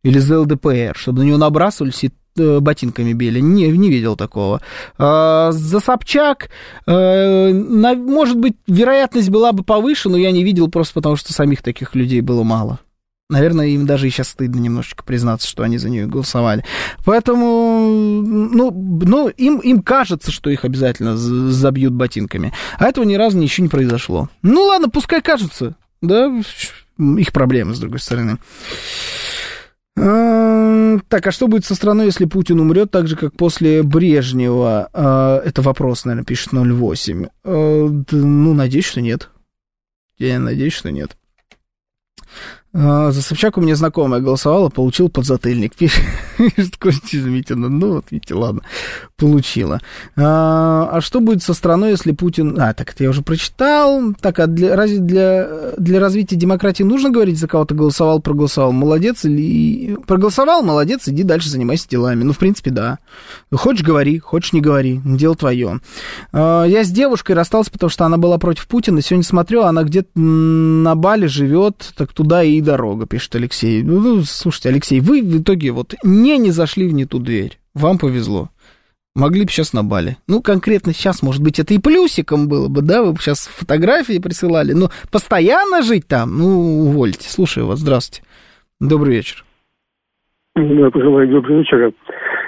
Или 0.03 0.19
за 0.19 0.39
ЛДПР, 0.39 0.93
чтобы 0.95 1.19
на 1.19 1.23
него 1.23 1.37
набрасывались 1.37 2.05
и 2.05 2.11
э, 2.37 2.59
ботинками 2.61 3.11
били. 3.11 3.41
Не, 3.41 3.67
не 3.67 3.89
видел 3.89 4.15
такого. 4.15 4.61
А, 4.97 5.51
за 5.51 5.81
Собчак, 5.81 6.51
э, 6.87 7.51
на, 7.51 7.95
может 7.95 8.37
быть, 8.37 8.55
вероятность 8.65 9.29
была 9.29 9.51
бы 9.51 9.65
повыше, 9.65 10.07
но 10.07 10.15
я 10.15 10.31
не 10.31 10.45
видел 10.45 10.69
просто 10.69 10.93
потому, 10.93 11.17
что 11.17 11.33
самих 11.33 11.63
таких 11.63 11.95
людей 11.95 12.21
было 12.21 12.43
мало. 12.43 12.79
Наверное, 13.33 13.65
им 13.65 13.87
даже 13.87 14.07
и 14.07 14.11
сейчас 14.11 14.27
стыдно 14.27 14.59
немножечко 14.59 15.03
признаться, 15.03 15.47
что 15.47 15.63
они 15.63 15.79
за 15.79 15.89
нее 15.89 16.05
голосовали. 16.05 16.63
Поэтому, 17.03 18.21
ну, 18.21 18.69
ну 18.71 19.27
им, 19.27 19.57
им 19.57 19.81
кажется, 19.81 20.31
что 20.31 20.51
их 20.51 20.65
обязательно 20.65 21.17
забьют 21.17 21.93
ботинками. 21.93 22.53
А 22.77 22.85
этого 22.85 23.05
ни 23.05 23.15
разу 23.15 23.39
ничего 23.39 23.63
не 23.63 23.69
произошло. 23.69 24.29
Ну 24.43 24.61
ладно, 24.61 24.87
пускай 24.87 25.19
кажется. 25.19 25.75
Да, 26.03 26.31
их 26.99 27.33
проблемы, 27.33 27.73
с 27.73 27.79
другой 27.79 28.01
стороны. 28.01 28.37
А, 29.97 30.99
так, 31.07 31.25
а 31.25 31.31
что 31.31 31.47
будет 31.47 31.65
со 31.65 31.73
страной, 31.73 32.05
если 32.05 32.25
Путин 32.25 32.59
умрет 32.59 32.91
так 32.91 33.07
же, 33.07 33.15
как 33.15 33.35
после 33.35 33.81
Брежнева? 33.81 34.89
А, 34.93 35.41
это 35.43 35.63
вопрос, 35.63 36.05
наверное, 36.05 36.25
пишет 36.25 36.53
08. 36.53 37.25
А, 37.43 38.03
ну, 38.11 38.53
надеюсь, 38.53 38.85
что 38.85 39.01
нет. 39.01 39.31
Я 40.19 40.37
надеюсь, 40.37 40.73
что 40.73 40.91
нет. 40.91 41.17
А, 42.75 43.11
за 43.11 43.21
Собчак 43.21 43.57
у 43.57 43.61
меня 43.61 43.75
знакомая 43.75 44.19
голосовала, 44.19 44.69
получил 44.69 45.07
подзатыльник. 45.07 45.75
Пишет 45.77 46.77
Костя 46.79 47.17
Изумительно. 47.17 47.69
Ну, 47.69 47.93
вот 47.93 48.05
видите, 48.09 48.33
ладно, 48.33 48.61
получила. 49.15 49.79
А, 50.15 50.89
а 50.91 51.01
что 51.01 51.19
будет 51.19 51.43
со 51.43 51.53
страной, 51.53 51.91
если 51.91 52.13
Путин... 52.13 52.59
А, 52.59 52.73
так 52.73 52.91
это 52.91 53.03
я 53.03 53.11
уже 53.11 53.21
прочитал. 53.21 54.13
Так, 54.19 54.39
а 54.39 54.47
для, 54.47 54.75
разве 54.75 54.97
для, 54.97 55.73
для 55.77 55.99
развития 55.99 56.35
демократии 56.35 56.81
нужно 56.81 57.11
говорить, 57.11 57.37
за 57.37 57.47
кого 57.47 57.65
то 57.65 57.75
голосовал, 57.75 58.19
проголосовал? 58.19 58.71
Молодец 58.71 59.23
или... 59.23 59.95
Проголосовал, 60.07 60.63
молодец, 60.63 61.07
иди 61.07 61.21
дальше 61.21 61.49
занимайся 61.49 61.87
делами. 61.87 62.23
Ну, 62.23 62.33
в 62.33 62.39
принципе, 62.39 62.71
да. 62.71 62.97
Хочешь, 63.53 63.83
говори, 63.83 64.17
хочешь, 64.17 64.51
не 64.51 64.61
говори. 64.61 64.99
Дело 65.05 65.35
твое. 65.35 65.79
А, 66.31 66.63
я 66.63 66.83
с 66.83 66.89
девушкой 66.89 67.33
расстался, 67.33 67.69
потому 67.69 67.91
что 67.91 68.05
она 68.05 68.17
была 68.17 68.39
против 68.39 68.67
Путина. 68.67 69.03
Сегодня 69.03 69.23
смотрю, 69.23 69.61
она 69.61 69.83
где-то 69.83 70.19
на 70.19 70.95
Бали 70.95 71.27
живет, 71.27 71.93
так 71.95 72.13
туда 72.13 72.41
и 72.41 72.62
дорога, 72.63 73.05
пишет 73.05 73.35
Алексей. 73.35 73.83
Ну, 73.83 74.21
слушайте, 74.21 74.69
Алексей, 74.69 74.99
вы 74.99 75.21
в 75.21 75.41
итоге 75.41 75.71
вот 75.71 75.93
не, 76.03 76.37
не 76.37 76.51
зашли 76.51 76.87
в 76.87 76.93
не 76.93 77.05
ту 77.05 77.19
дверь. 77.19 77.59
Вам 77.73 77.97
повезло. 77.97 78.49
Могли 79.15 79.43
бы 79.43 79.51
сейчас 79.51 79.73
на 79.73 79.83
Бали. 79.83 80.17
Ну, 80.27 80.41
конкретно 80.41 80.91
сейчас, 80.91 81.21
может 81.21 81.43
быть, 81.43 81.59
это 81.59 81.73
и 81.75 81.79
плюсиком 81.79 82.47
было 82.47 82.67
бы, 82.67 82.81
да, 82.81 83.03
вы 83.03 83.13
бы 83.13 83.19
сейчас 83.19 83.45
фотографии 83.45 84.19
присылали. 84.19 84.73
Но 84.73 84.89
постоянно 85.11 85.83
жить 85.83 86.07
там, 86.07 86.35
ну, 86.35 86.47
увольте. 86.87 87.29
Слушаю 87.29 87.67
вас, 87.67 87.79
здравствуйте. 87.79 88.27
Добрый 88.79 89.15
вечер. 89.15 89.45
Да, 90.55 90.89
пожелаю 90.89 91.27
добрый 91.27 91.59
вечер. 91.59 91.93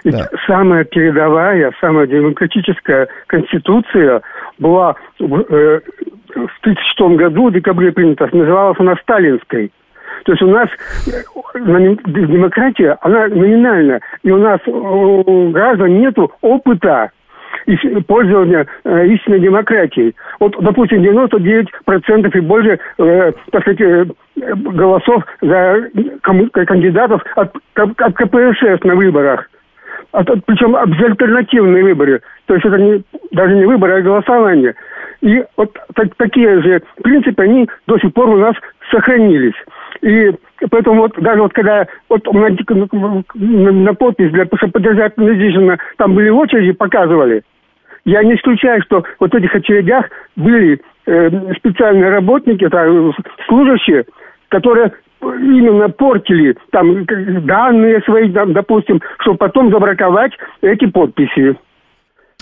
Да. 0.05 0.29
Самая 0.47 0.85
передовая, 0.85 1.71
самая 1.81 2.07
демократическая 2.07 3.07
конституция 3.27 4.21
была 4.59 4.95
э, 5.19 5.23
в 5.23 6.59
1936 6.61 7.17
году, 7.17 7.49
в 7.49 7.53
декабре 7.53 7.91
принята, 7.91 8.29
называлась 8.31 8.79
она 8.79 8.95
Сталинской. 9.01 9.71
То 10.25 10.31
есть 10.31 10.41
у 10.41 10.47
нас 10.47 10.67
э, 11.07 11.21
демократия, 11.55 12.97
она 13.01 13.27
номинальна, 13.27 13.99
и 14.23 14.31
у 14.31 14.37
нас 14.37 14.59
у 14.65 15.49
граждан 15.51 15.99
нету 15.99 16.31
опыта 16.41 17.11
пользования 18.07 18.67
э, 18.83 19.07
истинной 19.07 19.39
демократией. 19.39 20.15
Вот, 20.39 20.55
допустим, 20.59 21.01
99% 21.01 22.37
и 22.37 22.39
больше, 22.41 22.79
э, 22.97 23.31
так 23.51 23.61
сказать, 23.61 23.81
э, 23.81 24.05
голосов 24.35 25.23
за 25.41 25.89
кандидатов 26.21 27.21
от, 27.35 27.55
от 27.75 28.15
КПСС 28.15 28.83
на 28.83 28.95
выборах. 28.95 29.49
От, 30.11 30.27
причем 30.45 30.75
безальтернативные 30.91 31.83
выборы. 31.83 32.21
То 32.47 32.55
есть 32.55 32.65
это 32.65 32.77
не, 32.77 33.03
даже 33.31 33.55
не 33.55 33.65
выборы, 33.65 33.99
а 33.99 34.01
голосование. 34.01 34.75
И 35.21 35.43
вот 35.57 35.75
так, 35.95 36.15
такие 36.17 36.61
же 36.61 36.81
принципы, 37.03 37.43
они 37.43 37.69
до 37.87 37.97
сих 37.99 38.13
пор 38.13 38.29
у 38.29 38.37
нас 38.37 38.55
сохранились. 38.91 39.55
И 40.01 40.31
поэтому 40.69 41.01
вот 41.01 41.13
даже 41.17 41.41
вот 41.41 41.53
когда 41.53 41.85
вот 42.09 42.25
на, 42.33 42.49
на, 43.33 43.71
на 43.71 43.93
подпись 43.93 44.31
для 44.31 44.45
чтобы 44.45 44.71
поддержать 44.71 45.17
недвижимо, 45.17 45.77
там 45.97 46.15
были 46.15 46.29
очереди, 46.29 46.73
показывали. 46.73 47.43
Я 48.05 48.23
не 48.23 48.35
исключаю, 48.35 48.81
что 48.83 49.03
вот 49.19 49.31
в 49.31 49.35
этих 49.35 49.53
очередях 49.55 50.05
были 50.35 50.79
э, 51.07 51.53
специальные 51.55 52.09
работники, 52.11 52.67
там, 52.69 53.13
служащие, 53.47 54.05
которые 54.49 54.93
именно 55.21 55.89
портили 55.89 56.55
там 56.71 57.05
данные 57.45 58.01
свои, 58.01 58.31
там, 58.31 58.53
допустим, 58.53 59.01
чтобы 59.19 59.37
потом 59.37 59.71
забраковать 59.71 60.33
эти 60.61 60.85
подписи. 60.85 61.57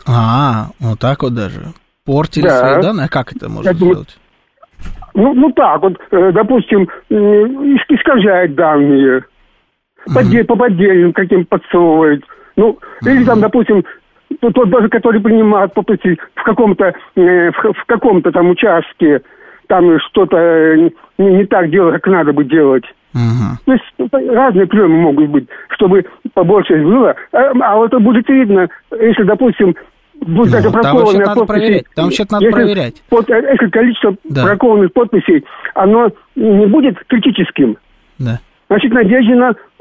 А, 0.05 0.67
вот 0.79 0.99
так 0.99 1.23
вот 1.23 1.33
даже. 1.33 1.73
Портили 2.05 2.43
да. 2.43 2.59
свои 2.59 2.81
данные? 2.81 3.05
А 3.05 3.09
как 3.09 3.31
это 3.33 3.49
можно 3.49 3.69
это, 3.69 3.77
сделать? 3.77 4.17
Ну, 5.13 5.33
ну 5.33 5.51
так 5.51 5.81
вот, 5.81 5.99
э, 6.11 6.31
допустим, 6.31 6.87
искажает 7.09 8.55
данные, 8.55 9.23
mm-hmm. 10.07 10.43
по 10.45 10.55
поддельным 10.55 11.13
каким 11.13 11.45
подсовывает. 11.45 12.23
Ну, 12.55 12.77
или 13.05 13.23
там, 13.23 13.41
допустим, 13.41 13.83
тот 14.39 14.69
даже, 14.69 14.89
который 14.89 15.21
принимает 15.21 15.73
подписи 15.73 16.17
в 16.35 16.43
каком-то 16.43 16.93
э, 17.15 17.51
в, 17.51 17.73
в 17.73 17.85
каком-то 17.85 18.31
там 18.31 18.49
участке, 18.49 19.21
там 19.67 19.99
что-то 19.99 20.37
э, 20.37 20.89
не, 21.17 21.35
не 21.37 21.45
так 21.45 21.69
делать, 21.69 22.01
как 22.01 22.11
надо 22.11 22.33
бы 22.33 22.43
делать. 22.43 22.85
Угу. 23.13 23.57
То 23.65 23.73
есть 23.73 23.83
ну, 23.97 24.09
разные 24.33 24.65
приемы 24.65 24.97
могут 24.97 25.29
быть, 25.29 25.47
чтобы 25.69 26.05
побольше 26.33 26.77
было. 26.77 27.15
А, 27.31 27.51
а 27.61 27.75
вот 27.75 27.87
это 27.87 27.99
будет 27.99 28.27
видно, 28.27 28.67
если, 28.91 29.23
допустим, 29.23 29.75
ну, 30.25 30.45
даже 30.45 30.69
бракованная 30.69 31.25
подписи. 31.25 31.45
Проверять. 31.45 31.85
Там 31.95 32.05
вообще 32.05 32.25
надо 32.29 32.45
если, 32.45 32.55
проверять. 32.55 33.03
Под, 33.09 33.29
э, 33.29 33.51
если 33.51 33.69
количество 33.69 34.15
да. 34.23 34.43
бракованных 34.43 34.93
подписей, 34.93 35.43
оно 35.75 36.11
не 36.35 36.65
будет 36.67 36.97
критическим. 37.07 37.77
Да. 38.19 38.39
Значит, 38.67 38.91
Надеждина 38.91 39.53
э, 39.53 39.72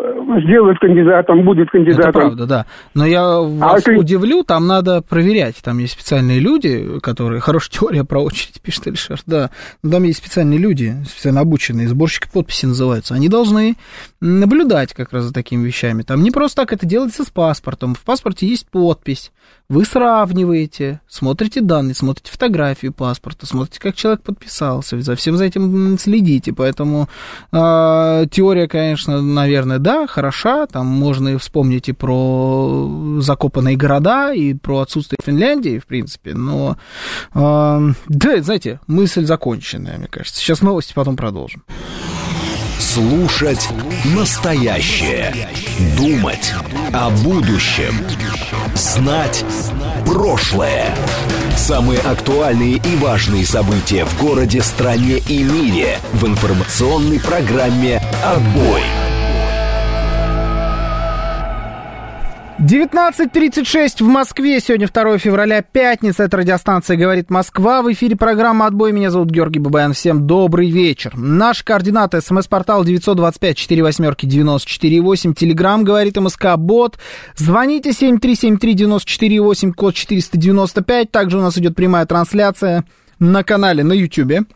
сделают 0.44 0.78
кандидатом, 0.78 1.44
будет 1.44 1.70
кандидатом. 1.70 2.10
Это 2.10 2.18
правда, 2.18 2.46
да. 2.46 2.66
Но 2.94 3.06
я 3.06 3.22
а 3.22 3.42
вас 3.42 3.86
а 3.86 3.92
удивлю, 3.92 4.42
там 4.44 4.66
надо 4.66 5.02
проверять. 5.02 5.56
Там 5.62 5.78
есть 5.78 5.94
специальные 5.94 6.40
люди, 6.40 7.00
которые... 7.00 7.40
Хорошая 7.52 7.70
теория 7.70 8.04
про 8.04 8.20
очередь, 8.20 8.60
пишет 8.62 8.86
Алишер, 8.86 9.20
да. 9.26 9.50
Но 9.82 9.90
там 9.90 10.04
есть 10.04 10.18
специальные 10.18 10.58
люди, 10.58 10.96
специально 11.06 11.40
обученные, 11.40 11.88
сборщики 11.88 12.28
подписи 12.32 12.66
называются. 12.66 13.14
Они 13.14 13.28
должны 13.28 13.76
наблюдать 14.20 14.94
как 14.94 15.12
раз 15.12 15.24
за 15.24 15.34
такими 15.34 15.64
вещами. 15.64 16.02
Там 16.02 16.22
не 16.22 16.30
просто 16.30 16.62
так 16.62 16.72
это 16.72 16.86
делается 16.86 17.24
с 17.24 17.30
паспортом. 17.30 17.94
В 17.94 18.02
паспорте 18.02 18.46
есть 18.46 18.68
подпись. 18.68 19.32
Вы 19.68 19.86
сравниваете, 19.86 21.00
смотрите 21.08 21.62
данные, 21.62 21.94
смотрите 21.94 22.30
фотографию 22.30 22.92
паспорта, 22.92 23.46
смотрите, 23.46 23.80
как 23.80 23.94
человек 23.94 24.22
подписался, 24.22 25.00
за 25.00 25.16
всем 25.16 25.36
за 25.36 25.44
этим 25.44 25.96
следите. 25.98 26.52
Поэтому 26.52 27.08
э, 27.52 28.26
теория, 28.30 28.68
конечно, 28.68 29.22
наверное, 29.22 29.78
да, 29.78 29.91
хороша. 30.08 30.66
Там 30.66 30.86
можно 30.86 31.30
и 31.30 31.36
вспомнить 31.36 31.88
и 31.88 31.92
про 31.92 33.18
закопанные 33.20 33.76
города, 33.76 34.32
и 34.32 34.54
про 34.54 34.80
отсутствие 34.80 35.18
Финляндии, 35.24 35.78
в 35.78 35.86
принципе. 35.86 36.34
Но, 36.34 36.76
э, 37.34 37.92
да, 38.08 38.42
знаете, 38.42 38.80
мысль 38.86 39.24
законченная, 39.24 39.98
мне 39.98 40.08
кажется. 40.08 40.40
Сейчас 40.40 40.62
новости, 40.62 40.92
потом 40.94 41.16
продолжим. 41.16 41.62
Слушать 42.78 43.68
настоящее. 44.04 45.34
Думать 45.96 46.52
о 46.92 47.10
будущем. 47.10 47.94
Знать 48.74 49.44
прошлое. 50.04 50.94
Самые 51.56 52.00
актуальные 52.00 52.76
и 52.76 52.96
важные 52.96 53.46
события 53.46 54.04
в 54.04 54.20
городе, 54.20 54.62
стране 54.62 55.18
и 55.28 55.44
мире 55.44 55.98
в 56.12 56.26
информационной 56.26 57.20
программе 57.20 58.02
«Отбой». 58.24 58.82
19.36 62.64 64.04
в 64.04 64.06
Москве. 64.06 64.60
Сегодня 64.60 64.86
2 64.86 65.18
февраля, 65.18 65.62
пятница. 65.62 66.22
Это 66.22 66.36
радиостанция 66.36 66.96
«Говорит 66.96 67.28
Москва». 67.28 67.82
В 67.82 67.92
эфире 67.92 68.14
программа 68.14 68.66
«Отбой». 68.66 68.92
Меня 68.92 69.10
зовут 69.10 69.30
Георгий 69.30 69.58
Бабаян. 69.58 69.94
Всем 69.94 70.28
добрый 70.28 70.70
вечер. 70.70 71.12
Наш 71.16 71.64
координаты. 71.64 72.20
СМС-портал 72.20 72.84
925-48-94-8. 72.84 75.34
Телеграмм 75.34 75.82
«Говорит 75.82 76.16
МСК». 76.16 76.54
Бот. 76.56 77.00
Звоните 77.34 77.90
7373-94-8, 77.90 79.72
код 79.72 79.96
495. 79.96 81.10
Также 81.10 81.38
у 81.38 81.40
нас 81.40 81.58
идет 81.58 81.74
прямая 81.74 82.06
трансляция 82.06 82.84
на 83.18 83.42
канале 83.42 83.82
на 83.82 83.92
YouTube. 83.92 84.46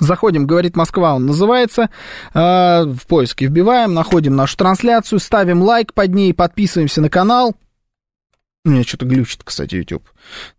Заходим, 0.00 0.46
говорит 0.46 0.76
Москва, 0.76 1.14
он 1.14 1.26
называется. 1.26 1.90
Э, 2.34 2.84
в 2.84 3.06
поиске 3.06 3.46
вбиваем, 3.46 3.94
находим 3.94 4.36
нашу 4.36 4.56
трансляцию, 4.56 5.18
ставим 5.18 5.62
лайк 5.62 5.94
под 5.94 6.14
ней, 6.14 6.34
подписываемся 6.34 7.00
на 7.00 7.10
канал. 7.10 7.54
У 8.64 8.70
меня 8.70 8.82
что-то 8.82 9.06
глючит, 9.06 9.42
кстати, 9.44 9.74
YouTube. 9.74 10.08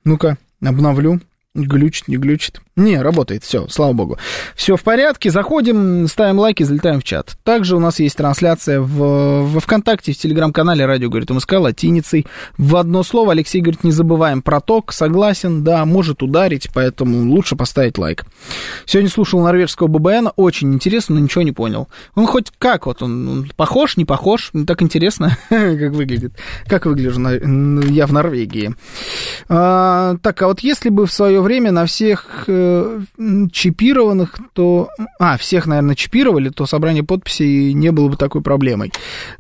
Ну-ка, 0.04 0.38
обновлю. 0.62 1.22
Глючит, 1.56 2.08
не 2.08 2.18
глючит. 2.18 2.62
Не, 2.78 3.02
работает, 3.02 3.46
все, 3.46 3.70
слава 3.70 3.94
богу. 3.94 4.18
Все 4.54 4.76
в 4.76 4.84
порядке, 4.84 5.32
заходим, 5.32 6.10
ставим 6.10 6.40
лайки, 6.40 6.64
залетаем 6.64 7.00
в 7.00 7.06
чат. 7.06 7.38
Также 7.44 7.78
у 7.78 7.80
нас 7.80 8.02
есть 8.02 8.18
трансляция 8.18 8.82
в, 8.82 9.44
во 9.44 9.60
ВКонтакте, 9.62 10.12
в 10.12 10.18
телеграм-канале 10.18 10.86
«Радио 10.86 11.08
говорит 11.08 11.30
МСК» 11.30 11.54
латиницей. 11.54 12.28
В 12.58 12.76
одно 12.76 13.04
слово 13.04 13.32
Алексей 13.32 13.62
говорит, 13.62 13.86
не 13.86 13.94
забываем 13.94 14.42
про 14.42 14.60
ток, 14.60 14.92
согласен, 14.92 15.64
да, 15.64 15.86
может 15.86 16.22
ударить, 16.22 16.68
поэтому 16.74 17.32
лучше 17.34 17.56
поставить 17.56 17.98
лайк. 17.98 18.26
Сегодня 18.86 19.10
слушал 19.10 19.40
норвежского 19.40 19.88
ББН, 19.88 20.32
очень 20.36 20.74
интересно, 20.74 21.16
но 21.16 21.22
ничего 21.22 21.44
не 21.44 21.54
понял. 21.54 21.88
Он 22.14 22.28
хоть 22.28 22.52
как, 22.60 22.88
вот 22.88 23.02
он, 23.02 23.30
он 23.30 23.52
похож, 23.56 23.96
не 23.96 24.04
похож, 24.04 24.50
не 24.52 24.66
так 24.66 24.82
интересно, 24.82 25.38
как 25.50 25.94
выглядит. 25.94 26.34
Как 26.68 26.88
выгляжу 26.88 27.22
на, 27.22 27.30
я 27.86 28.06
в 28.06 28.12
Норвегии. 28.12 28.76
А, 29.48 30.18
так, 30.22 30.42
а 30.42 30.48
вот 30.48 30.60
если 30.60 30.90
бы 30.90 31.06
в 31.06 31.14
свое 31.14 31.40
время 31.40 31.72
на 31.72 31.86
всех 31.86 32.50
э, 33.18 33.48
чипированных, 33.52 34.38
то... 34.54 34.90
А, 35.20 35.38
всех, 35.38 35.68
наверное, 35.68 35.96
чипировали, 35.96 36.50
то 36.50 36.66
собрание 36.66 37.04
подписей 37.04 37.74
не 37.74 37.92
было 37.92 38.10
бы 38.10 38.18
такой 38.18 38.42
проблемой. 38.42 38.92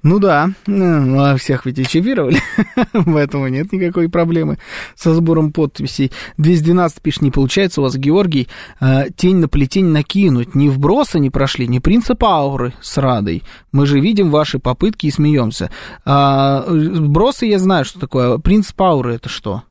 Ну 0.03 0.19
да, 0.19 0.51
ну, 0.65 1.19
а 1.19 1.37
всех 1.37 1.65
ведь 1.65 1.79
и 1.79 1.85
чипировали, 1.85 2.39
поэтому 3.05 3.47
нет 3.47 3.71
никакой 3.71 4.09
проблемы 4.09 4.57
со 4.95 5.13
сбором 5.13 5.51
подписей. 5.51 6.11
212 6.37 7.01
пишет, 7.01 7.21
не 7.21 7.31
получается 7.31 7.81
у 7.81 7.83
вас, 7.83 7.95
Георгий, 7.95 8.47
э, 8.79 9.05
тень 9.15 9.37
на 9.37 9.47
плетень 9.47 9.85
накинуть. 9.85 10.55
Ни 10.55 10.69
вброса 10.69 11.19
не 11.19 11.29
прошли, 11.29 11.67
ни 11.67 11.79
принцип 11.79 12.23
ауры 12.23 12.73
с 12.81 12.97
Радой. 12.97 13.43
Мы 13.71 13.85
же 13.85 13.99
видим 13.99 14.29
ваши 14.29 14.59
попытки 14.59 15.07
и 15.07 15.11
смеемся. 15.11 15.69
А, 16.05 16.65
бросы 16.67 17.45
я 17.45 17.59
знаю, 17.59 17.85
что 17.85 17.99
такое. 17.99 18.37
Принцип 18.37 18.81
ауры 18.81 19.15
это 19.15 19.29
что? 19.29 19.63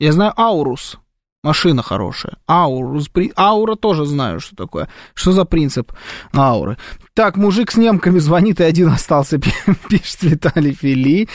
Я 0.00 0.12
знаю 0.12 0.32
Аурус. 0.34 0.98
Машина 1.42 1.82
хорошая. 1.82 2.36
Аурус. 2.46 3.10
Аура 3.36 3.74
тоже 3.74 4.04
знаю, 4.04 4.40
что 4.40 4.56
такое. 4.56 4.88
Что 5.14 5.32
за 5.32 5.46
принцип 5.46 5.92
ауры? 6.34 6.76
Так, 7.14 7.36
мужик 7.36 7.70
с 7.70 7.76
немками 7.76 8.18
звонит, 8.18 8.60
и 8.60 8.64
один 8.64 8.88
остался, 8.88 9.38
пишет 9.88 10.22
Виталий 10.22 10.74
Фили. 10.74 11.28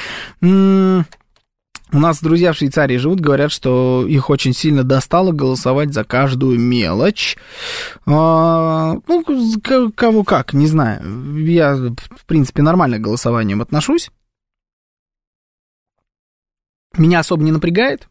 У 1.92 2.00
нас 2.00 2.22
друзья 2.22 2.52
в 2.52 2.58
Швейцарии 2.58 2.98
живут, 2.98 3.20
говорят, 3.20 3.52
что 3.52 4.06
их 4.08 4.30
очень 4.30 4.54
сильно 4.54 4.84
достало 4.84 5.32
голосовать 5.32 5.94
за 5.94 6.04
каждую 6.04 6.60
мелочь. 6.60 7.38
А, 8.06 8.96
ну, 9.08 9.92
кого 9.96 10.24
как, 10.24 10.54
не 10.54 10.68
знаю. 10.68 11.46
Я, 11.46 11.76
в 11.76 12.26
принципе, 12.26 12.64
нормально 12.64 12.98
к 12.98 13.02
голосованиям 13.02 13.62
отношусь. 13.62 14.12
Меня 16.98 17.20
особо 17.20 17.44
не 17.44 17.52
напрягает. 17.52 18.08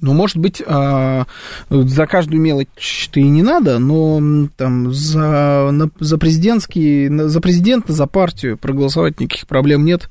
Ну, 0.00 0.12
может 0.12 0.36
быть, 0.36 0.62
а, 0.64 1.26
за 1.70 2.06
каждую 2.06 2.40
мелочь-то 2.40 3.20
и 3.20 3.28
не 3.28 3.42
надо, 3.42 3.78
но 3.78 4.48
там 4.56 4.92
за, 4.92 5.90
за 5.98 6.18
президентский, 6.18 7.08
за 7.08 7.40
президента, 7.40 7.92
за 7.92 8.06
партию 8.06 8.56
проголосовать 8.58 9.20
никаких 9.20 9.46
проблем 9.46 9.84
нет. 9.84 10.08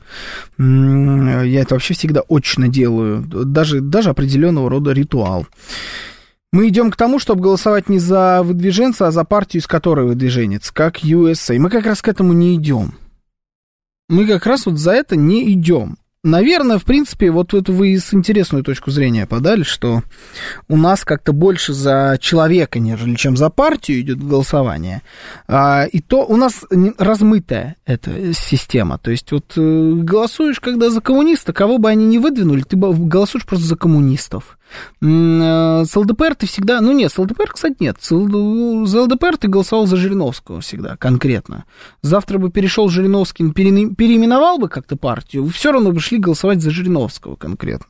Я 0.58 1.62
это 1.62 1.76
вообще 1.76 1.94
всегда 1.94 2.22
очно 2.28 2.68
делаю, 2.68 3.24
даже, 3.26 3.82
даже 3.82 4.10
определенного 4.10 4.70
рода 4.70 4.92
ритуал. 4.92 5.48
Мы 6.54 6.70
идем 6.70 6.92
к 6.92 6.96
тому, 6.96 7.20
чтобы 7.20 7.42
голосовать 7.42 7.90
не 7.90 8.00
за 8.00 8.42
выдвиженца, 8.42 9.08
а 9.08 9.12
за 9.12 9.26
партию, 9.26 9.62
из 9.62 9.68
которой 9.68 10.06
выдвиженец, 10.06 10.72
как 10.72 11.04
USA. 11.04 11.60
Мы 11.60 11.70
как 11.70 11.86
раз 11.86 12.02
к 12.02 12.08
этому 12.08 12.34
не 12.34 12.56
идем. 12.56 12.94
Мы 14.10 14.26
как 14.26 14.46
раз 14.46 14.66
вот 14.66 14.78
за 14.78 14.92
это 14.94 15.18
не 15.18 15.52
идем. 15.52 15.98
Наверное, 16.28 16.78
в 16.78 16.84
принципе, 16.84 17.32
вот 17.32 17.54
это 17.54 17.72
вы 17.72 17.98
с 17.98 18.14
интересную 18.14 18.62
точку 18.62 18.92
зрения 18.92 19.26
подали, 19.26 19.64
что 19.64 20.04
у 20.68 20.76
нас 20.76 21.06
как-то 21.06 21.32
больше 21.32 21.72
за 21.72 22.18
человека, 22.20 22.80
нежели 22.80 23.16
чем 23.16 23.38
за 23.38 23.50
партию 23.50 24.02
идет 24.02 24.22
голосование. 24.22 25.04
А, 25.48 25.86
и 25.86 26.02
то 26.02 26.26
у 26.26 26.36
нас 26.36 26.66
размытая 26.98 27.78
эта 27.86 28.34
система. 28.34 28.98
То 28.98 29.10
есть 29.10 29.32
вот 29.32 29.54
э, 29.56 29.92
голосуешь, 29.94 30.60
когда 30.60 30.90
за 30.90 31.00
коммуниста, 31.00 31.54
кого 31.54 31.78
бы 31.78 31.90
они 31.90 32.06
ни 32.06 32.18
выдвинули, 32.18 32.64
ты 32.64 32.76
голосуешь 32.76 33.46
просто 33.46 33.66
за 33.66 33.78
коммунистов. 33.78 34.58
Э, 35.02 35.84
с 35.86 35.96
ЛДПР 35.96 36.36
ты 36.36 36.48
всегда... 36.48 36.82
Ну 36.82 36.92
нет, 36.92 37.12
с 37.12 37.18
ЛДПР, 37.18 37.52
кстати, 37.54 37.78
нет. 37.80 37.98
За 38.02 38.16
ЛДПР 38.16 39.38
ты 39.38 39.48
голосовал 39.48 39.88
за 39.88 39.98
Жириновского 39.98 40.62
всегда, 40.62 40.98
конкретно. 40.98 41.66
Завтра 42.02 42.38
бы 42.38 42.52
перешел 42.52 42.90
Жириновский, 42.90 43.52
переименовал 43.52 44.58
бы 44.58 44.70
как-то 44.70 44.96
партию, 44.96 45.48
все 45.50 45.72
равно 45.72 45.92
бы 45.92 46.00
шли 46.00 46.18
голосовать 46.18 46.62
за 46.62 46.72
Жириновского 46.72 47.36
конкретно. 47.36 47.88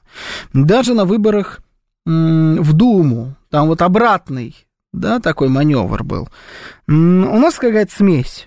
Даже 0.54 0.94
на 0.94 1.06
выборах 1.06 1.62
в 2.06 2.74
Думу, 2.74 3.36
там 3.50 3.68
вот 3.68 3.82
обратный, 3.82 4.56
да, 4.94 5.20
такой 5.20 5.50
маневр 5.50 6.04
был. 6.04 6.30
У 6.88 6.92
нас 6.92 7.56
какая-то 7.56 7.94
смесь. 7.94 8.47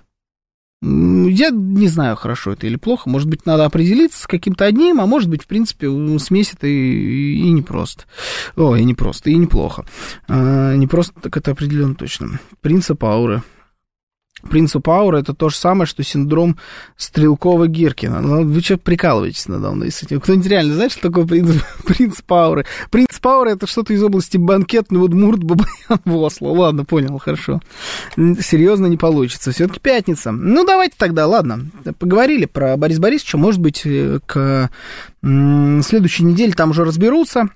Я 0.82 1.50
не 1.50 1.88
знаю, 1.88 2.16
хорошо 2.16 2.52
это 2.52 2.66
или 2.66 2.76
плохо. 2.76 3.08
Может 3.08 3.28
быть, 3.28 3.44
надо 3.44 3.66
определиться 3.66 4.22
с 4.22 4.26
каким-то 4.26 4.64
одним, 4.64 5.00
а 5.00 5.06
может 5.06 5.28
быть, 5.28 5.42
в 5.42 5.46
принципе, 5.46 5.88
смесь 6.18 6.54
это 6.54 6.66
и, 6.66 7.34
и 7.34 7.50
не 7.50 7.60
просто. 7.60 8.04
О, 8.56 8.74
и 8.74 8.84
не 8.84 8.94
просто, 8.94 9.28
и 9.28 9.36
неплохо. 9.36 9.84
А, 10.26 10.74
не 10.74 10.86
просто, 10.86 11.20
так 11.20 11.36
это 11.36 11.50
определенно 11.50 11.94
точно. 11.94 12.40
Принцип 12.62 13.04
ауры. 13.04 13.42
Принцип 14.48 14.88
аура 14.88 15.18
это 15.18 15.34
то 15.34 15.48
же 15.48 15.56
самое, 15.56 15.86
что 15.86 16.02
синдром 16.02 16.56
Стрелкова-Гиркина. 16.98 18.20
Ну, 18.20 18.44
вы 18.44 18.60
что 18.60 18.78
прикалываетесь 18.78 19.48
надо 19.48 19.70
мной 19.70 19.90
с 19.90 20.02
этим? 20.02 20.20
Кто-нибудь 20.20 20.46
реально 20.46 20.74
знает, 20.74 20.92
что 20.92 21.02
такое 21.02 21.26
принцип, 21.26 21.62
принцип 21.86 22.32
ауры? 22.32 22.64
Принцип 22.90 23.26
ауры 23.26 23.52
это 23.52 23.66
что-то 23.66 23.92
из 23.92 24.02
области 24.02 24.36
банкетный 24.36 24.98
вот 24.98 25.12
Мурт 25.12 25.42
Бабаян 25.42 26.00
Восло. 26.04 26.48
Ладно, 26.48 26.84
понял, 26.84 27.18
хорошо. 27.18 27.60
Серьезно 28.16 28.86
не 28.86 28.96
получится. 28.96 29.52
Все-таки 29.52 29.80
пятница. 29.80 30.32
Ну, 30.32 30.64
давайте 30.64 30.94
тогда, 30.96 31.26
ладно. 31.26 31.66
Поговорили 31.98 32.46
про 32.46 32.76
Бориса 32.76 33.00
Борисовича. 33.00 33.38
Может 33.38 33.60
быть, 33.60 33.82
э, 33.84 34.20
к 34.24 34.70
следующей 35.22 36.24
неделе 36.24 36.52
там 36.52 36.70
уже 36.70 36.84
разберутся. 36.84 37.50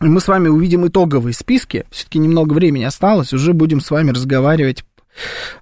Мы 0.00 0.20
с 0.20 0.28
вами 0.28 0.48
увидим 0.48 0.86
итоговые 0.86 1.32
списки. 1.32 1.86
Все-таки 1.90 2.18
немного 2.18 2.52
времени 2.52 2.84
осталось. 2.84 3.32
Уже 3.32 3.54
будем 3.54 3.80
с 3.80 3.90
вами 3.90 4.10
разговаривать 4.10 4.84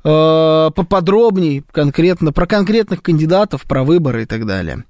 поподробней 0.03 1.65
конкретно 1.73 2.33
про 2.33 2.47
конкретных 2.47 3.03
кандидатов, 3.03 3.63
про 3.63 3.85
выборы 3.85 4.23
и 4.23 4.27
так 4.27 4.47
далее. 4.47 4.85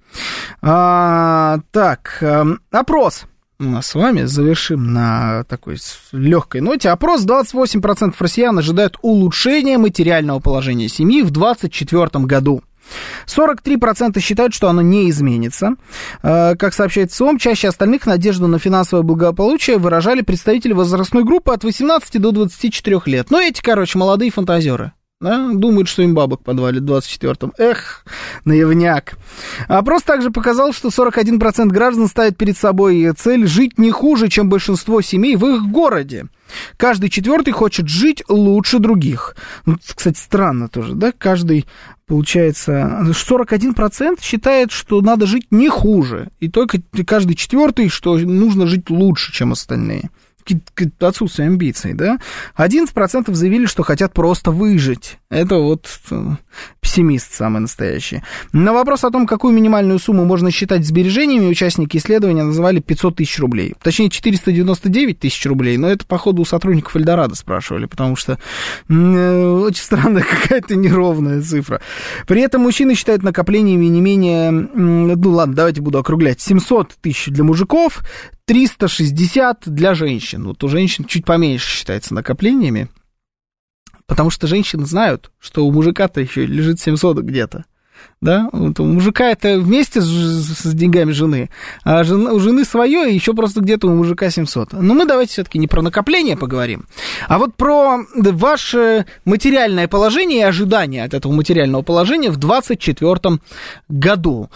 А, 0.63 1.59
так, 1.73 2.19
э, 2.21 2.45
опрос 2.71 3.27
у 3.61 3.65
нас 3.65 3.87
с 3.87 3.95
вами 3.95 4.25
завершим 4.25 4.93
на 4.93 5.45
такой 5.45 5.77
легкой 6.13 6.61
ноте. 6.61 6.91
Опрос 6.91 7.25
28% 7.25 8.15
россиян 8.19 8.59
ожидают 8.59 8.99
улучшения 9.03 9.79
материального 9.79 10.41
положения 10.41 10.89
семьи 10.89 11.23
в 11.23 11.31
2024 11.31 12.25
году. 12.27 12.63
43% 13.27 14.21
считают, 14.21 14.55
что 14.55 14.69
оно 14.69 14.83
не 14.83 15.11
изменится. 15.11 15.75
Э, 16.23 16.55
как 16.57 16.75
сообщает 16.75 17.13
СОМ, 17.13 17.39
чаще 17.39 17.69
остальных 17.69 18.07
надежду 18.07 18.47
на 18.47 18.59
финансовое 18.59 19.03
благополучие 19.03 19.79
выражали 19.79 20.23
представители 20.23 20.73
возрастной 20.73 21.25
группы 21.25 21.53
от 21.53 21.65
18 21.65 22.21
до 22.21 22.33
24 22.33 23.03
лет. 23.07 23.31
Ну, 23.31 23.41
эти, 23.41 23.61
короче, 23.61 23.99
молодые 23.99 24.31
фантазеры 24.31 24.93
да, 25.25 25.49
думают, 25.53 25.89
что 25.89 26.03
им 26.03 26.15
бабок 26.15 26.43
подвалит 26.45 26.83
в 26.83 26.87
24-м. 26.87 27.55
Эх, 27.59 28.05
наивняк. 28.45 29.17
Опрос 29.69 30.03
также 30.03 30.31
показал, 30.31 30.73
что 30.73 30.89
41% 30.89 31.69
граждан 31.69 32.09
ставят 32.09 32.37
перед 32.37 32.57
собой 32.57 33.11
цель 33.17 33.47
жить 33.47 33.79
не 33.79 33.91
хуже, 33.91 34.29
чем 34.29 34.49
большинство 34.49 35.01
семей 35.01 35.37
в 35.37 35.47
их 35.47 35.63
городе. 35.63 36.27
Каждый 36.77 37.11
четвертый 37.11 37.53
хочет 37.53 37.89
жить 37.89 38.23
лучше 38.29 38.79
других. 38.79 39.37
Ну, 39.67 39.77
кстати, 39.95 40.19
странно 40.19 40.69
тоже, 40.69 40.95
да? 40.95 41.13
Каждый, 41.13 41.67
получается, 42.07 43.03
41% 43.03 44.21
считает, 44.23 44.73
что 44.73 45.01
надо 45.01 45.27
жить 45.27 45.47
не 45.51 45.69
хуже. 45.69 46.31
И 46.41 46.49
только 46.49 46.81
каждый 47.07 47.35
четвертый, 47.35 47.89
что 47.89 48.19
нужно 48.19 48.67
жить 48.67 48.91
лучше, 48.91 49.33
чем 49.33 49.53
остальные 49.53 50.11
отсутствие 51.01 51.47
амбиций, 51.47 51.95
да, 51.95 52.19
11% 52.57 53.33
заявили, 53.33 53.67
что 53.67 53.83
хотят 53.83 54.13
просто 54.13 54.51
выжить. 54.51 55.19
Это 55.31 55.57
вот 55.57 55.89
э, 56.11 56.31
пессимист 56.81 57.35
самый 57.35 57.61
настоящий. 57.61 58.23
На 58.53 58.73
вопрос 58.73 59.05
о 59.05 59.11
том, 59.11 59.27
какую 59.27 59.55
минимальную 59.55 59.99
сумму 59.99 60.25
можно 60.25 60.51
считать 60.51 60.87
сбережениями, 60.87 61.47
участники 61.47 61.97
исследования 61.97 62.45
называли 62.45 62.81
500 62.81 63.17
тысяч 63.17 63.39
рублей. 63.39 63.75
Точнее, 63.83 64.11
499 64.11 65.19
тысяч 65.19 65.45
рублей, 65.47 65.77
но 65.77 65.89
это, 65.89 66.07
походу, 66.07 66.43
у 66.43 66.45
сотрудников 66.45 66.97
Эльдорадо 66.97 67.35
спрашивали, 67.35 67.87
потому 67.87 68.17
что 68.17 68.39
э, 68.89 69.47
очень 69.47 69.83
странная 69.83 70.23
какая-то 70.43 70.77
неровная 70.77 71.43
цифра. 71.43 71.81
При 72.27 72.43
этом 72.43 72.63
мужчины 72.63 72.95
считают 72.95 73.23
накоплениями 73.23 73.87
не 73.87 74.01
менее, 74.01 74.51
ну 74.51 75.17
ладно, 75.31 75.55
давайте 75.55 75.81
буду 75.81 75.99
округлять, 75.99 76.41
700 76.41 76.95
тысяч 77.01 77.27
для 77.27 77.45
мужиков, 77.45 78.03
360 78.47 79.63
для 79.67 79.95
женщин. 79.95 80.45
Вот 80.45 80.63
у 80.65 80.69
женщин 80.69 81.05
чуть 81.05 81.25
поменьше 81.25 81.71
считается 81.71 82.15
накоплениями, 82.15 82.89
потому 84.07 84.31
что 84.31 84.47
женщины 84.47 84.85
знают, 84.87 85.31
что 85.41 85.65
у 85.67 85.73
мужика-то 85.73 86.21
еще 86.21 86.47
лежит 86.47 86.81
700 86.81 87.19
где-то. 87.21 87.65
Да, 88.21 88.49
вот 88.53 88.81
у 88.81 88.85
мужика 88.85 89.31
это 89.31 89.59
вместе 89.59 90.01
с, 90.01 90.07
с 90.07 90.75
деньгами 90.75 91.13
жены, 91.13 91.51
а 91.85 92.05
жена, 92.05 92.33
у 92.33 92.41
жены 92.41 92.65
свое, 92.65 93.11
и 93.11 93.15
еще 93.15 93.35
просто 93.35 93.61
где-то 93.61 93.87
у 93.87 93.95
мужика 93.95 94.31
700. 94.31 94.73
Но 94.73 94.95
мы 94.95 95.07
давайте 95.07 95.33
все-таки 95.33 95.59
не 95.59 95.69
про 95.69 95.83
накопление 95.83 96.37
поговорим, 96.37 96.87
а 97.29 97.39
вот 97.39 97.55
про 97.55 98.01
ваше 98.15 99.07
материальное 99.25 99.89
положение 99.89 100.41
и 100.41 100.43
ожидания 100.43 101.05
от 101.05 101.15
этого 101.15 101.33
материального 101.33 101.83
положения 101.83 102.31
в 102.31 102.37
2024 102.37 103.39
году. 103.89 104.51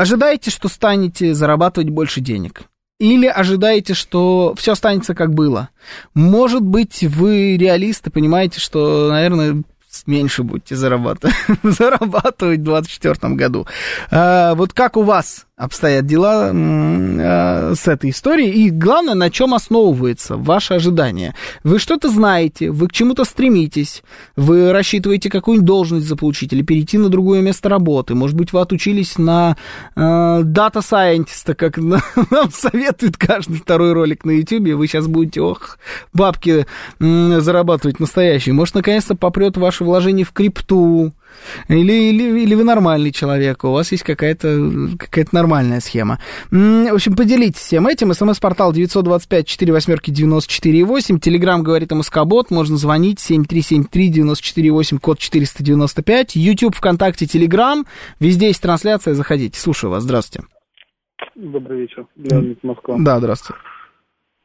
Ожидаете, 0.00 0.50
что 0.50 0.68
станете 0.68 1.34
зарабатывать 1.34 1.90
больше 1.90 2.22
денег? 2.22 2.62
Или 2.98 3.26
ожидаете, 3.26 3.92
что 3.92 4.54
все 4.56 4.72
останется 4.72 5.14
как 5.14 5.34
было? 5.34 5.68
Может 6.14 6.62
быть, 6.62 7.02
вы 7.02 7.58
реалисты, 7.58 8.10
понимаете, 8.10 8.60
что, 8.60 9.10
наверное, 9.10 9.62
меньше 10.06 10.42
будете 10.42 10.74
зарабатывать, 10.74 11.36
зарабатывать 11.62 12.60
в 12.60 12.64
2024 12.64 13.34
году. 13.34 13.66
А, 14.10 14.54
вот 14.54 14.72
как 14.72 14.96
у 14.96 15.02
вас 15.02 15.44
обстоят 15.60 16.06
дела 16.06 16.50
э, 16.52 17.74
с 17.74 17.86
этой 17.86 18.10
историей, 18.10 18.66
и 18.66 18.70
главное, 18.70 19.14
на 19.14 19.30
чем 19.30 19.52
основывается 19.52 20.36
ваше 20.36 20.74
ожидание. 20.74 21.34
Вы 21.64 21.78
что-то 21.78 22.08
знаете, 22.08 22.70
вы 22.70 22.88
к 22.88 22.92
чему-то 22.92 23.24
стремитесь, 23.24 24.02
вы 24.36 24.72
рассчитываете 24.72 25.28
какую-нибудь 25.28 25.66
должность 25.66 26.06
заполучить 26.06 26.52
или 26.54 26.62
перейти 26.62 26.96
на 26.96 27.10
другое 27.10 27.42
место 27.42 27.68
работы, 27.68 28.14
может 28.14 28.36
быть, 28.36 28.52
вы 28.52 28.60
отучились 28.60 29.18
на 29.18 29.56
дата-сайентиста, 29.94 31.52
э, 31.52 31.54
как 31.54 31.76
нам 32.30 32.50
советует 32.50 33.18
каждый 33.18 33.58
второй 33.58 33.92
ролик 33.92 34.24
на 34.24 34.30
YouTube, 34.30 34.74
вы 34.74 34.86
сейчас 34.86 35.06
будете, 35.06 35.42
ох, 35.42 35.78
бабки 36.14 36.66
э, 36.98 37.40
зарабатывать 37.40 38.00
настоящие. 38.00 38.54
Может, 38.54 38.76
наконец-то 38.76 39.14
попрет 39.14 39.58
ваше 39.58 39.84
вложение 39.84 40.24
в 40.24 40.32
крипту, 40.32 41.12
или, 41.68 41.92
или, 41.92 42.40
или 42.40 42.54
вы 42.54 42.64
нормальный 42.64 43.12
человек, 43.12 43.64
у 43.64 43.72
вас 43.72 43.92
есть 43.92 44.04
какая-то 44.04 44.88
какая 44.98 45.26
нормальная 45.32 45.80
схема. 45.80 46.18
В 46.50 46.94
общем, 46.94 47.16
поделитесь 47.16 47.60
всем 47.60 47.86
этим. 47.86 48.12
СМС-портал 48.12 48.72
925-48-94-8. 48.72 51.18
Телеграмм 51.18 51.62
говорит 51.62 51.92
МСК-бот. 51.92 52.50
Можно 52.50 52.76
звонить 52.76 53.18
7373-94-8, 53.18 54.98
код 54.98 55.18
495. 55.18 56.36
YouTube, 56.36 56.76
ВКонтакте, 56.76 57.26
Телеграм. 57.26 57.86
Везде 58.18 58.48
есть 58.48 58.62
трансляция. 58.62 59.14
Заходите. 59.14 59.58
Слушаю 59.58 59.90
вас. 59.90 60.02
Здравствуйте. 60.02 60.46
Добрый 61.34 61.82
вечер. 61.82 62.06
Леонид 62.16 62.62
Москва. 62.62 62.96
Да, 62.98 63.18
здравствуйте. 63.18 63.60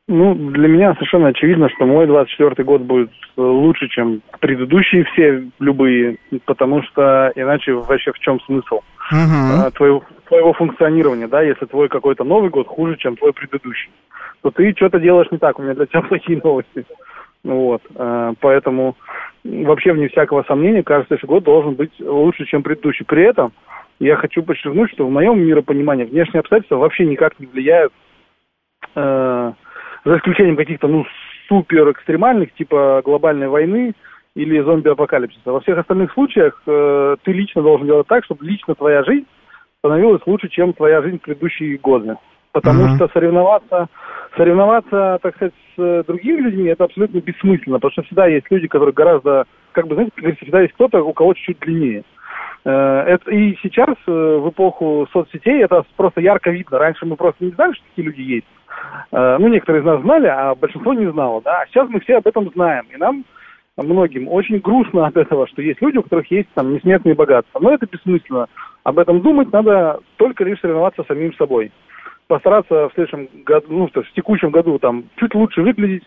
Ну, 0.08 0.36
для 0.36 0.68
меня 0.68 0.94
совершенно 0.94 1.30
очевидно, 1.30 1.68
что 1.70 1.86
мой 1.88 2.06
24-й 2.06 2.64
год 2.64 2.82
будет 2.82 3.10
лучше, 3.38 3.88
чем 3.88 4.22
предыдущие 4.40 5.04
все 5.06 5.50
любые, 5.60 6.18
потому 6.46 6.84
что 6.84 7.32
иначе 7.36 7.74
вообще 7.74 8.12
в 8.12 8.20
чем 8.20 8.40
смысл 8.42 8.82
uh-huh. 9.12 9.72
твоего, 9.72 10.04
твоего 10.28 10.54
функционирования, 10.54 11.28
да, 11.28 11.42
если 11.42 11.66
твой 11.66 11.90
какой-то 11.90 12.24
новый 12.24 12.52
год 12.52 12.68
хуже, 12.68 12.98
чем 12.98 13.18
твой 13.18 13.34
предыдущий, 13.34 13.90
то 14.42 14.52
ты 14.52 14.74
что-то 14.78 15.00
делаешь 15.00 15.32
не 15.32 15.40
так, 15.40 15.58
у 15.58 15.64
меня 15.64 15.74
для 15.74 15.88
тебя 15.88 16.02
плохие 16.08 16.40
новости. 16.44 16.86
Вот, 17.44 17.82
а, 17.96 18.34
поэтому 18.42 18.96
вообще 19.44 19.92
вне 19.92 20.10
всякого 20.10 20.44
сомнения, 20.44 20.84
кажется, 20.84 21.18
что 21.18 21.26
год 21.26 21.44
должен 21.44 21.74
быть 21.74 21.92
лучше, 22.00 22.46
чем 22.46 22.62
предыдущий. 22.62 23.06
При 23.06 23.24
этом 23.24 23.54
я 24.00 24.18
хочу 24.18 24.44
подчеркнуть, 24.44 24.92
что 24.92 25.08
в 25.08 25.12
моем 25.12 25.40
миропонимании 25.40 26.04
внешние 26.04 26.42
обстоятельства 26.42 26.76
вообще 26.76 27.06
никак 27.06 27.40
не 27.40 27.48
влияют 27.48 27.92
э, 28.96 29.54
за 30.06 30.18
исключением 30.18 30.56
каких-то, 30.56 30.88
ну, 30.88 31.06
супер 31.50 31.92
экстремальных, 31.92 32.54
типа 32.54 33.02
глобальной 33.04 33.48
войны 33.48 33.94
или 34.36 34.62
зомби-апокалипсиса. 34.62 35.52
Во 35.52 35.60
всех 35.62 35.78
остальных 35.78 36.12
случаях 36.14 36.62
э, 36.68 37.16
ты 37.24 37.32
лично 37.32 37.62
должен 37.62 37.88
делать 37.88 38.08
так, 38.08 38.24
чтобы 38.26 38.46
лично 38.46 38.76
твоя 38.76 39.04
жизнь 39.04 39.26
становилась 39.80 40.22
лучше, 40.26 40.50
чем 40.50 40.74
твоя 40.74 41.02
жизнь 41.02 41.20
в 41.20 41.22
предыдущие 41.22 41.78
годы. 41.78 42.16
Потому 42.52 42.84
mm-hmm. 42.86 42.96
что 42.96 43.08
соревноваться, 43.10 43.88
соревноваться, 44.38 45.20
так 45.22 45.36
сказать, 45.36 45.54
с 45.76 45.82
э, 45.82 46.04
другими 46.08 46.42
людьми, 46.42 46.70
это 46.70 46.86
абсолютно 46.86 47.20
бессмысленно, 47.20 47.78
потому 47.78 47.92
что 47.92 48.04
всегда 48.04 48.28
есть 48.28 48.50
люди, 48.50 48.68
которые 48.68 48.94
гораздо, 48.94 49.46
как 49.72 49.88
бы, 49.88 49.96
знаете, 49.96 50.38
всегда 50.42 50.62
есть 50.62 50.74
кто-то, 50.74 51.02
у 51.02 51.14
кого 51.14 51.34
чуть-чуть 51.34 51.60
длиннее. 51.60 52.04
Это, 52.72 53.30
и 53.30 53.56
сейчас, 53.62 53.96
э, 54.08 54.12
в 54.12 54.50
эпоху 54.50 55.08
соцсетей, 55.14 55.64
это 55.64 55.86
просто 55.96 56.20
ярко 56.22 56.50
видно. 56.50 56.80
Раньше 56.80 57.06
мы 57.06 57.16
просто 57.16 57.46
не 57.46 57.52
знали, 57.52 57.74
что 57.74 57.84
такие 57.90 58.08
люди 58.08 58.22
есть. 58.22 58.48
Э, 59.12 59.38
ну, 59.40 59.48
некоторые 59.50 59.82
из 59.82 59.86
нас 59.86 60.02
знали, 60.02 60.26
а 60.26 60.56
большинство 60.56 60.94
не 60.94 61.10
знало, 61.12 61.42
да. 61.44 61.62
А 61.62 61.68
сейчас 61.68 61.88
мы 61.90 62.00
все 62.00 62.18
об 62.18 62.26
этом 62.26 62.50
знаем. 62.56 62.86
И 62.92 62.98
нам, 62.98 63.24
многим, 63.78 64.28
очень 64.28 64.58
грустно 64.58 65.06
от 65.06 65.16
этого, 65.16 65.48
что 65.48 65.62
есть 65.62 65.80
люди, 65.80 65.98
у 65.98 66.04
которых 66.04 66.30
есть 66.32 66.50
там 66.56 66.74
несметные 66.74 67.14
богатства. 67.14 67.60
Но 67.60 67.72
это 67.72 67.86
бессмысленно. 67.86 68.48
Об 68.84 68.98
этом 68.98 69.22
думать 69.22 69.54
надо 69.54 70.00
только 70.18 70.44
лишь 70.44 70.60
соревноваться 70.60 71.04
с 71.04 71.08
самим 71.08 71.36
собой. 71.36 71.72
Постараться 72.28 72.90
в 72.90 72.94
следующем 72.96 73.30
году, 73.46 73.68
ну, 73.70 73.88
в 73.94 74.14
текущем 74.16 74.50
году 74.50 74.80
там 74.80 75.04
чуть 75.18 75.36
лучше 75.36 75.62
выглядеть, 75.62 76.04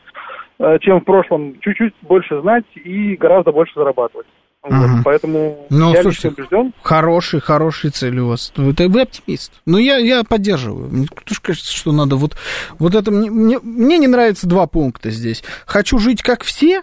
чем 0.81 1.01
в 1.01 1.05
прошлом, 1.05 1.61
чуть-чуть 1.61 1.95
больше 2.03 2.41
знать 2.41 2.65
и 2.75 3.15
гораздо 3.15 3.53
больше 3.53 3.75
зарабатывать. 3.77 4.27
Вот. 4.63 5.05
Поэтому 5.05 5.67
ну, 5.71 5.95
я 5.95 6.03
слушайте, 6.03 6.29
убежден. 6.29 6.75
Хороший, 6.83 7.41
хороший 7.41 7.91
цель 7.91 8.19
у 8.19 8.29
вас. 8.29 8.53
Вы, 8.57 8.75
вы 8.77 9.01
оптимист. 9.01 9.53
Ну, 9.67 9.79
я, 9.79 9.99
я 9.99 10.25
поддерживаю. 10.25 10.91
Мне 10.91 11.07
тоже 11.25 11.41
кажется, 11.41 11.73
что 11.73 11.93
надо 11.93 12.17
вот, 12.17 12.37
вот 12.79 12.95
это... 12.95 13.11
Мне, 13.11 13.31
мне, 13.31 13.59
мне 13.61 13.99
не 13.99 14.09
нравятся 14.09 14.47
два 14.47 14.67
пункта 14.67 15.11
здесь. 15.11 15.45
Хочу 15.65 15.99
жить 15.99 16.23
как 16.23 16.43
все, 16.43 16.83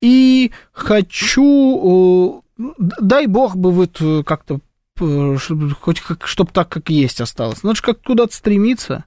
и 0.00 0.52
хочу... 0.72 2.44
Дай 2.78 3.26
бог 3.26 3.56
бы 3.56 3.70
вот 3.70 3.96
э, 4.00 4.22
как-то 4.22 4.60
хоть 5.80 6.00
как, 6.00 6.26
чтобы 6.26 6.50
так, 6.52 6.68
как 6.68 6.90
есть 6.90 7.22
осталось. 7.22 7.62
Надо 7.62 7.76
же 7.76 7.82
как 7.82 8.02
куда-то 8.02 8.34
стремиться. 8.34 9.04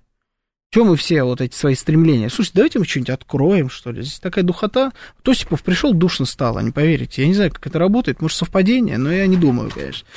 Чем 0.74 0.88
мы 0.88 0.95
все 0.95 1.22
вот 1.22 1.40
эти 1.40 1.54
свои 1.54 1.76
стремления? 1.76 2.30
Слушайте, 2.30 2.56
давайте 2.56 2.80
мы 2.80 2.86
что-нибудь 2.86 3.12
откроем, 3.12 3.70
что 3.70 3.91
ли. 3.91 4.02
Здесь 4.02 4.18
такая 4.18 4.44
духота. 4.44 4.91
Тосипов 5.22 5.62
пришел, 5.62 5.94
душно 5.94 6.26
стало, 6.26 6.62
не 6.62 6.72
поверите. 6.72 7.22
Я 7.22 7.28
не 7.28 7.36
знаю, 7.36 7.52
как 7.52 7.68
это 7.68 7.78
работает. 7.78 8.24
Может, 8.24 8.40
совпадение, 8.40 8.98
но 8.98 9.12
я 9.12 9.28
не 9.28 9.38
думаю, 9.38 9.70
конечно. 9.70 10.08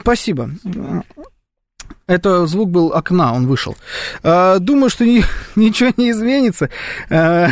Спасибо. 0.00 0.48
Это 2.06 2.46
звук 2.46 2.70
был 2.70 2.92
окна, 2.94 3.34
он 3.34 3.46
вышел. 3.46 3.76
А, 4.22 4.58
думаю, 4.60 4.88
что 4.88 5.04
ни, 5.04 5.22
ничего 5.56 5.90
не 5.98 6.12
изменится. 6.12 6.70
А, 7.10 7.48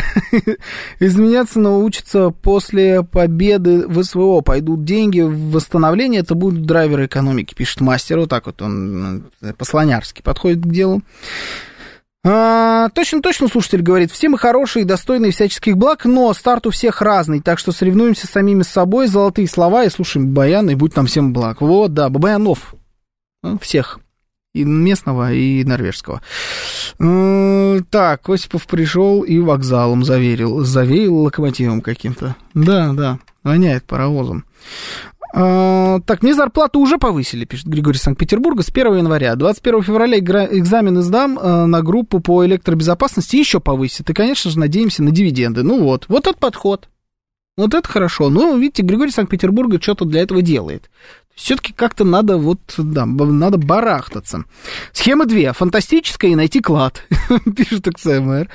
изменяться 0.98 1.60
научатся 1.60 2.30
после 2.30 3.02
победы 3.02 3.86
в 3.86 4.02
СВО. 4.02 4.40
Пойдут 4.40 4.84
деньги 4.84 5.20
в 5.20 5.50
восстановление, 5.50 6.22
это 6.22 6.34
будут 6.34 6.62
драйверы 6.62 7.04
экономики, 7.04 7.54
пишет 7.54 7.82
мастер. 7.82 8.18
Вот 8.18 8.30
так 8.30 8.46
вот 8.46 8.62
он 8.62 9.24
по-слонярски 9.58 10.22
подходит 10.22 10.62
к 10.62 10.68
делу. 10.68 11.02
А, 12.24 12.88
точно, 12.90 13.20
точно, 13.20 13.48
слушатель 13.48 13.82
говорит, 13.82 14.12
все 14.12 14.28
мы 14.28 14.38
хорошие, 14.38 14.84
достойные 14.84 15.32
всяческих 15.32 15.76
благ, 15.76 16.04
но 16.04 16.32
старт 16.34 16.68
у 16.68 16.70
всех 16.70 17.02
разный, 17.02 17.40
так 17.40 17.58
что 17.58 17.72
соревнуемся 17.72 18.28
с 18.28 18.30
самими 18.30 18.62
собой, 18.62 19.08
золотые 19.08 19.48
слова 19.48 19.84
и 19.84 19.90
слушаем 19.90 20.28
Баяна, 20.32 20.70
и 20.70 20.76
будь 20.76 20.94
нам 20.94 21.06
всем 21.06 21.32
благ. 21.32 21.60
Вот, 21.60 21.94
да, 21.94 22.08
Бабаянов. 22.08 22.74
Всех 23.60 23.98
и 24.54 24.64
местного, 24.64 25.32
и 25.32 25.64
норвежского. 25.64 26.20
Так, 26.98 28.28
Осипов 28.28 28.66
пришел 28.66 29.22
и 29.22 29.38
вокзалом 29.38 30.04
заверил, 30.04 30.60
заверил 30.60 31.16
локомотивом 31.22 31.80
каким-то. 31.80 32.36
Да, 32.54 32.92
да, 32.92 33.18
воняет 33.42 33.84
паровозом. 33.84 34.44
А, 35.34 36.00
так, 36.00 36.22
мне 36.22 36.34
зарплату 36.34 36.78
уже 36.78 36.98
повысили, 36.98 37.44
пишет 37.46 37.66
Григорий 37.66 37.98
Санкт-Петербурга, 37.98 38.62
с 38.62 38.68
1 38.68 38.98
января. 38.98 39.34
21 39.34 39.82
февраля 39.82 40.18
экзамены 40.18 41.02
сдам 41.02 41.38
а, 41.40 41.66
на 41.66 41.82
группу 41.82 42.20
по 42.20 42.44
электробезопасности, 42.44 43.36
еще 43.36 43.58
повысит. 43.58 44.10
И, 44.10 44.14
конечно 44.14 44.50
же, 44.50 44.58
надеемся 44.58 45.02
на 45.02 45.10
дивиденды. 45.10 45.62
Ну 45.62 45.82
вот, 45.82 46.06
вот 46.08 46.26
этот 46.26 46.38
подход. 46.38 46.88
Вот 47.56 47.74
это 47.74 47.86
хорошо. 47.88 48.30
Ну, 48.30 48.58
видите, 48.58 48.82
Григорий 48.82 49.10
Санкт-Петербурга 49.10 49.80
что-то 49.80 50.04
для 50.04 50.22
этого 50.22 50.42
делает. 50.42 50.90
Все-таки 51.34 51.72
как-то 51.72 52.04
надо 52.04 52.36
вот, 52.36 52.60
да, 52.76 53.06
надо 53.06 53.56
барахтаться. 53.56 54.44
Схема 54.92 55.24
2. 55.24 55.54
Фантастическая 55.54 56.30
и 56.30 56.34
найти 56.34 56.60
клад, 56.60 57.06
пишет 57.56 57.86
XMR. 57.88 58.48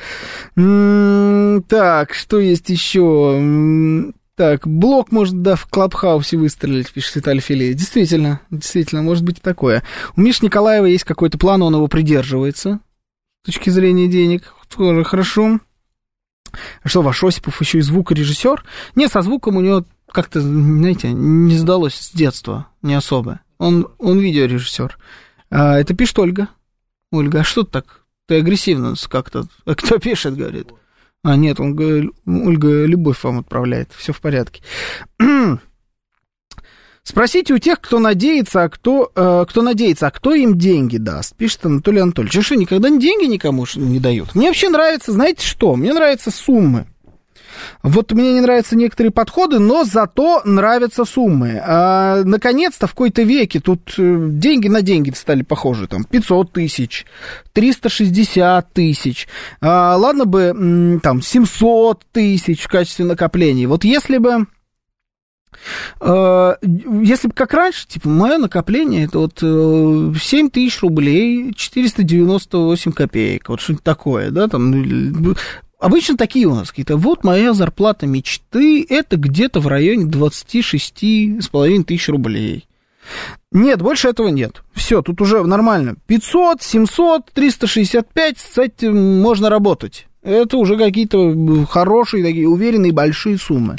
Так, 1.68 2.14
что 2.14 2.40
есть 2.40 2.70
еще? 2.70 4.14
Так, 4.38 4.68
блок 4.68 5.12
может, 5.12 5.42
да, 5.42 5.56
в 5.56 5.66
Клабхаусе 5.66 6.38
выстрелить, 6.38 6.94
пишет 6.94 7.16
Виталий 7.16 7.42
Филей. 7.42 7.74
Действительно, 7.74 8.40
действительно, 8.52 9.02
может 9.02 9.24
быть 9.24 9.42
такое. 9.42 9.82
У 10.16 10.22
Миши 10.22 10.46
Николаева 10.46 10.86
есть 10.86 11.06
какой-то 11.06 11.40
план, 11.40 11.64
он 11.64 11.74
его 11.74 11.88
придерживается. 11.88 12.80
С 13.42 13.48
точки 13.48 13.72
зрения 13.72 14.08
денег. 14.08 14.54
Тоже 14.70 15.04
хорошо. 15.04 15.60
А 16.84 16.88
что, 16.88 17.02
ваш 17.02 17.24
Осипов 17.24 17.60
еще 17.60 17.80
и 17.80 17.82
звукорежиссер? 17.82 18.64
Нет, 18.94 19.12
со 19.12 19.24
звуком 19.24 19.56
у 19.56 19.62
него 19.62 19.86
как-то, 20.12 20.40
знаете, 20.40 21.12
не 21.12 21.58
сдалось 21.58 21.96
с 21.96 22.12
детства, 22.12 22.68
не 22.84 22.94
особо. 22.94 23.40
Он, 23.58 23.88
он 23.98 24.20
видеорежиссер. 24.20 25.00
А, 25.50 25.80
это 25.80 25.96
пишет 25.96 26.20
Ольга. 26.20 26.50
Ольга, 27.12 27.40
а 27.40 27.44
что 27.44 27.64
ты 27.64 27.72
так? 27.72 28.02
Ты 28.28 28.36
агрессивно 28.36 28.94
как-то... 29.10 29.48
А 29.66 29.74
кто 29.74 29.98
пишет, 29.98 30.38
говорит? 30.38 30.68
А, 31.24 31.36
нет, 31.36 31.60
он, 31.60 31.78
Ольга 32.26 32.86
любовь 32.86 33.24
вам 33.24 33.40
отправляет. 33.40 33.92
Все 33.96 34.14
в 34.14 34.22
порядке. 34.22 34.62
Спросите 37.04 37.54
у 37.54 37.58
тех, 37.58 37.80
кто 37.80 38.00
надеется, 38.00 38.64
а 38.64 38.70
кто, 38.70 39.12
э, 39.16 39.46
кто 39.48 39.62
надеется, 39.62 40.08
а 40.08 40.12
кто 40.12 40.34
им 40.34 40.58
деньги 40.58 40.98
даст, 40.98 41.38
пишет 41.38 41.66
Анатолий 41.66 42.02
Анатольевич. 42.02 42.38
А 42.38 42.42
что, 42.42 42.56
никогда 42.56 42.90
деньги 42.90 43.26
никому 43.26 43.66
не 43.76 44.00
дают? 44.00 44.36
Мне 44.36 44.48
вообще 44.48 44.68
нравится, 44.68 45.14
знаете 45.14 45.46
что? 45.46 45.78
Мне 45.78 45.94
нравятся 45.94 46.32
суммы. 46.32 46.86
Вот 47.84 48.12
мне 48.12 48.34
не 48.34 48.42
нравятся 48.42 48.76
некоторые 48.76 49.12
подходы, 49.12 49.60
но 49.60 49.84
зато 49.84 50.42
нравятся 50.46 51.06
суммы. 51.06 51.62
А, 51.64 52.24
наконец-то 52.24 52.88
в 52.88 52.92
какой-то 52.92 53.24
веке 53.24 53.60
тут 53.60 53.94
э, 53.98 54.28
деньги 54.32 54.68
на 54.68 54.82
деньги 54.82 55.12
стали 55.12 55.44
похожи. 55.44 55.88
Там 55.88 56.04
500 56.04 56.52
тысяч, 56.52 57.06
360 57.54 58.74
тысяч. 58.74 59.28
А, 59.62 59.96
ладно 59.96 60.26
бы 60.26 61.00
там 61.02 61.22
700 61.22 62.06
тысяч 62.12 62.64
в 62.64 62.68
качестве 62.68 63.06
накоплений. 63.06 63.66
Вот 63.66 63.84
если 63.84 64.18
бы 64.18 64.48
э, 66.00 66.54
если 67.04 67.28
бы 67.28 67.34
как 67.34 67.54
раньше, 67.54 67.88
типа, 67.88 68.10
мое 68.10 68.38
накопление 68.38 69.06
это 69.06 69.20
вот 69.20 69.40
7 69.40 70.48
э, 70.48 70.50
тысяч 70.50 70.82
рублей, 70.82 71.54
498 71.54 72.92
копеек, 72.92 73.50
вот 73.50 73.62
что-нибудь 73.62 73.84
такое, 73.84 74.32
да, 74.32 74.48
там 74.48 75.36
Обычно 75.80 76.18
такие 76.18 76.48
у 76.48 76.56
нас 76.56 76.70
какие-то. 76.70 76.98
Вот 76.98 77.24
моя 77.24 77.54
зарплата 77.54 78.08
мечты, 78.08 78.86
это 78.90 79.16
где-то 79.18 79.60
в 79.60 79.68
районе 79.68 80.06
26,5 80.06 81.84
тысяч 81.84 82.10
рублей. 82.10 82.68
Нет, 83.52 83.82
больше 83.82 84.10
этого 84.10 84.30
нет. 84.30 84.64
Все, 84.74 85.02
тут 85.02 85.22
уже 85.22 85.44
нормально. 85.44 85.96
500, 86.08 86.62
700, 86.62 87.32
365, 87.32 88.38
с 88.38 88.58
этим 88.58 89.22
можно 89.22 89.50
работать. 89.50 90.08
Это 90.24 90.58
уже 90.58 90.78
какие-то 90.78 91.66
хорошие, 91.70 92.24
такие 92.24 92.50
уверенные 92.50 92.92
большие 92.92 93.38
суммы. 93.38 93.78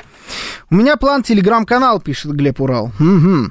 У 0.70 0.76
меня 0.76 0.96
план 0.96 1.22
телеграм-канал, 1.22 2.00
пишет 2.00 2.32
Глеб 2.32 2.60
Урал. 2.60 2.92
Угу. 2.98 3.50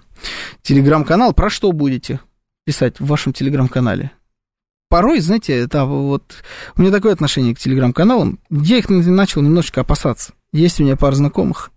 Телеграм-канал, 0.64 1.34
про 1.34 1.50
что 1.50 1.72
будете 1.72 2.20
писать 2.66 3.00
в 3.00 3.06
вашем 3.06 3.34
телеграм-канале? 3.34 4.12
Порой, 4.90 5.20
знаете, 5.20 5.54
это 5.54 5.86
вот... 5.86 6.44
У 6.76 6.82
меня 6.82 6.92
такое 6.92 7.14
отношение 7.14 7.56
к 7.56 7.60
телеграм-каналам. 7.60 8.40
Я 8.50 8.78
их 8.78 8.90
начал 8.90 9.42
немножечко 9.42 9.82
опасаться. 9.82 10.34
Есть 10.54 10.80
у 10.80 10.84
меня 10.84 10.96
пара 10.96 11.16
знакомых, 11.16 11.72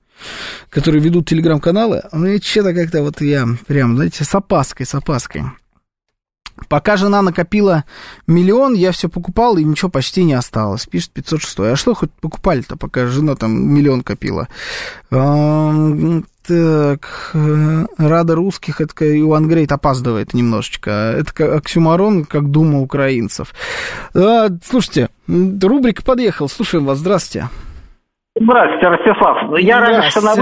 которые 0.69 1.03
ведут 1.03 1.29
телеграм-каналы. 1.29 2.03
Ну, 2.13 2.39
что-то 2.43 2.73
как-то 2.75 3.03
вот 3.03 3.21
я 3.21 3.47
прям, 3.67 3.97
знаете, 3.97 4.25
с 4.25 4.35
опаской, 4.35 4.87
с 4.87 4.95
опаской. 4.95 5.43
Пока 6.69 6.99
жена 6.99 7.23
накопила 7.23 7.85
миллион, 8.27 8.75
я 8.75 8.93
все 8.93 9.09
покупал, 9.09 9.57
и 9.57 9.65
ничего 9.65 9.89
почти 9.89 10.25
не 10.25 10.35
осталось. 10.35 10.85
Пишет 10.87 11.11
506. 11.13 11.59
А 11.61 11.75
что 11.75 11.95
хоть 11.95 12.13
покупали-то, 12.13 12.77
пока 12.77 13.07
жена 13.07 13.35
там 13.35 13.53
миллион 13.75 14.03
копила? 14.03 14.47
Так, 16.47 17.33
э, 17.35 17.85
Рада 17.99 18.35
русских, 18.35 18.81
это 18.81 18.93
Иоанн 19.05 19.49
Грейт 19.49 19.73
опаздывает 19.73 20.35
немножечко. 20.35 20.91
Это 20.91 21.57
оксюмарон, 21.57 22.25
как 22.25 22.51
дума 22.51 22.81
украинцев. 22.81 23.53
А, 24.15 24.49
слушайте, 24.65 25.09
рубрика 25.29 26.03
подъехал. 26.03 26.49
Слушаем 26.49 26.87
вас. 26.87 26.99
Здравствуйте. 26.99 27.49
Здравствуйте, 28.41 28.89
Ростислав. 28.89 29.61
Я 29.61 29.81
раньше 29.81 30.21
на 30.21 30.35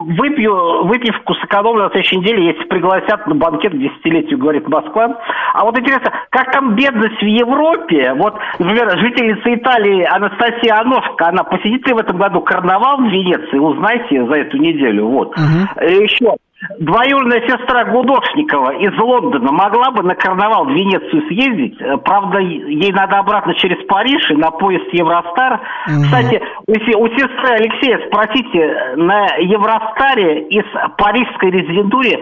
выпью 0.00 0.84
выпивку 0.86 1.34
сэкономлю 1.34 1.84
на 1.84 1.90
следующей 1.90 2.18
неделе, 2.18 2.46
если 2.52 2.64
пригласят 2.64 3.26
на 3.26 3.34
банкет 3.34 3.72
к 3.72 3.78
десятилетию, 3.78 4.38
говорит 4.38 4.68
Москва. 4.68 5.20
А 5.54 5.64
вот 5.64 5.78
интересно, 5.78 6.12
как 6.30 6.52
там 6.52 6.74
бедность 6.74 7.20
в 7.20 7.26
Европе? 7.26 8.12
Вот, 8.14 8.34
например, 8.58 8.98
жительница 8.98 9.54
Италии 9.54 10.04
Анастасия 10.04 10.76
Аношка, 10.80 11.28
она 11.28 11.44
посетит 11.44 11.86
ли 11.86 11.94
в 11.94 11.98
этом 11.98 12.16
году 12.16 12.40
карнавал 12.40 12.98
в 12.98 13.10
Венеции? 13.10 13.58
Узнайте 13.58 14.24
за 14.26 14.34
эту 14.34 14.56
неделю. 14.58 15.06
Вот. 15.08 15.28
Угу. 15.36 15.84
Еще 15.84 16.36
Двоюродная 16.78 17.42
сестра 17.42 17.84
Гудошникова 17.84 18.78
из 18.78 18.98
Лондона 18.98 19.52
могла 19.52 19.90
бы 19.90 20.02
на 20.02 20.14
карнавал 20.14 20.64
в 20.64 20.70
Венецию 20.70 21.22
съездить. 21.28 21.80
Э, 21.80 21.98
правда, 21.98 22.38
ей 22.38 22.92
надо 22.92 23.18
обратно 23.18 23.54
через 23.54 23.84
Париж 23.86 24.30
и 24.30 24.34
на 24.34 24.50
поезд 24.50 24.86
Евростар. 24.92 25.60
Угу. 25.86 26.02
Кстати, 26.04 26.42
у, 26.66 26.72
у 26.72 27.08
сестры 27.08 27.48
Алексея 27.50 28.06
спросите, 28.06 28.94
на 28.96 29.26
Евростаре 29.36 30.48
из 30.48 30.64
парижской 30.96 31.50
резидентуры 31.50 32.18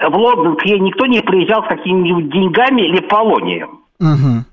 в 0.00 0.16
Лондон 0.16 0.56
к 0.56 0.64
ней 0.64 0.80
никто 0.80 1.06
не 1.06 1.20
приезжал 1.20 1.62
с 1.64 1.68
какими-нибудь 1.68 2.30
деньгами 2.30 2.82
или 2.82 3.00
полонием. 3.02 3.80
Угу. 4.00 4.44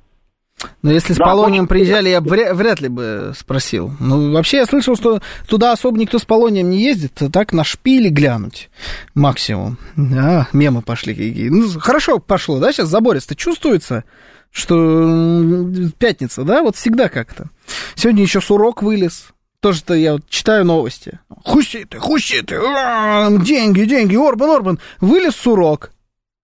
Но 0.82 0.92
если 0.92 1.14
с 1.14 1.18
да, 1.18 1.26
полонием 1.26 1.68
приезжали, 1.68 2.10
я 2.10 2.22
вряд, 2.22 2.56
вряд 2.56 2.80
ли 2.80 2.88
бы 2.88 3.34
спросил. 3.38 3.92
Ну, 4.00 4.32
вообще, 4.32 4.58
я 4.58 4.66
слышал, 4.66 4.96
что 4.96 5.22
туда 5.48 5.72
особо 5.72 5.98
никто 5.98 6.20
с 6.20 6.26
полонием 6.26 6.70
не 6.70 6.82
ездит, 6.82 7.22
а 7.22 7.30
так 7.30 7.54
на 7.54 7.64
шпили 7.64 8.10
глянуть 8.10 8.70
максимум. 9.14 9.78
А, 9.98 10.48
мемы 10.54 10.82
пошли. 10.82 11.50
Ну, 11.50 11.80
хорошо 11.80 12.20
пошло, 12.20 12.60
да, 12.60 12.72
сейчас 12.72 12.90
забористо 12.90 13.36
чувствуется, 13.36 14.04
что 14.52 15.70
пятница, 15.98 16.44
да, 16.44 16.62
вот 16.62 16.78
всегда 16.78 17.10
как-то. 17.10 17.50
Сегодня 17.96 18.22
еще 18.22 18.40
сурок 18.40 18.82
вылез. 18.82 19.28
Тоже-то 19.60 19.96
я 19.96 20.14
вот 20.14 20.30
читаю 20.30 20.64
новости. 20.64 21.20
Хуситы, 21.44 21.98
хуситы, 21.98 22.60
деньги, 23.42 23.86
деньги, 23.86 24.16
Орбан, 24.16 24.52
Орбан. 24.52 24.80
Вылез 25.02 25.36
сурок. 25.36 25.92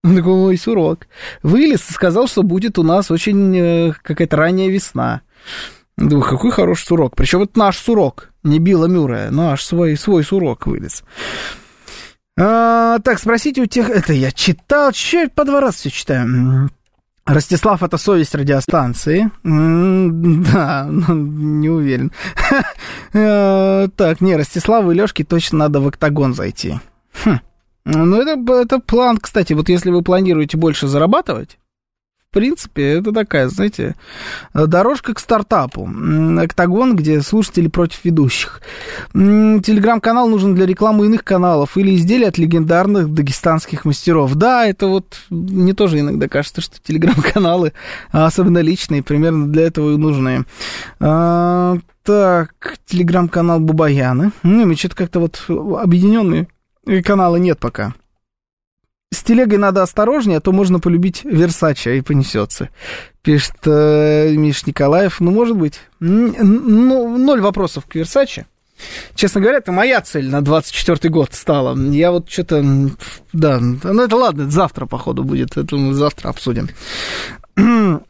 Такой, 0.15 0.33
ой, 0.33 0.57
сурок. 0.57 1.07
Вылез 1.43 1.89
и 1.89 1.93
сказал, 1.93 2.27
что 2.27 2.43
будет 2.43 2.79
у 2.79 2.83
нас 2.83 3.11
очень 3.11 3.55
э, 3.55 3.93
какая-то 4.01 4.35
ранняя 4.35 4.69
весна. 4.69 5.21
Думаю, 5.97 6.27
какой 6.27 6.51
хороший 6.51 6.85
сурок. 6.85 7.15
Причем 7.15 7.43
это 7.43 7.59
наш 7.59 7.77
сурок, 7.77 8.29
не 8.43 8.59
Билла 8.59 8.87
Мюррея, 8.87 9.29
наш 9.29 9.63
свой, 9.63 9.95
свой 9.97 10.23
сурок 10.23 10.65
вылез. 10.65 11.03
А, 12.39 12.97
так, 12.99 13.19
спросите 13.19 13.61
у 13.61 13.65
тех... 13.67 13.89
Это 13.89 14.13
я 14.13 14.31
читал, 14.31 14.91
че 14.93 15.27
по 15.27 15.45
два 15.45 15.61
раза 15.61 15.77
все 15.77 15.91
читаю. 15.91 16.69
Ростислав, 17.25 17.83
это 17.83 17.97
совесть 17.97 18.33
радиостанции. 18.33 19.29
Да, 19.43 20.87
ну, 20.89 21.13
не 21.15 21.69
уверен. 21.69 22.11
А, 23.13 23.87
так, 23.95 24.21
не, 24.21 24.35
Ростиславу 24.35 24.91
и 24.91 24.95
Лешке 24.95 25.23
точно 25.23 25.59
надо 25.59 25.81
в 25.81 25.87
октагон 25.87 26.33
зайти. 26.33 26.79
Хм. 27.23 27.39
Ну, 27.85 28.15
это, 28.21 28.53
это 28.53 28.79
план, 28.79 29.17
кстати, 29.17 29.53
вот 29.53 29.69
если 29.69 29.89
вы 29.89 30.01
планируете 30.01 30.57
больше 30.57 30.87
зарабатывать, 30.87 31.57
принципе, 32.31 32.93
это 32.93 33.11
такая, 33.11 33.49
знаете, 33.49 33.95
дорожка 34.53 35.13
к 35.13 35.19
стартапу. 35.19 35.87
Октагон, 36.39 36.95
где 36.95 37.21
слушатели 37.21 37.67
против 37.67 38.03
ведущих. 38.05 38.61
Телеграм-канал 39.13 40.29
нужен 40.29 40.55
для 40.55 40.65
рекламы 40.65 41.05
иных 41.05 41.23
каналов 41.23 41.77
или 41.77 41.95
изделий 41.95 42.25
от 42.25 42.37
легендарных 42.37 43.13
дагестанских 43.13 43.85
мастеров. 43.85 44.33
Да, 44.35 44.65
это 44.65 44.87
вот 44.87 45.17
мне 45.29 45.73
тоже 45.73 45.99
иногда 45.99 46.27
кажется, 46.27 46.61
что 46.61 46.81
телеграм-каналы, 46.81 47.73
особенно 48.11 48.59
личные, 48.59 49.03
примерно 49.03 49.47
для 49.47 49.63
этого 49.63 49.93
и 49.93 49.97
нужны. 49.97 50.45
А, 50.99 51.77
так, 52.03 52.77
телеграм-канал 52.85 53.59
Бабаяны. 53.59 54.31
Ну, 54.43 54.75
что-то 54.75 54.95
как-то 54.95 55.19
вот 55.19 55.43
объединенные 55.49 56.47
каналы 57.03 57.39
нет 57.39 57.59
пока 57.59 57.93
с 59.13 59.23
телегой 59.23 59.57
надо 59.57 59.83
осторожнее, 59.83 60.37
а 60.37 60.41
то 60.41 60.51
можно 60.53 60.79
полюбить 60.79 61.23
Версача 61.25 61.91
и 61.91 62.01
понесется. 62.01 62.69
Пишет 63.21 63.57
э, 63.65 64.33
Миш 64.35 64.65
Николаев. 64.65 65.19
Ну, 65.19 65.31
может 65.31 65.57
быть. 65.57 65.81
Ну, 65.99 67.17
ноль 67.17 67.41
вопросов 67.41 67.85
к 67.85 67.95
Версаче. 67.95 68.45
Честно 69.13 69.41
говоря, 69.41 69.57
это 69.57 69.71
моя 69.71 70.01
цель 70.01 70.29
на 70.29 70.39
24-й 70.39 71.09
год 71.09 71.33
стала. 71.33 71.77
Я 71.77 72.11
вот 72.11 72.29
что-то... 72.29 72.63
Да, 73.33 73.59
ну 73.59 74.01
это 74.01 74.15
ладно, 74.15 74.43
это 74.43 74.51
завтра, 74.51 74.85
походу, 74.85 75.23
будет. 75.23 75.57
Это 75.57 75.75
мы 75.75 75.93
завтра 75.93 76.29
обсудим. 76.29 76.69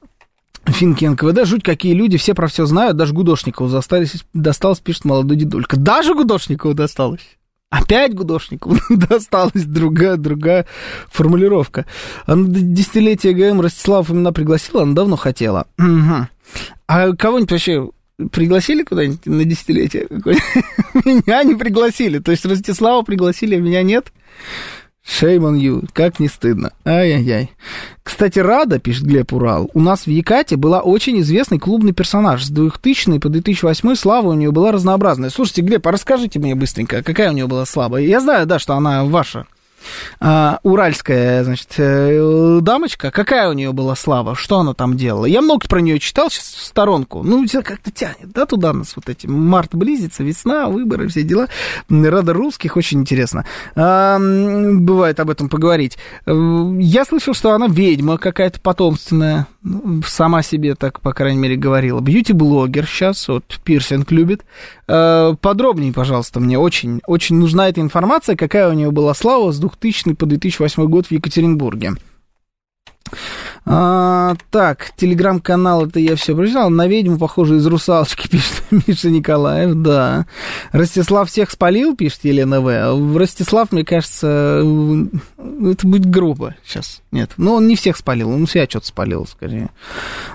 Финки 0.65 1.05
НКВД, 1.05 1.45
жуть, 1.45 1.63
какие 1.63 1.93
люди, 1.93 2.17
все 2.17 2.35
про 2.35 2.47
все 2.47 2.67
знают, 2.67 2.95
даже 2.95 3.13
Гудошникову 3.13 3.67
достались, 3.67 4.23
досталось, 4.33 4.79
пишет 4.79 5.03
молодой 5.03 5.35
дедулька. 5.35 5.75
Даже 5.75 6.13
Гудошникову 6.13 6.75
досталось. 6.75 7.37
Опять 7.71 8.13
Гудошнику 8.13 8.75
досталась 8.89 9.63
другая, 9.63 10.17
другая 10.17 10.65
формулировка. 11.09 11.85
А 12.25 12.35
на 12.35 12.49
десятилетие 12.49 13.33
ГМ 13.33 13.61
Ростислав 13.61 14.09
именно 14.09 14.33
пригласила, 14.33 14.83
она 14.83 14.93
давно 14.93 15.15
хотела. 15.15 15.67
Угу. 15.79 16.27
А 16.87 17.15
кого-нибудь 17.15 17.51
вообще 17.51 17.89
пригласили 18.33 18.83
куда-нибудь 18.83 19.25
на 19.25 19.45
десятилетие? 19.45 20.05
Меня 21.05 21.43
не 21.43 21.55
пригласили. 21.55 22.19
То 22.19 22.31
есть 22.31 22.45
Ростислава 22.45 23.03
пригласили, 23.03 23.55
а 23.55 23.59
меня 23.59 23.83
нет? 23.83 24.11
Shame 25.07 25.39
on 25.39 25.59
you, 25.59 25.87
как 25.93 26.19
не 26.19 26.27
стыдно. 26.27 26.71
Ай-яй-яй. 26.85 27.51
Кстати, 28.03 28.39
Рада, 28.39 28.79
пишет 28.79 29.05
Глеб 29.05 29.33
Урал, 29.33 29.69
у 29.73 29.79
нас 29.79 30.05
в 30.05 30.09
Якате 30.09 30.57
была 30.57 30.81
очень 30.81 31.19
известный 31.21 31.59
клубный 31.59 31.91
персонаж. 31.91 32.43
С 32.43 32.49
2000 32.49 33.19
по 33.19 33.29
2008 33.29 33.95
слава 33.95 34.29
у 34.29 34.33
нее 34.33 34.51
была 34.51 34.71
разнообразная. 34.71 35.29
Слушайте, 35.29 35.61
Глеб, 35.61 35.85
а 35.87 35.91
расскажите 35.91 36.39
мне 36.39 36.55
быстренько, 36.55 37.03
какая 37.03 37.31
у 37.31 37.33
нее 37.33 37.47
была 37.47 37.65
слава? 37.65 37.97
Я 37.97 38.19
знаю, 38.19 38.45
да, 38.45 38.59
что 38.59 38.75
она 38.75 39.03
ваша 39.05 39.45
а, 40.19 40.59
уральская, 40.63 41.43
значит, 41.43 41.73
э, 41.77 42.59
дамочка, 42.61 43.11
какая 43.11 43.49
у 43.49 43.53
нее 43.53 43.71
была 43.71 43.95
слава, 43.95 44.35
что 44.35 44.59
она 44.59 44.73
там 44.73 44.97
делала. 44.97 45.25
Я 45.25 45.41
много 45.41 45.67
про 45.67 45.81
нее 45.81 45.99
читал 45.99 46.29
сейчас 46.29 46.45
в 46.45 46.63
сторонку. 46.63 47.23
Ну, 47.23 47.45
как-то 47.63 47.91
тянет, 47.91 48.31
да, 48.33 48.45
туда 48.45 48.73
нас 48.73 48.95
вот 48.95 49.09
эти. 49.09 49.27
Март 49.27 49.75
близится, 49.75 50.23
весна, 50.23 50.67
выборы, 50.69 51.07
все 51.07 51.23
дела. 51.23 51.47
Рада 51.89 52.33
русских, 52.33 52.77
очень 52.77 53.01
интересно. 53.01 53.45
А, 53.75 54.17
бывает 54.19 55.19
об 55.19 55.29
этом 55.29 55.49
поговорить. 55.49 55.97
Э, 56.25 56.31
я 56.79 57.05
слышал, 57.05 57.33
что 57.33 57.51
она 57.51 57.67
ведьма 57.67 58.17
какая-то 58.17 58.59
потомственная. 58.59 59.47
Сама 60.07 60.41
себе 60.41 60.73
так, 60.73 61.01
по 61.01 61.13
крайней 61.13 61.37
мере, 61.37 61.55
говорила. 61.55 61.99
Бьюти-блогер 61.99 62.87
сейчас, 62.87 63.27
вот 63.27 63.59
пирсинг 63.63 64.11
любит. 64.11 64.43
А, 64.87 65.35
подробнее, 65.35 65.93
пожалуйста, 65.93 66.39
мне 66.39 66.57
очень, 66.57 67.01
очень 67.05 67.35
нужна 67.35 67.69
эта 67.69 67.79
информация, 67.79 68.35
какая 68.35 68.69
у 68.69 68.73
нее 68.73 68.89
была 68.89 69.13
слава 69.13 69.51
с 69.51 69.59
2000 69.59 70.15
по 70.15 70.25
2008 70.25 70.85
год 70.85 71.07
в 71.07 71.11
Екатеринбурге. 71.11 71.93
А, 73.65 74.35
так, 74.49 74.91
телеграм-канал, 74.95 75.85
это 75.85 75.99
я 75.99 76.15
все 76.15 76.35
прочитал. 76.35 76.69
На 76.69 76.87
ведьму, 76.87 77.17
похоже, 77.17 77.57
из 77.57 77.67
русалочки, 77.67 78.27
пишет 78.31 78.63
Миша 78.71 79.09
Николаев, 79.09 79.75
да. 79.75 80.25
Ростислав 80.71 81.29
всех 81.29 81.51
спалил, 81.51 81.95
пишет 81.95 82.21
Елена 82.23 82.61
В. 82.61 83.17
Ростислав, 83.17 83.71
мне 83.71 83.85
кажется, 83.85 84.63
это 85.37 85.87
будет 85.87 86.09
грубо 86.09 86.55
сейчас. 86.65 87.01
Нет, 87.11 87.31
но 87.37 87.55
он 87.55 87.67
не 87.67 87.75
всех 87.75 87.97
спалил, 87.97 88.29
он 88.29 88.47
себя 88.47 88.65
что-то 88.67 88.87
спалил, 88.87 89.27
скорее. 89.27 89.69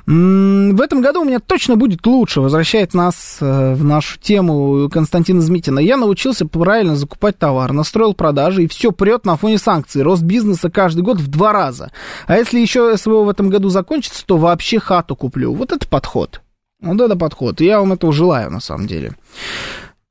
В 0.06 0.80
этом 0.80 1.00
году 1.00 1.22
у 1.22 1.24
меня 1.24 1.40
точно 1.40 1.76
будет 1.76 2.06
лучше, 2.06 2.40
возвращает 2.40 2.94
нас 2.94 3.38
э, 3.40 3.74
в 3.74 3.82
нашу 3.82 4.18
тему 4.20 4.88
Константина 4.90 5.40
Змитина. 5.40 5.78
Я 5.78 5.96
научился 5.96 6.46
правильно 6.46 6.94
закупать 6.94 7.38
товар, 7.38 7.72
настроил 7.72 8.14
продажи, 8.14 8.64
и 8.64 8.68
все 8.68 8.92
прет 8.92 9.24
на 9.24 9.36
фоне 9.36 9.58
санкций. 9.58 10.02
Рост 10.02 10.22
бизнеса 10.22 10.70
каждый 10.70 11.02
год 11.02 11.18
в 11.18 11.28
два 11.28 11.52
раза. 11.52 11.90
А 12.26 12.36
если 12.36 12.60
еще 12.66 12.96
СВО 12.96 13.24
в 13.24 13.28
этом 13.28 13.48
году 13.48 13.68
закончится, 13.68 14.24
то 14.26 14.36
вообще 14.36 14.78
хату 14.78 15.16
куплю. 15.16 15.54
Вот 15.54 15.72
это 15.72 15.86
подход. 15.88 16.42
Вот 16.80 17.00
это 17.00 17.16
подход. 17.16 17.60
Я 17.60 17.80
вам 17.80 17.92
этого 17.92 18.12
желаю, 18.12 18.50
на 18.50 18.60
самом 18.60 18.86
деле. 18.86 19.14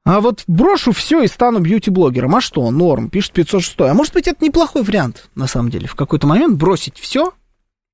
А 0.03 0.21
вот 0.21 0.43
брошу 0.47 0.91
все 0.91 1.23
и 1.23 1.27
стану 1.27 1.59
бьюти-блогером. 1.59 2.35
А 2.35 2.41
что, 2.41 2.69
норм, 2.69 3.09
пишет 3.09 3.33
506. 3.33 3.81
А 3.81 3.93
может 3.93 4.13
быть, 4.13 4.27
это 4.27 4.43
неплохой 4.43 4.83
вариант, 4.83 5.29
на 5.35 5.47
самом 5.47 5.69
деле. 5.69 5.87
В 5.87 5.95
какой-то 5.95 6.27
момент 6.27 6.57
бросить 6.57 6.99
все 6.99 7.33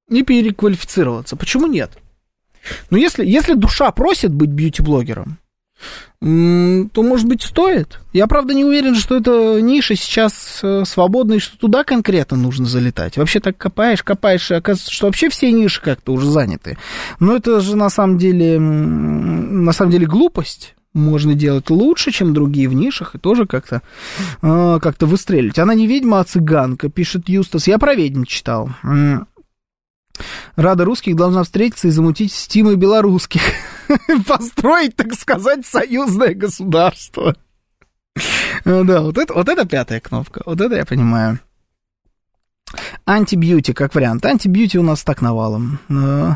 и 0.09 0.23
переквалифицироваться. 0.23 1.35
Почему 1.35 1.67
нет? 1.67 1.91
Ну, 2.89 2.97
если, 2.97 3.25
если 3.25 3.53
душа 3.53 3.91
просит 3.91 4.33
быть 4.33 4.49
бьюти-блогером, 4.49 5.37
то, 6.21 7.03
может 7.03 7.27
быть, 7.27 7.41
стоит. 7.41 7.99
Я, 8.13 8.27
правда, 8.27 8.53
не 8.53 8.63
уверен, 8.63 8.93
что 8.93 9.17
эта 9.17 9.59
ниша 9.59 9.95
сейчас 9.95 10.59
э, 10.61 10.83
свободна, 10.85 11.33
и 11.33 11.39
что 11.39 11.57
туда 11.57 11.83
конкретно 11.83 12.37
нужно 12.37 12.67
залетать. 12.67 13.17
Вообще 13.17 13.39
так 13.39 13.57
копаешь, 13.57 14.03
копаешь, 14.03 14.51
и 14.51 14.53
оказывается, 14.53 14.93
что 14.93 15.07
вообще 15.07 15.29
все 15.29 15.51
ниши 15.51 15.81
как-то 15.81 16.13
уже 16.13 16.29
заняты. 16.29 16.77
Но 17.19 17.35
это 17.35 17.59
же 17.59 17.75
на 17.75 17.89
самом 17.89 18.19
деле, 18.19 18.59
на 18.59 19.71
самом 19.71 19.91
деле 19.91 20.05
глупость 20.05 20.75
можно 20.93 21.33
делать 21.33 21.69
лучше, 21.71 22.11
чем 22.11 22.33
другие 22.35 22.69
в 22.69 22.73
нишах, 22.73 23.15
и 23.15 23.17
тоже 23.17 23.47
как-то 23.47 23.81
э, 24.43 24.79
как 24.79 25.01
выстрелить. 25.01 25.57
Она 25.57 25.73
не 25.73 25.87
ведьма, 25.87 26.19
а 26.19 26.23
цыганка, 26.23 26.89
пишет 26.89 27.29
Юстас. 27.29 27.67
Я 27.67 27.79
про 27.79 27.95
ведьм 27.95 28.25
читал. 28.25 28.69
Рада 30.55 30.85
русских 30.85 31.15
должна 31.15 31.43
встретиться 31.43 31.87
и 31.87 31.91
замутить 31.91 32.33
с 32.33 32.47
Тимой 32.47 32.75
белорусских. 32.75 33.41
Построить, 34.27 34.95
так 34.95 35.13
сказать, 35.13 35.65
союзное 35.65 36.33
государство. 36.33 37.35
Э, 38.65 38.83
да, 38.83 39.01
вот 39.01 39.17
это, 39.17 39.33
вот 39.33 39.49
это 39.49 39.65
пятая 39.65 39.99
кнопка. 39.99 40.41
Вот 40.45 40.59
это 40.61 40.75
я 40.75 40.85
понимаю. 40.85 41.39
Антибьюти 43.05 43.73
как 43.73 43.95
вариант. 43.95 44.25
Антибьюти 44.25 44.77
у 44.77 44.83
нас 44.83 45.03
так 45.03 45.21
навалом. 45.21 45.79
Э, 45.89 46.35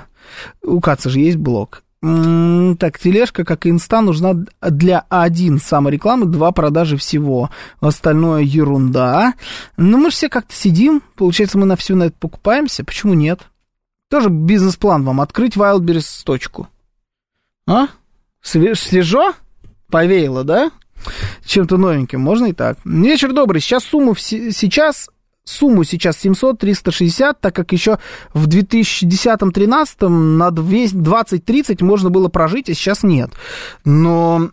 у 0.63 0.79
Каца 0.79 1.09
же 1.09 1.19
есть 1.19 1.37
блок. 1.37 1.83
Так, 2.01 2.99
тележка, 2.99 3.43
как 3.43 3.65
и 3.65 3.71
инста, 3.71 4.01
нужна 4.01 4.35
для 4.61 5.05
А1 5.09 5.57
саморекламы, 5.59 6.27
два 6.27 6.51
продажи 6.51 6.97
всего. 6.97 7.49
Остальное 7.79 8.43
ерунда. 8.43 9.33
Ну, 9.75 9.97
мы 9.97 10.11
же 10.11 10.15
все 10.15 10.29
как-то 10.29 10.53
сидим. 10.53 11.01
Получается, 11.15 11.57
мы 11.57 11.65
на 11.65 11.75
всю 11.75 11.95
на 11.95 12.03
это 12.03 12.15
покупаемся. 12.19 12.83
Почему 12.83 13.15
нет? 13.15 13.47
Тоже 14.11 14.29
бизнес-план 14.29 15.03
вам. 15.03 15.19
Открыть 15.19 15.55
Wildberries 15.55 16.23
точку. 16.23 16.67
А? 17.67 17.87
Свежо? 18.41 19.33
Повеяло, 19.89 20.43
да? 20.43 20.71
Чем-то 21.45 21.77
новеньким. 21.77 22.21
Можно 22.21 22.47
и 22.47 22.53
так. 22.53 22.77
Вечер 22.85 23.33
добрый. 23.33 23.61
Сейчас 23.61 23.83
сумму 23.83 24.15
сейчас 24.15 25.09
сумму 25.45 25.83
сейчас 25.83 26.17
700, 26.19 26.59
360, 26.59 27.39
так 27.39 27.55
как 27.55 27.71
еще 27.71 27.99
в 28.33 28.47
2010-2013 28.47 30.07
на 30.07 30.49
20-30 30.49 31.83
можно 31.83 32.09
было 32.09 32.27
прожить, 32.27 32.69
а 32.69 32.73
сейчас 32.73 33.03
нет. 33.03 33.31
Но 33.85 34.49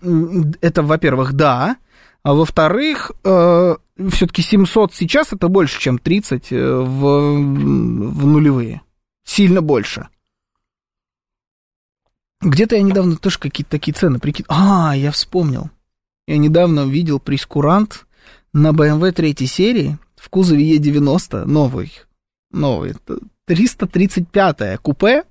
это, 0.60 0.82
во-первых, 0.82 1.32
да. 1.32 1.76
А 2.22 2.34
во-вторых, 2.34 3.10
э, 3.24 3.76
все-таки 4.10 4.42
700 4.42 4.94
сейчас 4.94 5.32
это 5.32 5.48
больше, 5.48 5.80
чем 5.80 5.98
30 5.98 6.52
э, 6.52 6.56
в, 6.56 7.36
в 7.36 8.26
нулевые. 8.26 8.82
Сильно 9.24 9.60
больше. 9.60 10.08
Где-то 12.42 12.76
я 12.76 12.82
недавно 12.82 13.16
тоже 13.16 13.38
какие-то 13.38 13.70
такие 13.70 13.94
цены 13.94 14.18
прикинул. 14.18 14.48
А, 14.50 14.96
я 14.96 15.10
вспомнил. 15.12 15.70
Я 16.26 16.38
недавно 16.38 16.86
видел 16.86 17.20
прескурант 17.20 18.06
на 18.52 18.70
BMW 18.70 19.12
третьей 19.12 19.46
серии 19.46 19.98
в 20.16 20.28
кузове 20.28 20.76
Е90, 20.76 21.44
новый, 21.44 21.92
новый, 22.50 22.94
335-е 23.48 24.78
купе, 24.78 25.24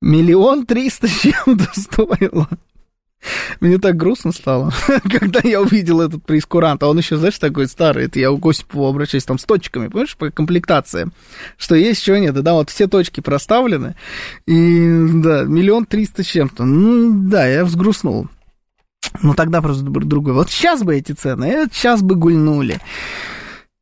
миллион 0.00 0.66
триста 0.66 1.08
чем-то 1.08 1.68
стоило. 1.74 2.48
Мне 3.60 3.78
так 3.78 3.96
грустно 3.96 4.32
стало, 4.32 4.72
когда 5.10 5.40
я 5.42 5.60
увидел 5.60 6.00
этот 6.00 6.24
прескурант. 6.24 6.82
А 6.82 6.88
он 6.88 6.98
еще, 6.98 7.16
знаешь, 7.16 7.38
такой 7.38 7.66
старый. 7.66 8.06
Это 8.06 8.18
я 8.18 8.30
у 8.30 8.48
Осипову 8.48 8.86
обращаюсь 8.86 9.24
там 9.24 9.38
с 9.38 9.44
точками, 9.44 9.88
понимаешь, 9.88 10.16
по 10.16 10.30
комплектации. 10.30 11.08
Что 11.56 11.74
есть, 11.74 12.02
чего 12.02 12.16
нет. 12.16 12.34
Да, 12.34 12.54
вот 12.54 12.70
все 12.70 12.86
точки 12.86 13.20
проставлены. 13.20 13.94
И, 14.46 14.86
да, 15.14 15.44
миллион 15.44 15.86
триста 15.86 16.24
чем-то. 16.24 16.64
Ну, 16.64 17.28
да, 17.28 17.46
я 17.46 17.64
взгрустнул. 17.64 18.28
Ну, 19.22 19.34
тогда 19.34 19.62
просто 19.62 19.84
другой. 19.84 20.34
Вот 20.34 20.50
сейчас 20.50 20.82
бы 20.82 20.96
эти 20.96 21.12
цены, 21.12 21.66
сейчас 21.72 22.02
бы 22.02 22.16
гульнули. 22.16 22.80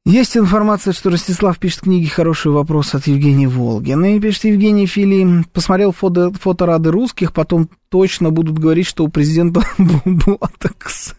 Есть 0.05 0.37
информация, 0.37 0.93
что 0.93 1.11
Ростислав 1.11 1.59
пишет 1.59 1.83
книги 1.83 2.09
«Хороший 2.09 2.51
вопрос» 2.51 2.93
от 2.97 3.07
Евгения 3.07 3.47
Волгина. 3.47 4.17
И 4.17 4.21
пишет 4.21 4.45
Евгений 4.45 4.87
Фили, 4.87 5.45
посмотрел 5.53 5.93
фото, 5.93 6.33
фото 6.33 6.67
Рады 6.67 6.91
русских, 6.91 7.33
потом 7.33 7.69
точно 7.89 8.31
будут 8.31 8.59
говорить, 8.59 8.89
что 8.89 9.05
у 9.05 9.09
президента 9.09 9.63
ботокс. 10.05 11.15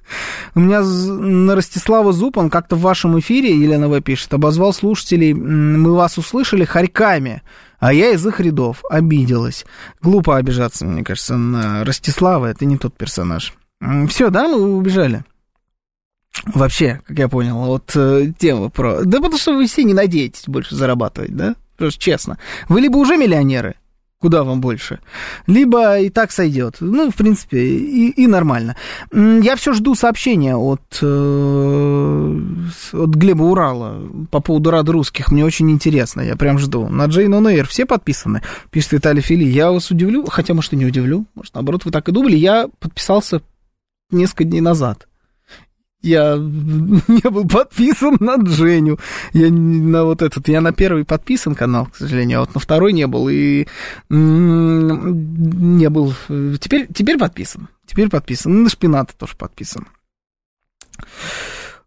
У 0.53 0.60
меня 0.60 0.81
на 0.81 1.55
Ростислава 1.55 2.11
Зуб, 2.11 2.35
он 2.35 2.49
как-то 2.49 2.76
в 2.76 2.81
вашем 2.81 3.18
эфире, 3.19 3.57
Елена 3.57 3.88
В. 3.88 4.01
пишет, 4.01 4.34
обозвал 4.34 4.73
слушателей, 4.73 5.34
мы 5.34 5.95
вас 5.95 6.18
услышали 6.18 6.65
хорьками, 6.65 7.41
а 7.80 7.93
я 7.93 8.10
из 8.10 8.27
их 8.27 8.41
рядов 8.41 8.84
обиделась. 8.89 9.65
Глупо 10.01 10.35
обижаться, 10.35 10.85
мне 10.85 11.05
кажется, 11.05 11.38
на 11.38 11.85
Ростислава, 11.85 12.47
это 12.47 12.65
не 12.65 12.77
тот 12.77 12.97
персонаж. 12.97 13.53
Все, 14.10 14.30
да, 14.30 14.49
мы 14.49 14.76
убежали? 14.76 15.23
Вообще, 16.45 17.01
как 17.05 17.18
я 17.18 17.27
понял, 17.30 17.57
вот 17.57 17.91
э, 17.95 18.34
тема 18.38 18.69
про... 18.69 19.03
Да 19.03 19.18
потому 19.18 19.38
что 19.38 19.55
вы 19.55 19.68
все 19.68 19.84
не 19.84 19.93
надеетесь 19.93 20.43
больше 20.47 20.76
зарабатывать, 20.76 21.35
да? 21.35 21.55
Просто 21.77 22.01
честно. 22.01 22.38
Вы 22.69 22.81
либо 22.81 22.97
уже 22.97 23.18
миллионеры, 23.18 23.76
куда 24.19 24.43
вам 24.43 24.60
больше, 24.60 24.99
либо 25.47 25.99
и 25.99 26.10
так 26.10 26.31
сойдет. 26.31 26.77
Ну, 26.80 27.11
в 27.11 27.15
принципе, 27.15 27.60
и, 27.60 28.10
и 28.10 28.27
нормально. 28.27 28.76
Я 29.11 29.55
все 29.55 29.73
жду 29.73 29.95
сообщения 29.95 30.55
от, 30.55 30.81
э, 31.01 32.39
от 32.93 33.10
Глеба 33.10 33.43
Урала 33.43 34.01
по 34.31 34.39
поводу 34.39 34.72
рад 34.72 34.89
русских. 34.89 35.31
Мне 35.31 35.45
очень 35.45 35.69
интересно, 35.72 36.22
я 36.22 36.35
прям 36.35 36.57
жду. 36.57 36.89
На 36.89 37.05
Джейн 37.05 37.34
On 37.34 37.64
все 37.65 37.85
подписаны, 37.85 38.41
пишет 38.69 38.93
Виталий 38.93 39.22
Фили. 39.22 39.45
Я 39.45 39.72
вас 39.72 39.91
удивлю, 39.91 40.26
хотя, 40.26 40.53
может, 40.53 40.73
и 40.73 40.77
не 40.77 40.85
удивлю. 40.85 41.26
Может, 41.35 41.53
наоборот, 41.53 41.85
вы 41.85 41.91
так 41.91 42.10
и 42.10 42.11
думали. 42.11 42.35
Я 42.35 42.69
подписался 42.80 43.41
несколько 44.10 44.43
дней 44.45 44.61
назад. 44.61 45.07
Я 46.03 46.35
не 46.38 47.30
был 47.30 47.47
подписан 47.47 48.17
на 48.19 48.35
Дженю. 48.35 48.99
Я 49.31 49.49
на 49.49 50.03
вот 50.03 50.21
этот, 50.21 50.47
я 50.49 50.61
на 50.61 50.73
первый 50.73 51.05
подписан 51.05 51.55
канал, 51.55 51.88
к 51.88 51.95
сожалению, 51.95 52.39
а 52.39 52.41
вот 52.41 52.53
на 52.53 52.59
второй 52.59 52.93
не 52.93 53.07
был. 53.07 53.30
И 53.30 53.67
не 54.09 55.89
был. 55.89 56.13
Теперь, 56.59 56.88
теперь 56.93 57.17
подписан. 57.17 57.69
Теперь 57.88 58.09
подписан. 58.09 58.63
На 58.63 58.69
шпината 58.69 59.13
тоже 59.17 59.35
подписан. 59.38 59.88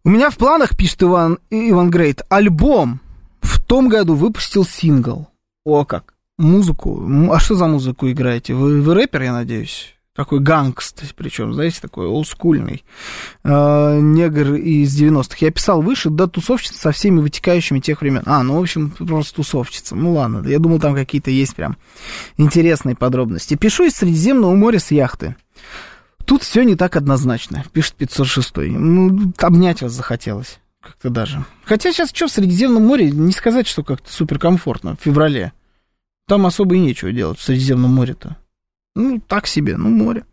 У 0.03 0.09
меня 0.09 0.29
в 0.29 0.37
планах, 0.37 0.75
пишет 0.75 1.03
Иван, 1.03 1.37
Иван 1.49 1.89
Great, 1.89 2.21
альбом 2.29 3.01
в 3.41 3.61
том 3.61 3.87
году 3.87 4.15
выпустил 4.15 4.65
сингл. 4.65 5.27
О, 5.63 5.85
как. 5.85 6.15
Музыку. 6.37 7.07
А 7.31 7.39
что 7.39 7.55
за 7.55 7.67
музыку 7.67 8.09
играете? 8.09 8.53
Вы, 8.53 8.81
вы 8.81 8.93
рэпер, 8.93 9.23
я 9.23 9.33
надеюсь? 9.33 9.96
Такой 10.17 10.39
гангст, 10.39 11.13
причем, 11.15 11.53
знаете, 11.53 11.77
такой 11.79 12.07
олдскульный, 12.07 12.83
э, 13.43 13.99
негр 14.01 14.55
из 14.55 14.99
90-х. 14.99 15.37
Я 15.41 15.51
писал 15.51 15.83
выше, 15.83 16.09
да, 16.09 16.25
тусовщица 16.25 16.79
со 16.79 16.91
всеми 16.91 17.19
вытекающими 17.19 17.79
тех 17.79 18.01
времен. 18.01 18.23
А, 18.25 18.41
ну, 18.41 18.57
в 18.57 18.61
общем, 18.61 18.89
просто 18.89 19.35
тусовщица. 19.35 19.95
Ну, 19.95 20.13
ладно, 20.13 20.45
я 20.47 20.57
думал, 20.57 20.79
там 20.79 20.95
какие-то 20.95 21.29
есть 21.29 21.55
прям 21.55 21.77
интересные 22.37 22.95
подробности. 22.95 23.53
Пишу 23.53 23.83
из 23.83 23.93
Средиземного 23.93 24.55
моря 24.55 24.79
с 24.79 24.89
яхты. 24.89 25.35
Тут 26.25 26.41
все 26.41 26.63
не 26.63 26.75
так 26.75 26.95
однозначно, 26.95 27.63
пишет 27.71 27.93
506. 27.93 28.57
Ну, 28.57 29.31
обнять 29.37 29.83
вас 29.83 29.91
захотелось 29.91 30.59
как-то 30.81 31.11
даже. 31.11 31.45
Хотя 31.63 31.91
сейчас 31.91 32.09
что 32.11 32.27
в 32.27 32.31
Средиземном 32.31 32.83
море, 32.83 33.11
не 33.11 33.33
сказать, 33.33 33.67
что 33.67 33.83
как-то 33.83 34.11
суперкомфортно 34.11 34.95
в 34.95 35.03
феврале. 35.03 35.53
Там 36.27 36.47
особо 36.47 36.73
и 36.73 36.79
нечего 36.79 37.11
делать 37.11 37.37
в 37.37 37.43
Средиземном 37.43 37.93
море-то. 37.93 38.35
Ну, 38.97 39.21
так 39.27 39.47
себе, 39.47 39.77
ну, 39.77 39.89
море. 39.89 40.23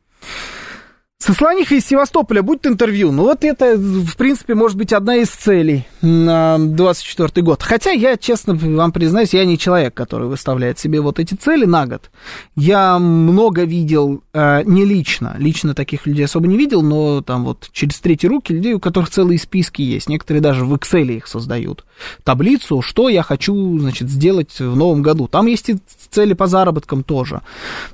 Сосланиха 1.19 1.75
из 1.77 1.87
Севастополя 1.87 2.43
будет 2.43 2.67
интервью. 2.67 3.11
Ну, 3.11 3.23
вот 3.23 3.45
это, 3.45 3.79
в 3.79 4.15
принципе, 4.17 4.55
может 4.55 4.77
быть 4.77 4.93
одна 4.93 5.17
из 5.17 5.31
целей 5.31 5.87
на 6.03 6.59
24 6.59 7.43
год. 7.43 7.63
Хотя 7.63 7.93
я, 7.93 8.19
честно 8.19 8.55
вам 8.55 8.93
признаюсь, 8.93 9.33
я 9.33 9.47
не 9.47 9.57
человек, 9.57 9.95
который 9.95 10.29
выставляет 10.29 10.79
себе 10.79 11.01
вот 11.01 11.19
эти 11.19 11.35
цели 11.35 11.65
на 11.65 11.87
год. 11.87 12.11
Я 12.57 12.99
много 12.99 13.65
видел, 13.65 14.23
э, 14.35 14.65
не 14.65 14.85
лично, 14.85 15.35
лично 15.39 15.75
таких 15.75 16.07
людей 16.07 16.27
особо 16.27 16.47
не 16.47 16.59
видел, 16.59 16.83
но 16.83 17.23
там 17.23 17.45
вот 17.45 17.71
через 17.73 18.01
третьи 18.01 18.27
руки 18.27 18.53
людей, 18.53 18.75
у 18.75 18.81
которых 18.81 19.09
целые 19.09 19.39
списки 19.39 19.81
есть. 19.81 20.11
Некоторые 20.11 20.43
даже 20.43 20.67
в 20.67 20.75
Excel 20.75 21.11
их 21.11 21.27
создают. 21.27 21.87
Таблицу, 22.23 22.83
что 22.83 23.09
я 23.09 23.23
хочу, 23.23 23.79
значит, 23.79 24.11
сделать 24.11 24.59
в 24.59 24.77
новом 24.77 25.01
году. 25.01 25.27
Там 25.29 25.47
есть 25.47 25.71
и 25.71 25.79
цели 26.11 26.35
по 26.35 26.49
заработкам 26.49 27.03
тоже. 27.03 27.41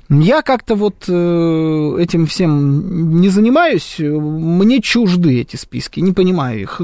Я 0.09 0.41
как-то 0.41 0.75
вот 0.75 1.05
э, 1.07 1.95
этим 1.99 2.25
всем 2.25 3.10
не 3.11 3.29
занимаюсь, 3.29 3.97
мне 3.99 4.81
чужды 4.81 5.41
эти 5.41 5.55
списки, 5.55 5.99
не 5.99 6.13
понимаю 6.13 6.61
их. 6.61 6.81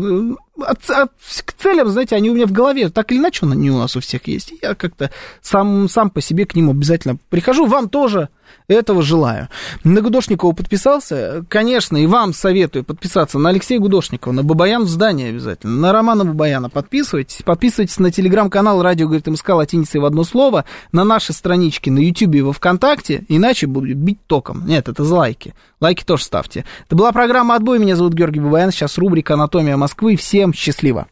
От, 0.60 0.90
от, 0.90 1.12
к 1.46 1.54
целям, 1.54 1.90
знаете, 1.90 2.16
они 2.16 2.30
у 2.30 2.34
меня 2.34 2.48
в 2.48 2.52
голове, 2.52 2.90
так 2.90 3.12
или 3.12 3.20
иначе 3.20 3.46
они 3.46 3.72
у 3.72 3.78
нас 3.78 3.96
у 3.96 4.00
всех 4.00 4.28
есть. 4.28 4.54
Я 4.62 4.76
как-то 4.76 5.12
сам, 5.42 5.88
сам 5.90 6.10
по 6.10 6.22
себе 6.22 6.46
к 6.46 6.56
ним 6.56 6.70
обязательно 6.70 7.18
прихожу. 7.30 7.66
Вам 7.66 7.90
тоже 7.90 8.30
этого 8.68 9.02
желаю. 9.02 9.48
На 9.84 10.02
Гудошникова 10.02 10.52
подписался. 10.54 11.46
Конечно, 11.48 11.98
и 11.98 12.06
вам 12.06 12.34
советую 12.34 12.84
подписаться 12.84 13.40
на 13.40 13.50
Алексея 13.50 13.80
Гудошникова, 13.80 14.34
на 14.34 14.44
Бабаян 14.44 14.84
в 14.84 14.90
здании 14.90 15.30
обязательно, 15.30 15.74
на 15.74 15.94
Романа 15.94 16.26
Бабаяна 16.26 16.70
подписывайтесь. 16.70 17.42
Подписывайтесь 17.44 18.00
на 18.00 18.12
телеграм-канал 18.12 18.82
«Радио 18.82 19.08
говорит 19.08 19.28
МСК» 19.28 19.50
латиницей 19.50 20.02
в 20.02 20.06
одно 20.06 20.24
слово, 20.24 20.66
на 20.92 21.04
наши 21.04 21.34
странички 21.34 21.90
на 21.90 22.00
Ютьюбе 22.00 22.40
и 22.40 22.42
во 22.42 22.52
Вконтакте, 22.52 23.24
иначе 23.30 23.68
будет 23.68 23.98
бить 23.98 24.20
током. 24.28 24.66
Нет, 24.68 24.90
это 24.90 25.04
за 25.04 25.16
лайки. 25.16 25.54
Лайки 25.80 26.04
тоже 26.04 26.24
ставьте. 26.24 26.66
Это 26.88 26.96
была 26.96 27.12
программа 27.12 27.56
«Отбой». 27.56 27.80
Меня 27.80 27.96
зовут 27.96 28.14
Георгий 28.14 28.40
Бабаян. 28.40 28.72
Сейчас 28.72 28.98
рубрика 28.98 29.36
«Анатомия 29.36 29.78
Москвы». 29.78 30.16
Всем 30.48 30.54
счастливо. 30.54 31.08